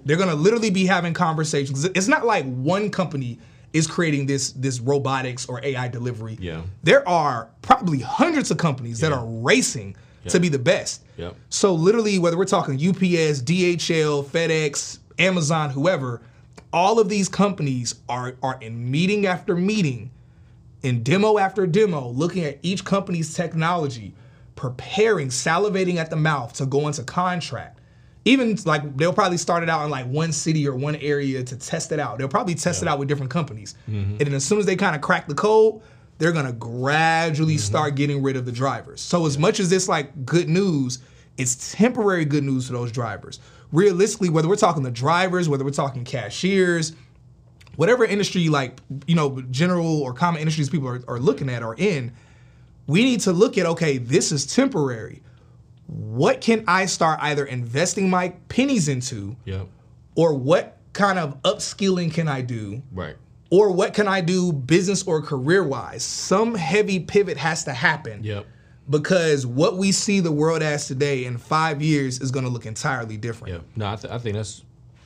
they're 0.06 0.18
going 0.18 0.30
to 0.30 0.36
literally 0.36 0.70
be 0.70 0.86
having 0.86 1.14
conversations. 1.14 1.86
It's 1.86 2.08
not 2.08 2.26
like 2.26 2.46
one 2.46 2.90
company 2.90 3.40
is 3.74 3.88
creating 3.88 4.26
this 4.26 4.52
this 4.52 4.80
robotics 4.80 5.46
or 5.48 5.64
AI 5.64 5.88
delivery. 5.88 6.38
Yeah. 6.40 6.62
There 6.84 7.08
are 7.08 7.50
probably 7.62 8.00
hundreds 8.00 8.52
of 8.52 8.58
companies 8.58 9.00
that 9.00 9.12
are 9.12 9.26
racing 9.26 9.96
to 10.28 10.40
be 10.40 10.50
the 10.50 10.60
best. 10.60 11.04
Yep. 11.18 11.36
So 11.50 11.74
literally 11.74 12.20
whether 12.20 12.38
we're 12.38 12.46
talking 12.46 12.76
UPS, 12.76 13.42
DHL, 13.42 14.24
FedEx, 14.26 15.00
Amazon, 15.18 15.72
whoever, 15.72 16.22
all 16.72 17.00
of 17.00 17.10
these 17.10 17.28
companies 17.28 17.96
are 18.08 18.36
are 18.44 18.58
in 18.62 18.92
meeting 18.92 19.26
after 19.26 19.56
meeting 19.56 20.12
in 20.84 21.04
demo 21.04 21.38
after 21.38 21.68
demo, 21.68 22.10
looking 22.10 22.44
at 22.44 22.58
each 22.62 22.84
company's 22.84 23.34
technology, 23.34 24.14
preparing, 24.56 25.30
salivating 25.30 25.96
at 25.96 26.10
the 26.10 26.16
mouth 26.16 26.54
to 26.54 26.66
go 26.66 26.88
into 26.88 27.04
contract. 27.04 27.80
Even 28.24 28.56
like 28.66 28.98
they'll 28.98 29.14
probably 29.14 29.38
start 29.38 29.64
it 29.64 29.70
out 29.70 29.84
in 29.84 29.90
like 29.90 30.06
one 30.06 30.32
city 30.32 30.68
or 30.68 30.76
one 30.76 30.96
area 30.98 31.44
to 31.44 31.58
test 31.58 31.92
it 31.92 32.00
out. 32.00 32.20
They'll 32.20 32.28
probably 32.28 32.54
test 32.54 32.84
it 32.84 32.88
out 32.88 33.00
with 33.00 33.08
different 33.08 33.32
companies. 33.32 33.74
Mm-hmm. 33.90 34.12
And 34.12 34.20
then 34.20 34.34
as 34.34 34.46
soon 34.46 34.60
as 34.60 34.68
they 34.68 34.76
kind 34.76 34.96
of 34.96 35.02
crack 35.02 35.28
the 35.28 35.34
code, 35.34 35.82
they're 36.20 36.32
gonna 36.32 36.54
gradually 36.54 37.56
mm-hmm. 37.56 37.62
start 37.62 37.96
getting 37.96 38.22
rid 38.22 38.36
of 38.36 38.46
the 38.46 38.52
drivers. 38.52 39.02
So 39.02 39.26
as 39.26 39.40
much 39.40 39.60
as 39.60 39.72
this 39.72 39.90
like 39.90 40.24
good 40.24 40.50
news, 40.50 41.00
it's 41.38 41.72
temporary 41.72 42.26
good 42.26 42.44
news 42.44 42.68
for 42.68 42.74
those 42.74 42.92
drivers. 42.92 43.40
Realistically, 43.72 44.30
whether 44.30 44.48
we're 44.48 44.56
talking 44.56 44.84
the 44.84 44.92
drivers, 44.92 45.50
whether 45.50 45.64
we're 45.64 45.72
talking 45.72 46.04
cashiers, 46.04 46.94
whatever 47.76 48.06
industry 48.06 48.50
like 48.50 48.80
you 49.08 49.16
know 49.16 49.42
general 49.50 50.02
or 50.02 50.14
common 50.14 50.42
industries 50.42 50.70
people 50.70 50.88
are, 50.88 51.02
are 51.08 51.20
looking 51.20 51.50
at 51.50 51.64
or 51.64 51.76
in 51.76 52.12
we 52.92 53.04
need 53.04 53.20
to 53.22 53.32
look 53.32 53.58
at 53.58 53.66
okay 53.66 53.98
this 53.98 54.32
is 54.32 54.46
temporary 54.46 55.22
what 55.88 56.42
can 56.42 56.64
i 56.68 56.86
start 56.86 57.20
either 57.22 57.46
investing 57.46 58.10
my 58.10 58.30
pennies 58.50 58.88
into 58.88 59.36
Yep. 59.46 59.68
or 60.16 60.34
what 60.34 60.78
kind 60.94 61.18
of 61.20 61.42
upskilling 61.44 62.14
can 62.14 62.28
i 62.28 62.42
do 62.42 62.82
Right. 62.92 63.16
or 63.50 63.72
what 63.72 63.94
can 63.94 64.08
i 64.08 64.22
do 64.22 64.52
business 64.54 65.04
or 65.04 65.22
career 65.22 65.64
wise 65.64 66.04
some 66.04 66.56
heavy 66.56 67.00
pivot 67.00 67.38
has 67.38 67.64
to 67.66 67.74
happen 67.74 68.24
Yep. 68.24 68.46
because 68.90 69.46
what 69.46 69.78
we 69.78 69.92
see 69.92 70.20
the 70.20 70.32
world 70.32 70.62
as 70.62 70.88
today 70.88 71.26
in 71.26 71.38
five 71.38 71.82
years 71.82 72.20
is 72.22 72.32
going 72.32 72.46
to 72.46 72.52
look 72.52 72.66
entirely 72.66 73.18
different 73.18 73.54
Yeah, 73.54 73.62
no, 73.76 73.92
I, 73.94 73.96
th- 73.96 74.14
I 74.14 74.18
think 74.18 74.36
that's 74.36 74.64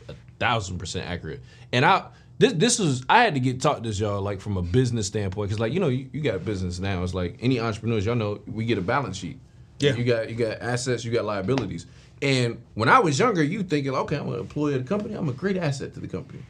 a 0.10 0.14
thousand 0.40 0.78
percent 0.80 1.08
accurate. 1.10 1.42
And 1.74 1.84
I 1.86 2.06
this 2.38 2.54
this 2.54 2.80
was 2.80 3.04
I 3.08 3.24
had 3.24 3.34
to 3.36 3.40
get 3.40 3.62
taught 3.62 3.84
this 3.84 4.00
y'all 4.00 4.22
like 4.22 4.42
from 4.42 4.58
a 4.58 4.62
business 4.62 5.08
standpoint 5.08 5.50
because 5.50 5.60
like 5.60 5.74
you 5.74 5.80
know 5.80 5.88
you, 5.88 6.10
you 6.12 6.22
got 6.22 6.44
business 6.44 6.80
now. 6.80 7.04
It's 7.04 7.14
like 7.14 7.38
any 7.40 7.60
entrepreneurs 7.60 8.06
y'all 8.06 8.16
know 8.16 8.42
we 8.48 8.66
get 8.66 8.78
a 8.78 8.82
balance 8.82 9.18
sheet. 9.18 9.40
Yeah. 9.80 9.96
you 9.96 10.04
got 10.04 10.30
you 10.30 10.36
got 10.36 10.62
assets, 10.62 11.04
you 11.06 11.12
got 11.12 11.26
liabilities. 11.26 11.86
And 12.22 12.62
when 12.76 12.90
I 12.90 13.00
was 13.00 13.20
younger, 13.20 13.44
you 13.44 13.64
thinking, 13.64 13.94
okay, 13.94 14.18
I'm 14.18 14.30
an 14.30 14.40
employee 14.40 14.76
of 14.76 14.84
the 14.84 14.88
company. 14.88 15.16
I'm 15.16 15.30
a 15.30 15.34
great 15.34 15.58
asset 15.58 15.94
to 15.96 16.00
the 16.00 16.08
company. 16.08 16.44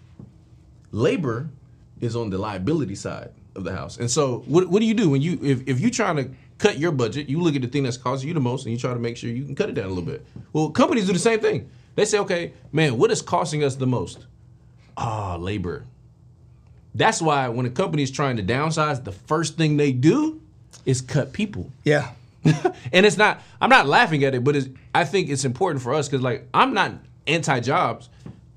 Labor 0.91 1.50
is 2.02 2.15
on 2.15 2.30
the 2.30 2.38
liability 2.38 2.95
side 2.95 3.32
of 3.56 3.63
the 3.63 3.71
house. 3.71 3.98
And 3.98 4.10
so 4.10 4.43
what, 4.48 4.69
what 4.69 4.80
do 4.80 4.86
you 4.86 4.93
do 4.93 5.10
when 5.10 5.21
you 5.21 5.39
if, 5.41 5.67
if 5.67 5.80
you're 5.80 5.89
trying 5.89 6.17
to 6.17 6.30
cut 6.58 6.78
your 6.78 6.91
budget, 6.91 7.30
you 7.30 7.41
look 7.41 7.56
at 7.56 7.62
the 7.62 7.67
thing 7.67 7.84
that's 7.84 7.98
costing 7.98 8.28
you 8.28 8.34
the 8.34 8.39
most 8.39 8.65
and 8.65 8.74
you 8.74 8.80
try 8.80 8.93
to 8.93 9.00
make 9.00 9.17
sure 9.17 9.30
you 9.30 9.45
can 9.45 9.56
cut 9.56 9.69
it 9.69 9.74
down 9.74 9.86
a 9.86 9.89
little 9.89 10.04
bit. 10.04 10.26
Well, 10.54 10.69
companies 10.69 11.08
do 11.08 11.13
the 11.13 11.19
same 11.19 11.39
thing. 11.39 11.69
They 11.95 12.06
say, 12.06 12.19
okay, 12.19 12.54
man, 12.71 12.98
what 12.98 13.12
is 13.12 13.21
costing 13.21 13.63
us 13.63 13.76
the 13.76 13.88
most? 13.88 14.26
Ah, 14.97 15.36
labor. 15.39 15.84
That's 16.93 17.21
why 17.21 17.49
when 17.49 17.65
a 17.65 17.69
company 17.69 18.03
is 18.03 18.12
trying 18.12 18.38
to 18.38 18.43
downsize, 18.43 19.03
the 19.03 19.12
first 19.12 19.58
thing 19.58 19.77
they 19.77 19.91
do 19.91 20.41
is 20.86 21.01
cut 21.01 21.34
people. 21.34 21.69
Yeah. 21.84 22.12
And 22.93 23.05
it's 23.05 23.17
not 23.17 23.41
i'm 23.60 23.71
not 23.71 23.88
laughing 23.88 24.23
at 24.23 24.36
it 24.36 24.43
but 24.43 24.55
it's, 24.55 24.69
i 24.93 25.03
think 25.03 25.29
it's 25.29 25.43
important 25.45 25.81
for 25.81 25.93
us 25.95 26.08
because 26.08 26.21
like 26.21 26.47
i'm 26.53 26.73
not 26.75 26.91
anti-jobs. 27.25 28.08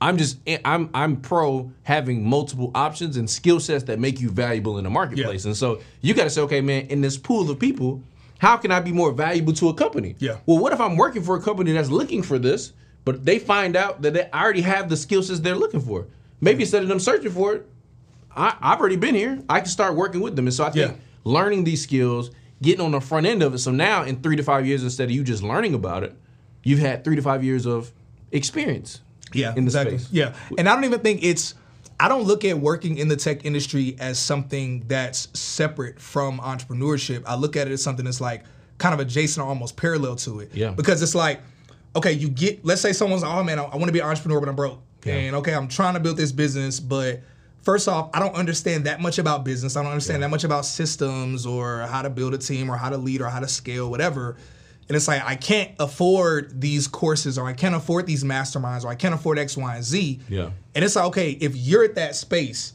I'm 0.00 0.18
just 0.18 0.38
i'm 0.64 0.90
i'm 0.94 1.16
pro 1.16 1.72
having 1.84 2.22
multiple 2.28 2.70
options 2.74 3.16
and 3.16 3.28
skill 3.28 3.58
sets 3.60 3.84
that 3.84 3.98
make 3.98 4.20
you 4.20 4.28
valuable 4.30 4.76
in 4.78 4.84
the 4.84 4.90
marketplace. 4.90 5.44
And 5.46 5.56
so 5.56 5.80
you 6.02 6.12
got 6.14 6.24
to 6.24 6.30
say 6.30 6.42
okay 6.42 6.60
man 6.60 6.86
in 6.88 7.00
this 7.00 7.16
pool 7.16 7.50
of 7.50 7.58
people 7.58 8.02
how 8.38 8.56
can 8.58 8.70
i 8.70 8.78
be 8.78 8.92
more 8.92 9.10
valuable 9.10 9.54
to 9.54 9.70
a 9.70 9.74
company? 9.74 10.14
Yeah. 10.18 10.36
well 10.46 10.58
what 10.58 10.72
if 10.74 10.80
i'm 10.80 10.96
working 10.96 11.22
for 11.22 11.36
a 11.36 11.40
company 11.40 11.72
that's 11.72 11.90
looking 11.90 12.22
for 12.22 12.38
this 12.38 12.72
but 13.06 13.24
they 13.24 13.38
find 13.38 13.74
out 13.74 14.02
that 14.02 14.12
they 14.12 14.28
already 14.32 14.60
have 14.60 14.88
the 14.90 14.96
skill 14.98 15.22
sets 15.22 15.40
they're 15.40 15.56
looking 15.56 15.80
for 15.80 16.06
maybe 16.40 16.62
instead 16.62 16.82
of 16.82 16.88
them 16.88 16.98
searching 17.00 17.30
for 17.30 17.54
it 17.54 17.66
I, 18.36 18.56
I've 18.60 18.78
already 18.78 18.96
been 18.96 19.16
here. 19.16 19.42
I 19.48 19.58
can 19.60 19.68
start 19.68 19.96
working 19.96 20.20
with 20.20 20.36
them. 20.36 20.46
And 20.46 20.54
so 20.54 20.64
I 20.64 20.70
think 20.70 20.92
Yeah. 20.92 20.96
learning 21.24 21.64
these 21.64 21.82
skills, 21.82 22.30
getting 22.62 22.84
on 22.84 22.92
the 22.92 23.00
front 23.00 23.26
end 23.26 23.42
of 23.42 23.52
it. 23.52 23.58
So 23.58 23.72
now 23.72 24.04
in 24.04 24.20
three 24.22 24.36
to 24.36 24.42
five 24.44 24.64
years, 24.64 24.84
instead 24.84 25.04
of 25.04 25.10
you 25.10 25.24
just 25.24 25.42
learning 25.42 25.74
about 25.74 26.04
it, 26.04 26.14
you've 26.62 26.78
had 26.78 27.02
three 27.02 27.16
to 27.16 27.22
five 27.22 27.42
years 27.42 27.66
of 27.66 27.90
experience. 28.30 29.00
Yeah, 29.32 29.50
in 29.50 29.64
the 29.64 29.68
exactly. 29.68 29.98
space. 29.98 30.12
Yeah, 30.12 30.34
and 30.56 30.68
I 30.68 30.74
don't 30.74 30.84
even 30.84 31.00
think 31.00 31.22
it's. 31.24 31.54
I 32.00 32.08
don't 32.08 32.22
look 32.24 32.44
at 32.44 32.58
working 32.60 32.96
in 32.98 33.08
the 33.08 33.16
tech 33.16 33.44
industry 33.44 33.96
as 33.98 34.18
something 34.18 34.84
that's 34.86 35.28
separate 35.38 35.98
from 36.00 36.38
entrepreneurship. 36.38 37.24
I 37.26 37.34
look 37.34 37.56
at 37.56 37.66
it 37.66 37.72
as 37.72 37.82
something 37.82 38.04
that's 38.04 38.20
like 38.20 38.44
kind 38.78 38.94
of 38.94 39.00
adjacent 39.00 39.44
or 39.44 39.48
almost 39.48 39.76
parallel 39.76 40.14
to 40.16 40.40
it. 40.40 40.50
Yeah. 40.54 40.70
Because 40.70 41.02
it's 41.02 41.14
like, 41.16 41.40
okay, 41.96 42.12
you 42.12 42.28
get. 42.28 42.64
Let's 42.64 42.80
say 42.80 42.92
someone's 42.92 43.24
oh 43.24 43.42
man, 43.42 43.58
I, 43.58 43.64
I 43.64 43.76
want 43.76 43.86
to 43.86 43.92
be 43.92 43.98
an 43.98 44.06
entrepreneur, 44.06 44.38
but 44.40 44.48
I'm 44.48 44.56
broke. 44.56 44.80
Yeah. 45.04 45.14
And 45.14 45.36
okay, 45.36 45.54
I'm 45.54 45.68
trying 45.68 45.94
to 45.94 46.00
build 46.00 46.16
this 46.16 46.32
business, 46.32 46.80
but 46.80 47.20
first 47.62 47.88
off, 47.88 48.10
I 48.14 48.20
don't 48.20 48.34
understand 48.34 48.84
that 48.84 49.00
much 49.00 49.18
about 49.18 49.44
business. 49.44 49.76
I 49.76 49.82
don't 49.82 49.92
understand 49.92 50.22
that 50.22 50.30
much 50.30 50.44
about 50.44 50.64
systems 50.64 51.46
or 51.46 51.80
how 51.82 52.02
to 52.02 52.10
build 52.10 52.34
a 52.34 52.38
team 52.38 52.70
or 52.70 52.76
how 52.76 52.90
to 52.90 52.96
lead 52.96 53.20
or 53.20 53.26
how 53.26 53.40
to 53.40 53.48
scale, 53.48 53.90
whatever. 53.90 54.36
And 54.88 54.96
it's 54.96 55.06
like 55.06 55.22
I 55.22 55.36
can't 55.36 55.72
afford 55.78 56.60
these 56.60 56.88
courses 56.88 57.36
or 57.38 57.46
I 57.46 57.52
can't 57.52 57.74
afford 57.74 58.06
these 58.06 58.24
masterminds 58.24 58.84
or 58.84 58.88
I 58.88 58.94
can't 58.94 59.14
afford 59.14 59.38
X, 59.38 59.56
Y, 59.56 59.74
and 59.74 59.84
Z. 59.84 60.20
Yeah. 60.28 60.50
And 60.74 60.84
it's 60.84 60.96
like, 60.96 61.04
okay, 61.06 61.30
if 61.32 61.54
you're 61.54 61.84
at 61.84 61.94
that 61.96 62.16
space, 62.16 62.72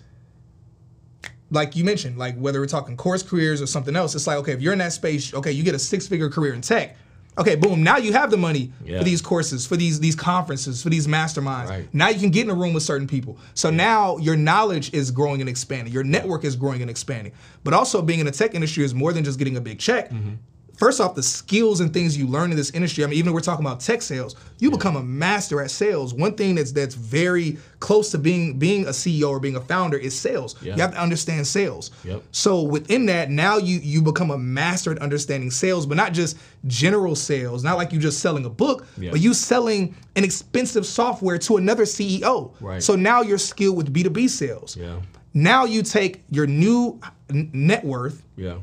like 1.50 1.76
you 1.76 1.84
mentioned, 1.84 2.18
like 2.18 2.38
whether 2.38 2.60
we're 2.60 2.68
talking 2.68 2.96
course 2.98 3.24
careers 3.24 3.62
or 3.62 3.68
something 3.68 3.96
else, 3.96 4.14
it's 4.16 4.28
like, 4.28 4.38
okay, 4.38 4.54
if 4.54 4.62
you're 4.62 4.74
in 4.74 4.80
that 4.80 4.94
space, 4.94 5.34
okay, 5.34 5.52
you 5.52 5.64
get 5.64 5.76
a 5.76 5.80
six 5.80 6.08
figure 6.08 6.30
career 6.30 6.54
in 6.54 6.62
tech. 6.62 6.96
Okay, 7.38 7.56
boom. 7.56 7.82
Now 7.84 7.98
you 7.98 8.14
have 8.14 8.30
the 8.30 8.38
money 8.38 8.72
Yeah. 8.86 9.00
for 9.00 9.04
these 9.04 9.22
courses, 9.22 9.66
for 9.66 9.76
these 9.76 10.00
these 10.00 10.16
conferences, 10.16 10.84
for 10.84 10.90
these 10.90 11.08
masterminds. 11.08 11.70
Right. 11.70 11.88
Now 11.94 12.10
you 12.10 12.20
can 12.20 12.30
get 12.30 12.44
in 12.46 12.50
a 12.52 12.56
room 12.56 12.74
with 12.74 12.84
certain 12.84 13.08
people. 13.08 13.38
So 13.56 13.70
now 13.70 14.18
your 14.18 14.36
knowledge 14.36 14.94
is 14.94 15.10
growing 15.12 15.42
and 15.42 15.50
expanding. 15.50 15.92
Your 15.94 16.04
network 16.04 16.44
is 16.44 16.56
growing 16.56 16.82
and 16.82 16.90
expanding. 16.92 17.34
But 17.64 17.74
also 17.74 18.02
being 18.02 18.20
in 18.20 18.26
the 18.28 18.32
tech 18.32 18.54
industry 18.54 18.84
is 18.84 18.94
more 18.94 19.14
than 19.14 19.24
just 19.24 19.40
getting 19.40 19.58
a 19.58 19.62
big 19.62 19.80
check. 19.80 20.12
Mm-hmm. 20.12 20.34
First 20.78 21.00
off, 21.00 21.16
the 21.16 21.24
skills 21.24 21.80
and 21.80 21.94
things 21.94 22.18
you 22.18 22.28
learn 22.28 22.52
in 22.52 22.58
this 22.58 22.72
industry. 22.72 23.04
I 23.04 23.08
mean, 23.08 23.18
even 23.18 23.30
if 23.30 23.34
we're 23.34 23.42
talking 23.42 23.66
about 23.66 23.80
tech 23.80 24.02
sales, 24.02 24.36
you 24.60 24.72
become 24.72 24.96
a 24.96 25.04
master 25.04 25.62
at 25.62 25.72
sales. 25.72 26.14
One 26.14 26.36
thing 26.36 26.56
that's 26.56 26.72
that's 26.72 26.96
very 26.96 27.58
close 27.80 28.12
to 28.12 28.18
being 28.18 28.58
being 28.60 28.86
a 28.86 28.90
CEO 28.90 29.30
or 29.30 29.40
being 29.40 29.56
a 29.56 29.62
founder 29.62 29.98
is 29.98 30.18
sales. 30.20 30.56
Yeah. 30.62 30.76
You 30.76 30.82
have 30.82 30.92
to 30.94 31.02
understand 31.02 31.46
sales. 31.48 31.92
Yep. 32.04 32.24
So 32.32 32.62
within 32.62 33.06
that, 33.08 33.30
now 33.30 33.58
you 33.58 33.80
you 33.80 34.02
become 34.02 34.32
a 34.32 34.38
master 34.38 34.92
at 34.92 35.00
understanding 35.00 35.52
sales, 35.52 35.86
but 35.86 35.98
not 35.98 36.14
just 36.14 36.38
general 36.68 37.16
sales, 37.16 37.64
not 37.64 37.78
like 37.78 37.92
you're 37.92 38.02
just 38.02 38.20
selling 38.20 38.46
a 38.46 38.50
book, 38.50 38.88
Yeah. 38.98 39.12
but 39.12 39.20
you 39.20 39.34
selling 39.34 39.96
an 40.16 40.24
expensive 40.24 40.86
software 40.86 41.38
to 41.40 41.58
another 41.58 41.84
CEO. 41.86 42.54
Right. 42.62 42.82
So 42.82 42.96
now 42.96 43.22
you're 43.22 43.38
skilled 43.38 43.78
with 43.78 43.94
B2B 43.94 44.30
sales. 44.30 44.78
Yeah. 44.80 45.00
Now 45.34 45.66
you 45.66 45.82
take 45.82 46.24
your 46.30 46.46
new 46.46 47.00
n- 47.30 47.50
net 47.54 47.84
worth, 47.84 48.24
Yeah. 48.38 48.58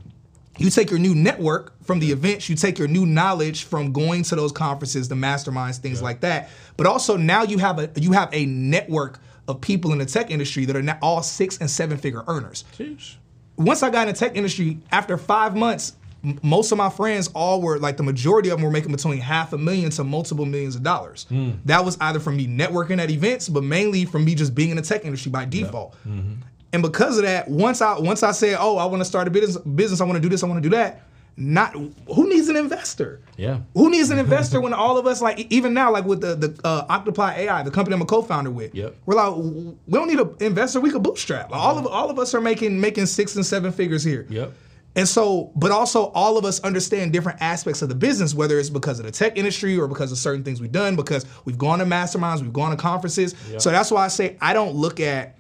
You 0.61 0.71
take 0.71 0.91
your 0.91 0.99
new 0.99 1.15
network 1.15 1.73
from 1.85 1.99
the 1.99 2.13
events, 2.13 2.49
you 2.49 2.57
take 2.57 2.79
your 2.79 2.89
new 2.89 3.07
knowledge 3.07 3.65
from 3.65 3.93
going 3.93 4.23
to 4.25 4.37
those 4.37 4.53
conferences, 4.53 5.09
the 5.09 5.15
masterminds, 5.15 5.79
things 5.79 6.03
like 6.03 6.21
that. 6.21 6.51
But 6.77 6.87
also 6.87 7.17
now 7.17 7.43
you 7.43 7.59
have 7.59 7.79
a 7.79 7.91
you 7.97 8.13
have 8.13 8.29
a 8.33 8.47
network 8.47 9.21
of 9.49 9.61
people 9.61 9.93
in 9.93 9.99
the 9.99 10.07
tech 10.07 10.31
industry 10.31 10.65
that 10.67 10.77
are 10.77 10.83
now 10.83 10.99
all 11.03 11.23
six 11.23 11.59
and 11.59 11.71
seven 11.71 11.99
figure 11.99 12.23
earners. 12.29 12.65
Sheesh. 12.77 13.17
Once 13.57 13.83
I 13.83 13.91
got 13.91 14.09
in 14.09 14.15
the 14.15 14.19
tech 14.19 14.37
industry, 14.37 14.79
after 14.91 15.19
five 15.19 15.55
months, 15.55 15.95
most 16.43 16.71
of 16.73 16.79
my 16.79 16.91
friends 16.91 17.29
all 17.35 17.63
were 17.63 17.79
like 17.79 17.97
the 17.97 18.03
majority 18.03 18.51
of 18.51 18.59
them 18.59 18.65
were 18.65 18.71
making 18.71 18.93
between 18.93 19.19
half 19.19 19.53
a 19.53 19.59
million 19.59 19.91
to 19.91 20.05
multiple 20.05 20.45
millions 20.45 20.77
of 20.77 20.83
dollars. 20.83 21.27
Hmm. 21.29 21.53
That 21.65 21.85
was 21.85 21.97
either 22.01 22.21
from 22.21 22.37
me 22.37 22.47
networking 22.47 23.01
at 23.01 23.11
events, 23.11 23.49
but 23.49 23.65
mainly 23.65 24.05
from 24.05 24.25
me 24.25 24.35
just 24.35 24.55
being 24.55 24.71
in 24.71 24.77
the 24.77 24.83
tech 24.83 25.05
industry 25.05 25.31
by 25.31 25.47
default. 25.47 25.97
Mm-hmm. 26.07 26.43
And 26.73 26.83
because 26.83 27.19
of 27.19 27.25
that, 27.25 27.49
once 27.49 27.81
I 27.83 27.99
once 27.99 28.23
I 28.23 28.33
said, 28.33 28.57
"Oh, 28.61 28.77
I 28.79 28.85
want 28.85 29.01
to 29.01 29.05
start 29.05 29.27
a 29.27 29.31
business, 29.31 29.57
business, 29.65 30.01
I 30.01 30.05
want 30.05 30.17
to 30.17 30.21
do 30.21 30.29
this, 30.29 30.43
I 30.43 30.47
want 30.47 30.63
to 30.63 30.69
do 30.69 30.75
that," 30.77 31.03
not 31.37 31.73
who 31.73 32.29
needs 32.29 32.49
an 32.49 32.57
investor? 32.57 33.21
Yeah. 33.37 33.61
Who 33.75 33.91
needs 33.91 34.11
an 34.11 34.19
investor 34.25 34.61
when 34.61 34.73
all 34.73 34.97
of 34.99 35.07
us 35.07 35.21
like 35.21 35.47
even 35.51 35.75
now 35.75 35.91
like 35.91 36.05
with 36.05 36.21
the 36.21 36.37
the 36.37 36.61
uh, 36.65 36.87
Octoply 36.89 37.25
AI, 37.25 37.63
the 37.65 37.71
company 37.73 37.95
I'm 37.95 38.03
a 38.03 38.07
co-founder 38.07 38.51
with, 38.51 38.75
Yep. 38.75 38.95
we're 39.07 39.15
like 39.15 39.35
we 39.37 39.75
don't 39.93 40.09
need 40.09 40.21
an 40.21 40.35
investor, 40.41 40.81
we 40.81 40.91
could 40.91 41.03
bootstrap. 41.03 41.51
Like, 41.51 41.61
all 41.61 41.77
of 41.79 41.87
all 41.87 42.09
of 42.11 42.19
us 42.19 42.35
are 42.35 42.41
making 42.41 42.81
making 42.81 43.07
six 43.07 43.35
and 43.37 43.45
seven 43.45 43.73
figures 43.73 44.05
here. 44.05 44.27
Yep. 44.29 44.53
And 44.97 45.09
so, 45.09 45.53
but 45.55 45.71
also 45.71 46.07
all 46.15 46.37
of 46.37 46.45
us 46.45 46.59
understand 46.61 47.13
different 47.13 47.41
aspects 47.41 47.81
of 47.81 47.89
the 47.89 47.95
business, 47.95 48.35
whether 48.35 48.59
it's 48.59 48.71
because 48.71 48.99
of 48.99 49.07
the 49.07 49.13
tech 49.13 49.39
industry 49.39 49.79
or 49.79 49.87
because 49.87 50.11
of 50.11 50.19
certain 50.19 50.43
things 50.43 50.61
we've 50.61 50.73
done, 50.73 50.97
because 50.97 51.25
we've 51.45 51.59
gone 51.59 51.79
to 51.79 51.85
masterminds, 51.85 52.43
we've 52.43 52.53
gone 52.53 52.71
to 52.73 52.77
conferences. 52.77 53.37
So 53.59 53.71
that's 53.71 53.93
why 53.93 54.05
I 54.05 54.09
say 54.09 54.37
I 54.41 54.53
don't 54.53 54.75
look 54.75 54.99
at 54.99 55.37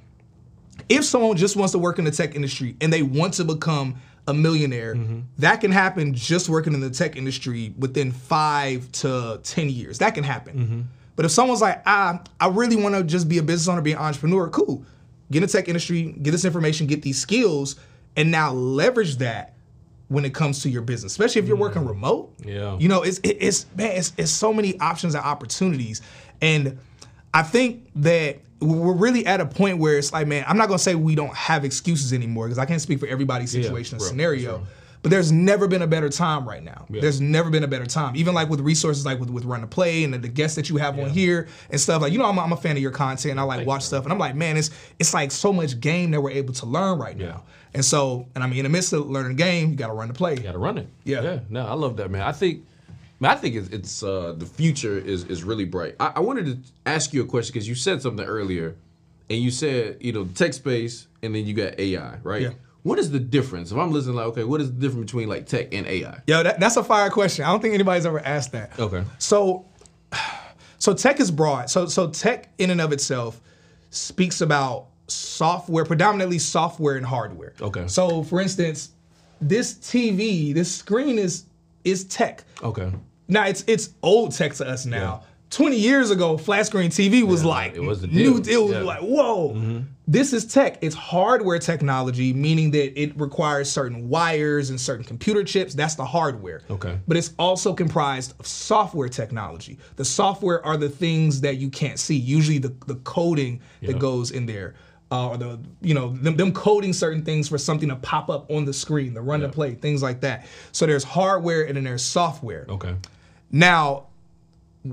if 0.90 1.04
someone 1.04 1.36
just 1.36 1.56
wants 1.56 1.72
to 1.72 1.78
work 1.78 1.98
in 1.98 2.04
the 2.04 2.10
tech 2.10 2.34
industry 2.34 2.76
and 2.80 2.92
they 2.92 3.02
want 3.02 3.34
to 3.34 3.44
become 3.44 3.94
a 4.26 4.34
millionaire, 4.34 4.96
mm-hmm. 4.96 5.20
that 5.38 5.60
can 5.60 5.70
happen 5.70 6.12
just 6.12 6.48
working 6.48 6.74
in 6.74 6.80
the 6.80 6.90
tech 6.90 7.16
industry 7.16 7.72
within 7.78 8.12
five 8.12 8.90
to 8.92 9.40
10 9.42 9.70
years. 9.70 9.98
That 9.98 10.14
can 10.14 10.24
happen. 10.24 10.58
Mm-hmm. 10.58 10.80
But 11.16 11.24
if 11.24 11.30
someone's 11.30 11.60
like, 11.62 11.80
ah, 11.86 12.22
I 12.40 12.48
really 12.48 12.76
want 12.76 12.96
to 12.96 13.04
just 13.04 13.28
be 13.28 13.38
a 13.38 13.42
business 13.42 13.68
owner, 13.68 13.80
be 13.80 13.92
an 13.92 13.98
entrepreneur, 13.98 14.48
cool. 14.48 14.84
Get 15.30 15.38
in 15.38 15.42
the 15.42 15.48
tech 15.48 15.68
industry, 15.68 16.14
get 16.20 16.32
this 16.32 16.44
information, 16.44 16.88
get 16.88 17.02
these 17.02 17.20
skills, 17.20 17.76
and 18.16 18.30
now 18.30 18.52
leverage 18.52 19.16
that 19.18 19.54
when 20.08 20.24
it 20.24 20.34
comes 20.34 20.62
to 20.62 20.68
your 20.68 20.82
business, 20.82 21.12
especially 21.12 21.40
if 21.40 21.46
you're 21.46 21.56
working 21.56 21.82
mm-hmm. 21.82 21.90
remote. 21.90 22.34
Yeah. 22.44 22.76
You 22.78 22.88
know, 22.88 23.02
it's 23.02 23.20
it's 23.22 23.66
man, 23.76 23.92
it's, 23.92 24.12
it's 24.18 24.32
so 24.32 24.52
many 24.52 24.78
options 24.80 25.14
and 25.14 25.24
opportunities. 25.24 26.02
And 26.40 26.80
I 27.32 27.44
think 27.44 27.88
that 27.96 28.40
we're 28.60 28.92
really 28.94 29.26
at 29.26 29.40
a 29.40 29.46
point 29.46 29.78
where 29.78 29.96
it's 29.98 30.12
like, 30.12 30.26
man, 30.26 30.44
I'm 30.46 30.56
not 30.58 30.68
gonna 30.68 30.78
say 30.78 30.94
we 30.94 31.14
don't 31.14 31.34
have 31.34 31.64
excuses 31.64 32.12
anymore 32.12 32.46
because 32.46 32.58
I 32.58 32.66
can't 32.66 32.80
speak 32.80 33.00
for 33.00 33.06
everybody's 33.06 33.54
Yeah, 33.54 33.62
situation 33.62 33.96
and 33.96 34.02
scenario. 34.02 34.66
But 35.02 35.08
there's 35.10 35.32
never 35.32 35.66
been 35.66 35.80
a 35.80 35.86
better 35.86 36.10
time 36.10 36.46
right 36.46 36.62
now. 36.62 36.84
Yeah. 36.90 37.00
There's 37.00 37.22
never 37.22 37.48
been 37.48 37.64
a 37.64 37.66
better 37.68 37.86
time. 37.86 38.16
Even 38.16 38.34
like 38.34 38.50
with 38.50 38.60
resources 38.60 39.06
like 39.06 39.18
with, 39.18 39.30
with 39.30 39.46
Run 39.46 39.62
The 39.62 39.66
Play 39.66 40.04
and 40.04 40.12
the, 40.12 40.18
the 40.18 40.28
guests 40.28 40.56
that 40.56 40.68
you 40.68 40.76
have 40.76 40.98
on 40.98 41.08
here 41.08 41.48
and 41.70 41.80
stuff. 41.80 42.02
Like, 42.02 42.12
you 42.12 42.18
know, 42.18 42.26
I'm, 42.26 42.36
a- 42.36 42.42
I'm 42.42 42.52
a 42.52 42.56
fan 42.58 42.76
of 42.76 42.82
your 42.82 42.90
content 42.90 43.30
and 43.30 43.40
I 43.40 43.44
like 43.44 43.66
watch 43.66 43.82
stuff. 43.82 44.04
And 44.04 44.12
I'm 44.12 44.18
like, 44.18 44.34
man, 44.34 44.58
it's 44.58 44.68
it's 44.98 45.14
like 45.14 45.30
so 45.30 45.54
much 45.54 45.80
game 45.80 46.10
that 46.10 46.20
we're 46.20 46.32
able 46.32 46.52
to 46.52 46.66
learn 46.66 46.98
right 46.98 47.16
Yeah. 47.16 47.28
now. 47.28 47.42
And 47.72 47.82
so, 47.82 48.28
and 48.34 48.44
I 48.44 48.46
mean, 48.46 48.58
in 48.58 48.64
the 48.64 48.68
midst 48.68 48.92
of 48.92 49.08
learning 49.08 49.36
the 49.38 49.42
game, 49.42 49.70
you 49.70 49.76
gotta 49.76 49.94
run 49.94 50.08
to 50.08 50.12
play. 50.12 50.34
You 50.34 50.42
got 50.42 50.52
to 50.52 50.58
run 50.58 50.76
it. 50.76 50.86
Yeah. 51.04 51.22
Yeah. 51.22 51.38
No, 51.48 51.66
I 51.66 51.72
love 51.72 51.96
that, 51.96 52.10
man. 52.10 52.20
I 52.20 52.32
think, 52.32 52.66
I 53.28 53.34
think 53.36 53.54
it's, 53.54 53.68
it's 53.68 54.02
uh, 54.02 54.34
the 54.36 54.46
future 54.46 54.96
is 54.98 55.24
is 55.24 55.44
really 55.44 55.64
bright. 55.64 55.96
I, 56.00 56.12
I 56.16 56.20
wanted 56.20 56.46
to 56.46 56.72
ask 56.86 57.12
you 57.12 57.22
a 57.22 57.26
question 57.26 57.52
because 57.52 57.68
you 57.68 57.74
said 57.74 58.00
something 58.00 58.24
earlier, 58.24 58.76
and 59.28 59.38
you 59.40 59.50
said 59.50 59.98
you 60.00 60.12
know 60.12 60.24
tech 60.24 60.54
space, 60.54 61.06
and 61.22 61.34
then 61.34 61.46
you 61.46 61.54
got 61.54 61.78
AI, 61.78 62.18
right? 62.22 62.42
Yeah. 62.42 62.50
What 62.82 62.98
is 62.98 63.10
the 63.10 63.20
difference? 63.20 63.72
If 63.72 63.76
I'm 63.78 63.92
listening, 63.92 64.16
like, 64.16 64.26
okay, 64.26 64.44
what 64.44 64.60
is 64.60 64.72
the 64.72 64.80
difference 64.80 65.10
between 65.10 65.28
like 65.28 65.46
tech 65.46 65.74
and 65.74 65.86
AI? 65.86 66.20
Yo, 66.26 66.42
that, 66.42 66.58
that's 66.60 66.76
a 66.76 66.84
fire 66.84 67.10
question. 67.10 67.44
I 67.44 67.48
don't 67.48 67.60
think 67.60 67.74
anybody's 67.74 68.06
ever 68.06 68.20
asked 68.20 68.52
that. 68.52 68.78
Okay. 68.78 69.04
So, 69.18 69.66
so 70.78 70.94
tech 70.94 71.20
is 71.20 71.30
broad. 71.30 71.68
So, 71.68 71.86
so 71.86 72.08
tech 72.08 72.48
in 72.56 72.70
and 72.70 72.80
of 72.80 72.92
itself 72.92 73.38
speaks 73.90 74.40
about 74.40 74.86
software, 75.08 75.84
predominantly 75.84 76.38
software 76.38 76.96
and 76.96 77.04
hardware. 77.04 77.52
Okay. 77.60 77.86
So, 77.86 78.22
for 78.22 78.40
instance, 78.40 78.92
this 79.42 79.74
TV, 79.74 80.54
this 80.54 80.74
screen 80.74 81.18
is 81.18 81.44
is 81.84 82.04
tech. 82.04 82.44
Okay. 82.62 82.90
Now 83.30 83.46
it's 83.46 83.64
it's 83.66 83.90
old 84.02 84.32
tech 84.32 84.54
to 84.54 84.68
us 84.68 84.84
now. 84.86 85.22
20 85.50 85.76
years 85.76 86.12
ago, 86.12 86.36
flat 86.38 86.64
screen 86.66 86.90
TV 86.90 87.24
was 87.24 87.44
like 87.44 87.74
it 87.74 87.80
was 87.82 88.02
new. 88.06 88.40
deal. 88.40 88.62
It 88.62 88.68
was 88.68 88.72
Yeah. 88.76 88.82
like 88.82 89.00
whoa. 89.00 89.82
This 90.06 90.32
is 90.32 90.44
tech. 90.44 90.78
It's 90.80 90.94
hardware 90.94 91.58
technology, 91.60 92.32
meaning 92.32 92.72
that 92.72 93.00
it 93.00 93.18
requires 93.18 93.70
certain 93.70 94.08
wires 94.08 94.70
and 94.70 94.80
certain 94.80 95.04
computer 95.04 95.44
chips. 95.44 95.72
That's 95.74 95.94
the 95.94 96.04
hardware. 96.04 96.62
Okay. 96.68 96.98
But 97.06 97.16
it's 97.16 97.32
also 97.38 97.72
comprised 97.74 98.34
of 98.40 98.46
software 98.46 99.08
technology. 99.08 99.78
The 99.96 100.04
software 100.04 100.64
are 100.66 100.76
the 100.76 100.88
things 100.88 101.40
that 101.42 101.56
you 101.58 101.68
can't 101.70 101.98
see. 101.98 102.16
Usually 102.16 102.58
the 102.58 102.72
the 102.86 102.96
coding 102.96 103.60
Yeah. 103.80 103.88
that 103.92 103.98
goes 104.00 104.30
in 104.32 104.46
there. 104.46 104.74
Uh, 105.12 105.30
or 105.30 105.36
the 105.36 105.58
you 105.80 105.94
know 105.94 106.16
them, 106.22 106.36
them 106.36 106.52
coding 106.52 106.92
certain 106.92 107.24
things 107.24 107.48
for 107.48 107.58
something 107.58 107.88
to 107.88 107.96
pop 107.96 108.30
up 108.30 108.48
on 108.52 108.64
the 108.64 108.72
screen, 108.72 109.14
the 109.14 109.20
run 109.20 109.40
to 109.40 109.48
play, 109.48 109.74
things 109.74 110.00
like 110.04 110.20
that. 110.20 110.46
So 110.70 110.86
there's 110.86 111.02
hardware 111.02 111.64
and 111.66 111.76
then 111.76 111.82
there's 111.82 112.02
software. 112.04 112.66
Okay. 112.68 112.94
Now, 113.50 114.06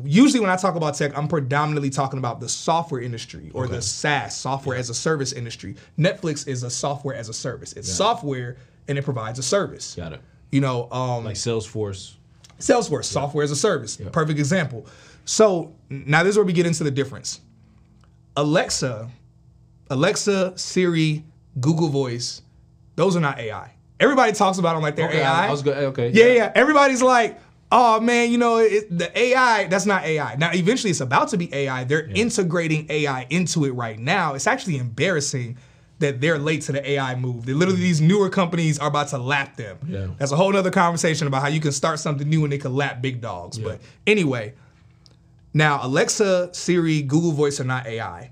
usually 0.03 0.39
when 0.39 0.49
I 0.49 0.55
talk 0.55 0.75
about 0.75 0.95
tech, 0.95 1.17
I'm 1.17 1.27
predominantly 1.27 1.89
talking 1.89 2.19
about 2.19 2.39
the 2.39 2.49
software 2.49 3.01
industry 3.01 3.51
or 3.53 3.67
the 3.67 3.81
SaaS, 3.81 4.35
software 4.35 4.77
as 4.77 4.89
a 4.89 4.93
service 4.93 5.31
industry. 5.33 5.75
Netflix 5.97 6.47
is 6.47 6.63
a 6.63 6.69
software 6.69 7.15
as 7.15 7.29
a 7.29 7.33
service. 7.33 7.73
It's 7.73 7.91
software 7.91 8.57
and 8.87 8.97
it 8.97 9.03
provides 9.03 9.39
a 9.39 9.43
service. 9.43 9.95
Got 9.95 10.13
it. 10.13 10.21
You 10.51 10.61
know, 10.61 10.89
um, 10.91 11.25
Like 11.25 11.35
Salesforce. 11.35 12.13
Salesforce, 12.59 13.05
software 13.05 13.43
as 13.43 13.51
a 13.51 13.55
service. 13.55 13.97
Perfect 14.11 14.39
example. 14.39 14.87
So 15.25 15.75
now 15.89 16.23
this 16.23 16.31
is 16.31 16.37
where 16.37 16.45
we 16.45 16.53
get 16.53 16.65
into 16.65 16.83
the 16.83 16.91
difference. 16.91 17.41
Alexa, 18.35 19.09
Alexa, 19.89 20.57
Siri, 20.57 21.23
Google 21.59 21.89
Voice, 21.89 22.41
those 22.95 23.15
are 23.15 23.19
not 23.19 23.39
AI. 23.39 23.71
Everybody 23.99 24.31
talks 24.31 24.57
about 24.57 24.73
them 24.73 24.83
like 24.83 24.95
they're 24.95 25.09
Okay. 25.09 25.21
AI. 25.21 25.45
I, 25.45 25.47
I 25.47 25.51
was 25.51 25.61
good. 25.63 25.77
Okay. 25.77 26.09
Yeah, 26.09 26.25
yeah. 26.27 26.51
Everybody's 26.55 27.01
like, 27.01 27.39
oh 27.71 27.99
man, 27.99 28.31
you 28.31 28.37
know, 28.37 28.57
it, 28.57 28.95
the 28.95 29.17
AI, 29.17 29.67
that's 29.67 29.85
not 29.85 30.03
AI. 30.03 30.35
Now, 30.35 30.51
eventually 30.53 30.91
it's 30.91 31.01
about 31.01 31.29
to 31.29 31.37
be 31.37 31.53
AI. 31.53 31.83
They're 31.83 32.07
integrating 32.07 32.85
AI 32.89 33.27
into 33.29 33.65
it 33.65 33.71
right 33.71 33.99
now. 33.99 34.33
It's 34.33 34.47
actually 34.47 34.77
embarrassing 34.77 35.57
that 35.99 36.21
they're 36.21 36.37
late 36.37 36.61
to 36.61 36.71
the 36.71 36.89
AI 36.91 37.15
move. 37.15 37.45
They 37.45 37.53
literally, 37.53 37.81
these 37.81 37.99
newer 37.99 38.29
companies 38.29 38.77
are 38.77 38.87
about 38.87 39.07
to 39.09 39.17
lap 39.17 39.55
them. 39.55 39.77
Yeah. 39.87 40.07
That's 40.17 40.31
a 40.31 40.35
whole 40.35 40.55
other 40.55 40.69
conversation 40.69 41.27
about 41.27 41.41
how 41.41 41.47
you 41.47 41.59
can 41.59 41.71
start 41.71 41.99
something 41.99 42.29
new 42.29 42.43
and 42.43 42.53
they 42.53 42.59
can 42.59 42.75
lap 42.75 43.01
big 43.01 43.19
dogs. 43.19 43.57
But 43.57 43.81
anyway, 44.05 44.53
now 45.53 45.79
Alexa, 45.81 46.53
Siri, 46.53 47.01
Google 47.01 47.31
Voice 47.31 47.59
are 47.59 47.65
not 47.65 47.87
AI 47.87 48.31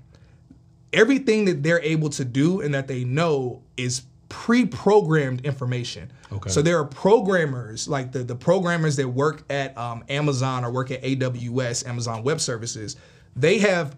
everything 0.92 1.44
that 1.44 1.62
they're 1.62 1.82
able 1.82 2.08
to 2.08 2.24
do 2.24 2.60
and 2.60 2.74
that 2.74 2.88
they 2.88 3.04
know 3.04 3.62
is 3.76 4.02
pre-programmed 4.28 5.44
information. 5.44 6.10
Okay. 6.32 6.50
So 6.50 6.62
there 6.62 6.78
are 6.78 6.84
programmers, 6.84 7.88
like 7.88 8.12
the, 8.12 8.20
the 8.20 8.34
programmers 8.34 8.96
that 8.96 9.08
work 9.08 9.44
at 9.50 9.76
um, 9.78 10.04
Amazon 10.08 10.64
or 10.64 10.70
work 10.70 10.90
at 10.90 11.02
AWS, 11.02 11.86
Amazon 11.86 12.22
Web 12.22 12.40
Services, 12.40 12.96
they 13.36 13.58
have 13.58 13.96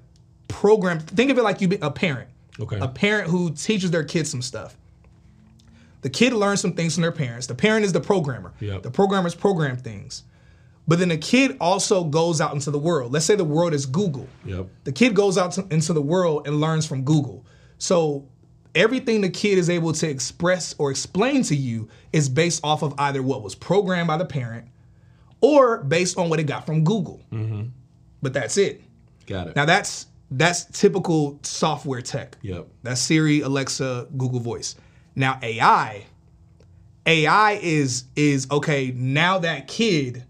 programmed, 0.48 1.08
think 1.08 1.30
of 1.30 1.38
it 1.38 1.42
like 1.42 1.60
you 1.60 1.68
be 1.68 1.78
a 1.80 1.90
parent. 1.90 2.28
Okay. 2.60 2.78
A 2.78 2.88
parent 2.88 3.30
who 3.30 3.50
teaches 3.54 3.90
their 3.90 4.04
kids 4.04 4.30
some 4.30 4.42
stuff. 4.42 4.76
The 6.02 6.10
kid 6.10 6.32
learns 6.32 6.60
some 6.60 6.72
things 6.72 6.94
from 6.94 7.02
their 7.02 7.12
parents. 7.12 7.46
The 7.46 7.54
parent 7.54 7.84
is 7.84 7.92
the 7.92 8.00
programmer. 8.00 8.52
Yep. 8.60 8.82
The 8.82 8.90
programmers 8.90 9.34
program 9.34 9.76
things. 9.76 10.24
But 10.86 10.98
then 10.98 11.08
the 11.08 11.18
kid 11.18 11.56
also 11.60 12.04
goes 12.04 12.40
out 12.40 12.54
into 12.54 12.70
the 12.70 12.78
world. 12.78 13.12
Let's 13.12 13.26
say 13.26 13.36
the 13.36 13.44
world 13.44 13.74
is 13.74 13.84
Google. 13.84 14.26
Yep. 14.44 14.68
The 14.84 14.92
kid 14.92 15.14
goes 15.14 15.36
out 15.36 15.52
to, 15.52 15.66
into 15.70 15.92
the 15.92 16.02
world 16.02 16.46
and 16.46 16.60
learns 16.60 16.86
from 16.86 17.02
Google. 17.02 17.44
So 17.78 18.26
everything 18.74 19.20
the 19.20 19.30
kid 19.30 19.58
is 19.58 19.70
able 19.70 19.92
to 19.92 20.08
express 20.08 20.74
or 20.78 20.90
explain 20.90 21.42
to 21.44 21.56
you 21.56 21.88
is 22.12 22.28
based 22.28 22.64
off 22.64 22.82
of 22.82 22.94
either 22.98 23.22
what 23.22 23.42
was 23.42 23.54
programmed 23.54 24.08
by 24.08 24.16
the 24.16 24.24
parent 24.24 24.66
or 25.40 25.78
based 25.78 26.18
on 26.18 26.28
what 26.28 26.40
it 26.40 26.44
got 26.44 26.66
from 26.66 26.84
Google. 26.84 27.22
Mm-hmm. 27.32 27.68
But 28.22 28.32
that's 28.32 28.56
it. 28.56 28.82
Got 29.26 29.48
it. 29.48 29.56
Now 29.56 29.64
that's 29.64 30.06
that's 30.30 30.64
typical 30.66 31.38
software 31.42 32.02
tech. 32.02 32.36
Yep. 32.42 32.68
That's 32.82 33.00
Siri, 33.00 33.40
Alexa, 33.40 34.08
Google 34.16 34.40
Voice. 34.40 34.76
Now 35.14 35.38
AI, 35.42 36.04
AI 37.06 37.52
is 37.62 38.04
is 38.16 38.46
okay. 38.50 38.92
Now 38.94 39.38
that 39.38 39.68
kid 39.68 40.24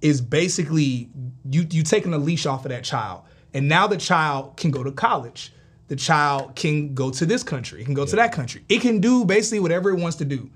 is 0.00 0.20
basically 0.20 1.10
you 1.50 1.66
you 1.70 1.82
taking 1.82 2.14
a 2.14 2.18
leash 2.18 2.46
off 2.46 2.64
of 2.64 2.70
that 2.70 2.84
child, 2.84 3.22
and 3.54 3.68
now 3.68 3.86
the 3.86 3.96
child 3.96 4.56
can 4.56 4.70
go 4.70 4.82
to 4.82 4.92
college. 4.92 5.52
The 5.88 5.96
child 5.96 6.54
can 6.54 6.94
go 6.94 7.10
to 7.10 7.26
this 7.26 7.42
country. 7.42 7.80
It 7.80 7.84
can 7.84 7.94
go 7.94 8.06
to 8.06 8.16
that 8.16 8.32
country. 8.32 8.64
It 8.68 8.80
can 8.80 9.00
do 9.00 9.24
basically 9.24 9.60
whatever 9.60 9.90
it 9.90 9.96
wants 9.96 10.16
to 10.18 10.24
do, 10.24 10.50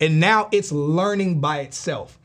and 0.00 0.20
now 0.20 0.48
it's 0.52 0.70
learning 0.72 1.40
by 1.40 1.60
itself. 1.60 2.18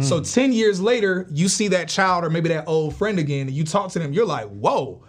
So 0.00 0.18
hmm. 0.18 0.22
ten 0.22 0.52
years 0.52 0.80
later, 0.80 1.26
you 1.30 1.48
see 1.48 1.68
that 1.68 1.88
child 1.88 2.24
or 2.24 2.30
maybe 2.30 2.48
that 2.50 2.68
old 2.68 2.94
friend 2.96 3.18
again, 3.18 3.48
and 3.48 3.56
you 3.56 3.64
talk 3.64 3.90
to 3.92 3.98
them. 3.98 4.12
You're 4.12 4.26
like, 4.26 4.48
whoa. 4.48 5.02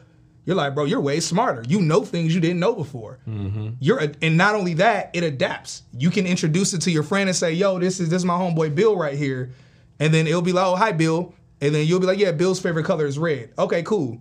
You're 0.46 0.56
like, 0.56 0.74
bro, 0.74 0.86
you're 0.86 1.00
way 1.00 1.20
smarter. 1.20 1.64
You 1.68 1.80
know 1.80 2.04
things 2.04 2.34
you 2.34 2.42
didn't 2.42 2.60
know 2.60 2.74
before. 2.74 3.20
Mm-hmm. 3.28 3.72
You're, 3.80 4.02
and 4.20 4.36
not 4.36 4.56
only 4.56 4.74
that, 4.76 5.12
it 5.14 5.22
adapts. 5.22 5.84
You 5.96 6.10
can 6.10 6.26
introduce 6.26 6.74
it 6.74 6.82
to 6.84 6.92
your 6.92 7.04
friend 7.04 7.30
and 7.30 7.36
say, 7.36 7.54
yo, 7.54 7.78
this 7.78 8.00
is 8.00 8.10
this 8.10 8.18
is 8.18 8.26
my 8.26 8.34
homeboy 8.34 8.74
Bill 8.74 8.98
right 8.98 9.16
here, 9.16 9.52
and 10.00 10.12
then 10.12 10.26
it'll 10.26 10.42
be 10.42 10.52
like, 10.52 10.66
oh, 10.66 10.76
hi, 10.76 10.92
Bill, 10.92 11.36
and 11.62 11.76
then 11.76 11.86
you'll 11.86 12.00
be 12.00 12.08
like, 12.08 12.18
yeah, 12.18 12.32
Bill's 12.32 12.60
favorite 12.60 12.86
color 12.86 13.06
is 13.06 13.20
red. 13.20 13.52
Okay, 13.60 13.84
cool. 13.84 14.18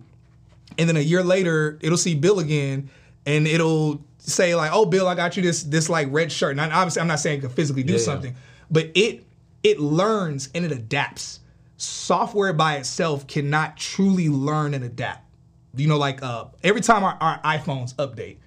And 0.79 0.89
then 0.89 0.97
a 0.97 1.01
year 1.01 1.21
later, 1.23 1.77
it'll 1.81 1.97
see 1.97 2.15
Bill 2.15 2.39
again, 2.39 2.89
and 3.25 3.45
it'll 3.45 4.03
say 4.17 4.55
like, 4.55 4.71
"Oh, 4.73 4.85
Bill, 4.85 5.07
I 5.07 5.13
got 5.13 5.35
you 5.37 5.43
this 5.43 5.61
this 5.63 5.89
like 5.89 6.07
red 6.09 6.31
shirt." 6.31 6.51
And 6.51 6.61
I, 6.61 6.71
obviously, 6.71 7.01
I'm 7.01 7.07
not 7.07 7.19
saying 7.19 7.39
it 7.39 7.41
can 7.41 7.49
physically 7.49 7.83
do 7.83 7.93
Yeah, 7.93 7.99
yeah. 7.99 8.05
something, 8.05 8.35
but 8.71 8.89
it 8.95 9.25
it 9.61 9.79
learns 9.79 10.49
and 10.55 10.63
it 10.65 10.71
adapts. 10.71 11.41
Software 11.77 12.53
by 12.53 12.75
itself 12.77 13.27
cannot 13.27 13.77
truly 13.77 14.29
learn 14.29 14.73
and 14.73 14.83
adapt. 14.83 15.25
You 15.75 15.87
know, 15.87 15.97
like 15.97 16.23
uh, 16.23 16.45
every 16.63 16.81
time 16.81 17.03
our, 17.03 17.17
our 17.21 17.39
iPhones 17.41 17.93
update, 17.95 18.37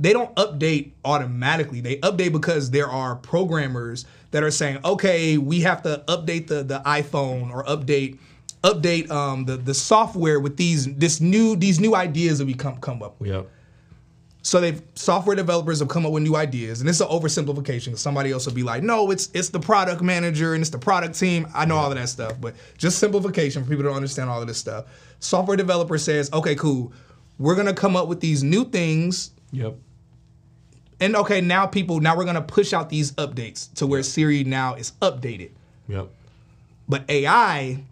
they 0.00 0.12
don't 0.12 0.34
update 0.36 0.92
automatically. 1.04 1.80
They 1.80 1.96
update 1.98 2.32
because 2.32 2.70
there 2.70 2.88
are 2.88 3.16
programmers 3.16 4.04
that 4.32 4.42
are 4.42 4.50
saying, 4.50 4.78
"Okay, 4.84 5.38
we 5.38 5.60
have 5.60 5.82
to 5.82 6.02
update 6.08 6.46
the 6.48 6.62
the 6.62 6.80
iPhone 6.80 7.50
or 7.50 7.64
update." 7.64 8.18
Update 8.62 9.10
um, 9.10 9.44
the 9.44 9.56
the 9.56 9.74
software 9.74 10.40
with 10.40 10.56
these 10.56 10.92
this 10.96 11.20
new 11.20 11.56
these 11.56 11.80
new 11.80 11.94
ideas 11.94 12.38
that 12.38 12.46
we 12.46 12.54
come 12.54 12.78
come 12.78 13.02
up 13.02 13.20
with. 13.20 13.30
Yep. 13.30 13.48
So 14.42 14.60
they've 14.60 14.80
software 14.94 15.36
developers 15.36 15.80
have 15.80 15.88
come 15.88 16.06
up 16.06 16.12
with 16.12 16.22
new 16.22 16.36
ideas, 16.36 16.80
and 16.80 16.88
it's 16.88 17.00
an 17.00 17.08
oversimplification. 17.08 17.98
Somebody 17.98 18.30
else 18.30 18.46
will 18.46 18.54
be 18.54 18.62
like, 18.62 18.82
"No, 18.82 19.10
it's 19.10 19.30
it's 19.34 19.50
the 19.50 19.60
product 19.60 20.00
manager 20.00 20.54
and 20.54 20.62
it's 20.62 20.70
the 20.70 20.78
product 20.78 21.18
team." 21.18 21.46
I 21.54 21.64
know 21.64 21.76
all 21.76 21.90
of 21.90 21.98
that 21.98 22.08
stuff, 22.08 22.40
but 22.40 22.54
just 22.78 22.98
simplification 22.98 23.62
for 23.62 23.68
people 23.68 23.84
to 23.84 23.92
understand 23.92 24.30
all 24.30 24.40
of 24.40 24.46
this 24.46 24.58
stuff. 24.58 24.86
Software 25.20 25.56
developer 25.56 25.98
says, 25.98 26.30
"Okay, 26.32 26.54
cool, 26.54 26.92
we're 27.38 27.56
gonna 27.56 27.74
come 27.74 27.96
up 27.96 28.08
with 28.08 28.20
these 28.20 28.42
new 28.42 28.64
things." 28.64 29.32
Yep. 29.52 29.76
And 31.00 31.14
okay, 31.16 31.40
now 31.40 31.66
people, 31.66 32.00
now 32.00 32.16
we're 32.16 32.24
gonna 32.24 32.40
push 32.40 32.72
out 32.72 32.88
these 32.88 33.12
updates 33.12 33.72
to 33.74 33.86
where 33.86 34.02
Siri 34.02 34.44
now 34.44 34.74
is 34.74 34.92
updated. 35.02 35.50
Yep. 35.88 36.08
But 36.88 37.04
AI 37.08 37.82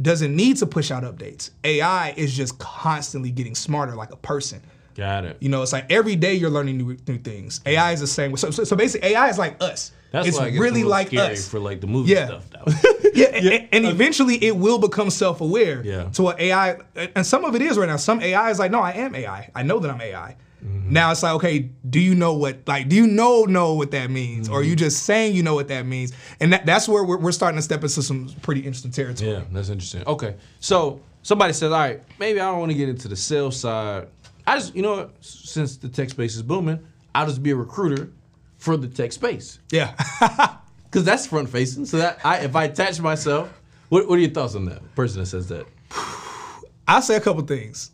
doesn't 0.00 0.34
need 0.34 0.56
to 0.58 0.66
push 0.66 0.90
out 0.90 1.02
updates. 1.04 1.50
AI 1.62 2.10
is 2.16 2.36
just 2.36 2.58
constantly 2.58 3.30
getting 3.30 3.54
smarter 3.54 3.94
like 3.94 4.12
a 4.12 4.16
person. 4.16 4.60
Got 4.94 5.24
it. 5.24 5.36
You 5.40 5.48
know, 5.48 5.62
it's 5.62 5.72
like 5.72 5.90
every 5.90 6.14
day 6.16 6.34
you're 6.34 6.50
learning 6.50 6.78
new, 6.78 6.96
new 7.08 7.18
things. 7.18 7.60
AI 7.66 7.92
is 7.92 8.00
the 8.00 8.06
same. 8.06 8.36
So, 8.36 8.50
so, 8.50 8.62
so 8.64 8.76
basically, 8.76 9.08
AI 9.10 9.28
is 9.28 9.38
like 9.38 9.56
us. 9.60 9.90
That's 10.12 10.28
it's 10.28 10.38
why 10.38 10.46
it 10.46 10.50
gets 10.52 10.60
really 10.62 10.78
little 10.84 10.90
like 10.90 11.08
scary 11.08 11.32
us. 11.32 11.48
for 11.48 11.58
like 11.58 11.80
the 11.80 11.88
movie 11.88 12.12
Yeah. 12.12 12.26
stuff. 12.26 12.50
Though. 12.50 13.08
yeah, 13.14 13.26
and, 13.26 13.68
and 13.72 13.86
eventually 13.86 14.36
it 14.44 14.56
will 14.56 14.78
become 14.78 15.10
self-aware. 15.10 15.82
Yeah. 15.84 16.04
To 16.10 16.22
what 16.22 16.38
AI, 16.40 16.78
and 17.16 17.26
some 17.26 17.44
of 17.44 17.56
it 17.56 17.62
is 17.62 17.76
right 17.76 17.88
now. 17.88 17.96
Some 17.96 18.20
AI 18.20 18.50
is 18.50 18.60
like, 18.60 18.70
no, 18.70 18.80
I 18.80 18.92
am 18.92 19.14
AI. 19.16 19.50
I 19.54 19.62
know 19.64 19.80
that 19.80 19.90
I'm 19.90 20.00
AI. 20.00 20.36
Mm-hmm. 20.64 20.92
Now 20.92 21.10
it's 21.10 21.22
like, 21.22 21.34
okay, 21.34 21.70
do 21.88 22.00
you 22.00 22.14
know 22.14 22.32
what, 22.34 22.66
like, 22.66 22.88
do 22.88 22.96
you 22.96 23.06
know 23.06 23.42
know 23.44 23.74
what 23.74 23.90
that 23.90 24.10
means, 24.10 24.48
or 24.48 24.58
are 24.58 24.62
Mm-hmm. 24.62 24.70
you 24.70 24.76
just 24.76 25.02
saying 25.02 25.34
you 25.34 25.42
know 25.42 25.54
what 25.54 25.68
that 25.68 25.84
means? 25.86 26.12
And 26.40 26.52
that, 26.54 26.64
that's 26.64 26.88
where 26.88 27.04
we're, 27.04 27.18
we're 27.18 27.32
starting 27.32 27.56
to 27.58 27.62
step 27.62 27.82
into 27.82 28.02
some 28.02 28.30
pretty 28.42 28.62
interesting 28.62 28.90
territory. 28.90 29.32
Yeah, 29.32 29.42
that's 29.52 29.68
interesting. 29.68 30.04
Okay, 30.06 30.36
so 30.60 31.00
somebody 31.22 31.52
says, 31.52 31.70
all 31.70 31.78
right, 31.78 32.02
maybe 32.18 32.40
I 32.40 32.50
don't 32.50 32.60
want 32.60 32.72
to 32.72 32.78
get 32.78 32.88
into 32.88 33.08
the 33.08 33.16
sales 33.16 33.58
side. 33.60 34.08
I 34.46 34.56
just, 34.56 34.74
you 34.74 34.80
know, 34.82 34.94
what, 34.96 35.14
since 35.20 35.76
the 35.76 35.88
tech 35.88 36.08
space 36.10 36.34
is 36.34 36.42
booming, 36.42 36.78
I'll 37.14 37.26
just 37.26 37.42
be 37.42 37.50
a 37.50 37.56
recruiter 37.56 38.10
for 38.58 38.76
the 38.78 38.88
tech 38.88 39.12
space 39.12 39.58
Yeah. 39.70 39.94
because 40.84 41.04
that's 41.04 41.26
front 41.26 41.50
facing. 41.50 41.84
So 41.84 41.98
that 41.98 42.20
I, 42.24 42.38
if 42.38 42.56
I 42.56 42.64
attach 42.64 43.00
myself, 43.00 43.52
what, 43.90 44.08
what 44.08 44.16
are 44.16 44.22
your 44.22 44.30
thoughts 44.30 44.54
on 44.54 44.64
that? 44.66 44.94
Person 44.94 45.20
that 45.20 45.26
says 45.26 45.48
that. 45.48 45.66
I'll 46.88 47.02
say 47.02 47.16
a 47.16 47.20
couple 47.20 47.42
things. 47.44 47.90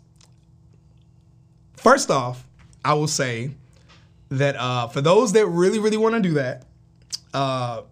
First 1.76 2.10
off, 2.10 2.46
I 2.84 2.94
will 2.94 3.08
say 3.08 3.50
that 4.30 4.56
uh, 4.56 4.88
for 4.88 5.00
those 5.00 5.32
that 5.32 5.46
really, 5.46 5.78
really 5.78 5.96
want 5.96 6.14
to 6.14 6.20
do 6.20 6.34
that, 6.34 6.64
uh, 7.34 7.82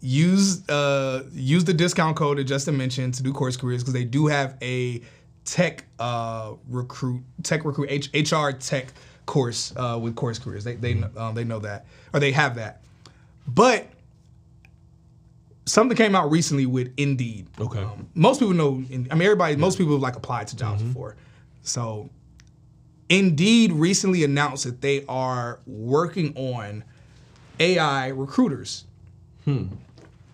use 0.00 0.68
uh, 0.68 1.24
use 1.32 1.64
the 1.64 1.74
discount 1.74 2.16
code 2.16 2.38
that 2.38 2.44
Justin 2.44 2.76
mentioned 2.76 3.14
to 3.14 3.22
do 3.22 3.32
course 3.32 3.56
careers 3.56 3.82
because 3.82 3.94
they 3.94 4.04
do 4.04 4.26
have 4.26 4.56
a 4.62 5.02
tech 5.44 5.84
uh, 5.98 6.54
recruit 6.68 7.22
tech 7.42 7.64
recruit 7.64 7.88
H- 7.90 8.32
HR 8.32 8.50
tech 8.50 8.92
course 9.26 9.72
uh, 9.76 9.98
with 10.00 10.16
course 10.16 10.38
careers. 10.38 10.64
They 10.64 10.76
they 10.76 11.02
um, 11.16 11.34
they 11.34 11.44
know 11.44 11.58
that 11.60 11.86
or 12.12 12.20
they 12.20 12.32
have 12.32 12.56
that, 12.56 12.82
but 13.46 13.86
something 15.66 15.96
came 15.96 16.14
out 16.14 16.30
recently 16.30 16.66
with 16.66 16.92
Indeed. 16.96 17.46
Okay. 17.58 17.86
Most 18.14 18.40
people 18.40 18.54
know. 18.54 18.82
I 18.90 18.96
mean, 18.96 19.08
everybody. 19.10 19.56
Most 19.56 19.78
people 19.78 19.94
have 19.94 20.02
like 20.02 20.16
applied 20.16 20.48
to 20.48 20.56
jobs 20.56 20.82
before. 20.82 21.16
So, 21.62 22.10
Indeed 23.10 23.72
recently 23.72 24.24
announced 24.24 24.64
that 24.64 24.80
they 24.80 25.04
are 25.06 25.58
working 25.66 26.32
on 26.36 26.84
AI 27.58 28.08
recruiters. 28.08 28.84
Hmm. 29.44 29.66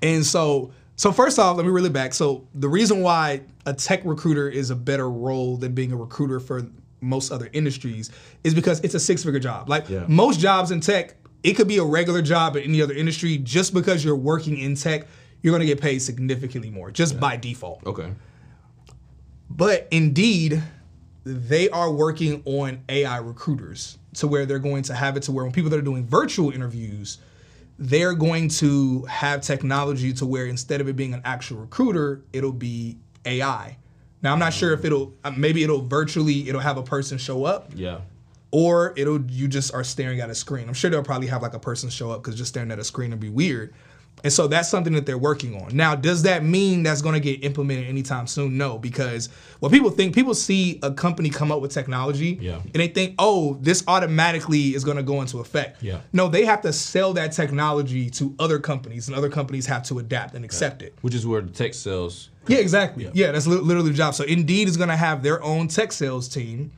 And 0.02 0.24
so, 0.24 0.70
so 0.94 1.10
first 1.10 1.38
off, 1.38 1.56
let 1.56 1.64
me 1.64 1.72
reel 1.72 1.86
it 1.86 1.92
back. 1.92 2.12
So 2.14 2.46
the 2.54 2.68
reason 2.68 3.00
why 3.02 3.40
a 3.64 3.72
tech 3.72 4.02
recruiter 4.04 4.48
is 4.48 4.70
a 4.70 4.76
better 4.76 5.10
role 5.10 5.56
than 5.56 5.72
being 5.72 5.90
a 5.90 5.96
recruiter 5.96 6.38
for 6.38 6.66
most 7.00 7.32
other 7.32 7.48
industries 7.52 8.10
is 8.44 8.54
because 8.54 8.80
it's 8.80 8.94
a 8.94 9.00
six-figure 9.00 9.40
job. 9.40 9.68
Like 9.68 9.88
Yeah. 9.88 10.04
most 10.06 10.38
jobs 10.38 10.70
in 10.70 10.80
tech, 10.80 11.16
it 11.42 11.54
could 11.54 11.68
be 11.68 11.78
a 11.78 11.84
regular 11.84 12.20
job 12.20 12.56
in 12.56 12.62
any 12.64 12.82
other 12.82 12.94
industry. 12.94 13.38
Just 13.38 13.72
because 13.72 14.04
you're 14.04 14.16
working 14.16 14.58
in 14.58 14.74
tech, 14.74 15.06
you're 15.42 15.52
going 15.52 15.60
to 15.60 15.66
get 15.66 15.80
paid 15.80 16.00
significantly 16.00 16.70
more 16.70 16.90
just 16.90 17.18
by 17.18 17.36
default. 17.36 17.86
Okay. 17.86 18.12
But 19.48 19.88
indeed, 19.90 20.62
they 21.26 21.68
are 21.70 21.90
working 21.90 22.40
on 22.44 22.84
AI 22.88 23.18
recruiters 23.18 23.98
to 24.14 24.28
where 24.28 24.46
they're 24.46 24.60
going 24.60 24.84
to 24.84 24.94
have 24.94 25.16
it 25.16 25.24
to 25.24 25.32
where 25.32 25.42
when 25.44 25.52
people 25.52 25.68
that 25.70 25.76
are 25.76 25.82
doing 25.82 26.06
virtual 26.06 26.52
interviews, 26.52 27.18
they're 27.80 28.14
going 28.14 28.48
to 28.48 29.02
have 29.06 29.40
technology 29.40 30.12
to 30.12 30.24
where 30.24 30.46
instead 30.46 30.80
of 30.80 30.88
it 30.88 30.94
being 30.94 31.12
an 31.14 31.22
actual 31.24 31.58
recruiter, 31.58 32.22
it'll 32.32 32.52
be 32.52 32.96
AI. 33.24 33.76
Now 34.22 34.32
I'm 34.32 34.38
not 34.38 34.52
sure 34.54 34.72
if 34.72 34.84
it'll 34.84 35.14
uh, 35.24 35.32
maybe 35.36 35.64
it'll 35.64 35.82
virtually 35.86 36.48
it'll 36.48 36.60
have 36.60 36.76
a 36.78 36.82
person 36.84 37.18
show 37.18 37.44
up 37.44 37.72
Yeah. 37.74 37.98
or 38.52 38.94
it'll 38.96 39.20
you 39.28 39.48
just 39.48 39.74
are 39.74 39.82
staring 39.82 40.20
at 40.20 40.30
a 40.30 40.34
screen. 40.34 40.68
I'm 40.68 40.74
sure 40.74 40.90
they'll 40.90 41.02
probably 41.02 41.26
have 41.26 41.42
like 41.42 41.54
a 41.54 41.58
person 41.58 41.90
show 41.90 42.12
up 42.12 42.22
because 42.22 42.38
just 42.38 42.50
staring 42.50 42.70
at 42.70 42.78
a 42.78 42.84
screen 42.84 43.10
would 43.10 43.18
be 43.20 43.30
weird. 43.30 43.74
And 44.26 44.32
so 44.32 44.48
that's 44.48 44.68
something 44.68 44.92
that 44.94 45.06
they're 45.06 45.16
working 45.16 45.54
on. 45.62 45.68
Now, 45.76 45.94
does 45.94 46.24
that 46.24 46.42
mean 46.42 46.82
that's 46.82 47.00
going 47.00 47.12
to 47.14 47.20
get 47.20 47.44
implemented 47.44 47.86
anytime 47.86 48.26
soon? 48.26 48.58
No, 48.58 48.76
because 48.76 49.28
what 49.60 49.70
people 49.70 49.88
think, 49.88 50.16
people 50.16 50.34
see 50.34 50.80
a 50.82 50.90
company 50.90 51.30
come 51.30 51.52
up 51.52 51.60
with 51.60 51.70
technology 51.70 52.36
Yeah. 52.40 52.56
and 52.56 52.74
they 52.74 52.88
think, 52.88 53.14
oh, 53.20 53.56
this 53.60 53.84
automatically 53.86 54.74
is 54.74 54.82
going 54.82 54.96
to 54.96 55.04
go 55.04 55.20
into 55.20 55.38
effect. 55.38 55.80
Yeah. 55.80 56.00
No, 56.12 56.26
they 56.26 56.44
have 56.44 56.60
to 56.62 56.72
sell 56.72 57.12
that 57.12 57.30
technology 57.30 58.10
to 58.10 58.34
other 58.40 58.58
companies 58.58 59.06
and 59.06 59.16
other 59.16 59.28
companies 59.30 59.64
have 59.66 59.84
to 59.84 60.00
adapt 60.00 60.34
and 60.34 60.44
accept 60.44 60.82
it. 60.82 60.96
Which 61.02 61.14
is 61.14 61.24
where 61.24 61.40
the 61.40 61.52
tech 61.52 61.72
sales. 61.74 62.30
Yeah, 62.48 62.58
exactly. 62.58 63.08
Yeah, 63.14 63.30
that's 63.30 63.46
li- 63.46 63.58
literally 63.58 63.90
the 63.90 63.96
job. 63.96 64.16
So 64.16 64.24
Indeed 64.24 64.66
is 64.66 64.76
going 64.76 64.88
to 64.88 64.96
have 64.96 65.22
their 65.22 65.40
own 65.40 65.68
tech 65.68 65.92
sales 65.92 66.28
team 66.28 66.72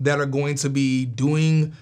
that 0.00 0.18
are 0.18 0.26
going 0.26 0.54
to 0.54 0.70
be 0.70 1.04
doing 1.04 1.74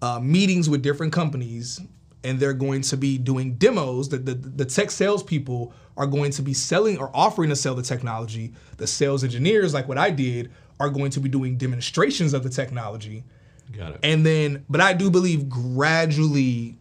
uh, 0.00 0.20
meetings 0.20 0.70
with 0.70 0.80
different 0.80 1.12
companies, 1.12 1.82
and 2.24 2.40
they're 2.40 2.54
going 2.54 2.82
to 2.82 2.96
be 2.96 3.18
doing 3.18 3.54
demos. 3.54 4.08
The, 4.08 4.18
the 4.18 4.34
the 4.34 4.64
tech 4.64 4.90
salespeople 4.90 5.72
are 5.96 6.06
going 6.06 6.30
to 6.32 6.42
be 6.42 6.54
selling 6.54 6.98
or 6.98 7.10
offering 7.14 7.50
to 7.50 7.56
sell 7.56 7.74
the 7.74 7.82
technology. 7.82 8.52
The 8.76 8.86
sales 8.86 9.24
engineers, 9.24 9.72
like 9.72 9.88
what 9.88 9.98
I 9.98 10.10
did, 10.10 10.50
are 10.78 10.90
going 10.90 11.10
to 11.12 11.20
be 11.20 11.28
doing 11.28 11.56
demonstrations 11.56 12.34
of 12.34 12.42
the 12.42 12.50
technology. 12.50 13.24
Got 13.72 13.92
it. 13.92 14.00
And 14.02 14.24
then, 14.24 14.64
but 14.68 14.80
I 14.80 14.92
do 14.92 15.10
believe 15.10 15.48
gradually, 15.48 16.78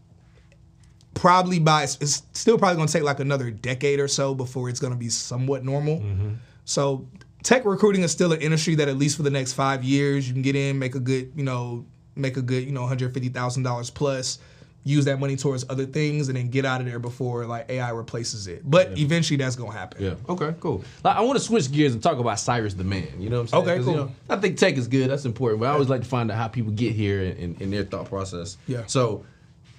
probably 1.14 1.60
by 1.60 1.84
it's 1.84 2.24
still 2.34 2.58
probably 2.58 2.76
going 2.76 2.88
to 2.88 2.94
take 2.94 3.04
like 3.04 3.20
another 3.20 3.50
decade 3.52 4.00
or 4.00 4.08
so 4.08 4.36
before 4.36 4.70
it's 4.70 4.80
going 4.80 4.94
to 4.94 5.00
be 5.00 5.10
somewhat 5.10 5.64
normal. 5.64 6.00
Mm-hmm. 6.00 6.34
So 6.66 7.08
tech 7.44 7.64
recruiting 7.66 8.04
is 8.04 8.12
still 8.12 8.34
an 8.34 8.42
industry 8.42 8.76
that 8.76 8.88
at 8.88 8.98
least 8.98 9.18
for 9.18 9.24
the 9.24 9.30
next 9.30 9.54
five 9.54 9.84
years 9.84 10.28
you 10.28 10.34
can 10.34 10.42
get 10.42 10.56
in, 10.56 10.78
make 10.78 10.96
a 10.96 11.00
good, 11.00 11.32
you 11.36 11.44
know, 11.44 11.86
make 12.16 12.38
a 12.38 12.42
good, 12.42 12.66
you 12.66 12.72
know, 12.72 12.82
one 12.82 12.90
hundred 12.90 13.14
fifty 13.14 13.30
thousand 13.30 13.64
dollars 13.64 13.90
plus. 13.90 14.40
Use 14.88 15.06
that 15.06 15.20
money 15.20 15.36
towards 15.36 15.66
other 15.68 15.86
things 15.88 16.28
and 16.30 16.38
then 16.38 16.50
get 16.50 16.64
out 16.64 16.80
of 16.80 16.86
there 16.86 17.00
before 17.00 17.46
like 17.48 17.68
AI 17.72 17.90
replaces 17.90 18.46
it. 18.48 18.62
But 18.70 18.98
eventually 19.00 19.36
that's 19.38 19.56
gonna 19.56 19.72
happen. 19.72 20.04
Yeah. 20.04 20.14
Okay. 20.30 20.54
Cool. 20.60 20.84
Like, 21.04 21.16
I 21.18 21.22
want 21.22 21.40
to 21.40 21.44
switch 21.44 21.72
gears 21.72 21.94
and 21.94 22.04
talk 22.04 22.20
about 22.20 22.40
Cyrus 22.40 22.76
the 22.76 22.84
man. 22.84 23.08
You 23.20 23.30
know 23.32 23.38
what 23.38 23.42
I'm 23.42 23.48
saying? 23.48 23.64
Okay, 23.64 23.78
'Cause, 23.78 23.88
you 23.88 23.94
cool. 23.94 24.06
know, 24.06 24.12
I 24.30 24.36
think 24.38 24.58
tech 24.60 24.76
is 24.78 24.88
good. 24.88 25.10
That's 25.10 25.26
important. 25.26 25.60
But 25.60 25.70
I 25.70 25.74
always 25.74 25.90
like 25.90 26.02
to 26.02 26.08
find 26.08 26.30
out 26.30 26.38
how 26.38 26.48
people 26.48 26.72
get 26.72 26.94
here 26.94 27.24
and, 27.24 27.40
and, 27.40 27.62
and 27.62 27.74
their 27.74 27.84
thought 27.84 28.06
process. 28.10 28.58
Yeah. 28.68 28.84
So 28.86 29.26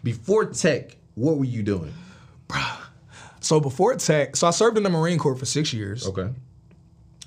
before 0.02 0.46
tech, 0.46 0.96
what 1.14 1.36
were 1.38 1.44
you 1.44 1.62
doing? 1.62 1.94
Bruh. 2.48 2.76
So 3.40 3.61
before 3.61 3.94
tech, 3.94 4.34
so 4.34 4.48
I 4.48 4.50
served 4.50 4.76
in 4.76 4.82
the 4.82 4.90
Marine 4.90 5.18
Corps 5.18 5.36
for 5.36 5.46
six 5.46 5.72
years. 5.72 6.04
Okay. 6.04 6.28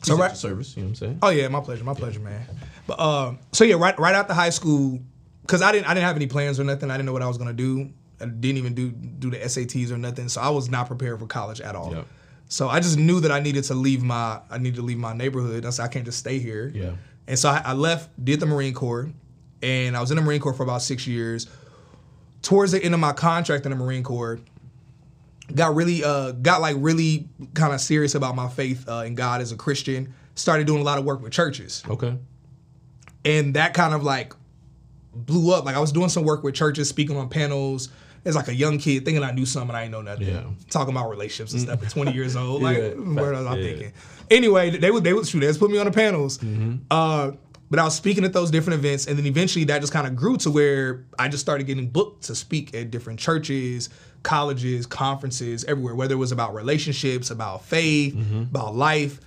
So 0.01 0.15
right 0.15 0.30
right, 0.30 0.38
service, 0.38 0.75
you 0.77 0.84
know 0.84 0.88
what 0.88 0.89
I'm 0.91 0.95
saying? 0.95 1.19
Oh 1.21 1.30
yeah, 1.30 1.47
my 1.49 1.59
pleasure, 1.61 1.84
my 1.84 1.93
pleasure, 1.93 2.19
man. 2.21 2.41
But 2.88 2.99
um, 2.99 3.39
so 3.51 3.63
yeah, 3.63 3.75
right 3.75 3.97
right 3.99 4.15
after 4.15 4.34
high 4.34 4.49
school, 4.49 4.99
because 5.50 5.64
I 5.64 5.72
didn't 5.72 5.88
I 5.88 5.95
didn't 5.95 6.06
have 6.06 6.16
any 6.16 6.28
plans 6.28 6.60
or 6.60 6.64
nothing. 6.64 6.91
I 6.91 6.93
didn't 6.93 7.08
know 7.08 7.14
what 7.14 7.24
I 7.24 7.28
was 7.28 7.39
gonna 7.39 7.54
do. 7.54 7.89
I 8.22 8.26
didn't 8.26 8.58
even 8.58 8.76
do 8.76 8.91
do 8.91 9.32
the 9.32 9.38
SATs 9.38 9.89
or 9.89 9.97
nothing. 9.97 10.30
So 10.30 10.41
I 10.41 10.50
was 10.50 10.70
not 10.70 10.86
prepared 10.86 11.20
for 11.20 11.26
college 11.26 11.60
at 11.60 11.76
all. 11.76 11.95
Yep. 11.95 12.06
So 12.50 12.70
I 12.70 12.80
just 12.80 13.00
knew 13.00 13.20
that 13.22 13.32
I 13.32 13.39
needed 13.39 13.64
to 13.66 13.74
leave 13.74 14.04
my 14.04 14.41
I 14.52 14.60
needed 14.60 14.76
to 14.76 14.84
leave 14.84 15.00
my 15.00 15.14
neighborhood. 15.14 15.66
I 15.66 15.72
said 15.72 15.86
I 15.86 15.88
can't 15.88 16.06
just 16.06 16.20
stay 16.20 16.38
here. 16.38 16.72
Yeah. 16.74 16.91
And 17.28 17.38
so 17.38 17.50
I, 17.50 17.62
I 17.66 17.74
left, 17.74 18.10
did 18.24 18.39
the 18.39 18.45
Marine 18.45 18.74
Corps, 18.76 19.10
and 19.64 19.97
I 19.97 20.02
was 20.02 20.12
in 20.12 20.18
the 20.18 20.22
Marine 20.24 20.39
Corps 20.39 20.54
for 20.54 20.64
about 20.64 20.84
six 20.84 21.08
years. 21.08 21.47
Towards 22.43 22.72
the 22.72 22.84
end 22.84 22.93
of 22.93 23.00
my 23.00 23.14
contract 23.14 23.66
in 23.66 23.72
the 23.72 23.76
Marine 23.76 24.04
Corps, 24.04 24.39
got 25.56 25.76
really 25.76 26.04
uh 26.04 26.32
got 26.34 26.62
like 26.62 26.76
really 26.80 27.28
kind 27.56 27.74
of 27.74 27.82
serious 27.82 28.14
about 28.14 28.36
my 28.36 28.47
faith 28.47 28.88
uh, 28.88 29.04
in 29.06 29.16
God 29.16 29.41
as 29.41 29.52
a 29.52 29.56
Christian. 29.58 30.14
Started 30.36 30.68
doing 30.68 30.82
a 30.82 30.86
lot 30.86 31.00
of 31.00 31.06
work 31.06 31.22
with 31.22 31.34
churches, 31.34 31.84
Okay. 31.89 32.16
and 33.26 33.56
that 33.56 33.74
kind 33.74 33.93
of 33.95 34.04
like 34.04 34.34
blew 35.14 35.53
up. 35.53 35.66
Like 35.66 35.76
I 35.76 35.80
was 35.80 35.91
doing 35.91 36.10
some 36.10 36.24
work 36.24 36.43
with 36.43 36.55
churches, 36.55 36.89
speaking 36.89 37.18
on 37.18 37.30
panels. 37.30 37.89
As 38.26 38.36
like 38.36 38.49
a 38.49 38.53
young 38.53 38.80
kid, 38.80 39.05
thinking 39.05 39.24
I 39.24 39.32
knew 39.32 39.45
something, 39.45 39.74
I 39.74 39.84
ain't 39.84 39.91
know 39.93 40.01
nothing. 40.01 40.28
Yeah. 40.28 40.43
Talking 40.70 40.93
about 40.93 41.10
relationships 41.10 41.53
and 41.53 41.62
stuff 41.62 41.82
at 41.82 41.89
20 41.89 42.12
years 42.12 42.36
old. 42.36 42.62
Like, 42.62 42.78
Yeah, 42.78 42.89
where 42.89 43.32
was 43.32 43.45
I 43.45 43.55
yeah. 43.55 43.64
thinking? 43.64 43.93
Anyway, 44.30 44.72
they 44.72 44.91
would 44.91 45.05
they 45.05 45.14
would 45.14 45.26
shoot. 45.26 45.39
They 45.39 45.47
would 45.47 45.57
put 45.57 45.72
me 45.72 45.78
on 45.78 45.86
the 45.86 45.91
panels. 45.91 46.38
Mm-hmm. 46.39 46.76
Uh, 46.91 47.32
but 47.72 47.80
I 47.80 47.84
was 47.86 47.95
speaking 47.95 48.26
at 48.26 48.34
those 48.34 48.51
different 48.51 48.80
events, 48.80 49.07
and 49.07 49.18
then 49.18 49.26
eventually 49.26 49.64
that 49.66 49.80
just 49.80 49.93
kind 49.93 50.05
of 50.05 50.16
grew 50.18 50.36
to 50.38 50.51
where 50.51 51.05
I 51.18 51.30
just 51.30 51.41
started 51.41 51.66
getting 51.66 51.88
booked 51.88 52.24
to 52.26 52.36
speak 52.36 52.76
at 52.76 52.91
different 52.91 53.20
churches, 53.20 53.89
colleges, 54.24 54.86
conferences, 54.86 55.64
everywhere. 55.64 55.95
Whether 55.95 56.16
it 56.16 56.18
was 56.18 56.32
about 56.34 56.53
relationships, 56.53 57.32
about 57.32 57.64
faith, 57.64 58.16
Mm-hmm. 58.16 58.41
about 58.53 58.76
life, 58.76 59.22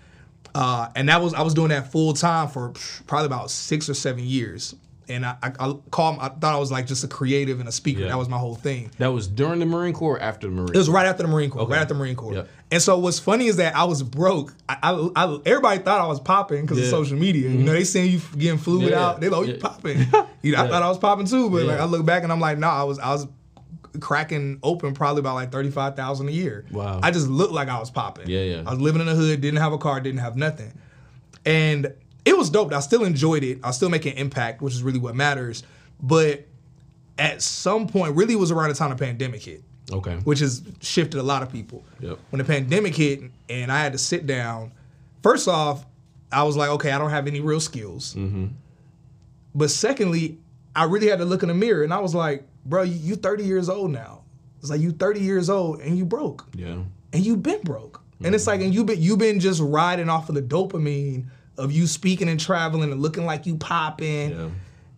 uh, 0.55 0.89
and 0.95 1.09
that 1.09 1.22
was 1.22 1.33
I 1.35 1.41
was 1.43 1.55
doing 1.55 1.68
that 1.70 1.91
full 1.91 2.12
time 2.12 2.49
for 2.49 2.72
probably 3.07 3.26
about 3.26 3.51
six 3.51 3.89
or 3.89 3.95
seven 3.95 4.22
years. 4.24 4.74
And 5.09 5.26
I, 5.26 5.36
I, 5.42 5.50
I 5.59 5.74
call 5.90 6.18
I 6.20 6.28
thought 6.28 6.55
I 6.55 6.59
was 6.59 6.70
like 6.70 6.86
just 6.86 7.03
a 7.05 7.09
creative 7.09 7.59
and 7.61 7.68
a 7.68 7.72
speaker. 7.72 8.00
Yeah. 8.03 8.09
That 8.09 8.18
was 8.18 8.28
my 8.28 8.38
whole 8.38 8.55
thing. 8.55 8.90
That 8.98 9.09
was 9.09 9.26
during 9.26 9.59
the 9.59 9.66
Marine 9.66 9.92
Corps 9.94 10.16
or 10.16 10.20
after 10.20 10.46
the 10.46 10.53
Marine 10.53 10.66
Corps? 10.68 10.74
It 10.74 10.78
was 10.78 10.88
right 10.88 11.07
after 11.07 11.22
the 11.24 11.28
Marine 11.28 11.50
Corps. 11.50 11.62
Okay. 11.62 11.72
Right 11.72 11.80
after 11.82 11.94
the 11.94 11.98
Marine 12.00 12.14
Corps. 12.16 12.34
Yep. 12.34 12.48
And 12.70 12.80
so 12.82 12.98
what's 12.98 13.18
funny 13.18 13.46
is 13.48 13.57
that 13.57 13.74
I 13.76 13.84
was 13.84 14.03
broke. 14.03 14.55
I, 14.68 14.76
I, 14.82 15.11
I- 15.24 15.38
everybody 15.44 15.80
thought 15.80 16.00
I 16.00 16.07
was 16.07 16.20
popping 16.20 16.62
because 16.62 16.78
of 16.78 16.84
Yeah. 16.84 16.90
Mm-hmm. 16.90 17.03
social 17.03 17.18
media. 17.18 17.48
You 17.50 17.59
know, 17.64 17.72
they 17.72 17.84
seeing 17.84 18.11
you 18.12 18.20
getting 18.38 18.59
fluid 18.59 18.90
Yeah. 18.90 19.05
out. 19.09 19.20
They 19.20 19.28
like, 19.28 19.40
oh, 19.40 19.44
you 19.44 19.59
popping. 19.59 20.07
You 20.42 20.53
know, 20.53 20.64
I 20.64 20.68
thought 20.68 20.82
I 20.82 20.88
was 20.88 20.98
popping 20.98 21.26
too, 21.26 21.50
but 21.50 21.64
like 21.66 21.78
I 21.78 21.84
look 21.84 22.05
back 22.05 22.22
and 22.24 22.32
I'm 22.32 22.40
like, 22.40 22.59
no, 22.59 22.68
I 22.68 22.82
was 22.82 22.98
I 22.98 23.11
was 23.12 23.28
cracking 24.00 24.59
open 24.62 24.94
probably 24.94 25.20
about 25.20 25.34
like 25.34 25.53
thirty 25.53 25.70
five 25.70 25.94
thousand 25.96 26.28
a 26.28 26.32
year. 26.32 26.64
Wow. 26.72 26.98
I 27.03 27.11
just 27.11 27.28
looked 27.28 27.53
like 27.53 27.68
I 27.68 27.78
was 27.78 27.90
popping. 27.90 28.28
Yeah, 28.28 28.40
yeah. 28.40 28.62
I 28.66 28.70
was 28.70 28.80
living 28.80 29.00
in 29.00 29.07
the 29.07 29.14
hood, 29.14 29.40
didn't 29.40 29.61
have 29.61 29.72
a 29.72 29.78
car, 29.78 30.00
didn't 30.00 30.20
have 30.20 30.36
nothing, 30.36 30.72
and 31.44 31.92
it 32.25 32.37
was 32.37 32.51
dope. 32.51 32.73
I 32.73 32.81
still 32.81 33.05
enjoyed 33.05 33.43
it. 33.45 33.59
I 33.64 33.70
still 33.73 33.89
making 33.91 34.16
impact, 34.16 34.62
which 34.62 34.75
is 34.75 34.83
really 34.83 34.99
what 34.99 35.14
matters. 35.16 35.62
But 36.01 36.47
at 37.18 37.43
some 37.43 37.87
point, 37.89 38.14
really, 38.16 38.37
was 38.37 38.51
around 38.51 38.68
the 38.70 38.75
time 38.75 38.91
the 38.91 38.97
pandemic 38.97 39.43
hit 39.43 39.62
Okay. 39.93 40.14
which 40.25 40.39
has 40.39 40.62
shifted 40.81 41.18
a 41.20 41.23
lot 41.23 41.43
of 41.43 41.51
people. 41.53 41.85
Yep. 42.01 42.18
When 42.31 42.39
the 42.39 42.45
pandemic 42.45 42.95
hit 42.95 43.20
and 43.49 43.70
I 43.70 43.81
had 43.81 43.93
to 43.93 43.99
sit 43.99 44.27
down, 44.27 44.73
first 45.23 45.49
off, 45.49 45.85
I 46.31 46.45
was 46.45 46.57
like, 46.57 46.70
okay, 46.70 46.93
I 46.93 46.99
don't 46.99 47.11
have 47.11 47.27
any 47.27 47.41
real 47.41 47.61
skills. 47.61 48.14
Mm-hmm. 48.14 48.47
But 49.55 49.70
secondly, 49.70 50.39
I 50.75 50.85
really 50.85 51.09
had 51.09 51.18
to 51.18 51.25
look 51.25 51.43
in 51.43 51.49
the 51.49 51.55
mirror 51.55 51.83
and 51.85 51.93
I 51.93 51.99
was 51.99 52.14
like, 52.14 52.45
bro, 52.64 52.83
you, 52.83 52.95
you 52.95 53.16
30 53.16 53.45
years 53.45 53.68
old 53.68 53.91
now. 53.91 54.23
It's 54.61 54.70
like 54.70 54.81
you 54.81 54.93
30 54.93 55.20
years 55.20 55.51
old 55.51 55.81
and 55.81 55.99
you 55.99 56.05
broke 56.05 56.47
Yeah. 56.55 56.79
and 57.12 57.27
you've 57.27 57.43
been 57.43 57.61
broke. 57.62 58.01
And 58.25 58.35
it's 58.37 58.47
like, 58.47 58.61
and 58.61 58.73
you've 58.73 58.87
been 58.87 59.03
you've 59.03 59.18
been 59.18 59.41
just 59.41 59.61
riding 59.61 60.09
off 60.09 60.29
of 60.29 60.37
the 60.37 60.43
dopamine 60.43 61.25
of 61.62 61.72
you 61.72 61.86
speaking 61.86 62.28
and 62.28 62.38
traveling 62.38 62.90
and 62.90 63.00
looking 63.00 63.24
like 63.24 63.46
you 63.46 63.56
popping. 63.56 64.30
Yeah. 64.30 64.48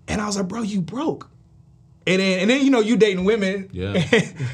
And 0.09 0.21
I 0.21 0.27
was 0.27 0.37
like, 0.37 0.49
bro, 0.49 0.63
you 0.63 0.81
broke. 0.81 1.31
And 2.07 2.21
then 2.21 2.41
and 2.41 2.51
then 2.51 2.65
you 2.65 2.71
know 2.71 2.81
you 2.81 2.97
dating 2.97 3.25
women. 3.25 3.69
Yeah. 3.73 4.03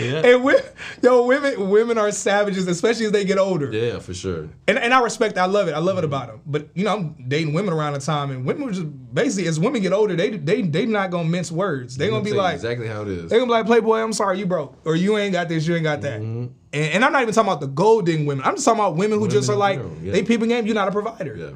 Yeah. 0.00 0.22
And 0.24 0.44
women, 0.44 0.62
yo, 1.02 1.26
women, 1.26 1.70
women 1.70 1.98
are 1.98 2.10
savages, 2.12 2.66
especially 2.68 3.06
as 3.06 3.12
they 3.12 3.24
get 3.24 3.38
older. 3.38 3.70
Yeah, 3.72 3.98
for 3.98 4.14
sure. 4.14 4.48
And, 4.66 4.78
and 4.78 4.94
I 4.94 5.00
respect. 5.00 5.36
I 5.38 5.46
love 5.46 5.68
it. 5.68 5.72
I 5.72 5.78
love 5.78 5.98
it 5.98 6.04
about 6.04 6.28
them. 6.28 6.40
But 6.46 6.68
you 6.74 6.84
know, 6.84 6.94
I'm 6.94 7.28
dating 7.28 7.52
women 7.52 7.72
around 7.74 7.94
the 7.94 8.00
time, 8.00 8.30
and 8.30 8.44
women 8.44 8.64
were 8.64 8.72
just 8.72 8.86
basically 9.14 9.48
as 9.48 9.58
women 9.58 9.82
get 9.82 9.92
older, 9.92 10.14
they 10.14 10.30
they 10.30 10.62
they 10.62 10.86
not 10.86 11.10
gonna 11.10 11.28
mince 11.28 11.50
words. 11.50 11.96
They 11.96 12.08
gonna 12.10 12.24
be 12.24 12.32
like, 12.32 12.54
exactly 12.54 12.86
how 12.86 13.02
it 13.02 13.08
is. 13.08 13.30
they 13.30 13.38
gonna 13.38 13.46
be 13.46 13.52
like, 13.52 13.66
Playboy, 13.66 13.98
I'm 13.98 14.12
sorry, 14.12 14.38
you 14.38 14.46
broke, 14.46 14.76
or 14.84 14.96
you 14.96 15.18
ain't 15.18 15.32
got 15.32 15.48
this, 15.48 15.66
you 15.66 15.74
ain't 15.74 15.84
got 15.84 16.02
that. 16.02 16.20
Mm-hmm. 16.20 16.52
And, 16.72 16.94
and 16.94 17.04
I'm 17.04 17.12
not 17.12 17.22
even 17.22 17.34
talking 17.34 17.48
about 17.48 17.60
the 17.60 17.68
gold 17.68 18.06
digging 18.06 18.26
women. 18.26 18.44
I'm 18.44 18.54
just 18.54 18.64
talking 18.64 18.80
about 18.80 18.96
women 18.96 19.18
who 19.18 19.28
just 19.28 19.48
are 19.48 19.56
like, 19.56 19.80
yeah. 20.02 20.12
they 20.12 20.22
peeping 20.22 20.48
game, 20.48 20.66
you're 20.66 20.74
not 20.74 20.88
a 20.88 20.92
provider. 20.92 21.36
Yeah. 21.36 21.50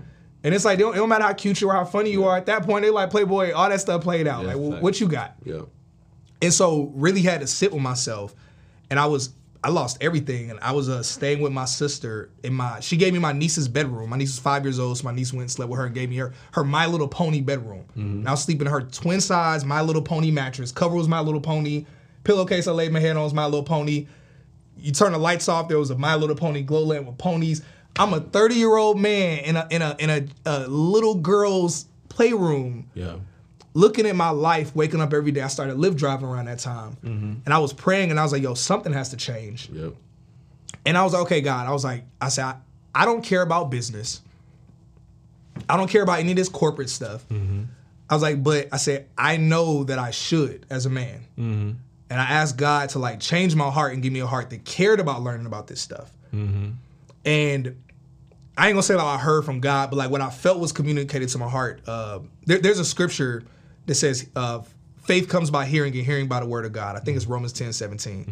And 0.45 0.55
it's 0.55 0.65
like, 0.65 0.79
don't, 0.79 0.95
it 0.95 0.97
don't 0.97 1.09
matter 1.09 1.25
how 1.25 1.33
cute 1.35 1.61
you 1.61 1.71
are, 1.71 1.77
how 1.77 1.85
funny 1.85 2.11
you 2.11 2.25
are. 2.25 2.37
At 2.37 2.47
that 2.47 2.65
point, 2.65 2.83
they 2.83 2.91
like 2.91 3.11
Playboy, 3.11 3.53
all 3.53 3.69
that 3.69 3.81
stuff 3.81 4.03
played 4.03 4.27
out. 4.27 4.43
Yeah, 4.43 4.55
like, 4.55 4.57
well, 4.57 4.81
what 4.81 5.01
you 5.01 5.07
got? 5.07 5.37
Yeah. 5.45 5.63
And 6.41 6.53
so 6.53 6.93
really 6.95 7.23
had 7.23 7.41
to 7.43 7.47
sit 7.47 7.73
with 7.73 7.83
myself. 7.83 8.35
And 8.91 8.99
I 8.99 9.07
was 9.07 9.31
I 9.65 9.71
lost 9.71 9.99
everything. 10.01 10.51
And 10.51 10.59
I 10.61 10.73
was 10.73 10.89
uh, 10.89 11.03
staying 11.05 11.41
with 11.41 11.53
my 11.53 11.67
sister 11.67 12.31
in 12.43 12.55
my 12.55 12.81
she 12.81 12.97
gave 12.97 13.13
me 13.13 13.21
my 13.21 13.33
niece's 13.33 13.69
bedroom. 13.69 14.11
My 14.11 14.17
niece 14.17 14.31
was 14.31 14.41
five 14.41 14.65
years 14.65 14.81
old, 14.81 14.99
so 14.99 15.05
my 15.05 15.13
niece 15.13 15.33
went 15.33 15.43
and 15.43 15.51
slept 15.51 15.71
with 15.71 15.79
her 15.79 15.87
and 15.87 15.95
gave 15.95 16.11
me 16.11 16.17
her 16.17 16.33
her 16.53 16.65
My 16.65 16.87
Little 16.87 17.07
Pony 17.07 17.41
bedroom. 17.41 17.85
And 17.95 18.27
I 18.27 18.33
was 18.33 18.43
sleeping 18.43 18.67
in 18.67 18.73
her 18.73 18.83
twin 18.83 19.21
size 19.21 19.65
My 19.65 19.81
Little 19.81 20.03
Pony 20.03 20.33
mattress. 20.33 20.73
Cover 20.73 20.97
was 20.97 21.07
My 21.07 21.21
Little 21.21 21.41
Pony. 21.41 21.87
Pillowcase 22.25 22.67
I 22.67 22.73
laid 22.73 22.93
my 22.93 23.01
head 23.01 23.17
on 23.17 23.23
was 23.23 23.35
My 23.35 23.45
Little 23.45 23.63
Pony. 23.63 24.09
You 24.79 24.93
turn 24.93 25.13
the 25.13 25.19
lights 25.19 25.49
off, 25.49 25.69
there 25.69 25.79
was 25.79 25.91
a 25.91 25.97
My 25.99 26.15
Little 26.17 26.37
Pony 26.37 26.63
glow 26.63 26.85
lamp 26.85 27.07
with 27.07 27.19
ponies. 27.19 27.63
I'm 27.99 28.13
a 28.15 28.21
30 28.21 28.55
year 28.55 28.75
old 28.77 28.99
man 28.99 29.39
in 29.45 29.57
a 29.57 29.67
in 29.71 29.83
a 29.83 29.97
in 29.99 30.11
a, 30.11 30.27
a 30.47 30.67
little 30.69 31.15
girl's 31.17 31.87
playroom 32.09 32.89
Yeah. 32.95 33.17
looking 33.75 34.07
at 34.07 34.17
my 34.17 34.31
life, 34.31 34.75
waking 34.75 35.01
up 35.01 35.13
every 35.15 35.31
day, 35.33 35.41
I 35.43 35.49
started 35.49 35.77
Lyft 35.77 35.97
driving 35.97 36.27
around 36.27 36.47
that 36.47 36.59
time. 36.59 36.97
Mm-hmm. 37.05 37.33
And 37.45 37.55
I 37.55 37.59
was 37.59 37.73
praying 37.73 38.11
and 38.11 38.19
I 38.19 38.23
was 38.23 38.33
like, 38.33 38.43
yo, 38.43 38.55
something 38.55 38.93
has 38.93 39.11
to 39.11 39.17
change. 39.17 39.69
Yep. 39.71 39.95
And 40.85 40.99
I 40.99 41.05
was 41.05 41.13
like, 41.13 41.23
okay, 41.23 41.41
God, 41.43 41.67
I 41.67 41.71
was 41.73 41.85
like, 41.85 42.05
I 42.21 42.29
said, 42.29 42.45
I, 42.45 42.57
I 42.95 43.05
don't 43.05 43.23
care 43.23 43.41
about 43.43 43.71
business. 43.71 44.21
I 45.69 45.77
don't 45.77 45.89
care 45.89 46.03
about 46.03 46.19
any 46.19 46.33
of 46.33 46.37
this 46.37 46.49
corporate 46.49 46.91
stuff. 46.91 47.27
Mm-hmm. 47.29 47.63
I 48.11 48.15
was 48.15 48.23
like, 48.23 48.43
but 48.43 48.69
I 48.73 48.77
said, 48.79 49.07
I 49.17 49.37
know 49.37 49.85
that 49.85 49.99
I 49.99 50.11
should 50.11 50.67
as 50.71 50.87
a 50.87 50.91
man. 50.91 51.21
Mm-hmm. 51.39 51.71
And 52.13 52.21
I 52.21 52.25
asked 52.25 52.59
God 52.59 52.91
to 52.91 52.99
like 52.99 53.21
change 53.21 53.55
my 53.55 53.71
heart 53.71 53.95
and 53.95 54.03
give 54.03 54.13
me 54.13 54.21
a 54.21 54.27
heart 54.27 54.51
that 54.51 54.65
cared 54.67 55.01
about 55.01 55.23
learning 55.23 55.47
about 55.47 55.67
this 55.67 55.81
stuff. 55.81 56.13
And 57.25 57.83
I 58.57 58.69
ain't 58.69 58.75
gonna 58.75 58.83
say 58.83 58.95
that 58.95 59.01
I 59.03 59.17
heard 59.17 59.45
from 59.47 59.61
God, 59.61 59.89
but 59.91 59.97
like 59.97 60.11
what 60.11 60.21
I 60.21 60.29
felt 60.29 60.59
was 60.61 60.73
communicated 60.73 61.31
to 61.31 61.39
my 61.39 61.49
heart. 61.49 61.81
Uh, 61.87 62.21
there, 62.45 62.59
there's 62.59 62.79
a 62.79 62.85
scripture 62.85 63.45
that 63.87 63.95
says, 63.95 64.29
uh, 64.37 64.61
faith 65.05 65.29
comes 65.31 65.51
by 65.51 65.65
hearing 65.65 65.97
and 65.97 66.05
hearing 66.05 66.29
by 66.29 66.41
the 66.41 66.47
word 66.47 66.67
of 66.67 66.73
God. 66.73 66.97
I 66.97 67.01
think 67.01 67.17
it's 67.17 67.27
Romans 67.27 67.53
10 67.55 67.73
17. 67.73 68.25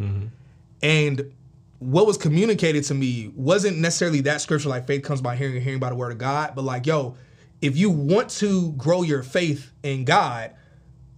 And 0.83 1.33
what 1.78 2.07
was 2.07 2.18
communicated 2.18 2.85
to 2.85 2.95
me 2.95 3.33
wasn't 3.35 3.78
necessarily 3.78 4.20
that 4.22 4.43
scripture, 4.43 4.68
like 4.68 4.87
faith 4.87 5.03
comes 5.03 5.22
by 5.22 5.37
hearing 5.37 5.55
and 5.55 5.64
hearing 5.64 5.81
by 5.81 5.89
the 5.89 5.95
word 5.95 6.12
of 6.12 6.18
God, 6.18 6.53
but 6.55 6.62
like, 6.62 6.87
yo, 6.87 7.16
if 7.62 7.78
you 7.78 7.89
want 7.89 8.28
to 8.31 8.72
grow 8.72 9.03
your 9.03 9.22
faith 9.22 9.72
in 9.83 10.05
God, 10.05 10.53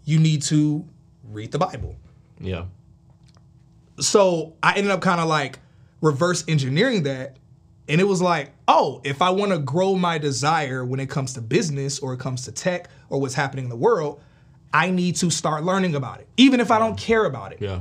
you 0.05 0.21
need 0.21 0.43
to 0.43 0.89
read 1.25 1.51
the 1.51 1.59
Bible 1.59 1.97
Yeah. 2.43 2.65
so 4.01 4.55
I 4.63 4.75
ended 4.75 4.91
up 4.91 5.01
kind 5.01 5.21
of 5.21 5.29
like 5.29 5.59
reverse 6.01 6.45
engineering 6.49 7.05
that. 7.05 7.37
And 7.89 8.01
it 8.01 8.05
was 8.05 8.23
like, 8.23 8.53
oh, 8.69 9.01
if 9.05 9.21
I 9.23 9.31
want 9.31 9.53
to 9.53 9.59
grow 9.59 9.97
my 9.97 10.17
desire 10.19 10.85
when 10.85 11.01
it 11.01 11.11
comes 11.11 11.35
to 11.35 11.41
business 11.41 11.99
or 11.99 12.15
it 12.15 12.21
comes 12.21 12.45
to 12.45 12.53
tech 12.53 12.89
or 13.09 13.21
what's 13.21 13.35
happening 13.35 13.65
in 13.65 13.71
the 13.71 13.77
world, 13.77 14.21
I 14.73 14.91
need 14.91 15.17
to 15.17 15.31
start 15.31 15.65
learning 15.65 15.95
about 15.95 16.21
it, 16.21 16.29
even 16.37 16.61
if 16.61 16.71
I 16.71 16.79
don't 16.79 16.97
care 16.97 17.25
about 17.25 17.53
it. 17.53 17.61
Yeah. 17.61 17.81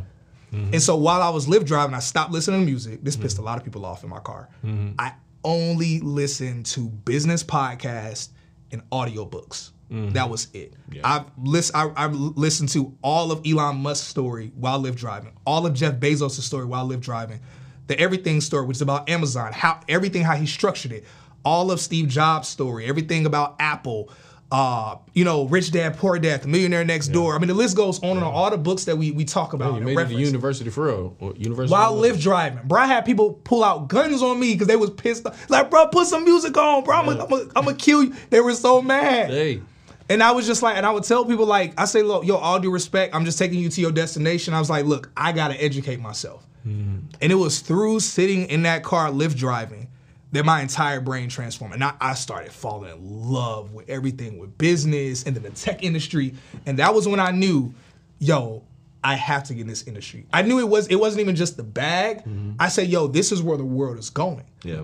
Mm-hmm. 0.51 0.73
And 0.73 0.81
so 0.81 0.97
while 0.97 1.21
I 1.21 1.29
was 1.29 1.47
Lyft 1.47 1.65
driving, 1.65 1.95
I 1.95 1.99
stopped 1.99 2.31
listening 2.31 2.61
to 2.61 2.65
music. 2.65 3.03
This 3.03 3.15
pissed 3.15 3.37
a 3.37 3.39
mm-hmm. 3.39 3.45
lot 3.45 3.57
of 3.57 3.63
people 3.63 3.85
off 3.85 4.03
in 4.03 4.09
my 4.09 4.19
car. 4.19 4.49
Mm-hmm. 4.65 4.95
I 4.99 5.13
only 5.43 5.99
listened 6.01 6.65
to 6.67 6.89
business 6.89 7.43
podcasts 7.43 8.29
and 8.71 8.87
audiobooks. 8.89 9.71
That 9.91 10.29
was 10.29 10.47
it. 10.53 10.73
I've 11.03 11.25
list, 11.37 11.71
I, 11.75 11.91
I've 11.97 12.15
listened 12.15 12.69
to 12.69 12.95
all 13.03 13.31
of 13.31 13.45
Elon 13.45 13.77
Musk's 13.77 14.07
story 14.07 14.51
while 14.55 14.81
Lyft 14.81 14.95
driving, 14.95 15.33
all 15.45 15.65
of 15.65 15.73
Jeff 15.73 15.95
Bezos' 15.95 16.39
story 16.41 16.65
while 16.65 16.87
Lyft 16.87 17.01
driving, 17.01 17.41
the 17.87 17.99
Everything 17.99 18.39
Store, 18.39 18.63
which 18.63 18.77
is 18.77 18.81
about 18.81 19.09
Amazon, 19.09 19.51
how 19.51 19.81
everything 19.89 20.23
how 20.23 20.35
he 20.35 20.45
structured 20.45 20.93
it, 20.93 21.03
all 21.43 21.71
of 21.71 21.79
Steve 21.81 22.07
Jobs' 22.07 22.47
story, 22.47 22.85
everything 22.85 23.25
about 23.25 23.57
Apple, 23.59 24.09
uh, 24.51 24.97
you 25.13 25.23
know, 25.23 25.45
Rich 25.45 25.71
Dad 25.71 25.97
Poor 25.97 26.19
Dad, 26.19 26.41
The 26.41 26.47
Millionaire 26.49 26.83
Next 26.83 27.07
Door. 27.07 27.35
I 27.35 27.39
mean, 27.39 27.47
the 27.47 27.53
list 27.53 27.75
goes 27.75 28.01
on 28.03 28.17
and 28.17 28.23
on. 28.25 28.33
All 28.33 28.49
the 28.49 28.57
books 28.57 28.83
that 28.85 28.97
we 28.97 29.11
we 29.11 29.23
talk 29.23 29.53
about. 29.53 29.71
You 29.71 29.77
and 29.77 29.85
made 29.85 29.97
it 29.97 30.07
to 30.09 30.13
university 30.15 30.69
for 30.69 30.85
real. 30.87 31.33
University. 31.37 31.71
While 31.71 32.03
of- 32.03 32.11
Lyft 32.11 32.21
driving, 32.21 32.59
bro, 32.65 32.81
I 32.81 32.85
had 32.85 33.05
people 33.05 33.33
pull 33.43 33.63
out 33.63 33.87
guns 33.87 34.21
on 34.21 34.39
me 34.39 34.53
because 34.53 34.67
they 34.67 34.75
was 34.75 34.89
pissed. 34.89 35.25
off. 35.25 35.49
Like, 35.49 35.69
bro, 35.69 35.87
put 35.87 36.07
some 36.07 36.25
music 36.25 36.55
on, 36.57 36.83
bro. 36.83 36.97
I'm 36.97 37.05
gonna 37.05 37.47
I'm 37.55 37.67
I'm 37.69 37.75
kill 37.77 38.03
you. 38.03 38.13
They 38.29 38.41
were 38.41 38.53
so 38.53 38.81
mad. 38.81 39.29
Hey. 39.29 39.61
And 40.11 40.21
I 40.21 40.31
was 40.31 40.45
just 40.45 40.61
like, 40.61 40.75
and 40.75 40.85
I 40.85 40.91
would 40.91 41.05
tell 41.05 41.23
people 41.23 41.45
like, 41.45 41.79
I 41.79 41.85
say, 41.85 42.03
look, 42.03 42.25
yo, 42.25 42.35
all 42.35 42.59
due 42.59 42.69
respect, 42.69 43.15
I'm 43.15 43.23
just 43.23 43.39
taking 43.39 43.59
you 43.59 43.69
to 43.69 43.79
your 43.81 43.93
destination. 43.93 44.53
I 44.53 44.59
was 44.59 44.69
like, 44.69 44.85
look, 44.85 45.09
I 45.15 45.31
gotta 45.31 45.61
educate 45.63 46.01
myself. 46.01 46.45
Mm-hmm. 46.67 47.07
And 47.21 47.31
it 47.31 47.35
was 47.35 47.59
through 47.59 48.01
sitting 48.01 48.45
in 48.47 48.63
that 48.63 48.83
car, 48.83 49.09
Lyft 49.09 49.37
driving, 49.37 49.87
that 50.33 50.43
my 50.43 50.61
entire 50.61 50.99
brain 50.99 51.29
transformed. 51.29 51.75
And 51.75 51.83
I, 51.83 51.93
I 52.01 52.13
started 52.15 52.51
falling 52.51 52.91
in 52.91 53.31
love 53.31 53.71
with 53.71 53.89
everything 53.89 54.37
with 54.37 54.57
business 54.57 55.23
and 55.23 55.33
then 55.33 55.43
the 55.43 55.49
tech 55.51 55.81
industry. 55.81 56.35
And 56.65 56.77
that 56.79 56.93
was 56.93 57.07
when 57.07 57.21
I 57.21 57.31
knew, 57.31 57.73
yo, 58.19 58.63
I 59.03 59.15
have 59.15 59.45
to 59.45 59.53
get 59.53 59.61
in 59.61 59.67
this 59.67 59.87
industry. 59.87 60.25
I 60.33 60.41
knew 60.41 60.59
it 60.59 60.67
was 60.67 60.87
it 60.87 60.95
wasn't 60.95 61.21
even 61.21 61.37
just 61.37 61.55
the 61.55 61.63
bag. 61.63 62.17
Mm-hmm. 62.17 62.51
I 62.59 62.67
said, 62.67 62.89
yo, 62.89 63.07
this 63.07 63.31
is 63.31 63.41
where 63.41 63.57
the 63.57 63.63
world 63.63 63.97
is 63.97 64.09
going. 64.09 64.43
Yeah. 64.63 64.83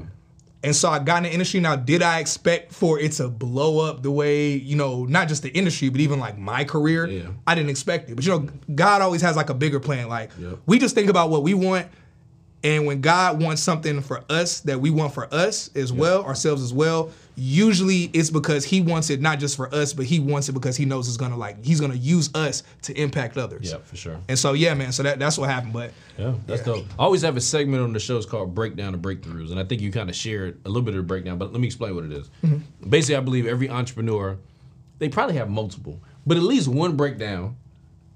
And 0.63 0.75
so 0.75 0.89
I 0.89 0.99
got 0.99 1.17
in 1.17 1.23
the 1.23 1.31
industry. 1.31 1.59
Now, 1.59 1.75
did 1.75 2.01
I 2.01 2.19
expect 2.19 2.73
for 2.73 2.99
it 2.99 3.11
to 3.13 3.29
blow 3.29 3.79
up 3.87 4.01
the 4.01 4.09
way, 4.11 4.53
you 4.53 4.75
know, 4.75 5.05
not 5.05 5.27
just 5.27 5.43
the 5.43 5.49
industry, 5.49 5.89
but 5.89 6.01
even 6.01 6.19
like 6.19 6.37
my 6.37 6.63
career? 6.63 7.05
Yeah. 7.07 7.27
I 7.45 7.53
didn't 7.55 7.69
expect 7.69 8.09
it. 8.09 8.15
But 8.15 8.25
you 8.25 8.31
know, 8.31 8.49
God 8.73 9.01
always 9.01 9.21
has 9.21 9.35
like 9.35 9.49
a 9.49 9.53
bigger 9.53 9.79
plan. 9.79 10.09
Like 10.09 10.31
Yep. 10.39 10.59
we 10.65 10.79
just 10.79 10.95
think 10.95 11.09
about 11.09 11.29
what 11.29 11.43
we 11.43 11.53
want. 11.53 11.87
And 12.63 12.87
when 12.87 13.01
God 13.01 13.41
wants 13.41 13.61
something 13.61 14.01
for 14.01 14.23
us 14.29 14.61
that 14.61 14.81
we 14.81 14.89
want 14.89 15.13
for 15.13 15.31
us 15.33 15.69
as 15.75 15.93
well, 15.93 16.23
ourselves 16.25 16.63
as 16.63 16.73
well, 16.73 17.11
usually 17.37 18.09
it's 18.13 18.31
because 18.31 18.65
He 18.65 18.81
wants 18.81 19.09
it 19.09 19.21
not 19.21 19.39
just 19.39 19.55
for 19.55 19.73
us, 19.73 19.93
but 19.93 20.05
He 20.05 20.19
wants 20.19 20.49
it 20.49 20.53
because 20.53 20.75
He 20.75 20.85
knows 20.85 21.07
it's 21.07 21.17
gonna 21.17 21.37
like 21.37 21.63
He's 21.63 21.79
gonna 21.79 21.93
use 21.95 22.33
us 22.35 22.63
to 22.81 22.99
impact 22.99 23.37
others. 23.37 23.71
Yeah, 23.71 23.77
for 23.77 23.95
sure. 23.95 24.19
And 24.27 24.37
so 24.37 24.53
yeah, 24.53 24.73
man. 24.73 24.91
So 24.91 25.03
that 25.03 25.19
that's 25.19 25.37
what 25.37 25.49
happened. 25.49 25.71
But 25.71 25.91
Yeah, 26.17 26.33
that's 26.47 26.63
dope. 26.63 26.85
I 26.99 27.03
always 27.03 27.21
have 27.21 27.37
a 27.37 27.41
segment 27.41 27.83
on 27.83 27.93
the 27.93 27.99
show. 27.99 28.17
It's 28.17 28.25
called 28.25 28.55
Breakdown 28.55 28.93
of 28.95 29.01
Breakthroughs, 29.01 29.51
and 29.51 29.59
I 29.59 29.63
think 29.63 29.81
you 29.81 29.91
kind 29.91 30.09
of 30.09 30.15
shared 30.15 30.59
a 30.65 30.67
little 30.67 30.81
bit 30.81 30.95
of 30.95 30.97
the 30.97 31.03
breakdown. 31.03 31.37
But 31.37 31.51
let 31.51 31.61
me 31.61 31.67
explain 31.67 31.95
what 31.95 32.03
it 32.03 32.11
is. 32.11 32.29
Mm-hmm. 32.43 32.89
Basically, 32.89 33.15
I 33.15 33.21
believe 33.21 33.45
every 33.45 33.69
entrepreneur, 33.69 34.37
they 34.97 35.07
probably 35.07 35.35
have 35.35 35.49
multiple, 35.49 36.01
but 36.25 36.37
at 36.37 36.43
least 36.43 36.67
one 36.67 36.97
breakdown 36.97 37.55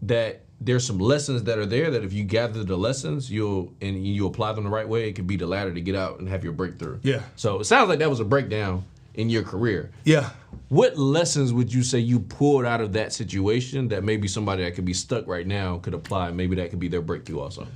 that 0.01 0.45
there's 0.59 0.85
some 0.85 0.99
lessons 0.99 1.43
that 1.43 1.57
are 1.57 1.65
there 1.65 1.91
that 1.91 2.03
if 2.03 2.13
you 2.13 2.23
gather 2.23 2.63
the 2.63 2.77
lessons, 2.77 3.31
you'll 3.31 3.73
and 3.81 4.05
you 4.05 4.27
apply 4.27 4.53
them 4.53 4.63
the 4.63 4.69
right 4.69 4.87
way, 4.87 5.09
it 5.09 5.13
could 5.13 5.27
be 5.27 5.35
the 5.35 5.47
ladder 5.47 5.73
to 5.73 5.81
get 5.81 5.95
out 5.95 6.19
and 6.19 6.29
have 6.29 6.43
your 6.43 6.53
breakthrough. 6.53 6.99
Yeah. 7.01 7.21
So 7.35 7.59
it 7.59 7.65
sounds 7.65 7.89
like 7.89 7.99
that 7.99 8.09
was 8.09 8.19
a 8.19 8.25
breakdown 8.25 8.85
in 9.15 9.29
your 9.29 9.43
career. 9.43 9.91
yeah. 10.03 10.29
What 10.69 10.97
lessons 10.97 11.51
would 11.51 11.73
you 11.73 11.83
say 11.83 11.99
you 11.99 12.19
pulled 12.19 12.63
out 12.63 12.79
of 12.79 12.93
that 12.93 13.11
situation 13.11 13.89
that 13.89 14.05
maybe 14.05 14.29
somebody 14.29 14.63
that 14.63 14.73
could 14.73 14.85
be 14.85 14.93
stuck 14.93 15.27
right 15.27 15.45
now 15.45 15.79
could 15.79 15.93
apply? 15.93 16.31
Maybe 16.31 16.55
that 16.55 16.69
could 16.69 16.79
be 16.79 16.87
their 16.87 17.01
breakthrough 17.01 17.41
also. 17.41 17.67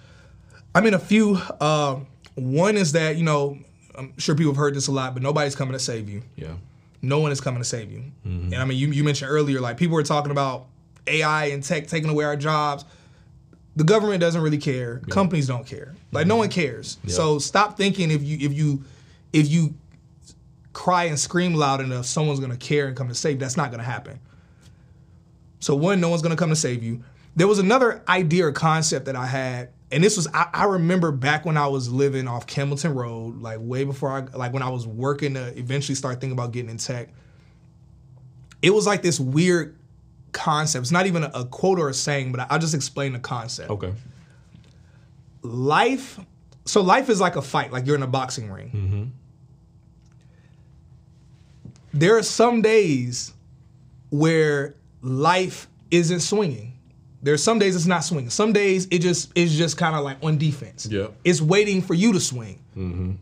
I 0.73 0.79
mean, 0.79 0.93
a 0.93 0.99
few. 0.99 1.37
Uh, 1.59 1.99
one 2.35 2.77
is 2.77 2.93
that 2.93 3.17
you 3.17 3.23
know, 3.23 3.57
I'm 3.97 4.17
sure 4.17 4.33
people 4.33 4.53
have 4.53 4.57
heard 4.57 4.75
this 4.75 4.87
a 4.87 4.93
lot, 4.93 5.13
but 5.13 5.23
nobody's 5.23 5.55
coming 5.55 5.73
to 5.73 5.79
save 5.79 6.07
you. 6.09 6.21
Yeah. 6.37 6.53
No 7.01 7.19
one 7.19 7.33
is 7.33 7.41
coming 7.41 7.61
to 7.61 7.65
save 7.67 7.91
you. 7.91 8.03
And 8.23 8.55
I 8.55 8.63
mean, 8.65 8.77
you, 8.77 8.87
you 8.87 9.03
mentioned 9.03 9.29
earlier, 9.29 9.59
like 9.59 9.77
people 9.77 9.95
were 9.95 10.03
talking 10.03 10.31
about 10.31 10.67
AI 11.05 11.47
and 11.47 11.61
tech 11.63 11.87
taking 11.87 12.09
away 12.09 12.23
our 12.23 12.35
jobs. 12.37 12.85
The 13.75 13.83
government 13.83 14.21
doesn't 14.21 14.41
really 14.41 14.57
care. 14.57 14.99
Companies 15.09 15.47
don't 15.47 15.67
care. 15.67 15.95
Like 16.13 16.27
no 16.27 16.37
one 16.37 16.49
cares. 16.49 16.97
So 17.07 17.39
stop 17.39 17.77
thinking 17.77 18.09
if 18.09 18.23
you 18.23 18.37
if 18.39 18.53
you 18.53 18.83
if 19.33 19.49
you 19.49 19.75
cry 20.75 21.05
and 21.05 21.17
scream 21.17 21.53
loud 21.53 21.79
enough, 21.79 22.05
someone's 22.05 22.41
gonna 22.41 22.57
care 22.57 22.85
and 22.87 22.97
come 22.97 23.07
to 23.07 23.15
save. 23.15 23.35
you. 23.35 23.39
That's 23.39 23.55
not 23.55 23.71
gonna 23.71 23.81
happen. 23.81 24.19
So 25.59 25.73
one, 25.73 26.01
no 26.01 26.09
one's 26.09 26.21
gonna 26.21 26.35
come 26.35 26.49
to 26.49 26.55
save 26.55 26.83
you. 26.83 27.01
There 27.35 27.47
was 27.47 27.59
another 27.59 28.03
idea 28.09 28.45
or 28.45 28.51
concept 28.51 29.05
that 29.05 29.15
I 29.15 29.25
had, 29.25 29.69
and 29.89 30.03
this 30.03 30.17
was 30.17 30.27
I, 30.33 30.49
I 30.53 30.65
remember 30.65 31.13
back 31.13 31.45
when 31.45 31.55
I 31.55 31.67
was 31.67 31.89
living 31.89 32.27
off 32.27 32.45
Campbellton 32.45 32.93
Road, 32.93 33.41
like 33.41 33.59
way 33.61 33.85
before 33.85 34.11
I 34.11 34.37
like 34.37 34.51
when 34.51 34.61
I 34.61 34.69
was 34.69 34.85
working 34.85 35.35
to 35.35 35.57
eventually 35.57 35.95
start 35.95 36.19
thinking 36.19 36.37
about 36.37 36.51
getting 36.51 36.69
in 36.69 36.77
tech. 36.77 37.07
It 38.61 38.71
was 38.71 38.85
like 38.85 39.01
this 39.01 39.17
weird 39.17 39.77
concept. 40.33 40.83
It's 40.83 40.91
not 40.91 41.05
even 41.05 41.23
a, 41.23 41.31
a 41.33 41.45
quote 41.45 41.79
or 41.79 41.87
a 41.87 41.93
saying, 41.93 42.33
but 42.33 42.41
I, 42.41 42.47
I'll 42.49 42.59
just 42.59 42.73
explain 42.73 43.13
the 43.13 43.19
concept. 43.19 43.69
Okay. 43.69 43.93
Life, 45.41 46.19
so 46.65 46.81
life 46.81 47.09
is 47.09 47.21
like 47.21 47.37
a 47.37 47.41
fight, 47.41 47.71
like 47.71 47.85
you're 47.85 47.95
in 47.95 48.03
a 48.03 48.07
boxing 48.07 48.51
ring. 48.51 48.71
Mm-hmm. 48.71 49.24
There 51.95 52.17
are 52.17 52.23
some 52.23 52.61
days 52.61 53.33
where 54.09 54.75
life 55.01 55.69
isn't 55.91 56.19
swinging. 56.19 56.73
There's 57.23 57.41
some 57.41 57.57
days 57.57 57.73
it's 57.73 57.85
not 57.85 58.03
swinging. 58.03 58.29
Some 58.29 58.51
days 58.51 58.85
it 58.91 58.99
just 58.99 59.31
is 59.33 59.57
just 59.57 59.77
kind 59.77 59.95
of 59.95 60.03
like 60.03 60.17
on 60.21 60.37
defense. 60.37 60.85
Yeah. 60.85 61.07
It's 61.23 61.41
waiting 61.41 61.81
for 61.81 61.93
you 61.93 62.11
to 62.11 62.19
swing. 62.19 62.59
Mm-hmm. 62.75 63.13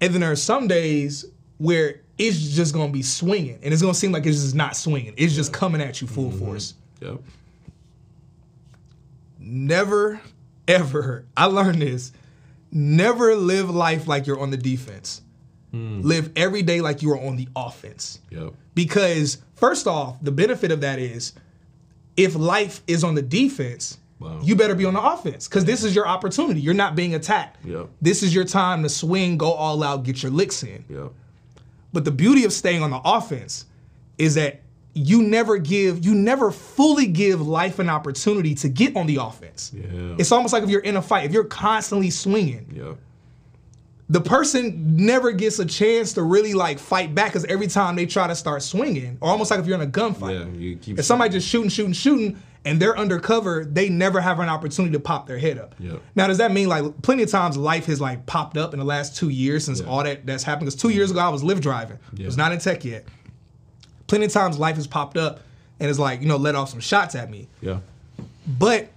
And 0.00 0.14
then 0.14 0.20
there 0.20 0.30
are 0.30 0.36
some 0.36 0.68
days 0.68 1.24
where 1.58 2.02
it's 2.18 2.38
just 2.38 2.72
gonna 2.72 2.92
be 2.92 3.02
swinging, 3.02 3.58
and 3.62 3.72
it's 3.72 3.82
gonna 3.82 3.94
seem 3.94 4.12
like 4.12 4.26
it's 4.26 4.42
just 4.42 4.54
not 4.54 4.76
swinging. 4.76 5.14
It's 5.16 5.34
just 5.34 5.52
coming 5.52 5.80
at 5.80 6.00
you 6.00 6.06
full 6.06 6.30
mm-hmm. 6.30 6.38
force. 6.38 6.74
Yep. 7.00 7.18
Never, 9.40 10.20
ever. 10.68 11.24
I 11.36 11.46
learned 11.46 11.82
this. 11.82 12.12
Never 12.70 13.34
live 13.34 13.70
life 13.70 14.06
like 14.06 14.28
you're 14.28 14.38
on 14.38 14.50
the 14.50 14.56
defense. 14.56 15.22
Hmm. 15.72 16.00
Live 16.02 16.30
every 16.36 16.62
day 16.62 16.80
like 16.80 17.02
you 17.02 17.10
are 17.12 17.20
on 17.20 17.36
the 17.36 17.48
offense. 17.56 18.20
Yep. 18.30 18.52
Because 18.74 19.38
first 19.56 19.86
off, 19.86 20.16
the 20.22 20.30
benefit 20.32 20.70
of 20.70 20.80
that 20.82 20.98
is 20.98 21.32
if 22.16 22.34
life 22.34 22.82
is 22.86 23.04
on 23.04 23.14
the 23.14 23.22
defense, 23.22 23.98
Wow. 24.18 24.40
you 24.42 24.56
better 24.56 24.74
be 24.74 24.86
on 24.86 24.94
the 24.94 25.02
offense 25.02 25.46
because 25.46 25.66
this 25.66 25.84
is 25.84 25.94
your 25.94 26.08
opportunity. 26.08 26.60
You're 26.60 26.72
not 26.72 26.96
being 26.96 27.14
attacked. 27.14 27.62
Yep. 27.66 27.88
This 28.00 28.22
is 28.22 28.34
your 28.34 28.44
time 28.44 28.82
to 28.84 28.88
swing, 28.88 29.36
go 29.36 29.52
all 29.52 29.82
out, 29.82 30.04
get 30.04 30.22
your 30.22 30.32
licks 30.32 30.62
in. 30.62 30.84
Yep. 30.88 31.12
But 31.92 32.04
the 32.06 32.10
beauty 32.12 32.44
of 32.44 32.52
staying 32.52 32.82
on 32.82 32.90
the 32.90 33.00
offense 33.04 33.66
is 34.16 34.34
that 34.36 34.62
you 34.94 35.22
never 35.22 35.58
give, 35.58 36.02
you 36.06 36.14
never 36.14 36.50
fully 36.50 37.06
give 37.06 37.46
life 37.46 37.78
an 37.78 37.90
opportunity 37.90 38.54
to 38.54 38.68
get 38.70 38.96
on 38.96 39.06
the 39.06 39.16
offense. 39.16 39.70
Yeah. 39.74 40.14
It's 40.18 40.32
almost 40.32 40.54
like 40.54 40.62
if 40.62 40.70
you're 40.70 40.80
in 40.80 40.96
a 40.96 41.02
fight, 41.02 41.26
if 41.26 41.32
you're 41.32 41.44
constantly 41.44 42.08
swinging, 42.08 42.66
Yep. 42.74 42.96
The 44.08 44.20
person 44.20 44.96
never 44.96 45.32
gets 45.32 45.58
a 45.58 45.66
chance 45.66 46.12
to 46.12 46.22
really 46.22 46.54
like 46.54 46.78
fight 46.78 47.12
back 47.14 47.32
because 47.32 47.44
every 47.46 47.66
time 47.66 47.96
they 47.96 48.06
try 48.06 48.28
to 48.28 48.36
start 48.36 48.62
swinging, 48.62 49.18
or 49.20 49.30
almost 49.30 49.50
like 49.50 49.58
if 49.58 49.66
you're 49.66 49.74
in 49.80 49.86
a 49.86 49.90
gunfight, 49.90 50.38
Yeah. 50.54 50.58
You 50.60 50.76
keep. 50.76 50.98
if 50.98 51.04
somebody 51.04 51.30
just 51.30 51.48
shooting, 51.48 51.68
shooting, 51.70 51.92
shooting, 51.92 52.40
and 52.64 52.78
they're 52.80 52.96
undercover, 52.96 53.64
they 53.64 53.88
never 53.88 54.20
have 54.20 54.38
an 54.38 54.48
opportunity 54.48 54.92
to 54.92 55.00
pop 55.00 55.26
their 55.26 55.38
head 55.38 55.58
up. 55.58 55.74
Yep. 55.80 56.00
Now, 56.14 56.28
does 56.28 56.38
that 56.38 56.52
mean 56.52 56.68
like 56.68 57.02
plenty 57.02 57.24
of 57.24 57.30
times 57.30 57.56
life 57.56 57.86
has 57.86 58.00
like 58.00 58.26
popped 58.26 58.56
up 58.56 58.74
in 58.74 58.78
the 58.78 58.84
last 58.86 59.16
two 59.16 59.28
years 59.28 59.64
since 59.64 59.80
Yeah. 59.80 59.86
all 59.86 60.04
that 60.04 60.24
that's 60.24 60.44
happened? 60.44 60.66
Because 60.66 60.80
two 60.80 60.90
years 60.90 61.10
ago 61.10 61.18
I 61.20 61.28
was 61.28 61.42
Lyft 61.42 61.60
driving, 61.62 61.98
I 62.16 62.24
was 62.26 62.36
not 62.36 62.52
in 62.52 62.60
tech 62.60 62.84
yet. 62.84 63.06
Plenty 64.06 64.26
of 64.26 64.32
times 64.32 64.56
life 64.56 64.76
has 64.76 64.86
popped 64.86 65.16
up 65.16 65.40
and 65.80 65.90
it's 65.90 65.98
like 65.98 66.20
you 66.22 66.28
know 66.28 66.36
let 66.36 66.54
off 66.54 66.70
some 66.70 66.78
shots 66.80 67.16
at 67.16 67.28
me, 67.28 67.48
Yeah. 67.60 67.78
but 68.46 68.88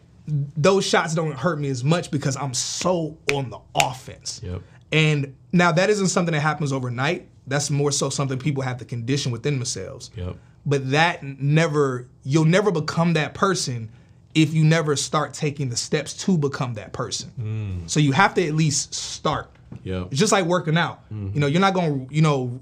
those 0.55 0.86
shots 0.86 1.16
don't 1.16 1.32
hurt 1.36 1.60
me 1.60 1.70
as 1.70 1.84
much 1.84 2.12
because 2.12 2.38
I'm 2.38 2.53
so 2.53 3.18
on 3.34 3.49
the 3.49 3.57
offense. 3.74 4.39
Yep. 4.43 4.62
And 4.92 5.36
now 5.52 5.72
that 5.72 5.90
isn't 5.90 6.08
something 6.08 6.34
that 6.34 6.42
happens 6.42 6.72
overnight. 6.74 7.28
That's 7.48 7.70
more 7.70 7.92
so 7.92 8.10
something 8.10 8.38
people 8.38 8.64
have 8.64 8.78
to 8.78 8.86
condition 8.86 9.32
within 9.32 9.56
themselves. 9.56 10.12
Yep. 10.16 10.36
But 10.66 10.92
that 10.92 11.24
never, 11.24 12.08
you'll 12.24 12.46
never 12.46 12.72
become 12.72 13.14
that 13.14 13.34
person 13.34 13.90
if 14.36 14.54
you 14.54 14.64
never 14.64 14.96
start 14.96 15.34
taking 15.34 15.70
the 15.70 15.76
steps 15.76 16.14
to 16.26 16.38
become 16.38 16.76
that 16.76 16.94
person. 16.94 17.32
Mm. 17.40 17.90
So 17.90 18.00
you 18.00 18.12
have 18.12 18.36
to 18.36 18.48
at 18.48 18.54
least 18.54 18.94
start. 18.94 19.50
Yep. 19.84 20.08
It's 20.12 20.20
just 20.20 20.32
like 20.32 20.46
working 20.46 20.78
out. 20.78 21.04
Mm-hmm. 21.06 21.34
You 21.34 21.40
know, 21.40 21.48
you're 21.48 21.62
not 21.62 21.74
going 21.74 22.08
to, 22.08 22.16
you 22.16 22.22
know, 22.22 22.60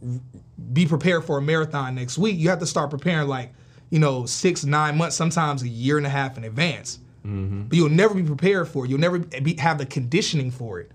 be 0.71 0.85
prepared 0.85 1.25
for 1.25 1.37
a 1.37 1.41
marathon 1.41 1.95
next 1.95 2.17
week. 2.17 2.37
You 2.37 2.49
have 2.49 2.59
to 2.59 2.65
start 2.65 2.89
preparing 2.89 3.27
like, 3.27 3.53
you 3.89 3.99
know, 3.99 4.25
six, 4.25 4.63
nine 4.63 4.97
months, 4.97 5.15
sometimes 5.15 5.63
a 5.63 5.67
year 5.67 5.97
and 5.97 6.05
a 6.05 6.09
half 6.09 6.37
in 6.37 6.43
advance. 6.43 6.99
Mm-hmm. 7.25 7.63
But 7.63 7.77
you'll 7.77 7.89
never 7.89 8.13
be 8.13 8.23
prepared 8.23 8.67
for 8.67 8.85
it. 8.85 8.89
You'll 8.89 8.99
never 8.99 9.19
be, 9.19 9.55
have 9.55 9.77
the 9.77 9.85
conditioning 9.85 10.51
for 10.51 10.79
it 10.79 10.91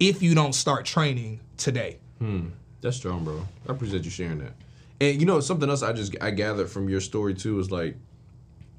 if 0.00 0.22
you 0.22 0.34
don't 0.34 0.54
start 0.54 0.84
training 0.86 1.40
today. 1.56 1.98
Hmm. 2.18 2.48
That's 2.80 2.96
strong, 2.96 3.24
bro. 3.24 3.46
I 3.68 3.72
appreciate 3.72 4.04
you 4.04 4.10
sharing 4.10 4.38
that. 4.38 4.52
And 5.00 5.20
you 5.20 5.26
know 5.26 5.40
something 5.40 5.68
else 5.70 5.82
I 5.82 5.92
just 5.92 6.14
I 6.20 6.30
gathered 6.30 6.68
from 6.70 6.88
your 6.88 7.00
story 7.00 7.34
too 7.34 7.58
is 7.60 7.70
like 7.70 7.96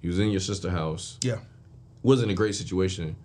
you 0.01 0.09
was 0.09 0.19
in 0.19 0.29
your 0.31 0.39
sister 0.39 0.69
house. 0.69 1.17
Yeah. 1.21 1.37
Wasn't 2.03 2.31
a 2.31 2.33
great 2.33 2.55
situation, 2.55 3.15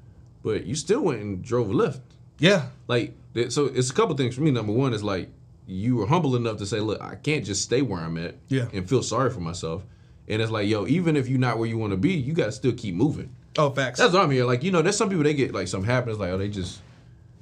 but 0.42 0.64
you 0.66 0.74
still 0.74 1.00
went 1.00 1.20
and 1.22 1.42
drove 1.42 1.70
a 1.70 1.72
Lyft. 1.74 2.00
Yeah. 2.38 2.66
Like 2.88 3.14
so 3.48 3.66
it's 3.66 3.90
a 3.90 3.94
couple 3.94 4.14
things 4.16 4.34
for 4.34 4.42
me. 4.42 4.50
Number 4.50 4.72
one 4.72 4.92
is 4.94 5.02
like 5.02 5.28
you 5.66 5.96
were 5.96 6.06
humble 6.06 6.36
enough 6.36 6.58
to 6.58 6.66
say, 6.66 6.80
look, 6.80 7.00
I 7.02 7.16
can't 7.16 7.44
just 7.44 7.62
stay 7.62 7.82
where 7.82 8.00
I'm 8.00 8.16
at 8.18 8.36
Yeah. 8.48 8.66
and 8.72 8.88
feel 8.88 9.02
sorry 9.02 9.30
for 9.30 9.40
myself. 9.40 9.82
And 10.28 10.40
it's 10.40 10.50
like, 10.50 10.68
yo, 10.68 10.86
even 10.86 11.16
if 11.16 11.28
you're 11.28 11.38
not 11.38 11.58
where 11.58 11.68
you 11.68 11.76
want 11.78 11.92
to 11.92 11.96
be, 11.96 12.12
you 12.14 12.32
gotta 12.34 12.52
still 12.52 12.72
keep 12.72 12.94
moving. 12.94 13.34
Oh, 13.58 13.70
facts. 13.70 13.98
That's 13.98 14.12
what 14.12 14.22
I'm 14.22 14.30
here. 14.30 14.44
Like, 14.44 14.62
you 14.62 14.70
know, 14.70 14.82
there's 14.82 14.96
some 14.96 15.08
people 15.08 15.24
they 15.24 15.34
get 15.34 15.52
like 15.54 15.68
something 15.68 15.88
happens, 15.90 16.18
like, 16.18 16.30
oh, 16.30 16.38
they 16.38 16.48
just 16.48 16.80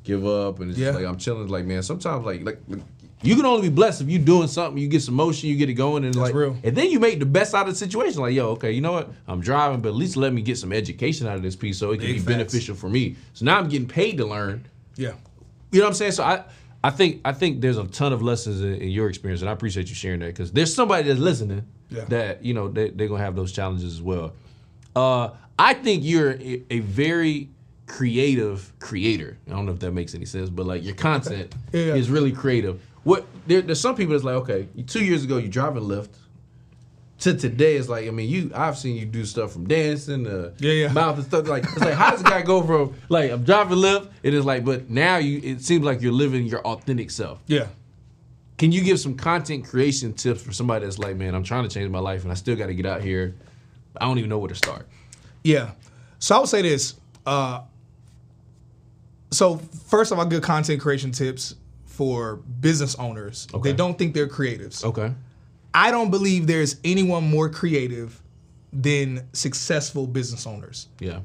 give 0.05 0.25
up 0.27 0.61
and 0.61 0.71
it's 0.71 0.79
Yeah. 0.79 0.89
just 0.93 0.99
like 1.01 1.07
I'm 1.09 1.17
chilling. 1.19 1.49
Like, 1.49 1.65
man, 1.67 1.83
sometimes 1.83 2.25
like 2.25 2.45
like 2.45 2.61
like, 2.69 2.81
you 3.23 3.37
can 3.37 3.47
only 3.47 3.69
be 3.71 3.75
blessed 3.75 4.03
if 4.03 4.09
you're 4.11 4.23
doing 4.23 4.49
something, 4.49 4.81
you 4.81 4.87
get 4.87 5.01
some 5.03 5.15
motion, 5.15 5.49
you 5.49 5.57
get 5.57 5.71
it 5.71 5.75
going, 5.75 6.05
and 6.05 6.15
like 6.15 6.35
real. 6.35 6.57
and 6.63 6.77
then 6.77 6.91
you 6.91 7.01
make 7.01 7.19
the 7.19 7.27
best 7.27 7.55
out 7.55 7.67
of 7.67 7.73
the 7.73 7.79
situation. 7.79 8.21
Like, 8.21 8.35
yo, 8.35 8.51
okay, 8.51 8.71
you 8.73 8.83
know 8.83 8.93
what? 8.93 9.11
I'm 9.27 9.41
driving, 9.41 9.81
but 9.81 9.89
at 9.89 9.95
least 9.95 10.17
let 10.17 10.33
me 10.35 10.43
get 10.43 10.59
some 10.59 10.73
education 10.73 11.27
out 11.27 11.37
of 11.37 11.43
this 11.43 11.57
piece 11.57 11.79
so 11.79 11.93
it 11.93 11.99
can 11.99 12.07
Big 12.07 12.15
be 12.17 12.19
facts. 12.21 12.29
beneficial 12.29 12.75
for 12.75 12.91
me. 12.91 13.17
So 13.33 13.47
now 13.47 13.59
I'm 13.59 13.69
getting 13.69 13.89
paid 13.89 14.19
to 14.19 14.27
learn. 14.27 14.67
yeah. 14.97 15.13
You 15.73 15.81
know 15.81 15.87
what 15.87 15.91
I'm 15.91 15.95
saying? 15.95 16.13
So 16.13 16.23
I 16.23 16.45
I 16.85 16.91
think 16.91 17.23
I 17.25 17.33
think 17.33 17.63
there's 17.63 17.79
a 17.79 17.85
ton 17.85 18.13
of 18.13 18.21
lessons 18.21 18.61
in, 18.61 18.75
in 18.75 18.91
your 18.91 19.09
experience, 19.09 19.41
and 19.41 19.49
I 19.49 19.53
appreciate 19.55 19.89
you 19.89 19.95
sharing 19.95 20.21
that 20.21 20.27
because 20.27 20.53
there's 20.53 20.75
somebody 20.75 21.09
that's 21.09 21.19
listening 21.19 21.65
Yeah. 21.91 22.05
that 22.11 22.45
you 22.45 22.53
know 22.53 22.69
they, 22.69 22.91
they're 22.91 23.09
gonna 23.09 23.23
have 23.25 23.35
those 23.37 23.53
challenges 23.53 23.95
as 23.95 24.03
well. 24.03 24.35
Uh, 24.95 25.31
I 25.59 25.73
think 25.75 26.05
you're 26.05 26.33
a, 26.33 26.63
a 26.71 26.81
very 26.81 27.49
creative 27.87 28.73
creator. 28.79 29.37
I 29.47 29.51
don't 29.51 29.67
know 29.67 29.73
if 29.73 29.81
that 29.81 29.93
makes 29.93 30.15
any 30.15 30.25
sense, 30.25 30.51
but 30.51 30.67
like 30.67 30.83
your 30.85 30.95
content 30.95 31.55
Yeah. 31.73 31.95
is 31.95 32.11
really 32.11 32.33
creative. 32.33 32.81
What 33.05 33.27
there, 33.47 33.61
there's 33.63 33.81
some 33.81 33.95
people 33.97 34.13
that's 34.13 34.25
like, 34.25 34.37
okay, 34.37 34.69
two 34.87 35.05
years 35.05 35.25
ago 35.25 35.37
you 35.39 35.49
driving 35.49 35.83
Lyft. 35.85 36.11
To 37.21 37.33
today, 37.33 37.77
it's 37.77 37.89
like 37.89 38.07
I 38.09 38.11
mean, 38.11 38.29
you 38.29 38.51
I've 38.55 38.77
seen 38.77 38.97
you 38.97 39.07
do 39.07 39.25
stuff 39.25 39.53
from 39.53 39.67
dancing 39.69 40.25
to 40.25 40.53
Yeah, 40.59 40.73
yeah. 40.73 40.93
mouth 40.93 41.17
and 41.17 41.25
stuff. 41.25 41.47
Like 41.47 41.63
it's 41.63 41.79
like 41.79 41.95
how 41.95 42.11
does 42.11 42.21
a 42.21 42.25
guy 42.25 42.43
go 42.43 42.61
from 42.63 42.95
like 43.09 43.31
I'm 43.31 43.45
driving 43.45 43.79
Lyft? 43.79 44.09
It 44.23 44.35
is 44.35 44.45
like, 44.45 44.65
but 44.65 44.91
now 44.91 45.19
you 45.19 45.41
it 45.43 45.61
seems 45.63 45.85
like 45.85 46.03
you're 46.03 46.13
living 46.13 46.45
your 46.45 46.61
authentic 46.67 47.11
self. 47.11 47.41
Yeah. 47.47 47.69
Can 48.59 48.73
you 48.73 48.83
give 48.83 48.99
some 48.99 49.17
content 49.17 49.65
creation 49.65 50.13
tips 50.13 50.43
for 50.43 50.53
somebody 50.53 50.85
that's 50.85 50.99
like, 50.99 51.17
man, 51.17 51.35
I'm 51.35 51.45
trying 51.45 51.67
to 51.67 51.73
change 51.73 51.89
my 51.91 51.99
life 52.01 52.25
and 52.25 52.33
I 52.33 52.35
still 52.35 52.57
got 52.57 52.67
to 52.67 52.75
get 52.75 52.85
out 52.85 53.01
here. 53.03 53.35
I 54.01 54.07
don't 54.07 54.19
even 54.19 54.29
know 54.29 54.39
where 54.39 54.49
to 54.49 54.55
start. 54.55 54.87
Yeah. 55.45 55.71
So 56.19 56.37
I 56.37 56.39
would 56.41 56.49
say 56.49 56.63
this. 56.63 56.95
Uh, 57.25 57.61
so 59.35 59.59
first 59.89 60.13
of 60.13 60.19
all, 60.19 60.27
good 60.27 60.43
content 60.43 60.81
creation 60.81 61.11
tips 61.13 61.55
for 61.87 62.37
business 62.37 62.95
owners. 62.97 63.47
Okay. 63.55 63.71
They 63.71 63.77
don't 63.77 63.97
think 63.97 64.15
they're 64.15 64.29
creatives. 64.29 64.85
Okay. 64.85 65.13
I 65.73 65.91
don't 65.91 66.11
believe 66.11 66.47
there's 66.47 66.77
anyone 66.85 67.29
more 67.29 67.49
creative 67.49 68.21
than 68.73 69.29
successful 69.33 70.07
business 70.07 70.47
owners 70.47 70.89
Yeah. 70.99 71.21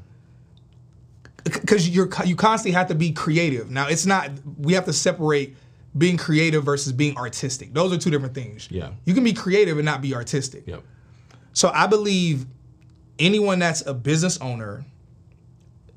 because 1.44 1.88
you're 1.88 2.08
you 2.24 2.36
constantly 2.36 2.72
have 2.72 2.88
to 2.88 2.94
be 2.94 3.12
creative. 3.12 3.70
Now 3.70 3.88
it's 3.88 4.06
not 4.06 4.30
we 4.58 4.74
have 4.74 4.84
to 4.84 4.92
separate 4.92 5.56
being 5.98 6.16
creative 6.16 6.62
versus 6.64 6.92
being 6.92 7.16
artistic. 7.16 7.74
Those 7.74 7.92
are 7.92 7.98
two 7.98 8.10
different 8.10 8.34
things. 8.34 8.68
Yeah. 8.70 8.90
You 9.04 9.14
can 9.14 9.24
be 9.24 9.32
creative 9.32 9.78
and 9.78 9.84
not 9.84 10.00
be 10.00 10.14
artistic. 10.14 10.64
Yep. 10.66 10.82
So 11.52 11.70
I 11.74 11.86
believe 11.88 12.46
anyone 13.18 13.58
that's 13.58 13.84
a 13.86 13.94
business 13.94 14.38
owner 14.40 14.84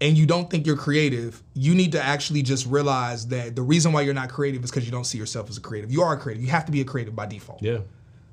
and 0.02 0.18
you 0.18 0.26
don't 0.26 0.50
think 0.50 0.66
you're 0.66 0.78
creative, 0.78 1.44
you 1.54 1.76
need 1.76 1.92
to 1.94 2.02
actually 2.02 2.42
just 2.42 2.66
realize 2.68 3.28
that 3.28 3.56
the 3.56 3.62
reason 3.62 3.92
why 3.94 4.02
you're 4.02 4.14
not 4.14 4.30
creative 4.30 4.64
is 4.64 4.72
because 4.72 4.86
you 4.86 4.92
don't 4.92 5.06
see 5.06 5.18
yourself 5.18 5.50
as 5.50 5.58
a 5.58 5.62
creative. 5.62 5.92
You 5.92 6.02
are 6.02 6.14
a 6.14 6.18
creative. 6.18 6.44
You 6.44 6.50
have 6.50 6.66
to 6.66 6.72
be 6.72 6.82
a 6.82 6.86
creative 6.86 7.16
by 7.16 7.26
default. 7.26 7.62
Yeah. 7.62 7.80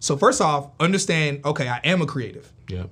So 0.01 0.17
first 0.17 0.41
off, 0.41 0.71
understand, 0.81 1.45
okay, 1.45 1.69
I 1.69 1.79
am 1.85 2.03
a 2.03 2.07
creative. 2.07 2.53
Yeah. 2.69 2.85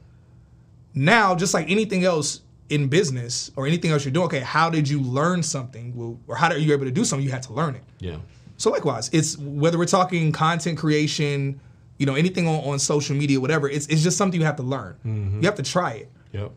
Now, 0.95 1.35
just 1.35 1.55
like 1.55 1.71
anything 1.71 2.05
else 2.05 2.43
in 2.69 2.89
business 2.89 3.51
or 3.57 3.67
anything 3.67 3.91
else 3.91 4.05
you're 4.05 4.13
doing, 4.13 4.27
okay, 4.27 4.41
how 4.41 4.69
did 4.69 4.89
you 4.89 5.01
learn 5.01 5.43
something? 5.43 5.97
Well, 5.97 6.19
or 6.27 6.37
how 6.37 6.49
are 6.51 6.59
you 6.59 6.73
able 6.73 6.85
to 6.85 6.91
do 6.91 7.05
something? 7.05 7.25
You 7.25 7.33
had 7.33 7.43
to 7.45 7.53
learn 7.53 7.75
it. 7.75 7.85
Yeah. 7.99 8.17
So 8.59 8.71
likewise, 8.71 9.09
it's 9.13 9.39
whether 9.39 9.79
we're 9.79 9.87
talking 9.87 10.33
content 10.33 10.79
creation, 10.79 11.61
you 11.99 12.07
know, 12.07 12.15
anything 12.15 12.47
on, 12.47 12.65
on 12.65 12.79
social 12.79 13.17
media, 13.17 13.41
whatever, 13.41 13.69
it's, 13.69 13.87
it's 13.87 14.03
just 14.03 14.17
something 14.17 14.39
you 14.39 14.47
have 14.47 14.57
to 14.57 14.63
learn. 14.63 14.97
Mm-hmm. 15.07 15.41
You 15.41 15.47
have 15.47 15.55
to 15.57 15.63
try 15.63 15.93
it. 15.93 16.11
Yep. 16.33 16.53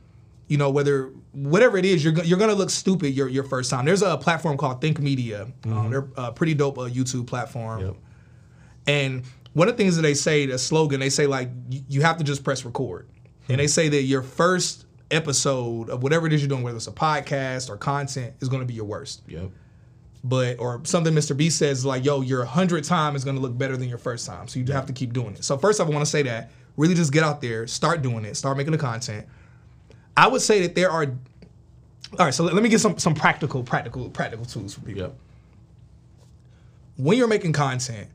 You 0.48 0.58
know, 0.58 0.70
whether 0.70 1.12
whatever 1.34 1.78
it 1.78 1.86
is, 1.86 2.04
you're 2.04 2.14
you're 2.24 2.40
gonna 2.40 2.54
look 2.54 2.70
stupid 2.70 3.14
your 3.14 3.28
your 3.28 3.44
first 3.44 3.70
time. 3.70 3.86
There's 3.86 4.02
a 4.02 4.18
platform 4.18 4.58
called 4.58 4.82
Think 4.82 5.00
Media. 5.00 5.48
Um, 5.66 5.90
they're 5.90 6.08
a 6.18 6.32
pretty 6.32 6.54
dope 6.54 6.78
uh, 6.78 6.82
YouTube 6.82 7.28
platform. 7.28 7.86
Yep. 7.86 7.96
And 8.88 9.24
one 9.54 9.68
of 9.68 9.76
the 9.76 9.84
things 9.84 9.96
that 9.96 10.02
they 10.02 10.14
say, 10.14 10.46
the 10.46 10.58
slogan, 10.58 11.00
they 11.00 11.10
say 11.10 11.28
like 11.28 11.50
you, 11.70 12.02
have 12.02 12.18
to 12.18 12.24
just 12.24 12.44
press 12.44 12.66
record. 12.66 13.08
And 13.50 13.60
they 13.60 13.68
say 13.68 13.90
that 13.90 14.04
your 14.04 14.22
first 14.22 14.86
episode 15.10 15.90
of 15.90 16.04
whatever 16.04 16.26
it 16.26 16.32
is 16.32 16.42
you're 16.42 16.48
doing, 16.48 16.64
whether 16.64 16.78
it's 16.78 16.88
a 16.88 16.92
podcast 16.92 17.70
or 17.70 17.76
content, 17.76 18.34
is 18.40 18.48
to 18.62 18.66
be 18.66 18.74
your 18.74 18.86
worst. 18.86 19.24
Yep. 19.28 19.52
But 20.24 20.60
or 20.60 20.82
something 20.86 21.14
Mr. 21.14 21.36
B 21.36 21.50
says 21.50 21.84
like, 21.84 22.06
yo, 22.06 22.22
your 22.22 22.46
hundred 22.46 22.86
time 22.86 23.16
is 23.16 23.24
to 23.26 23.34
look 23.34 23.58
better 23.58 23.76
than 23.76 23.90
your 23.90 23.98
first 23.98 24.26
time. 24.26 24.48
So 24.48 24.60
you 24.60 24.72
have 24.72 24.86
to 24.86 24.94
keep 24.94 25.12
doing 25.12 25.34
it. 25.34 25.44
So 25.44 25.58
first 25.58 25.82
off, 25.82 25.88
I 25.88 25.90
want 25.92 26.06
to 26.06 26.10
say 26.10 26.22
that 26.24 26.52
really 26.78 26.96
just 26.96 27.12
get 27.12 27.24
out 27.24 27.42
there, 27.42 27.68
start 27.68 28.02
doing 28.02 28.26
it, 28.26 28.36
start 28.36 28.58
making 28.58 28.72
the 28.72 28.78
content. 28.78 29.28
I 30.16 30.28
would 30.28 30.42
say 30.42 30.62
that 30.62 30.76
there 30.76 30.92
are. 30.92 31.04
All 31.04 32.26
right, 32.26 32.34
so 32.34 32.44
let, 32.44 32.54
let 32.54 32.64
me 32.64 32.70
get 32.70 32.80
some 32.80 32.98
some 32.98 33.14
practical, 33.14 33.64
practical, 33.64 34.10
practical 34.10 34.46
tools 34.46 34.74
for 34.74 34.82
people 34.82 35.04
Yep. 35.04 35.16
when 36.98 37.18
you're 37.18 37.28
making 37.28 37.54
content, 37.54 38.10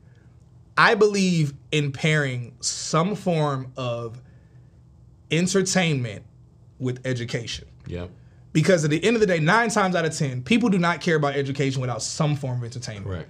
I 0.77 0.93
believe 0.93 1.53
in 1.71 1.91
pairing 1.91 2.53
some 2.59 3.15
form 3.15 3.71
of 3.75 4.21
entertainment 5.31 6.23
with 6.79 7.05
education. 7.05 7.67
Yep. 7.87 8.11
Because 8.53 8.83
at 8.83 8.91
the 8.91 9.03
end 9.03 9.15
of 9.15 9.19
the 9.19 9.27
day, 9.27 9.39
nine 9.39 9.69
times 9.69 9.95
out 9.95 10.05
of 10.05 10.15
10, 10.15 10.43
people 10.43 10.69
do 10.69 10.77
not 10.77 11.01
care 11.01 11.15
about 11.15 11.35
education 11.35 11.81
without 11.81 12.01
some 12.01 12.35
form 12.35 12.59
of 12.59 12.63
entertainment. 12.63 13.07
Right. 13.07 13.25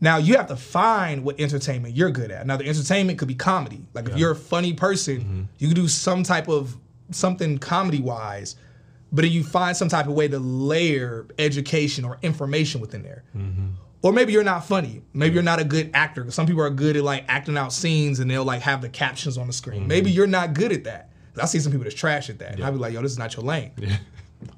Now, 0.00 0.18
you 0.18 0.36
have 0.36 0.46
to 0.48 0.56
find 0.56 1.24
what 1.24 1.40
entertainment 1.40 1.96
you're 1.96 2.10
good 2.10 2.30
at. 2.30 2.46
Now, 2.46 2.56
the 2.56 2.66
entertainment 2.66 3.18
could 3.18 3.26
be 3.26 3.34
comedy. 3.34 3.84
Like, 3.94 4.08
if 4.08 4.16
you're 4.16 4.30
a 4.30 4.36
funny 4.36 4.72
person, 4.72 5.20
mm-hmm. 5.20 5.42
you 5.58 5.68
can 5.68 5.74
do 5.74 5.88
some 5.88 6.22
type 6.22 6.48
of 6.48 6.76
something 7.10 7.58
comedy 7.58 8.00
wise, 8.00 8.56
but 9.12 9.28
you 9.30 9.42
find 9.42 9.76
some 9.76 9.88
type 9.88 10.06
of 10.06 10.12
way 10.12 10.28
to 10.28 10.38
layer 10.38 11.26
education 11.38 12.04
or 12.04 12.18
information 12.22 12.80
within 12.80 13.02
there. 13.02 13.24
Mm-hmm. 13.36 13.68
Or 14.02 14.12
maybe 14.12 14.32
you're 14.32 14.44
not 14.44 14.64
funny. 14.64 15.02
Maybe 15.12 15.34
you're 15.34 15.42
not 15.42 15.58
a 15.60 15.64
good 15.64 15.90
actor. 15.94 16.22
'cause 16.24 16.34
Some 16.34 16.46
people 16.46 16.62
are 16.62 16.70
good 16.70 16.96
at 16.96 17.02
like 17.02 17.24
acting 17.28 17.56
out 17.56 17.72
scenes 17.72 18.20
and 18.20 18.30
they'll 18.30 18.44
like 18.44 18.62
have 18.62 18.80
the 18.80 18.88
captions 18.88 19.36
on 19.38 19.46
the 19.46 19.52
screen. 19.52 19.80
Mm-hmm. 19.80 19.88
Maybe 19.88 20.10
you're 20.10 20.26
not 20.26 20.54
good 20.54 20.70
at 20.72 20.84
that. 20.84 21.10
I 21.40 21.46
see 21.46 21.58
some 21.60 21.72
people 21.72 21.84
that's 21.84 21.94
trash 21.94 22.30
at 22.30 22.38
that. 22.40 22.54
And 22.56 22.64
I'll 22.64 22.72
be 22.72 22.78
like, 22.78 22.92
yo, 22.92 23.00
this 23.02 23.12
is 23.12 23.18
not 23.18 23.34
your 23.36 23.44
lane. 23.44 23.72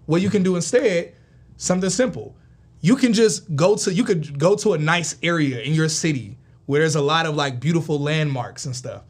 What 0.06 0.20
you 0.22 0.30
can 0.30 0.42
do 0.42 0.56
instead, 0.56 1.14
something 1.56 1.90
simple. 1.90 2.36
You 2.80 2.96
can 2.96 3.12
just 3.12 3.54
go 3.54 3.76
to 3.76 3.92
you 3.92 4.04
could 4.04 4.38
go 4.38 4.56
to 4.56 4.72
a 4.72 4.78
nice 4.78 5.16
area 5.22 5.60
in 5.60 5.74
your 5.74 5.88
city 5.88 6.38
where 6.66 6.80
there's 6.80 6.94
a 6.96 7.00
lot 7.02 7.26
of 7.26 7.34
like 7.34 7.60
beautiful 7.60 7.98
landmarks 7.98 8.64
and 8.66 8.74
stuff. 8.74 9.02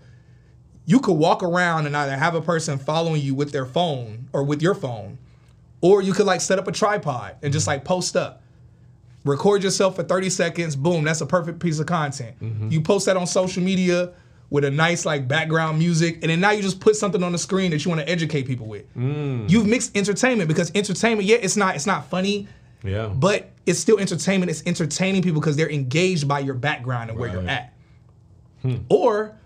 You 0.90 0.98
could 0.98 1.12
walk 1.12 1.44
around 1.44 1.86
and 1.86 1.96
either 1.96 2.16
have 2.16 2.34
a 2.34 2.40
person 2.42 2.76
following 2.76 3.22
you 3.22 3.32
with 3.32 3.52
their 3.52 3.64
phone 3.64 4.26
or 4.32 4.42
with 4.42 4.60
your 4.60 4.74
phone, 4.74 5.18
or 5.80 6.02
you 6.02 6.12
could 6.12 6.26
like 6.26 6.40
set 6.40 6.58
up 6.58 6.66
a 6.66 6.72
tripod 6.72 7.36
and 7.42 7.52
just 7.52 7.68
like 7.68 7.84
post 7.84 8.16
up. 8.16 8.42
Record 9.24 9.62
yourself 9.62 9.94
for 9.94 10.02
30 10.02 10.30
seconds, 10.30 10.74
boom, 10.74 11.04
that's 11.04 11.20
a 11.20 11.26
perfect 11.26 11.60
piece 11.60 11.78
of 11.78 11.86
content. 11.86 12.34
Mm-hmm. 12.40 12.70
You 12.70 12.80
post 12.80 13.06
that 13.06 13.16
on 13.16 13.28
social 13.28 13.62
media 13.62 14.10
with 14.50 14.64
a 14.64 14.70
nice 14.70 15.06
like 15.06 15.28
background 15.28 15.78
music, 15.78 16.18
and 16.22 16.30
then 16.30 16.40
now 16.40 16.50
you 16.50 16.60
just 16.60 16.80
put 16.80 16.96
something 16.96 17.22
on 17.22 17.30
the 17.30 17.38
screen 17.38 17.70
that 17.70 17.84
you 17.84 17.88
want 17.88 18.00
to 18.00 18.08
educate 18.08 18.48
people 18.48 18.66
with. 18.66 18.92
Mm. 18.96 19.48
You've 19.48 19.66
mixed 19.68 19.96
entertainment 19.96 20.48
because 20.48 20.72
entertainment, 20.74 21.28
yeah, 21.28 21.36
it's 21.36 21.56
not 21.56 21.76
it's 21.76 21.86
not 21.86 22.10
funny, 22.10 22.48
Yeah. 22.82 23.06
but 23.14 23.50
it's 23.64 23.78
still 23.78 24.00
entertainment. 24.00 24.50
It's 24.50 24.64
entertaining 24.66 25.22
people 25.22 25.40
because 25.40 25.54
they're 25.54 25.70
engaged 25.70 26.26
by 26.26 26.40
your 26.40 26.54
background 26.54 27.10
and 27.10 27.18
where 27.18 27.30
you're 27.30 27.42
Right. 27.42 27.48
at. 27.50 27.72
Hmm. 28.62 28.76
Or, 28.88 29.36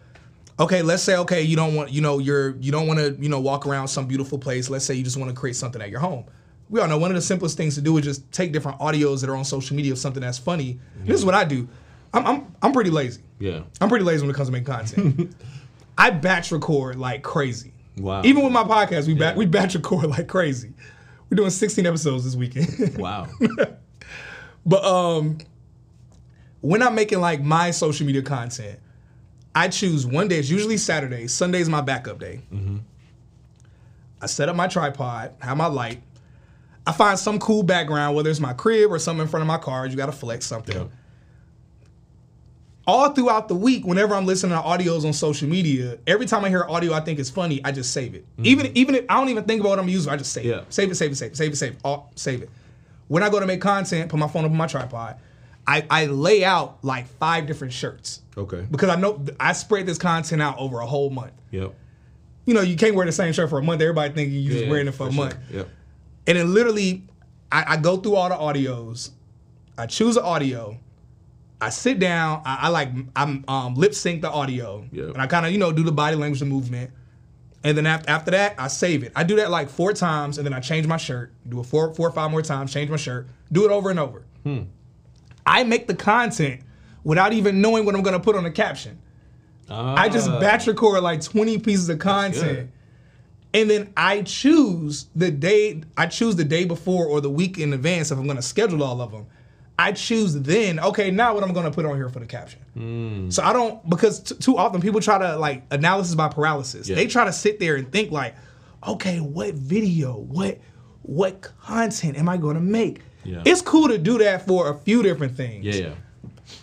okay, 0.59 0.83
let's 0.83 1.03
say 1.03 1.17
okay, 1.17 1.43
you 1.43 1.57
don't 1.57 1.75
want 1.75 1.91
you 1.91 2.01
know 2.01 2.19
you're 2.19 2.57
you 2.57 2.73
don't 2.73 2.87
want 2.87 2.99
to 3.01 3.17
you 3.21 3.29
know 3.29 3.41
walk 3.41 3.67
around 3.67 3.89
some 3.89 4.07
beautiful 4.07 4.39
place. 4.39 4.71
Let's 4.71 4.85
say 4.85 4.95
you 4.95 5.05
just 5.05 5.17
want 5.17 5.31
to 5.31 5.37
create 5.37 5.57
something 5.57 5.81
at 5.83 5.91
your 5.91 6.01
home. 6.01 6.25
We 6.71 6.81
all 6.81 6.89
know 6.89 6.99
one 6.99 7.11
of 7.11 7.15
the 7.15 7.23
simplest 7.23 7.57
things 7.57 7.75
to 7.75 7.81
do 7.81 7.97
is 7.99 8.05
just 8.05 8.31
take 8.33 8.53
different 8.53 8.79
audios 8.81 9.21
that 9.21 9.31
are 9.31 9.37
on 9.37 9.45
social 9.45 9.77
media 9.77 9.93
of 9.93 9.99
something 9.99 10.23
that's 10.23 10.39
funny. 10.39 10.79
This 11.05 11.19
is 11.19 11.25
what 11.25 11.35
I 11.35 11.45
do. 11.45 11.69
I'm 12.13 12.27
I'm 12.27 12.55
I'm 12.63 12.73
pretty 12.73 12.91
lazy. 12.91 13.23
Yeah. 13.39 13.63
I'm 13.81 13.89
pretty 13.89 14.05
lazy 14.05 14.23
when 14.23 14.31
it 14.31 14.37
comes 14.37 14.49
to 14.49 14.53
making 14.53 14.67
content. 14.67 15.35
I 15.99 16.11
batch 16.11 16.51
record 16.51 16.97
like 16.97 17.23
crazy. 17.23 17.73
Wow. 17.97 18.23
Even 18.25 18.43
with 18.43 18.53
my 18.53 18.65
podcast, 18.65 19.07
we 19.07 19.15
bat, 19.15 19.37
we 19.37 19.47
batch 19.47 19.75
record 19.75 20.07
like 20.07 20.27
crazy. 20.27 20.73
We're 21.31 21.37
doing 21.37 21.51
16 21.51 21.87
episodes 21.87 22.25
this 22.25 22.37
weekend. 22.37 22.97
Wow. 22.99 23.29
But 24.67 24.85
um, 24.85 25.39
when 26.61 26.83
I'm 26.83 26.95
making 26.95 27.21
like 27.21 27.43
my 27.43 27.71
social 27.71 28.07
media 28.07 28.23
content, 28.23 28.81
I 29.55 29.69
choose 29.69 30.05
one 30.07 30.29
day. 30.29 30.39
It's 30.39 30.51
usually 30.51 30.77
Saturday. 30.77 31.27
Sunday's 31.29 31.69
my 31.69 31.81
backup 31.81 32.19
day. 32.19 32.41
Mm-hmm. 32.53 32.79
I 34.21 34.27
set 34.27 34.49
up 34.49 34.57
my 34.57 34.67
tripod, 34.67 35.33
have 35.41 35.57
my 35.57 35.67
light. 35.67 36.03
I 36.87 36.93
find 36.93 37.19
some 37.19 37.39
cool 37.39 37.63
background, 37.63 38.15
whether 38.17 38.31
it's 38.31 38.41
my 38.41 38.53
crib 38.53 38.91
or 38.91 38.99
something 38.99 39.23
in 39.23 39.29
front 39.29 39.43
of 39.43 39.47
my 39.47 39.59
car. 39.59 39.87
You 39.87 39.97
got 39.97 40.07
to 40.07 40.13
flex 40.13 40.47
something. 40.47 40.91
All 42.87 43.11
throughout 43.11 43.49
the 43.49 43.55
week, 43.55 43.87
whenever 43.87 44.15
I'm 44.15 44.27
listening 44.27 44.53
to 44.59 44.63
audios 44.63 45.07
on 45.07 45.15
social 45.15 45.49
media, 45.49 45.99
every 46.07 46.27
time 46.27 46.45
I 46.45 46.51
hear 46.51 46.67
audio 46.69 46.93
I 46.93 47.01
think 47.01 47.19
is 47.19 47.31
funny, 47.31 47.65
I 47.65 47.73
just 47.73 47.93
save 47.93 48.15
it. 48.15 48.27
Mm-hmm. 48.33 48.47
Even 48.47 48.77
even 48.77 48.95
if 48.97 49.05
I 49.09 49.19
don't 49.19 49.31
even 49.31 49.45
think 49.45 49.61
about 49.61 49.71
what 49.71 49.79
I'm 49.79 49.89
using, 49.89 50.13
I 50.13 50.17
just 50.19 50.33
save 50.33 50.45
Yeah. 50.45 50.59
it. 50.59 50.73
Save 50.75 50.91
it, 50.91 50.95
save 50.97 51.13
it, 51.13 51.17
save 51.17 51.31
it, 51.33 51.37
save 51.37 51.53
it, 51.53 51.57
save 51.57 51.73
it, 51.73 51.79
all, 51.83 52.13
save 52.15 52.43
it. 52.43 52.51
When 53.09 53.23
I 53.23 53.31
go 53.31 53.41
to 53.41 53.47
make 53.47 53.63
content, 53.63 54.11
put 54.11 54.19
my 54.19 54.29
phone 54.29 54.45
up 54.45 54.51
on 54.51 54.57
my 54.59 54.67
tripod, 54.67 55.17
I, 55.67 55.87
I 55.91 56.07
lay 56.07 56.45
out 56.45 56.79
like 56.85 57.07
five 57.19 57.47
different 57.47 57.73
shirts. 57.73 58.21
Okay. 58.37 58.67
Because 58.71 58.91
I 58.91 58.97
know 58.97 59.25
I 59.41 59.53
spread 59.53 59.87
this 59.87 59.99
content 59.99 60.43
out 60.43 60.59
over 60.59 60.81
a 60.81 60.87
whole 60.87 61.11
month. 61.11 61.33
Yep. 61.51 61.75
You 62.47 62.55
know, 62.55 62.61
you 62.61 62.77
can't 62.77 62.95
wear 62.95 63.07
the 63.07 63.13
same 63.13 63.33
shirt 63.33 63.49
for 63.49 63.59
a 63.59 63.63
month. 63.63 63.81
Everybody 63.81 64.13
thinking 64.13 64.39
you're 64.41 64.53
just 64.53 64.69
wearing 64.71 64.87
it 64.89 64.93
for, 64.93 65.09
a 65.09 65.13
sure. 65.13 65.25
month. 65.25 65.37
Yep. 65.51 65.69
And 66.27 66.39
then 66.39 66.53
literally, 66.53 67.05
I, 67.51 67.65
I 67.75 67.77
go 67.79 67.97
through 67.97 68.17
all 68.17 68.29
the 68.29 68.35
audios. 68.35 69.11
I 69.79 69.87
choose 69.87 70.17
an 70.17 70.25
audio. 70.25 70.79
I 71.61 71.71
sit 71.71 71.99
down. 71.99 72.43
I, 72.45 72.59
I 72.63 72.69
like 72.69 72.91
I'm 73.17 73.45
um, 73.49 73.75
lip 73.77 73.95
sync 73.95 74.21
the 74.21 74.31
audio, 74.31 74.85
Yeah. 74.93 75.05
and 75.05 75.19
I 75.23 75.27
kind 75.27 75.47
of 75.47 75.53
you 75.53 75.59
know 75.59 75.73
do 75.73 75.83
the 75.83 75.93
body 75.93 76.17
language, 76.17 76.43
and 76.43 76.51
movement, 76.51 76.91
and 77.63 77.77
then 77.79 77.87
after, 77.87 78.11
after 78.11 78.31
that 78.33 78.57
I 78.59 78.69
save 78.69 79.03
it. 79.03 79.13
I 79.17 79.25
do 79.25 79.37
that 79.37 79.51
like 79.51 79.71
four 79.71 79.93
times, 79.95 80.37
and 80.37 80.45
then 80.47 80.53
I 80.53 80.61
change 80.61 80.87
my 80.87 80.99
shirt. 80.99 81.33
Do 81.49 81.61
it 81.61 81.65
four 81.65 81.95
four 81.95 82.09
or 82.09 82.13
five 82.13 82.31
more 82.31 82.43
times. 82.43 82.73
Change 82.73 82.91
my 82.91 82.97
shirt. 82.97 83.29
Do 83.51 83.65
it 83.65 83.71
over 83.71 83.89
and 83.91 83.99
over. 83.99 84.25
I 85.47 85.65
make 85.65 85.87
the 85.87 85.95
content 85.95 86.61
without 87.05 87.33
even 87.33 87.61
knowing 87.61 87.85
what 87.85 87.95
I'm 87.95 88.03
gonna 88.03 88.21
put 88.21 88.37
on 88.37 88.45
the 88.45 88.51
caption. 88.51 88.99
I 89.71 90.09
just 90.09 90.29
Ah. 90.29 90.41
batch 90.41 90.67
record 90.67 91.03
like 91.03 91.23
20 91.23 91.59
pieces 91.59 91.89
of 91.89 91.99
content. 91.99 92.71
And 93.53 93.71
then 93.71 93.93
I 93.97 94.23
choose 94.23 95.07
the 95.15 95.31
day 95.31 95.83
I 95.97 96.07
choose 96.07 96.37
the 96.37 96.45
day 96.45 96.65
before 96.65 97.07
or 97.07 97.21
the 97.21 97.31
week 97.31 97.59
in 97.59 97.73
advance 97.73 98.11
if 98.11 98.19
I'm 98.19 98.27
gonna 98.27 98.43
schedule 98.43 98.83
all 98.83 99.01
of 99.01 99.13
them. 99.13 99.27
I 99.79 99.91
choose 99.93 100.35
then, 100.35 100.79
okay, 100.79 101.11
now 101.11 101.35
what 101.35 101.43
I'm 101.43 101.53
gonna 101.53 101.71
put 101.71 101.85
on 101.85 101.97
here 101.97 102.09
for 102.09 102.21
the 102.21 102.27
caption. 102.27 102.61
Hmm. 102.75 103.31
So 103.31 103.43
I 103.43 103.53
don't 103.53 103.89
because 103.89 104.21
t- 104.21 104.35
too 104.37 104.57
often 104.59 104.81
people 104.81 105.01
try 105.01 105.19
to 105.19 105.37
like 105.37 105.63
analysis 105.71 106.15
by 106.15 106.29
paralysis. 106.29 106.89
Yeah. 106.89 106.97
They 106.97 107.07
try 107.07 107.25
to 107.25 107.33
sit 107.33 107.59
there 107.61 107.77
and 107.77 107.91
think 107.91 108.11
like, 108.11 108.35
okay, 108.87 109.19
what 109.21 109.55
video, 109.55 110.15
what 110.17 110.59
what 111.03 111.43
content 111.63 112.17
am 112.19 112.29
I 112.29 112.37
gonna 112.37 112.61
make? 112.61 113.01
Yeah. 113.25 113.43
It's 113.45 113.61
cool 113.63 113.89
to 113.89 113.99
do 113.99 114.19
that 114.19 114.47
for 114.47 114.71
a 114.71 114.75
few 114.79 115.03
different 115.03 115.37
things. 115.37 115.65
Yeah, 115.65 115.75
yeah. 115.75 115.95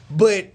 But 0.09 0.51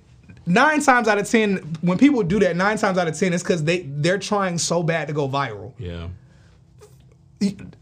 nine 0.47 0.81
times 0.83 1.09
out 1.09 1.19
of 1.19 1.29
ten, 1.29 1.57
when 1.81 1.99
people 1.99 2.23
do 2.23 2.39
that, 2.41 2.57
nine 2.57 2.79
times 2.79 2.99
out 2.99 3.09
of 3.09 3.19
ten, 3.19 3.33
it's 3.33 3.43
because 3.43 3.65
they 3.65 3.81
they're 3.87 4.19
trying 4.19 4.59
so 4.59 4.83
bad 4.83 5.09
to 5.09 5.15
go 5.15 5.29
viral. 5.29 5.73
Yeah. 5.79 6.09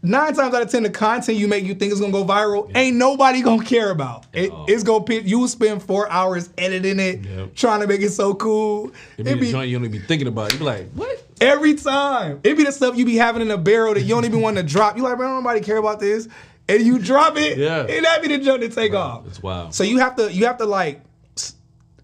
Nine 0.02 0.34
times 0.34 0.52
out 0.52 0.62
of 0.62 0.68
ten, 0.70 0.82
the 0.82 0.90
content 0.90 1.38
you 1.38 1.46
make 1.46 1.64
you 1.64 1.76
think 1.76 1.92
is 1.92 2.00
gonna 2.00 2.10
go 2.12 2.24
viral, 2.24 2.70
ain't 2.76 2.96
nobody 2.96 3.40
gonna 3.40 3.64
care 3.64 3.90
about. 3.90 4.26
It, 4.32 4.50
it's 4.66 4.82
gonna 4.82 5.04
you 5.14 5.46
spend 5.46 5.80
four 5.80 6.10
hours 6.10 6.50
editing 6.58 6.98
it, 6.98 7.20
Yep. 7.24 7.54
trying 7.54 7.80
to 7.80 7.86
make 7.86 8.00
it 8.00 8.10
so 8.10 8.34
cool. 8.34 8.92
It 9.16 9.22
be 9.24 9.30
It 9.30 9.34
the 9.34 9.40
be 9.40 9.50
joint 9.52 9.68
you 9.70 9.76
don't 9.78 9.84
even 9.86 10.00
be 10.00 10.04
thinking 10.06 10.26
about. 10.26 10.52
You 10.52 10.58
be 10.58 10.64
like, 10.64 10.90
what? 10.94 11.22
every 11.40 11.74
time. 11.74 12.40
It 12.42 12.56
be 12.56 12.64
the 12.64 12.72
stuff 12.72 12.96
you 12.96 13.04
be 13.06 13.14
having 13.14 13.42
in 13.42 13.50
a 13.52 13.56
barrel 13.56 13.94
that 13.94 14.02
you 14.02 14.08
don't 14.14 14.24
even 14.24 14.40
want 14.40 14.56
to 14.56 14.62
drop. 14.74 14.96
You 14.96 15.04
like, 15.04 15.16
man, 15.18 15.28
nobody 15.28 15.60
care 15.60 15.76
about 15.76 16.00
this, 16.00 16.26
and 16.68 16.82
you 16.82 16.98
drop 16.98 17.36
it, 17.36 17.58
Yeah. 17.58 17.80
and 17.80 18.04
that 18.04 18.22
be 18.22 18.28
the 18.28 18.38
joke 18.38 18.60
to 18.60 18.68
take 18.68 18.94
off. 18.94 19.26
It's 19.26 19.42
wild. 19.42 19.74
So 19.74 19.84
you 19.84 19.98
have 19.98 20.16
to 20.16 20.32
you 20.32 20.46
have 20.46 20.58
to 20.58 20.66
like 20.66 21.02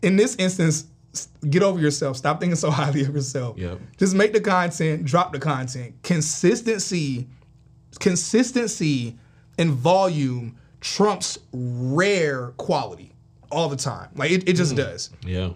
in 0.02 0.16
this 0.16 0.36
instance 0.36 0.86
get 1.48 1.62
over 1.62 1.80
yourself. 1.80 2.16
Stop 2.16 2.40
thinking 2.40 2.56
so 2.56 2.70
highly 2.70 3.02
of 3.02 3.14
yourself. 3.14 3.58
Yep. 3.58 3.80
Just 3.98 4.14
make 4.14 4.32
the 4.32 4.40
content, 4.40 5.04
drop 5.04 5.32
the 5.32 5.38
content. 5.38 5.94
Consistency 6.02 7.28
consistency 7.98 9.18
and 9.58 9.72
volume 9.72 10.56
trumps 10.80 11.38
rare 11.52 12.48
quality 12.56 13.12
all 13.50 13.68
the 13.68 13.76
time. 13.76 14.08
Like 14.14 14.30
it, 14.30 14.48
it 14.48 14.54
just 14.54 14.74
mm. 14.74 14.78
does. 14.78 15.10
Yeah. 15.26 15.50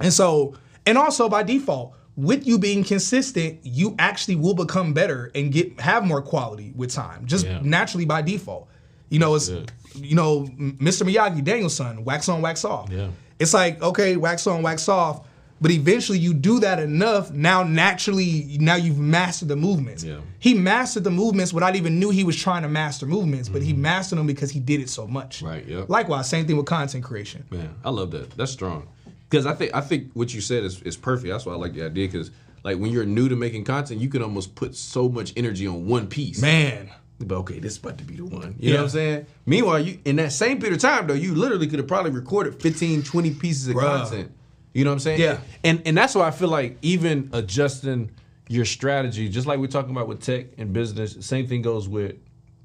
And 0.00 0.12
so, 0.12 0.54
and 0.86 0.96
also 0.96 1.28
by 1.28 1.42
default, 1.42 1.94
with 2.16 2.46
you 2.46 2.58
being 2.58 2.84
consistent, 2.84 3.60
you 3.62 3.94
actually 3.98 4.36
will 4.36 4.54
become 4.54 4.92
better 4.92 5.30
and 5.34 5.52
get 5.52 5.80
have 5.80 6.04
more 6.04 6.20
quality 6.22 6.72
with 6.76 6.90
time, 6.92 7.24
just 7.26 7.46
Yeah. 7.46 7.60
naturally 7.62 8.04
by 8.04 8.22
default. 8.22 8.68
You 9.08 9.18
know, 9.18 9.34
it's 9.34 9.48
you 9.94 10.14
know, 10.14 10.42
Mr. 10.58 11.02
Miyagi, 11.02 11.42
Daniel-san, 11.42 12.04
wax 12.04 12.28
on, 12.28 12.42
wax 12.42 12.64
off. 12.64 12.90
Yeah. 12.90 13.08
It's 13.38 13.54
like 13.54 13.82
okay, 13.82 14.16
wax 14.16 14.46
on, 14.46 14.62
wax 14.62 14.88
off, 14.88 15.26
but 15.60 15.70
eventually 15.70 16.18
you 16.18 16.32
do 16.34 16.60
that 16.60 16.78
enough. 16.78 17.30
Now 17.32 17.62
naturally, 17.62 18.56
now 18.60 18.76
you've 18.76 18.98
mastered 18.98 19.48
the 19.48 19.56
movements. 19.56 20.04
Yeah. 20.04 20.18
He 20.38 20.54
mastered 20.54 21.04
the 21.04 21.10
movements 21.10 21.52
without 21.52 21.74
even 21.74 21.98
knew 21.98 22.10
he 22.10 22.22
was 22.24 22.36
trying 22.36 22.62
to 22.62 22.68
master 22.68 23.06
movements, 23.06 23.48
but 23.48 23.62
he 23.62 23.72
mastered 23.72 24.18
them 24.18 24.26
because 24.26 24.50
he 24.50 24.60
did 24.60 24.80
it 24.80 24.88
so 24.90 25.06
much. 25.06 25.38
Mm-hmm. 25.38 25.46
Right, 25.46 25.66
yep. 25.66 25.88
Likewise, 25.88 26.28
same 26.28 26.46
thing 26.46 26.56
with 26.56 26.66
content 26.66 27.02
creation. 27.04 27.44
Man, 27.50 27.74
I 27.84 27.90
love 27.90 28.10
that. 28.12 28.30
That's 28.32 28.52
strong. 28.52 28.88
Because 29.30 29.46
I 29.46 29.54
think 29.54 29.74
I 29.74 29.80
think 29.80 30.10
what 30.14 30.34
you 30.34 30.40
said 30.40 30.64
is, 30.64 30.82
is 30.82 30.96
perfect. 30.96 31.30
That's 31.30 31.46
why 31.46 31.52
I 31.52 31.56
like 31.56 31.72
the 31.72 31.84
idea. 31.84 32.08
Because 32.08 32.30
like 32.64 32.78
when 32.78 32.90
you're 32.90 33.06
new 33.06 33.28
to 33.28 33.36
making 33.36 33.64
content, 33.64 34.00
you 34.00 34.08
can 34.08 34.22
almost 34.22 34.54
put 34.54 34.74
so 34.74 35.08
much 35.08 35.32
energy 35.36 35.66
on 35.66 35.86
one 35.86 36.08
piece. 36.08 36.42
Man. 36.42 36.90
But 37.20 37.34
okay, 37.36 37.58
this 37.58 37.72
is 37.72 37.78
about 37.78 37.98
to 37.98 38.04
be 38.04 38.16
the 38.16 38.24
one. 38.24 38.56
You 38.58 38.70
know 38.72 38.78
what 38.78 38.84
I'm 38.84 38.88
saying? 38.90 39.26
Meanwhile, 39.44 39.80
you 39.80 39.98
in 40.04 40.16
that 40.16 40.32
same 40.32 40.58
period 40.58 40.76
of 40.76 40.82
time 40.82 41.06
though, 41.06 41.14
you 41.14 41.34
literally 41.34 41.66
could 41.66 41.78
have 41.78 41.88
probably 41.88 42.10
recorded 42.12 42.60
15, 42.60 43.02
20 43.02 43.34
pieces 43.34 43.68
of 43.68 43.76
Bruh. 43.76 44.02
content. 44.02 44.32
You 44.72 44.84
know 44.84 44.90
what 44.90 44.94
I'm 44.94 45.00
saying? 45.00 45.20
Yeah. 45.20 45.38
And 45.62 45.82
and 45.84 45.96
that's 45.96 46.14
why 46.14 46.26
I 46.26 46.30
feel 46.30 46.48
like 46.48 46.78
even 46.82 47.28
adjusting 47.32 48.10
your 48.48 48.64
strategy, 48.64 49.28
just 49.28 49.46
like 49.46 49.58
we're 49.58 49.66
talking 49.66 49.90
about 49.92 50.08
with 50.08 50.22
tech 50.22 50.46
and 50.58 50.72
business, 50.72 51.16
same 51.20 51.46
thing 51.46 51.62
goes 51.62 51.88
with 51.88 52.16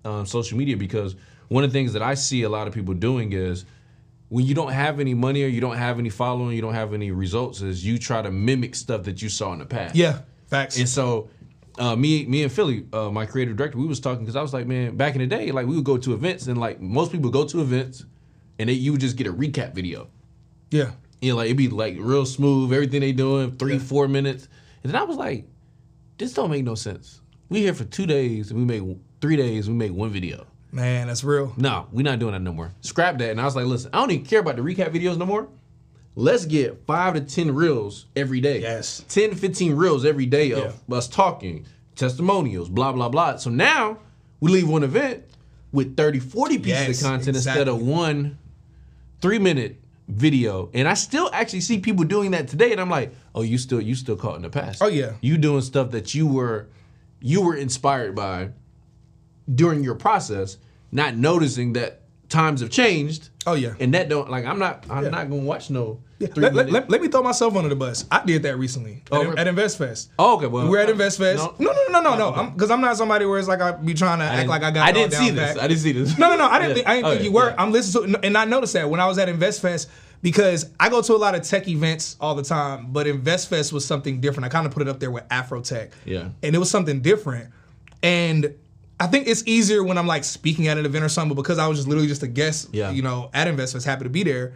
um, 0.04 0.26
social 0.26 0.58
media 0.58 0.78
because 0.78 1.16
one 1.50 1.64
of 1.64 1.72
the 1.72 1.78
things 1.78 1.94
that 1.94 2.02
I 2.02 2.16
see 2.16 2.44
a 2.44 2.50
lot 2.50 2.68
of 2.68 2.74
people 2.74 2.94
doing 2.94 3.34
is 3.34 3.66
when 4.36 4.46
you 4.46 4.54
don't 4.54 4.74
have 4.74 5.00
any 5.00 5.14
money 5.14 5.46
or 5.46 5.48
you 5.48 5.62
don't 5.62 5.78
have 5.78 5.98
any 5.98 6.10
following, 6.10 6.58
you 6.58 6.62
don't 6.62 6.74
have 6.74 6.94
any 6.94 7.10
results, 7.10 7.62
is 7.62 7.86
you 7.86 7.98
try 7.98 8.22
to 8.22 8.30
mimic 8.30 8.76
stuff 8.76 9.04
that 9.04 9.22
you 9.22 9.30
saw 9.30 9.54
in 9.54 9.60
the 9.60 9.66
past. 9.66 9.96
Yeah. 9.96 10.24
Facts. 10.48 10.78
And 10.78 10.90
so, 10.90 11.30
uh, 11.80 11.96
me, 11.96 12.26
me 12.26 12.44
and 12.44 12.52
Philly, 12.52 12.86
uh, 12.92 13.10
my 13.10 13.26
creative 13.26 13.56
director, 13.56 13.78
we 13.78 13.86
was 13.86 14.02
talking 14.02 14.26
because 14.26 14.36
I 14.36 14.42
was 14.42 14.54
like, 14.54 14.68
man, 14.68 14.98
back 14.98 15.16
in 15.16 15.22
the 15.22 15.28
day, 15.28 15.54
like 15.54 15.68
we 15.68 15.76
would 15.78 15.86
go 15.86 15.98
to 15.98 16.14
events 16.14 16.48
and 16.48 16.58
like 16.58 16.82
most 16.82 17.14
people 17.14 17.30
go 17.30 17.46
to 17.46 17.62
events, 17.62 18.04
and 18.60 18.68
they 18.68 18.74
you 18.74 18.92
would 18.92 19.00
just 19.00 19.16
get 19.16 19.26
a 19.26 19.32
recap 19.32 19.74
video. 19.74 20.10
yeah. 20.70 20.92
You 21.22 21.32
know, 21.32 21.38
like 21.38 21.46
it'd 21.46 21.56
be 21.56 21.70
like 21.70 21.96
real 21.98 22.26
smooth, 22.26 22.74
everything 22.74 23.00
they 23.00 23.14
doing, 23.14 23.56
three, 23.56 23.80
four 23.80 24.10
minutes, 24.10 24.50
and 24.84 24.92
then 24.92 25.02
I 25.02 25.06
was 25.06 25.16
like, 25.16 25.46
this 26.18 26.34
don't 26.34 26.52
make 26.52 26.66
no 26.66 26.76
sense. 26.76 27.22
We 27.48 27.62
here 27.62 27.74
for 27.74 27.86
two 27.86 28.06
days 28.06 28.52
and 28.52 28.60
we 28.60 28.66
make 28.66 28.98
three 29.22 29.38
days, 29.38 29.70
we 29.70 29.76
make 29.76 29.94
one 29.94 30.10
video. 30.10 30.46
Man, 30.76 31.08
that's 31.08 31.24
real. 31.24 31.54
No, 31.56 31.88
we're 31.94 32.04
not 32.04 32.20
doing 32.20 32.34
that 32.34 32.42
no 32.42 32.52
more. 32.52 32.74
Scrap 32.82 33.18
that. 33.20 33.32
And 33.32 33.40
I 33.40 33.46
was 33.46 33.56
like, 33.56 33.66
listen, 33.66 33.92
I 33.94 34.00
don't 34.00 34.12
even 34.12 34.26
care 34.26 34.42
about 34.42 34.58
the 34.58 34.62
recap 34.62 34.90
videos 34.94 35.18
no 35.18 35.26
more. 35.26 35.48
Let's 36.16 36.46
get 36.46 36.86
five 36.86 37.14
to 37.14 37.22
10 37.22 37.56
reels 37.56 38.08
every 38.14 38.42
day. 38.42 38.60
Yes. 38.60 39.04
10 39.08 39.36
15 39.36 39.74
reels 39.76 40.04
every 40.04 40.26
day 40.26 40.52
of 40.52 40.82
us 40.92 41.08
talking, 41.08 41.66
testimonials, 41.96 42.68
blah, 42.68 42.92
blah, 42.92 43.08
blah. 43.08 43.38
So 43.38 43.50
now 43.50 44.00
we 44.42 44.52
leave 44.52 44.68
one 44.68 44.84
event 44.84 45.24
with 45.72 45.96
30, 45.96 46.20
40 46.20 46.58
pieces 46.58 46.68
Yes, 46.88 47.02
of 47.02 47.08
content 47.08 47.38
instead 47.38 47.70
of 47.70 47.82
one 47.82 48.38
three 49.22 49.40
minute 49.40 49.80
video. 50.10 50.70
And 50.74 50.90
I 50.90 50.94
still 50.94 51.30
actually 51.32 51.62
see 51.62 51.80
people 51.80 52.04
doing 52.04 52.32
that 52.32 52.50
today. 52.50 52.74
And 52.74 52.82
I'm 52.82 52.90
like, 52.90 53.14
oh, 53.34 53.44
you 53.44 53.58
still 53.58 53.80
you 53.80 53.96
still 53.96 54.18
caught 54.18 54.36
in 54.36 54.42
the 54.42 54.50
past. 54.50 54.82
Oh, 54.82 54.88
yeah. 54.88 55.14
You 55.22 55.38
doing 55.38 55.62
stuff 55.62 55.92
that 55.92 56.14
you 56.14 56.28
were 56.28 56.68
you 57.22 57.42
were 57.42 57.56
inspired 57.56 58.14
by 58.14 58.50
during 59.54 59.84
your 59.84 59.96
process, 59.96 60.58
not 60.92 61.16
noticing 61.16 61.74
that 61.74 62.02
times 62.30 62.62
have 62.62 62.70
changed. 62.70 63.30
Oh, 63.46 63.54
yeah. 63.54 63.74
And 63.80 63.94
that 63.94 64.10
don't 64.10 64.30
like 64.30 64.46
I'm 64.46 64.58
not 64.58 64.86
I'm 64.90 65.04
Yeah. 65.04 65.10
not 65.12 65.30
gonna 65.30 65.44
watch 65.44 65.70
no 65.70 66.00
Yeah, 66.18 66.30
let, 66.36 66.56
let, 66.56 66.72
let- 66.72 66.90
let 66.90 67.02
me 67.02 67.08
throw 67.08 67.22
myself 67.22 67.56
under 67.56 67.70
the 67.70 67.76
bus. 67.76 68.06
I 68.12 68.26
did 68.26 68.42
that 68.44 68.58
recently 68.58 69.04
Oh, 69.12 69.32
at, 69.34 69.38
at 69.48 69.56
InvestFest. 69.56 70.08
Oh, 70.18 70.38
okay, 70.38 70.48
well, 70.48 70.68
we're 70.68 70.80
at 70.80 70.90
uh, 70.90 70.94
InvestFest. 70.94 71.38
no. 71.38 71.54
No, 71.60 71.72
no, 71.72 71.84
no, 71.92 72.02
no, 72.02 72.18
no, 72.18 72.28
okay. 72.30 72.44
no. 72.46 72.50
Because 72.50 72.72
I'm, 72.72 72.82
not 72.82 72.98
somebody 72.98 73.26
where 73.26 73.38
it's 73.38 73.48
like 73.48 73.62
I 73.62 73.74
be 73.74 73.94
trying 73.94 74.18
to 74.20 74.26
act 74.26 74.50
like 74.50 74.64
I 74.64 74.72
got. 74.72 74.88
I 74.88 74.92
didn't 74.92 75.14
see 75.14 75.30
this. 75.30 75.54
pat. 75.54 75.64
I 75.64 75.68
didn't 75.68 75.82
see 75.82 75.92
this. 75.92 76.18
No, 76.18 76.30
no, 76.32 76.38
no. 76.38 76.46
I 76.48 76.58
didn't 76.60 76.70
Yeah. 76.70 76.74
think 76.76 76.88
I 76.88 76.96
didn't 76.96 77.06
Oh, 77.06 77.12
think 77.12 77.24
you 77.26 77.32
were. 77.32 77.54
I'm 77.60 77.72
listening 77.72 78.14
to, 78.14 78.26
and 78.26 78.36
I 78.38 78.46
noticed 78.46 78.74
that 78.74 78.90
when 78.90 79.00
I 79.00 79.06
was 79.08 79.20
at 79.20 79.28
InvestFest 79.28 79.88
because 80.24 80.72
I 80.80 80.90
go 80.90 81.04
to 81.04 81.14
a 81.14 81.18
lot 81.18 81.36
of 81.36 81.44
tech 81.44 81.68
events 81.68 82.16
all 82.20 82.34
the 82.34 82.42
time, 82.44 82.88
but 82.92 83.06
InvestFest 83.06 83.72
was 83.72 83.86
something 83.86 84.20
different. 84.20 84.46
I 84.46 84.50
kind 84.50 84.66
of 84.66 84.72
put 84.74 84.82
it 84.82 84.88
up 84.88 85.00
there 85.00 85.12
with 85.12 85.28
Afrotech. 85.30 85.92
Yeah. 86.06 86.30
and 86.42 86.56
it 86.56 86.58
was 86.58 86.72
something 86.72 87.02
different, 87.02 87.52
and. 88.02 88.56
I 89.00 89.08
think 89.08 89.28
it's 89.28 89.44
easier 89.46 89.84
when 89.84 89.98
I'm 89.98 90.08
like 90.08 90.24
speaking 90.24 90.68
at 90.68 90.78
an 90.78 90.86
event 90.86 91.04
or 91.04 91.10
something, 91.10 91.36
but 91.36 91.42
because 91.42 91.60
I 91.60 91.68
was 91.68 91.78
just 91.78 91.88
literally 91.88 92.08
just 92.08 92.24
a 92.24 92.28
guest, 92.28 92.70
Yeah. 92.72 92.92
you 92.92 93.02
know, 93.02 93.30
at 93.34 93.48
InvestFest, 93.48 93.86
happy 93.86 94.04
to 94.04 94.10
be 94.10 94.24
there. 94.24 94.54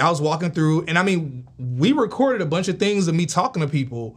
I 0.00 0.08
was 0.08 0.20
walking 0.20 0.50
through, 0.52 0.84
and 0.86 0.96
I 0.98 1.02
mean, 1.02 1.46
we 1.58 1.92
recorded 1.92 2.40
a 2.40 2.46
bunch 2.46 2.68
of 2.68 2.78
things 2.78 3.08
of 3.08 3.14
me 3.14 3.26
talking 3.26 3.60
to 3.62 3.68
people, 3.68 4.16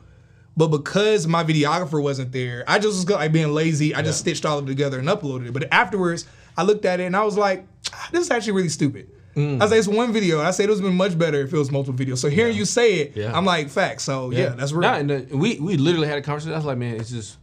but 0.55 0.67
because 0.67 1.27
my 1.27 1.43
videographer 1.43 2.01
wasn't 2.01 2.31
there, 2.31 2.63
I 2.67 2.77
just 2.77 2.87
was 2.95 3.09
like 3.09 3.31
being 3.33 3.51
lazy. 3.53 3.95
I 3.95 4.01
just 4.03 4.19
stitched 4.19 4.45
all 4.45 4.59
of 4.59 4.65
it 4.65 4.67
together 4.67 4.99
and 4.99 5.07
uploaded 5.07 5.47
it. 5.47 5.53
But 5.53 5.67
afterwards, 5.73 6.25
I 6.55 6.63
looked 6.63 6.85
at 6.85 6.99
it 6.99 7.05
and 7.05 7.15
I 7.15 7.23
was 7.23 7.37
like, 7.37 7.65
"Ah, 7.93 8.09
this 8.11 8.21
is 8.25 8.31
actually 8.31 8.53
really 8.53 8.69
stupid. 8.69 9.09
Mm. 9.35 9.59
I 9.59 9.63
was 9.63 9.71
like, 9.71 9.79
it's 9.79 9.87
one 9.87 10.11
video. 10.13 10.41
I 10.41 10.51
said 10.51 10.65
it 10.65 10.69
would 10.69 10.79
have 10.79 10.83
been 10.83 10.95
much 10.97 11.17
better 11.17 11.39
if 11.41 11.53
it 11.53 11.57
was 11.57 11.71
multiple 11.71 11.97
videos. 12.05 12.17
So 12.17 12.29
hearing 12.29 12.55
you 12.55 12.65
say 12.65 12.95
it, 12.99 13.13
Yeah. 13.15 13.35
I'm 13.35 13.45
like, 13.45 13.69
facts. 13.69 14.03
So 14.03 14.29
yeah, 14.31 14.49
that's 14.49 14.73
real. 14.73 14.81
Nah, 14.81 14.97
and 14.97 15.11
uh, 15.11 15.21
we 15.31 15.57
we 15.59 15.77
literally 15.77 16.07
had 16.09 16.17
a 16.17 16.21
conversation. 16.21 16.53
I 16.53 16.57
was 16.57 16.65
like, 16.65 16.77
man, 16.77 16.95
it's 16.95 17.09
just. 17.09 17.37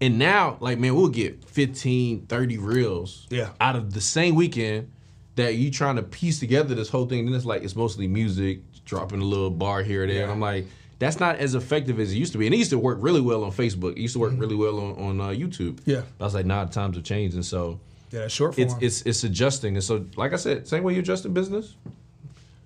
And 0.00 0.18
now, 0.18 0.56
like, 0.60 0.78
man, 0.78 0.94
we'll 0.94 1.08
get 1.08 1.44
15, 1.44 2.26
30 2.26 2.58
reels 2.58 3.26
Yeah. 3.30 3.50
out 3.60 3.74
of 3.76 3.92
the 3.94 4.00
same 4.00 4.34
weekend 4.36 4.90
that 5.34 5.56
you 5.56 5.70
trying 5.70 5.96
to 5.96 6.02
piece 6.02 6.38
together 6.38 6.74
this 6.74 6.88
whole 6.88 7.06
thing. 7.06 7.24
Then 7.24 7.34
it's 7.34 7.44
like, 7.44 7.62
it's 7.62 7.74
mostly 7.76 8.06
music, 8.06 8.60
dropping 8.84 9.20
a 9.20 9.24
little 9.24 9.50
bar 9.50 9.82
here 9.82 10.04
or 10.04 10.06
there. 10.06 10.22
And 10.22 10.32
I'm 10.32 10.40
like, 10.40 10.66
that's 11.00 11.18
not 11.20 11.36
as 11.36 11.54
effective 11.54 11.98
as 12.00 12.12
it 12.12 12.16
used 12.16 12.32
to 12.32 12.38
be. 12.38 12.46
And 12.46 12.54
it 12.54 12.58
used 12.58 12.70
to 12.70 12.78
work 12.78 12.98
really 13.00 13.20
well 13.20 13.44
on 13.44 13.50
Facebook. 13.52 13.92
It 13.92 13.98
used 13.98 14.14
to 14.14 14.20
work 14.20 14.34
really 14.36 14.54
well 14.56 14.78
on, 14.80 14.98
on 14.98 15.20
uh, 15.20 15.28
YouTube. 15.28 15.74
Mm-hmm. 15.80 15.90
Yeah. 15.90 16.02
I 16.20 16.24
was 16.24 16.34
like, 16.34 16.46
nah, 16.46 16.64
times 16.66 16.96
have 16.96 17.04
changed. 17.04 17.34
And 17.34 17.44
so 17.44 17.78
yeah, 18.10 18.20
that's 18.20 18.34
short 18.34 18.54
form. 18.54 18.66
it's 18.66 18.74
it's 18.80 19.02
it's 19.02 19.24
adjusting. 19.24 19.74
And 19.76 19.84
so, 19.84 20.06
like 20.16 20.32
I 20.32 20.36
said, 20.36 20.66
same 20.66 20.82
way 20.82 20.94
you 20.94 21.00
adjust 21.00 21.24
in 21.26 21.32
business, 21.34 21.74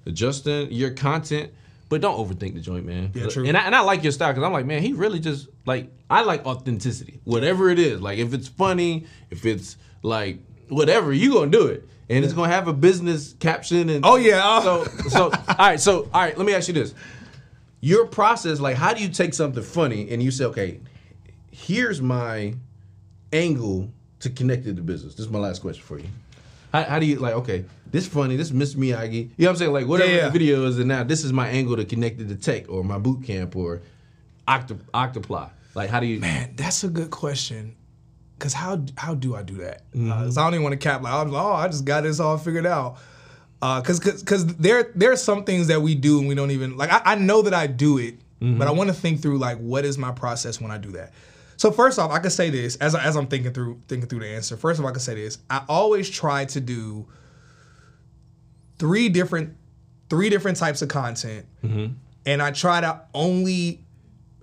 adjusting 0.06 0.70
your 0.72 0.90
content, 0.90 1.52
but 1.92 2.00
don't 2.00 2.16
overthink 2.16 2.54
the 2.54 2.60
joint, 2.60 2.86
man. 2.86 3.10
Yeah, 3.12 3.26
true. 3.26 3.44
And 3.44 3.54
I, 3.54 3.66
and 3.66 3.76
I 3.76 3.80
like 3.80 4.02
your 4.02 4.12
style 4.12 4.32
because 4.32 4.44
I'm 4.44 4.52
like, 4.54 4.64
man, 4.64 4.80
he 4.80 4.94
really 4.94 5.20
just 5.20 5.46
like 5.66 5.90
I 6.08 6.22
like 6.22 6.46
authenticity, 6.46 7.20
whatever 7.24 7.68
it 7.68 7.78
is. 7.78 8.00
Like 8.00 8.18
if 8.18 8.32
it's 8.32 8.48
funny, 8.48 9.04
if 9.28 9.44
it's 9.44 9.76
like 10.00 10.38
whatever, 10.70 11.12
you 11.12 11.34
gonna 11.34 11.50
do 11.50 11.66
it, 11.66 11.86
and 12.08 12.24
it's 12.24 12.32
gonna 12.32 12.50
have 12.50 12.66
a 12.66 12.72
business 12.72 13.34
caption 13.34 13.90
and 13.90 14.06
Oh, 14.06 14.16
yeah. 14.16 14.62
So 14.62 14.84
so 15.10 15.24
all 15.24 15.56
right, 15.58 15.78
so 15.78 16.08
all 16.14 16.22
right, 16.22 16.34
let 16.38 16.46
me 16.46 16.54
ask 16.54 16.66
you 16.66 16.72
this: 16.72 16.94
your 17.82 18.06
process, 18.06 18.58
like, 18.58 18.76
how 18.76 18.94
do 18.94 19.02
you 19.02 19.10
take 19.10 19.34
something 19.34 19.62
funny 19.62 20.08
and 20.08 20.22
you 20.22 20.30
say, 20.30 20.46
okay, 20.46 20.80
here's 21.50 22.00
my 22.00 22.54
angle 23.34 23.92
to 24.20 24.30
connect 24.30 24.64
it 24.64 24.76
to 24.76 24.82
business? 24.82 25.14
This 25.14 25.26
is 25.26 25.30
my 25.30 25.40
last 25.40 25.60
question 25.60 25.82
for 25.82 25.98
you. 25.98 26.08
How, 26.72 26.84
how 26.84 26.98
do 26.98 27.06
you 27.06 27.16
like? 27.16 27.34
Okay, 27.34 27.64
this 27.90 28.06
funny. 28.06 28.36
This 28.36 28.50
Miss 28.50 28.74
Miyagi. 28.74 29.12
You 29.14 29.22
know 29.22 29.30
what 29.38 29.48
I'm 29.50 29.56
saying? 29.56 29.72
Like 29.72 29.86
whatever 29.86 30.10
Yeah, 30.12 30.24
the 30.26 30.30
video 30.30 30.64
is, 30.66 30.78
and 30.78 30.88
now 30.88 31.04
this 31.04 31.24
is 31.24 31.32
my 31.32 31.48
angle 31.48 31.76
to 31.76 31.84
connect 31.84 32.20
it 32.20 32.28
to 32.28 32.36
tech 32.36 32.68
or 32.70 32.82
my 32.84 32.98
boot 32.98 33.24
camp 33.24 33.54
or 33.56 33.82
octo, 34.48 34.78
octoply. 34.94 35.44
Like 35.74 35.90
how 35.90 36.00
do 36.00 36.06
you? 36.06 36.20
Man, 36.20 36.54
that's 36.56 36.84
a 36.84 36.88
good 36.88 37.10
question. 37.10 37.76
Cause 38.38 38.52
how 38.54 38.82
how 38.96 39.14
do 39.14 39.36
I 39.36 39.42
do 39.42 39.56
that? 39.58 39.82
Uh, 39.94 39.98
Mm-hmm. 39.98 40.10
'cause 40.10 40.36
I 40.38 40.44
don't 40.44 40.54
even 40.54 40.64
want 40.64 40.72
to 40.72 40.78
cap 40.78 41.02
like 41.02 41.12
I'm 41.12 41.30
like, 41.30 41.42
oh 41.42 41.52
I 41.52 41.68
just 41.68 41.84
got 41.84 42.02
this 42.02 42.18
all 42.20 42.36
figured 42.38 42.66
out. 42.66 42.98
Uh, 43.60 43.80
cause 43.82 44.00
cause, 44.00 44.22
cause 44.24 44.44
there 44.56 44.90
there 44.96 45.12
are 45.12 45.16
some 45.16 45.44
things 45.44 45.68
that 45.68 45.80
we 45.80 45.94
do 45.94 46.18
and 46.18 46.26
we 46.26 46.34
don't 46.34 46.50
even 46.50 46.76
like. 46.76 46.90
I, 46.92 47.12
I 47.12 47.14
know 47.14 47.42
that 47.42 47.54
I 47.54 47.66
do 47.68 47.98
it, 47.98 48.16
Mm-hmm. 48.40 48.58
but 48.58 48.66
I 48.66 48.72
want 48.72 48.88
to 48.88 48.94
think 48.94 49.22
through 49.22 49.38
like 49.38 49.58
what 49.58 49.84
is 49.84 49.96
my 49.98 50.10
process 50.10 50.60
when 50.60 50.72
I 50.72 50.78
do 50.78 50.90
that. 50.92 51.12
So 51.62 51.70
first 51.70 51.96
off, 52.00 52.10
I 52.10 52.18
could 52.18 52.32
say 52.32 52.50
this 52.50 52.74
as 52.78 52.96
as 52.96 53.16
I'm 53.16 53.28
thinking 53.28 53.52
through 53.52 53.80
thinking 53.86 54.08
through 54.08 54.18
the 54.18 54.26
answer. 54.26 54.56
First 54.56 54.80
of 54.80 54.84
all, 54.84 54.90
I 54.90 54.94
could 54.94 55.00
say 55.00 55.14
this. 55.14 55.38
I 55.48 55.62
always 55.68 56.10
try 56.10 56.44
to 56.46 56.60
do 56.60 57.06
three 58.80 59.08
different 59.08 59.56
three 60.10 60.28
different 60.28 60.56
types 60.56 60.82
of 60.82 60.88
content, 60.88 61.46
Mm-hmm. 61.62 61.92
and 62.26 62.42
I 62.42 62.50
try 62.50 62.80
to 62.80 63.02
only 63.14 63.84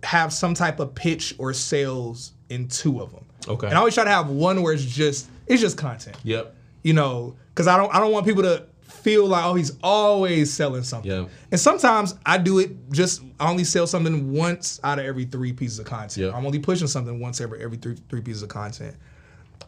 have 0.02 0.32
some 0.32 0.54
type 0.54 0.80
of 0.80 0.96
pitch 0.96 1.36
or 1.40 1.52
sales 1.54 2.32
in 2.48 2.70
two 2.70 3.02
of 3.02 3.12
them. 3.12 3.26
Okay. 3.50 3.68
And 3.68 3.76
I 3.76 3.80
always 3.80 3.96
try 3.96 4.06
to 4.06 4.10
have 4.10 4.30
one 4.30 4.62
where 4.62 4.72
it's 4.72 4.86
just 4.86 5.28
it's 5.46 5.60
just 5.60 5.78
content. 5.78 6.16
Yep. 6.24 6.56
You 6.84 6.94
know, 6.94 7.36
because 7.50 7.68
I 7.68 7.76
don't 7.76 7.94
I 7.94 8.00
don't 8.00 8.14
want 8.14 8.28
people 8.28 8.44
to 8.44 8.66
feel 9.00 9.26
like 9.26 9.46
oh 9.46 9.56
he's 9.56 9.78
always 9.84 10.52
selling 10.52 10.84
something. 10.84 11.12
Yeah. 11.12 11.26
And 11.52 11.60
sometimes 11.60 12.16
I 12.26 12.38
do 12.38 12.60
it 12.60 12.92
just 12.92 13.22
I 13.40 13.50
only 13.50 13.64
sell 13.64 13.88
something 13.88 14.32
once 14.32 14.80
out 14.84 15.00
of 15.00 15.06
every 15.06 15.26
three 15.26 15.54
pieces 15.54 15.80
of 15.80 15.86
content. 15.86 16.18
Yeah. 16.18 16.38
I'm 16.38 16.46
only 16.46 16.60
pushing 16.60 16.88
something 16.88 17.20
once 17.20 17.42
every 17.42 17.62
every 17.64 17.78
three 17.78 17.98
three 18.10 18.22
pieces 18.22 18.44
of 18.44 18.50
content. 18.50 18.96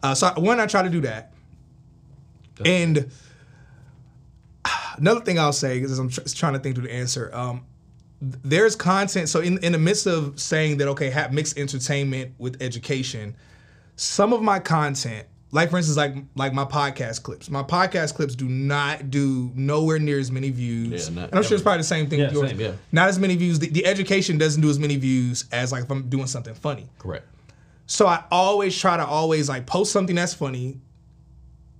Uh, 0.02 0.14
so 0.14 0.28
I, 0.28 0.38
one 0.38 0.60
I 0.60 0.66
try 0.66 0.82
to 0.82 0.90
do 0.90 1.00
that. 1.02 1.32
And 2.64 3.10
another 4.96 5.20
thing 5.20 5.38
I'll 5.38 5.52
say 5.52 5.78
is 5.78 5.98
I'm 5.98 6.08
tr- 6.08 6.20
trying 6.34 6.54
to 6.54 6.58
think 6.58 6.76
through 6.76 6.86
the 6.86 6.94
answer. 6.94 7.30
Um, 7.32 7.64
there's 8.20 8.76
content. 8.76 9.28
So 9.28 9.40
in 9.40 9.58
in 9.64 9.72
the 9.72 9.78
midst 9.78 10.06
of 10.06 10.38
saying 10.40 10.78
that 10.78 10.88
okay, 10.88 11.10
have 11.10 11.32
mixed 11.32 11.58
entertainment 11.58 12.34
with 12.38 12.62
education, 12.62 13.36
some 13.96 14.32
of 14.32 14.42
my 14.42 14.58
content, 14.58 15.26
like 15.52 15.70
for 15.70 15.76
instance, 15.76 15.98
like 15.98 16.14
like 16.34 16.54
my 16.54 16.64
podcast 16.64 17.22
clips, 17.22 17.50
my 17.50 17.62
podcast 17.62 18.14
clips 18.14 18.34
do 18.34 18.48
not 18.48 19.10
do 19.10 19.52
nowhere 19.54 19.98
near 19.98 20.18
as 20.18 20.32
many 20.32 20.50
views. 20.50 21.08
Yeah, 21.08 21.14
not 21.14 21.28
and 21.28 21.38
I'm 21.38 21.42
sure 21.44 21.54
it's 21.54 21.62
probably 21.62 21.78
the 21.78 21.84
same 21.84 22.08
thing. 22.08 22.20
Yeah, 22.20 22.26
with 22.26 22.34
yours. 22.34 22.50
same, 22.50 22.60
yeah. 22.60 22.72
Not 22.90 23.10
as 23.10 23.18
many 23.18 23.36
views. 23.36 23.58
The, 23.58 23.68
the 23.68 23.84
education 23.84 24.38
doesn't 24.38 24.62
do 24.62 24.70
as 24.70 24.78
many 24.78 24.96
views 24.96 25.44
as 25.52 25.70
like 25.70 25.84
if 25.84 25.90
I'm 25.90 26.08
doing 26.08 26.26
something 26.26 26.54
funny. 26.54 26.88
Correct. 26.98 27.26
So 27.86 28.06
I 28.06 28.24
always 28.30 28.76
try 28.78 28.96
to 28.96 29.04
always 29.04 29.50
like 29.50 29.66
post 29.66 29.92
something 29.92 30.16
that's 30.16 30.32
funny 30.32 30.80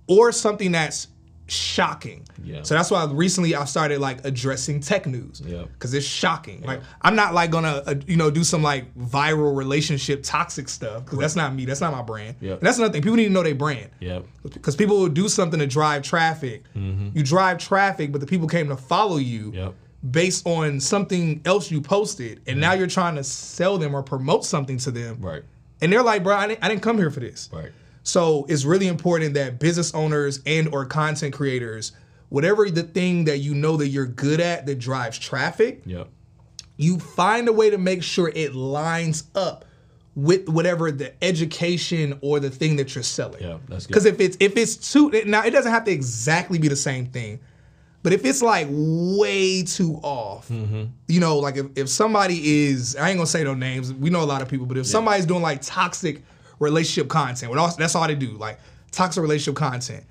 or 0.07 0.31
something 0.31 0.71
that's 0.71 1.07
shocking. 1.53 2.23
Yeah. 2.43 2.63
So 2.63 2.73
that's 2.73 2.91
why 2.91 3.05
recently 3.05 3.55
I 3.55 3.65
started 3.65 3.99
like 3.99 4.25
addressing 4.25 4.79
tech 4.81 5.05
news. 5.05 5.41
Yeah. 5.45 5.63
Cause 5.79 5.93
it's 5.93 6.05
shocking. 6.05 6.61
Like 6.63 6.81
I'm 7.01 7.15
not 7.15 7.33
like 7.33 7.51
gonna 7.51 7.83
uh, 7.85 7.95
you 8.07 8.17
know 8.17 8.29
do 8.31 8.43
some 8.43 8.61
like 8.63 8.93
viral 8.95 9.55
relationship 9.55 10.21
toxic 10.23 10.67
stuff 10.69 11.05
because 11.05 11.19
that's 11.19 11.35
not 11.35 11.53
me. 11.53 11.65
That's 11.65 11.81
not 11.81 11.91
my 11.93 12.01
brand. 12.01 12.35
Yeah. 12.41 12.53
And 12.53 12.61
that's 12.61 12.77
another 12.77 12.93
thing. 12.93 13.01
People 13.01 13.17
need 13.17 13.25
to 13.25 13.29
know 13.31 13.43
their 13.43 13.55
brand. 13.55 13.89
Yeah. 13.99 14.19
Because 14.43 14.75
people 14.75 14.99
will 14.99 15.09
do 15.09 15.29
something 15.29 15.59
to 15.59 15.67
drive 15.67 16.01
traffic. 16.03 16.63
You 16.75 17.23
drive 17.23 17.57
traffic, 17.59 18.11
but 18.11 18.19
the 18.21 18.27
people 18.27 18.47
came 18.47 18.67
to 18.69 18.77
follow 18.77 19.17
you 19.17 19.33
Mm-hmm. 19.51 19.55
Yep. 19.55 19.73
based 20.11 20.47
on 20.47 20.79
something 20.79 21.41
else 21.45 21.71
you 21.71 21.79
posted, 21.81 22.41
and 22.47 22.59
now 22.59 22.73
you're 22.73 22.87
trying 22.87 23.15
to 23.15 23.23
sell 23.23 23.77
them 23.77 23.95
or 23.95 24.03
promote 24.03 24.43
something 24.45 24.77
to 24.79 24.91
them. 24.91 25.17
Right. 25.21 25.43
And 25.81 25.91
they're 25.91 26.03
like, 26.03 26.23
bro, 26.23 26.35
I 26.35 26.47
didn't, 26.47 26.63
I 26.63 26.69
didn't 26.69 26.81
come 26.81 26.97
here 26.97 27.11
for 27.11 27.19
this. 27.19 27.49
Right. 27.51 27.71
So 28.03 28.45
it's 28.49 28.65
really 28.65 28.87
important 28.87 29.33
that 29.35 29.59
business 29.59 29.93
owners 29.93 30.41
and 30.45 30.67
or 30.73 30.85
content 30.85 31.33
creators, 31.33 31.93
whatever 32.29 32.69
the 32.69 32.83
thing 32.83 33.25
that 33.25 33.37
you 33.39 33.53
know 33.55 33.77
that 33.77 33.87
you're 33.87 34.05
good 34.05 34.39
at 34.41 34.65
that 34.65 34.79
drives 34.79 35.17
traffic, 35.17 35.81
Yep. 35.85 36.07
you 36.77 36.99
find 36.99 37.47
a 37.47 37.53
way 37.53 37.69
to 37.69 37.77
make 37.77 38.03
sure 38.03 38.31
it 38.35 38.53
lines 38.55 39.25
up 39.35 39.65
with 40.15 40.47
whatever 40.49 40.91
the 40.91 41.11
education 41.23 42.19
or 42.21 42.39
the 42.39 42.49
thing 42.49 42.75
that 42.75 42.93
you're 42.93 43.03
selling. 43.03 43.41
Yeah, 43.41 43.57
that's 43.67 43.87
good. 43.87 43.93
Because 43.93 44.05
if 44.05 44.19
it's 44.19 44.37
if 44.39 44.57
it's 44.57 44.91
too 44.91 45.09
now 45.25 45.43
it 45.43 45.51
doesn't 45.51 45.71
have 45.71 45.85
to 45.85 45.91
exactly 45.91 46.59
be 46.59 46.67
the 46.67 46.75
same 46.75 47.07
thing, 47.07 47.39
but 48.03 48.13
if 48.13 48.23
it's 48.25 48.41
like 48.41 48.67
way 48.69 49.63
too 49.63 49.99
off, 50.03 50.49
Mm-hmm. 50.49 50.83
you 51.07 51.19
know, 51.19 51.37
like 51.39 51.55
if, 51.57 51.65
if 51.75 51.89
somebody 51.89 52.67
is 52.67 52.95
I 52.95 53.09
ain't 53.09 53.17
gonna 53.17 53.27
say 53.27 53.43
no 53.43 53.53
names, 53.53 53.93
we 53.93 54.09
know 54.09 54.21
a 54.21 54.25
lot 54.25 54.41
of 54.41 54.49
people, 54.49 54.65
but 54.65 54.77
if 54.77 54.85
somebody's 54.85 55.25
doing 55.25 55.41
like 55.41 55.61
toxic 55.61 56.21
relationship 56.63 57.09
content, 57.09 57.53
that's 57.77 57.95
all 57.95 58.07
they 58.07 58.15
do, 58.15 58.31
like 58.31 58.59
toxic 58.91 59.21
relationship 59.21 59.55
content. 59.55 60.03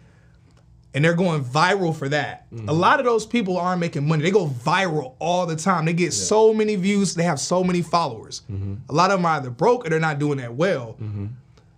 And 0.94 1.02
they're 1.02 1.14
going 1.14 1.42
viral 1.42 1.96
for 1.96 2.08
that. 2.10 2.52
Mm-hmm. 2.52 2.68
A 2.68 2.72
lot 2.72 3.00
of 3.00 3.06
those 3.06 3.24
people 3.24 3.56
aren't 3.56 3.80
making 3.80 4.06
money. 4.06 4.22
They 4.22 4.30
go 4.30 4.46
viral 4.46 5.14
all 5.18 5.46
the 5.46 5.56
time. 5.56 5.86
They 5.86 5.94
get 5.94 6.12
so 6.12 6.52
many 6.52 6.76
views. 6.76 7.14
They 7.14 7.22
have 7.22 7.40
so 7.40 7.64
many 7.64 7.80
followers. 7.80 8.42
Mm-hmm. 8.52 8.74
A 8.90 8.92
lot 8.92 9.10
of 9.10 9.18
them 9.18 9.24
are 9.24 9.36
either 9.36 9.48
broke 9.48 9.86
or 9.86 9.88
they're 9.88 9.98
not 9.98 10.18
doing 10.18 10.36
that 10.38 10.54
well 10.54 10.98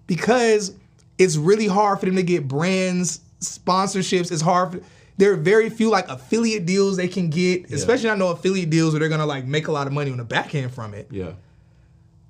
because 0.09 0.75
it's 1.17 1.37
really 1.37 1.69
hard 1.69 2.01
for 2.01 2.07
them 2.07 2.17
to 2.17 2.25
get 2.25 2.49
brands, 2.49 3.21
sponsorships. 3.41 4.33
It's 4.33 4.43
hard. 4.43 4.73
For, 4.73 4.81
there 5.17 5.33
are 5.33 5.37
very 5.37 5.71
few 5.71 5.91
like 5.91 6.09
affiliate 6.09 6.67
deals 6.67 6.97
they 6.97 7.07
can 7.07 7.31
get, 7.31 7.71
especially 7.71 8.11
I 8.11 8.17
know 8.17 8.31
affiliate 8.31 8.71
deals 8.71 8.95
where 8.95 9.01
they're 9.01 9.09
gonna 9.09 9.27
like 9.27 9.47
make 9.47 9.69
a 9.69 9.73
lot 9.73 9.87
of 9.87 9.93
money 9.93 10.11
on 10.11 10.17
the 10.17 10.25
back 10.25 10.57
end 10.57 10.75
from 10.75 10.93
it. 10.93 11.07
Yeah. 11.11 11.35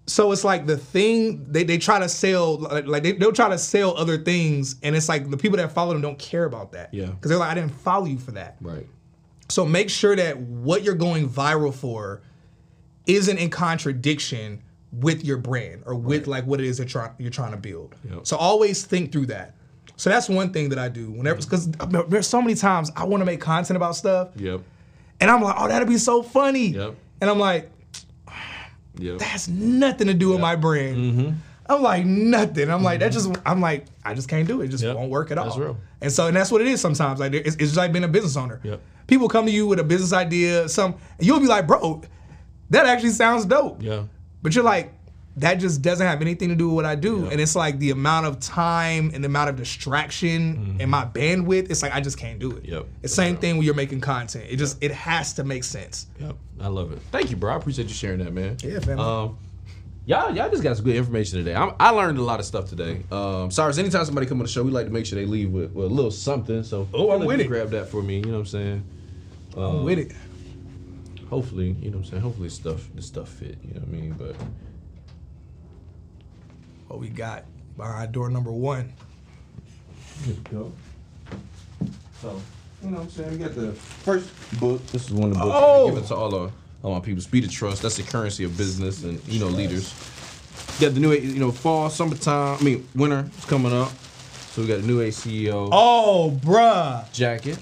So 0.07 0.33
it's 0.33 0.45
like 0.45 0.67
the 0.67 0.77
thing 0.77 1.45
they, 1.51 1.65
they 1.65 1.79
try 1.79 1.99
to 1.99 2.09
sell, 2.11 2.59
like, 2.59 2.87
like 2.87 3.03
they, 3.03 3.13
they'll 3.13 3.33
try 3.33 3.49
to 3.49 3.57
sell 3.59 3.97
other 3.97 4.19
things, 4.19 4.77
and 4.83 4.95
it's 4.95 5.09
like 5.09 5.31
the 5.31 5.37
people 5.39 5.57
that 5.57 5.73
follow 5.73 5.93
them 5.95 6.03
don't 6.03 6.19
care 6.19 6.45
about 6.45 6.73
that. 6.73 6.93
Yeah. 6.93 7.07
Because 7.07 7.31
they're 7.31 7.39
like, 7.39 7.51
I 7.51 7.55
didn't 7.55 7.73
follow 7.73 8.05
you 8.05 8.19
for 8.19 8.33
that. 8.33 8.57
Right. 8.61 8.87
So 9.49 9.65
make 9.65 9.89
sure 9.89 10.15
that 10.17 10.39
what 10.39 10.83
you're 10.83 10.95
going 10.95 11.29
viral 11.29 11.73
for 11.73 12.21
isn't 13.07 13.39
in 13.39 13.51
contradiction 13.51 14.63
with 14.93 15.25
your 15.25 15.39
brand 15.39 15.83
or 15.87 15.95
with 15.95 16.27
like 16.27 16.47
what 16.47 16.61
it 16.61 16.67
is 16.67 16.79
that 16.79 16.93
you're, 16.95 17.15
you're 17.19 17.31
trying 17.31 17.51
to 17.53 17.57
build. 17.57 17.95
Yep. 18.11 18.27
So 18.27 18.37
always 18.37 18.85
think 18.85 19.11
through 19.13 19.27
that. 19.27 19.55
So 19.97 20.11
that's 20.11 20.29
one 20.29 20.53
thing 20.53 20.69
that 20.71 20.79
I 20.79 20.89
do 20.89 21.11
whenever 21.11 21.41
because 21.41 21.71
there's 22.09 22.27
so 22.27 22.41
many 22.43 22.55
times 22.55 22.91
I 22.97 23.05
want 23.05 23.21
to 23.21 23.25
make 23.25 23.41
content 23.41 23.77
about 23.77 23.97
stuff 23.97 24.31
Yep. 24.37 24.61
and 25.21 25.31
I'm 25.31 25.41
like, 25.41 25.55
oh, 25.59 25.69
that'd 25.69 25.87
be 25.89 25.99
so 25.99 26.23
funny. 26.23 26.69
Yep. 26.69 26.95
And 27.21 27.31
I'm 27.31 27.39
like, 27.39 27.71
Yep. 28.99 29.19
that 29.19 29.25
has 29.25 29.49
nothing 29.49 30.07
to 30.07 30.15
do 30.15 30.31
with 30.31 30.41
my 30.41 30.57
brand. 30.57 30.97
Mm-hmm. 30.97 31.31
I'm 31.67 31.83
like 31.83 32.05
nothing. 32.05 32.71
I'm 32.71 32.83
like 32.83 33.01
that 33.01 33.11
just. 33.13 33.31
I'm 33.47 33.61
like 33.61 33.87
I 34.05 34.13
just 34.15 34.29
can't 34.29 34.47
do 34.47 34.61
it. 34.61 34.67
It 34.67 34.69
just 34.69 34.85
Yep. 34.85 34.97
won't 34.97 35.11
work 35.11 35.31
at 35.31 35.39
all. 35.39 35.47
That's 35.47 35.57
real. 35.57 35.77
And 36.03 36.13
so 36.13 36.27
and 36.27 36.37
that's 36.37 36.51
what 36.53 36.61
it 36.61 36.67
is 36.67 36.81
sometimes. 36.81 37.21
Like 37.21 37.33
it's, 37.33 37.49
it's 37.57 37.57
just 37.57 37.77
like 37.77 37.93
being 37.93 38.05
a 38.05 38.09
business 38.09 38.37
owner. 38.37 38.61
Yep. 38.63 38.81
People 39.07 39.29
come 39.29 39.47
to 39.47 39.53
you 39.53 39.67
with 39.67 39.79
a 39.79 39.85
business 39.85 40.13
idea, 40.13 40.69
some 40.69 40.95
and 41.19 41.27
you'll 41.27 41.41
be 41.41 41.47
like, 41.47 41.67
bro, 41.67 42.03
that 42.71 42.87
actually 42.87 43.11
sounds 43.11 43.45
dope. 43.47 43.83
Yeah. 43.83 44.05
But 44.43 44.55
you're 44.55 44.65
like, 44.65 44.93
that 45.39 45.55
just 45.55 45.83
doesn't 45.83 46.07
have 46.07 46.21
anything 46.21 46.49
to 46.51 46.55
do 46.55 46.67
with 46.69 46.77
what 46.77 46.85
I 46.85 46.95
do. 46.95 47.27
And 47.27 47.41
it's 47.41 47.57
like 47.57 47.79
the 47.81 47.91
amount 47.91 48.27
of 48.27 48.39
time 48.39 49.11
and 49.13 49.25
the 49.25 49.27
amount 49.27 49.51
of 49.51 49.57
distraction 49.57 50.77
and 50.79 50.91
my 50.91 51.05
bandwidth. 51.05 51.71
It's 51.71 51.83
like 51.83 51.93
I 51.93 52.01
just 52.01 52.19
can't 52.19 52.39
do 52.39 52.53
it. 52.53 52.63
Mm-hmm. 52.63 52.73
Yep. 52.73 52.87
It's 53.03 53.13
the 53.13 53.17
same 53.23 53.37
thing 53.37 53.57
when 53.57 53.65
you're 53.67 53.75
making 53.75 54.01
content. 54.01 54.47
It 54.49 54.57
just 54.57 54.83
it 54.83 54.93
has 54.93 55.33
to 55.35 55.45
make 55.45 55.65
sense. 55.65 56.07
Yep. 56.21 56.37
I 56.61 56.69
love 56.69 56.93
it. 56.93 57.01
Thank 57.11 57.31
you, 57.31 57.37
bro. 57.37 57.53
I 57.53 57.57
appreciate 57.57 57.89
you 57.89 57.95
sharing 57.95 58.21
that, 58.25 58.33
man. 58.33 58.57
Yeah, 58.63 58.79
fam. 58.79 59.01
Um, 59.01 59.39
y'all, 60.07 60.35
y'all 60.35 60.49
just 60.51 60.63
got 60.63 60.77
some 60.77 60.85
good 60.85 60.95
information 60.97 61.39
today. 61.39 61.55
I'm, 61.57 61.73
I 61.81 61.91
learned 61.91 62.19
a 62.19 62.23
lot 62.23 62.39
of 62.39 62.47
stuff 62.47 62.69
today. 62.69 63.03
Um, 63.11 63.51
sorry, 63.51 63.75
anytime 63.77 64.05
somebody 64.05 64.27
come 64.29 64.39
on 64.39 64.45
the 64.47 64.53
show, 64.53 64.63
we 64.63 64.71
like 64.71 64.87
to 64.87 64.93
make 64.93 65.05
sure 65.05 65.19
they 65.19 65.27
leave 65.27 65.51
with, 65.51 65.73
with 65.73 65.87
a 65.87 65.95
little 65.95 66.13
something. 66.13 66.63
So, 66.63 66.87
Oh, 66.95 67.11
I'm 67.11 67.25
with 67.25 67.41
it. 67.41 67.49
Grab 67.49 67.71
that 67.71 67.89
for 67.89 68.03
me. 68.03 68.19
You 68.19 68.27
know 68.27 68.33
what 68.35 68.39
I'm 68.41 68.47
saying? 68.47 68.85
I'm 69.57 69.83
with 69.85 69.99
it. 69.99 70.13
Hopefully, 71.29 71.75
you 71.81 71.91
know 71.91 71.97
what 71.99 72.05
I'm 72.05 72.11
saying. 72.11 72.23
Hopefully, 72.23 72.49
stuff 72.49 72.89
the 72.95 73.03
stuff 73.03 73.29
fit. 73.29 73.59
You 73.67 73.75
know 73.75 73.81
what 73.81 73.89
I 73.89 73.93
mean? 73.93 74.13
But 74.13 74.37
What 76.89 77.01
we 77.01 77.09
got 77.09 77.45
behind 77.77 78.13
door 78.13 78.31
number 78.31 78.53
one. 78.53 78.93
go. 80.51 80.73
So, 82.21 82.41
you 82.83 82.91
know 82.91 82.99
what 82.99 83.03
I'm 83.05 83.11
saying? 83.11 83.31
We 83.33 83.37
got 83.39 83.55
the 83.55 83.73
first 83.73 84.31
book. 84.61 84.85
This 84.89 85.07
is 85.07 85.13
one 85.13 85.31
of 85.31 85.35
the 85.39 85.41
books. 85.45 85.57
Oh! 85.59 85.89
Give 85.91 86.03
it 86.03 86.07
to 86.09 86.15
all, 86.15 86.35
uh, 86.35 86.51
all 86.83 86.95
my 86.95 87.01
people. 87.01 87.23
Speed 87.23 87.45
of 87.45 87.51
trust. 87.51 87.83
That's 87.83 87.97
the 87.97 88.03
currency 88.03 88.45
of 88.45 88.57
business 88.57 89.03
and, 89.05 89.21
you 89.27 89.41
know, 89.41 89.47
leaders. 89.49 89.93
Got 90.81 90.95
the 90.95 91.01
new, 91.01 91.13
you 91.13 91.39
know, 91.41 91.51
fall, 91.51 91.89
summertime. 91.91 92.59
I 92.61 92.63
mean, 92.63 92.89
winter 92.95 93.29
is 93.37 93.45
coming 93.45 93.73
up. 93.73 93.91
So 94.53 94.63
we 94.63 94.69
got 94.69 94.79
a 94.79 94.83
new 94.87 95.01
ACEO 95.01 95.69
Oh, 95.73 96.39
bruh. 96.45 97.11
jacket. 97.13 97.59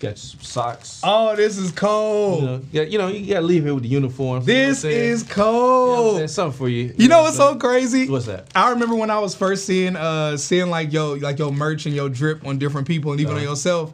Got 0.00 0.16
some 0.16 0.40
socks. 0.40 1.00
Oh, 1.04 1.36
this 1.36 1.58
is 1.58 1.66
You 1.70 1.76
cold. 1.76 2.42
know, 2.44 2.60
yeah, 2.72 2.82
you 2.82 2.96
know, 2.96 3.08
you 3.08 3.26
gotta 3.34 3.44
leave 3.44 3.64
here 3.64 3.74
with 3.74 3.82
the 3.82 3.88
uniform. 3.90 4.36
you 4.42 4.54
know 4.54 4.68
This 4.68 4.82
is 4.84 5.22
You 5.22 5.28
know 5.28 5.34
cold. 5.34 6.30
something 6.30 6.56
for 6.58 6.68
you. 6.70 6.94
You 6.96 7.06
know 7.08 7.18
what 7.18 7.24
what's 7.24 7.36
so 7.36 7.56
crazy? 7.56 8.08
What's 8.08 8.24
that? 8.26 8.46
I 8.54 8.70
remember 8.70 8.94
when 8.94 9.10
I 9.10 9.18
was 9.18 9.34
first 9.34 9.66
seeing 9.66 9.96
uh 9.96 10.38
seeing 10.38 10.70
like 10.70 10.90
yo 10.92 11.12
like 11.14 11.38
your 11.38 11.52
merch 11.52 11.84
and 11.84 11.94
your 11.94 12.08
drip 12.08 12.46
on 12.46 12.58
different 12.58 12.86
people 12.86 13.12
and 13.12 13.20
even 13.20 13.34
Uh-huh. 13.34 13.42
on 13.44 13.50
yourself. 13.50 13.92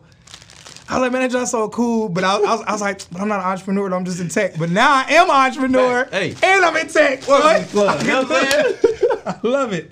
I 0.89 0.95
was 0.99 1.03
like, 1.03 1.11
man, 1.11 1.23
that 1.23 1.33
just 1.33 1.51
so 1.51 1.69
cool. 1.69 2.09
But 2.09 2.23
I, 2.23 2.37
I, 2.37 2.39
was, 2.39 2.63
I 2.63 2.71
was 2.73 2.81
like, 2.81 3.11
but 3.11 3.21
I'm 3.21 3.27
not 3.27 3.41
an 3.41 3.47
entrepreneur. 3.47 3.93
I'm 3.93 4.05
just 4.05 4.21
in 4.21 4.29
tech. 4.29 4.57
But 4.57 4.71
now 4.71 4.95
I 4.95 5.05
am 5.15 5.29
an 5.29 5.35
entrepreneur. 5.35 6.05
Hey. 6.13 6.37
and 6.41 6.65
I'm 6.65 6.77
in 6.77 6.87
tech. 6.87 7.25
What? 7.25 7.59
to 7.59 7.65
the 7.67 7.71
club. 7.73 8.03
You 8.03 8.07
know 8.07 8.23
what 8.23 8.55
I'm 8.55 8.75
saying? 8.85 9.06
I 9.27 9.39
love 9.43 9.73
it. 9.73 9.89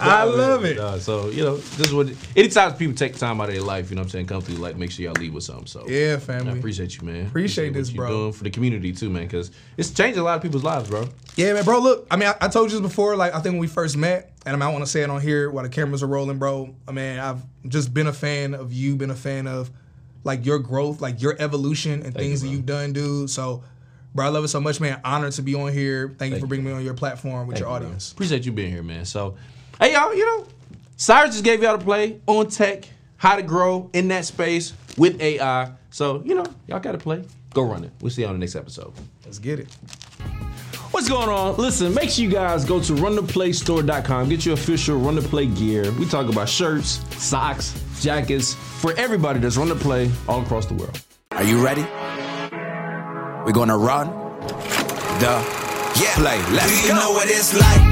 I 0.00 0.24
love 0.24 0.64
it. 0.64 1.00
So 1.00 1.28
you 1.30 1.44
know, 1.44 1.56
this 1.56 1.88
is 1.88 1.94
what. 1.94 2.08
Anytime 2.36 2.74
people 2.74 2.94
take 2.94 3.16
time 3.16 3.40
out 3.40 3.48
of 3.48 3.54
their 3.54 3.62
life, 3.62 3.90
you 3.90 3.96
know, 3.96 4.00
what 4.00 4.06
I'm 4.06 4.10
saying, 4.10 4.26
come 4.26 4.42
through, 4.42 4.56
like, 4.56 4.76
make 4.76 4.90
sure 4.90 5.04
y'all 5.04 5.14
leave 5.14 5.32
with 5.34 5.44
something. 5.44 5.66
So 5.66 5.86
Yeah, 5.88 6.16
fam. 6.18 6.36
I 6.36 6.38
family. 6.44 6.58
appreciate 6.58 6.96
you, 7.00 7.06
man. 7.06 7.26
Appreciate 7.26 7.68
what 7.70 7.74
this, 7.74 7.90
bro. 7.90 8.08
Doing 8.08 8.32
for 8.32 8.44
the 8.44 8.50
community 8.50 8.92
too, 8.92 9.08
man, 9.10 9.22
because 9.24 9.50
it's 9.76 9.90
changing 9.90 10.20
a 10.20 10.24
lot 10.24 10.36
of 10.36 10.42
people's 10.42 10.64
lives, 10.64 10.88
bro. 10.90 11.08
Yeah, 11.36 11.52
man, 11.54 11.64
bro. 11.64 11.78
Look, 11.78 12.06
I 12.10 12.16
mean, 12.16 12.28
I, 12.28 12.34
I 12.42 12.48
told 12.48 12.70
you 12.72 12.78
this 12.80 12.86
before. 12.88 13.16
Like, 13.16 13.32
I 13.34 13.40
think 13.40 13.52
when 13.54 13.60
we 13.60 13.66
first 13.68 13.96
met, 13.96 14.32
and 14.44 14.54
I 14.54 14.58
might 14.58 14.72
want 14.72 14.84
to 14.84 14.90
say 14.90 15.02
it 15.02 15.10
on 15.10 15.20
here 15.20 15.50
while 15.50 15.62
the 15.62 15.70
cameras 15.70 16.02
are 16.02 16.08
rolling, 16.08 16.38
bro. 16.38 16.74
I 16.88 16.92
mean, 16.92 17.18
I've 17.18 17.40
just 17.68 17.94
been 17.94 18.08
a 18.08 18.12
fan 18.12 18.54
of 18.54 18.72
you, 18.72 18.96
been 18.96 19.10
a 19.10 19.14
fan 19.14 19.46
of 19.46 19.70
like 20.24 20.44
your 20.44 20.58
growth, 20.58 21.00
like 21.00 21.22
your 21.22 21.36
evolution 21.40 22.02
and 22.02 22.14
things 22.14 22.42
you, 22.42 22.48
that 22.48 22.56
you've 22.56 22.66
done, 22.66 22.92
dude. 22.92 23.30
So, 23.30 23.62
bro, 24.14 24.26
I 24.26 24.28
love 24.28 24.44
it 24.44 24.48
so 24.48 24.60
much, 24.60 24.80
man. 24.80 25.00
Honored 25.04 25.32
to 25.32 25.42
be 25.42 25.54
on 25.54 25.72
here. 25.72 26.14
Thank, 26.18 26.34
you 26.34 26.38
for 26.38 26.46
you, 26.46 26.48
bringing 26.48 26.66
me 26.66 26.72
on 26.72 26.84
your 26.84 26.94
platform 26.94 27.46
with 27.46 27.58
your 27.58 27.68
Thank 27.68 27.80
you, 27.80 27.86
audience. 27.86 28.12
bro. 28.12 28.16
Appreciate 28.16 28.46
you 28.46 28.52
being 28.52 28.70
here, 28.70 28.82
man. 28.82 29.04
So, 29.04 29.36
hey, 29.80 29.92
y'all, 29.92 30.14
you 30.14 30.24
know, 30.24 30.46
Cyrus 30.96 31.32
just 31.32 31.44
gave 31.44 31.62
y'all 31.62 31.76
the 31.76 31.84
play 31.84 32.20
on 32.26 32.48
tech, 32.48 32.84
how 33.16 33.36
to 33.36 33.42
grow 33.42 33.90
in 33.92 34.08
that 34.08 34.24
space 34.24 34.74
with 34.96 35.20
AI. 35.20 35.72
So, 35.90 36.22
you 36.24 36.34
know, 36.34 36.46
y'all 36.66 36.80
got 36.80 36.92
to 36.92 36.98
play. 36.98 37.24
Go 37.54 37.62
run 37.62 37.84
it. 37.84 37.90
We'll 38.00 38.10
see 38.10 38.22
you 38.22 38.28
on 38.28 38.34
the 38.34 38.38
next 38.38 38.56
episode. 38.56 38.92
Let's 39.24 39.38
get 39.38 39.60
it. 39.60 39.68
What's 40.92 41.08
going 41.08 41.28
on? 41.30 41.56
Listen, 41.56 41.94
make 41.94 42.10
sure 42.10 42.24
you 42.24 42.30
guys 42.30 42.66
go 42.66 42.78
to 42.78 42.92
runtheplaystore.com, 42.92 44.28
get 44.28 44.44
your 44.44 44.54
official 44.54 44.98
Run 44.98 45.14
the 45.14 45.22
Play 45.22 45.46
gear. 45.46 45.90
We 45.92 46.06
talk 46.06 46.28
about 46.30 46.48
shirts, 46.50 47.00
socks, 47.16 47.74
jackets 48.00 48.54
for 48.54 48.92
everybody 48.98 49.38
that's 49.40 49.56
run 49.56 49.68
the 49.68 49.74
play 49.74 50.10
all 50.28 50.42
across 50.42 50.66
the 50.66 50.74
world. 50.74 51.00
Are 51.30 51.44
you 51.44 51.64
ready? 51.64 51.86
We're 53.52 53.68
gonna 53.68 53.76
run 53.76 54.08
the 55.20 55.28
yeah. 56.00 56.16
play. 56.16 56.40
Let's 56.56 56.72
Do 56.72 56.88
you 56.88 56.88
go. 56.88 57.04
know 57.04 57.12
what 57.12 57.28
it's 57.28 57.52
like 57.52 57.84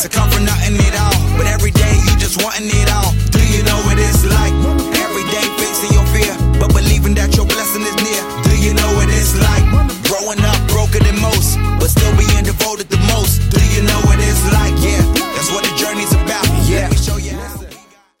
to 0.00 0.08
come 0.08 0.30
from 0.30 0.46
nothing 0.46 0.72
at 0.80 0.96
all? 1.04 1.36
But 1.36 1.44
every 1.52 1.70
day 1.70 2.00
you 2.08 2.16
just 2.16 2.42
wanting 2.42 2.72
it 2.72 2.88
all. 2.88 3.12
Do 3.28 3.44
you 3.52 3.60
know 3.62 3.76
what 3.84 4.00
it's 4.00 4.24
like? 4.24 4.56
Every 5.04 5.24
day 5.28 5.44
facing 5.60 5.92
your 5.92 6.06
fear, 6.16 6.32
but 6.58 6.72
believing 6.72 7.12
that 7.20 7.36
your 7.36 7.44
blessing 7.44 7.82
is 7.82 7.96
near. 8.00 8.22
Do 8.48 8.56
you 8.56 8.72
know 8.72 8.88
what 8.96 9.12
it's 9.12 9.36
like? 9.36 9.60
Growing 10.08 10.40
up 10.40 10.56
broken 10.72 11.04
than 11.04 11.20
most, 11.20 11.60
but 11.76 11.92
still 11.92 12.16
being 12.16 12.44
devoted 12.48 12.88
the 12.88 12.96
most. 13.12 13.44
Do 13.52 13.60
you 13.76 13.84
know 13.84 14.00
what 14.08 14.16
it's 14.16 14.48
like? 14.48 14.72
Yeah. 14.80 15.21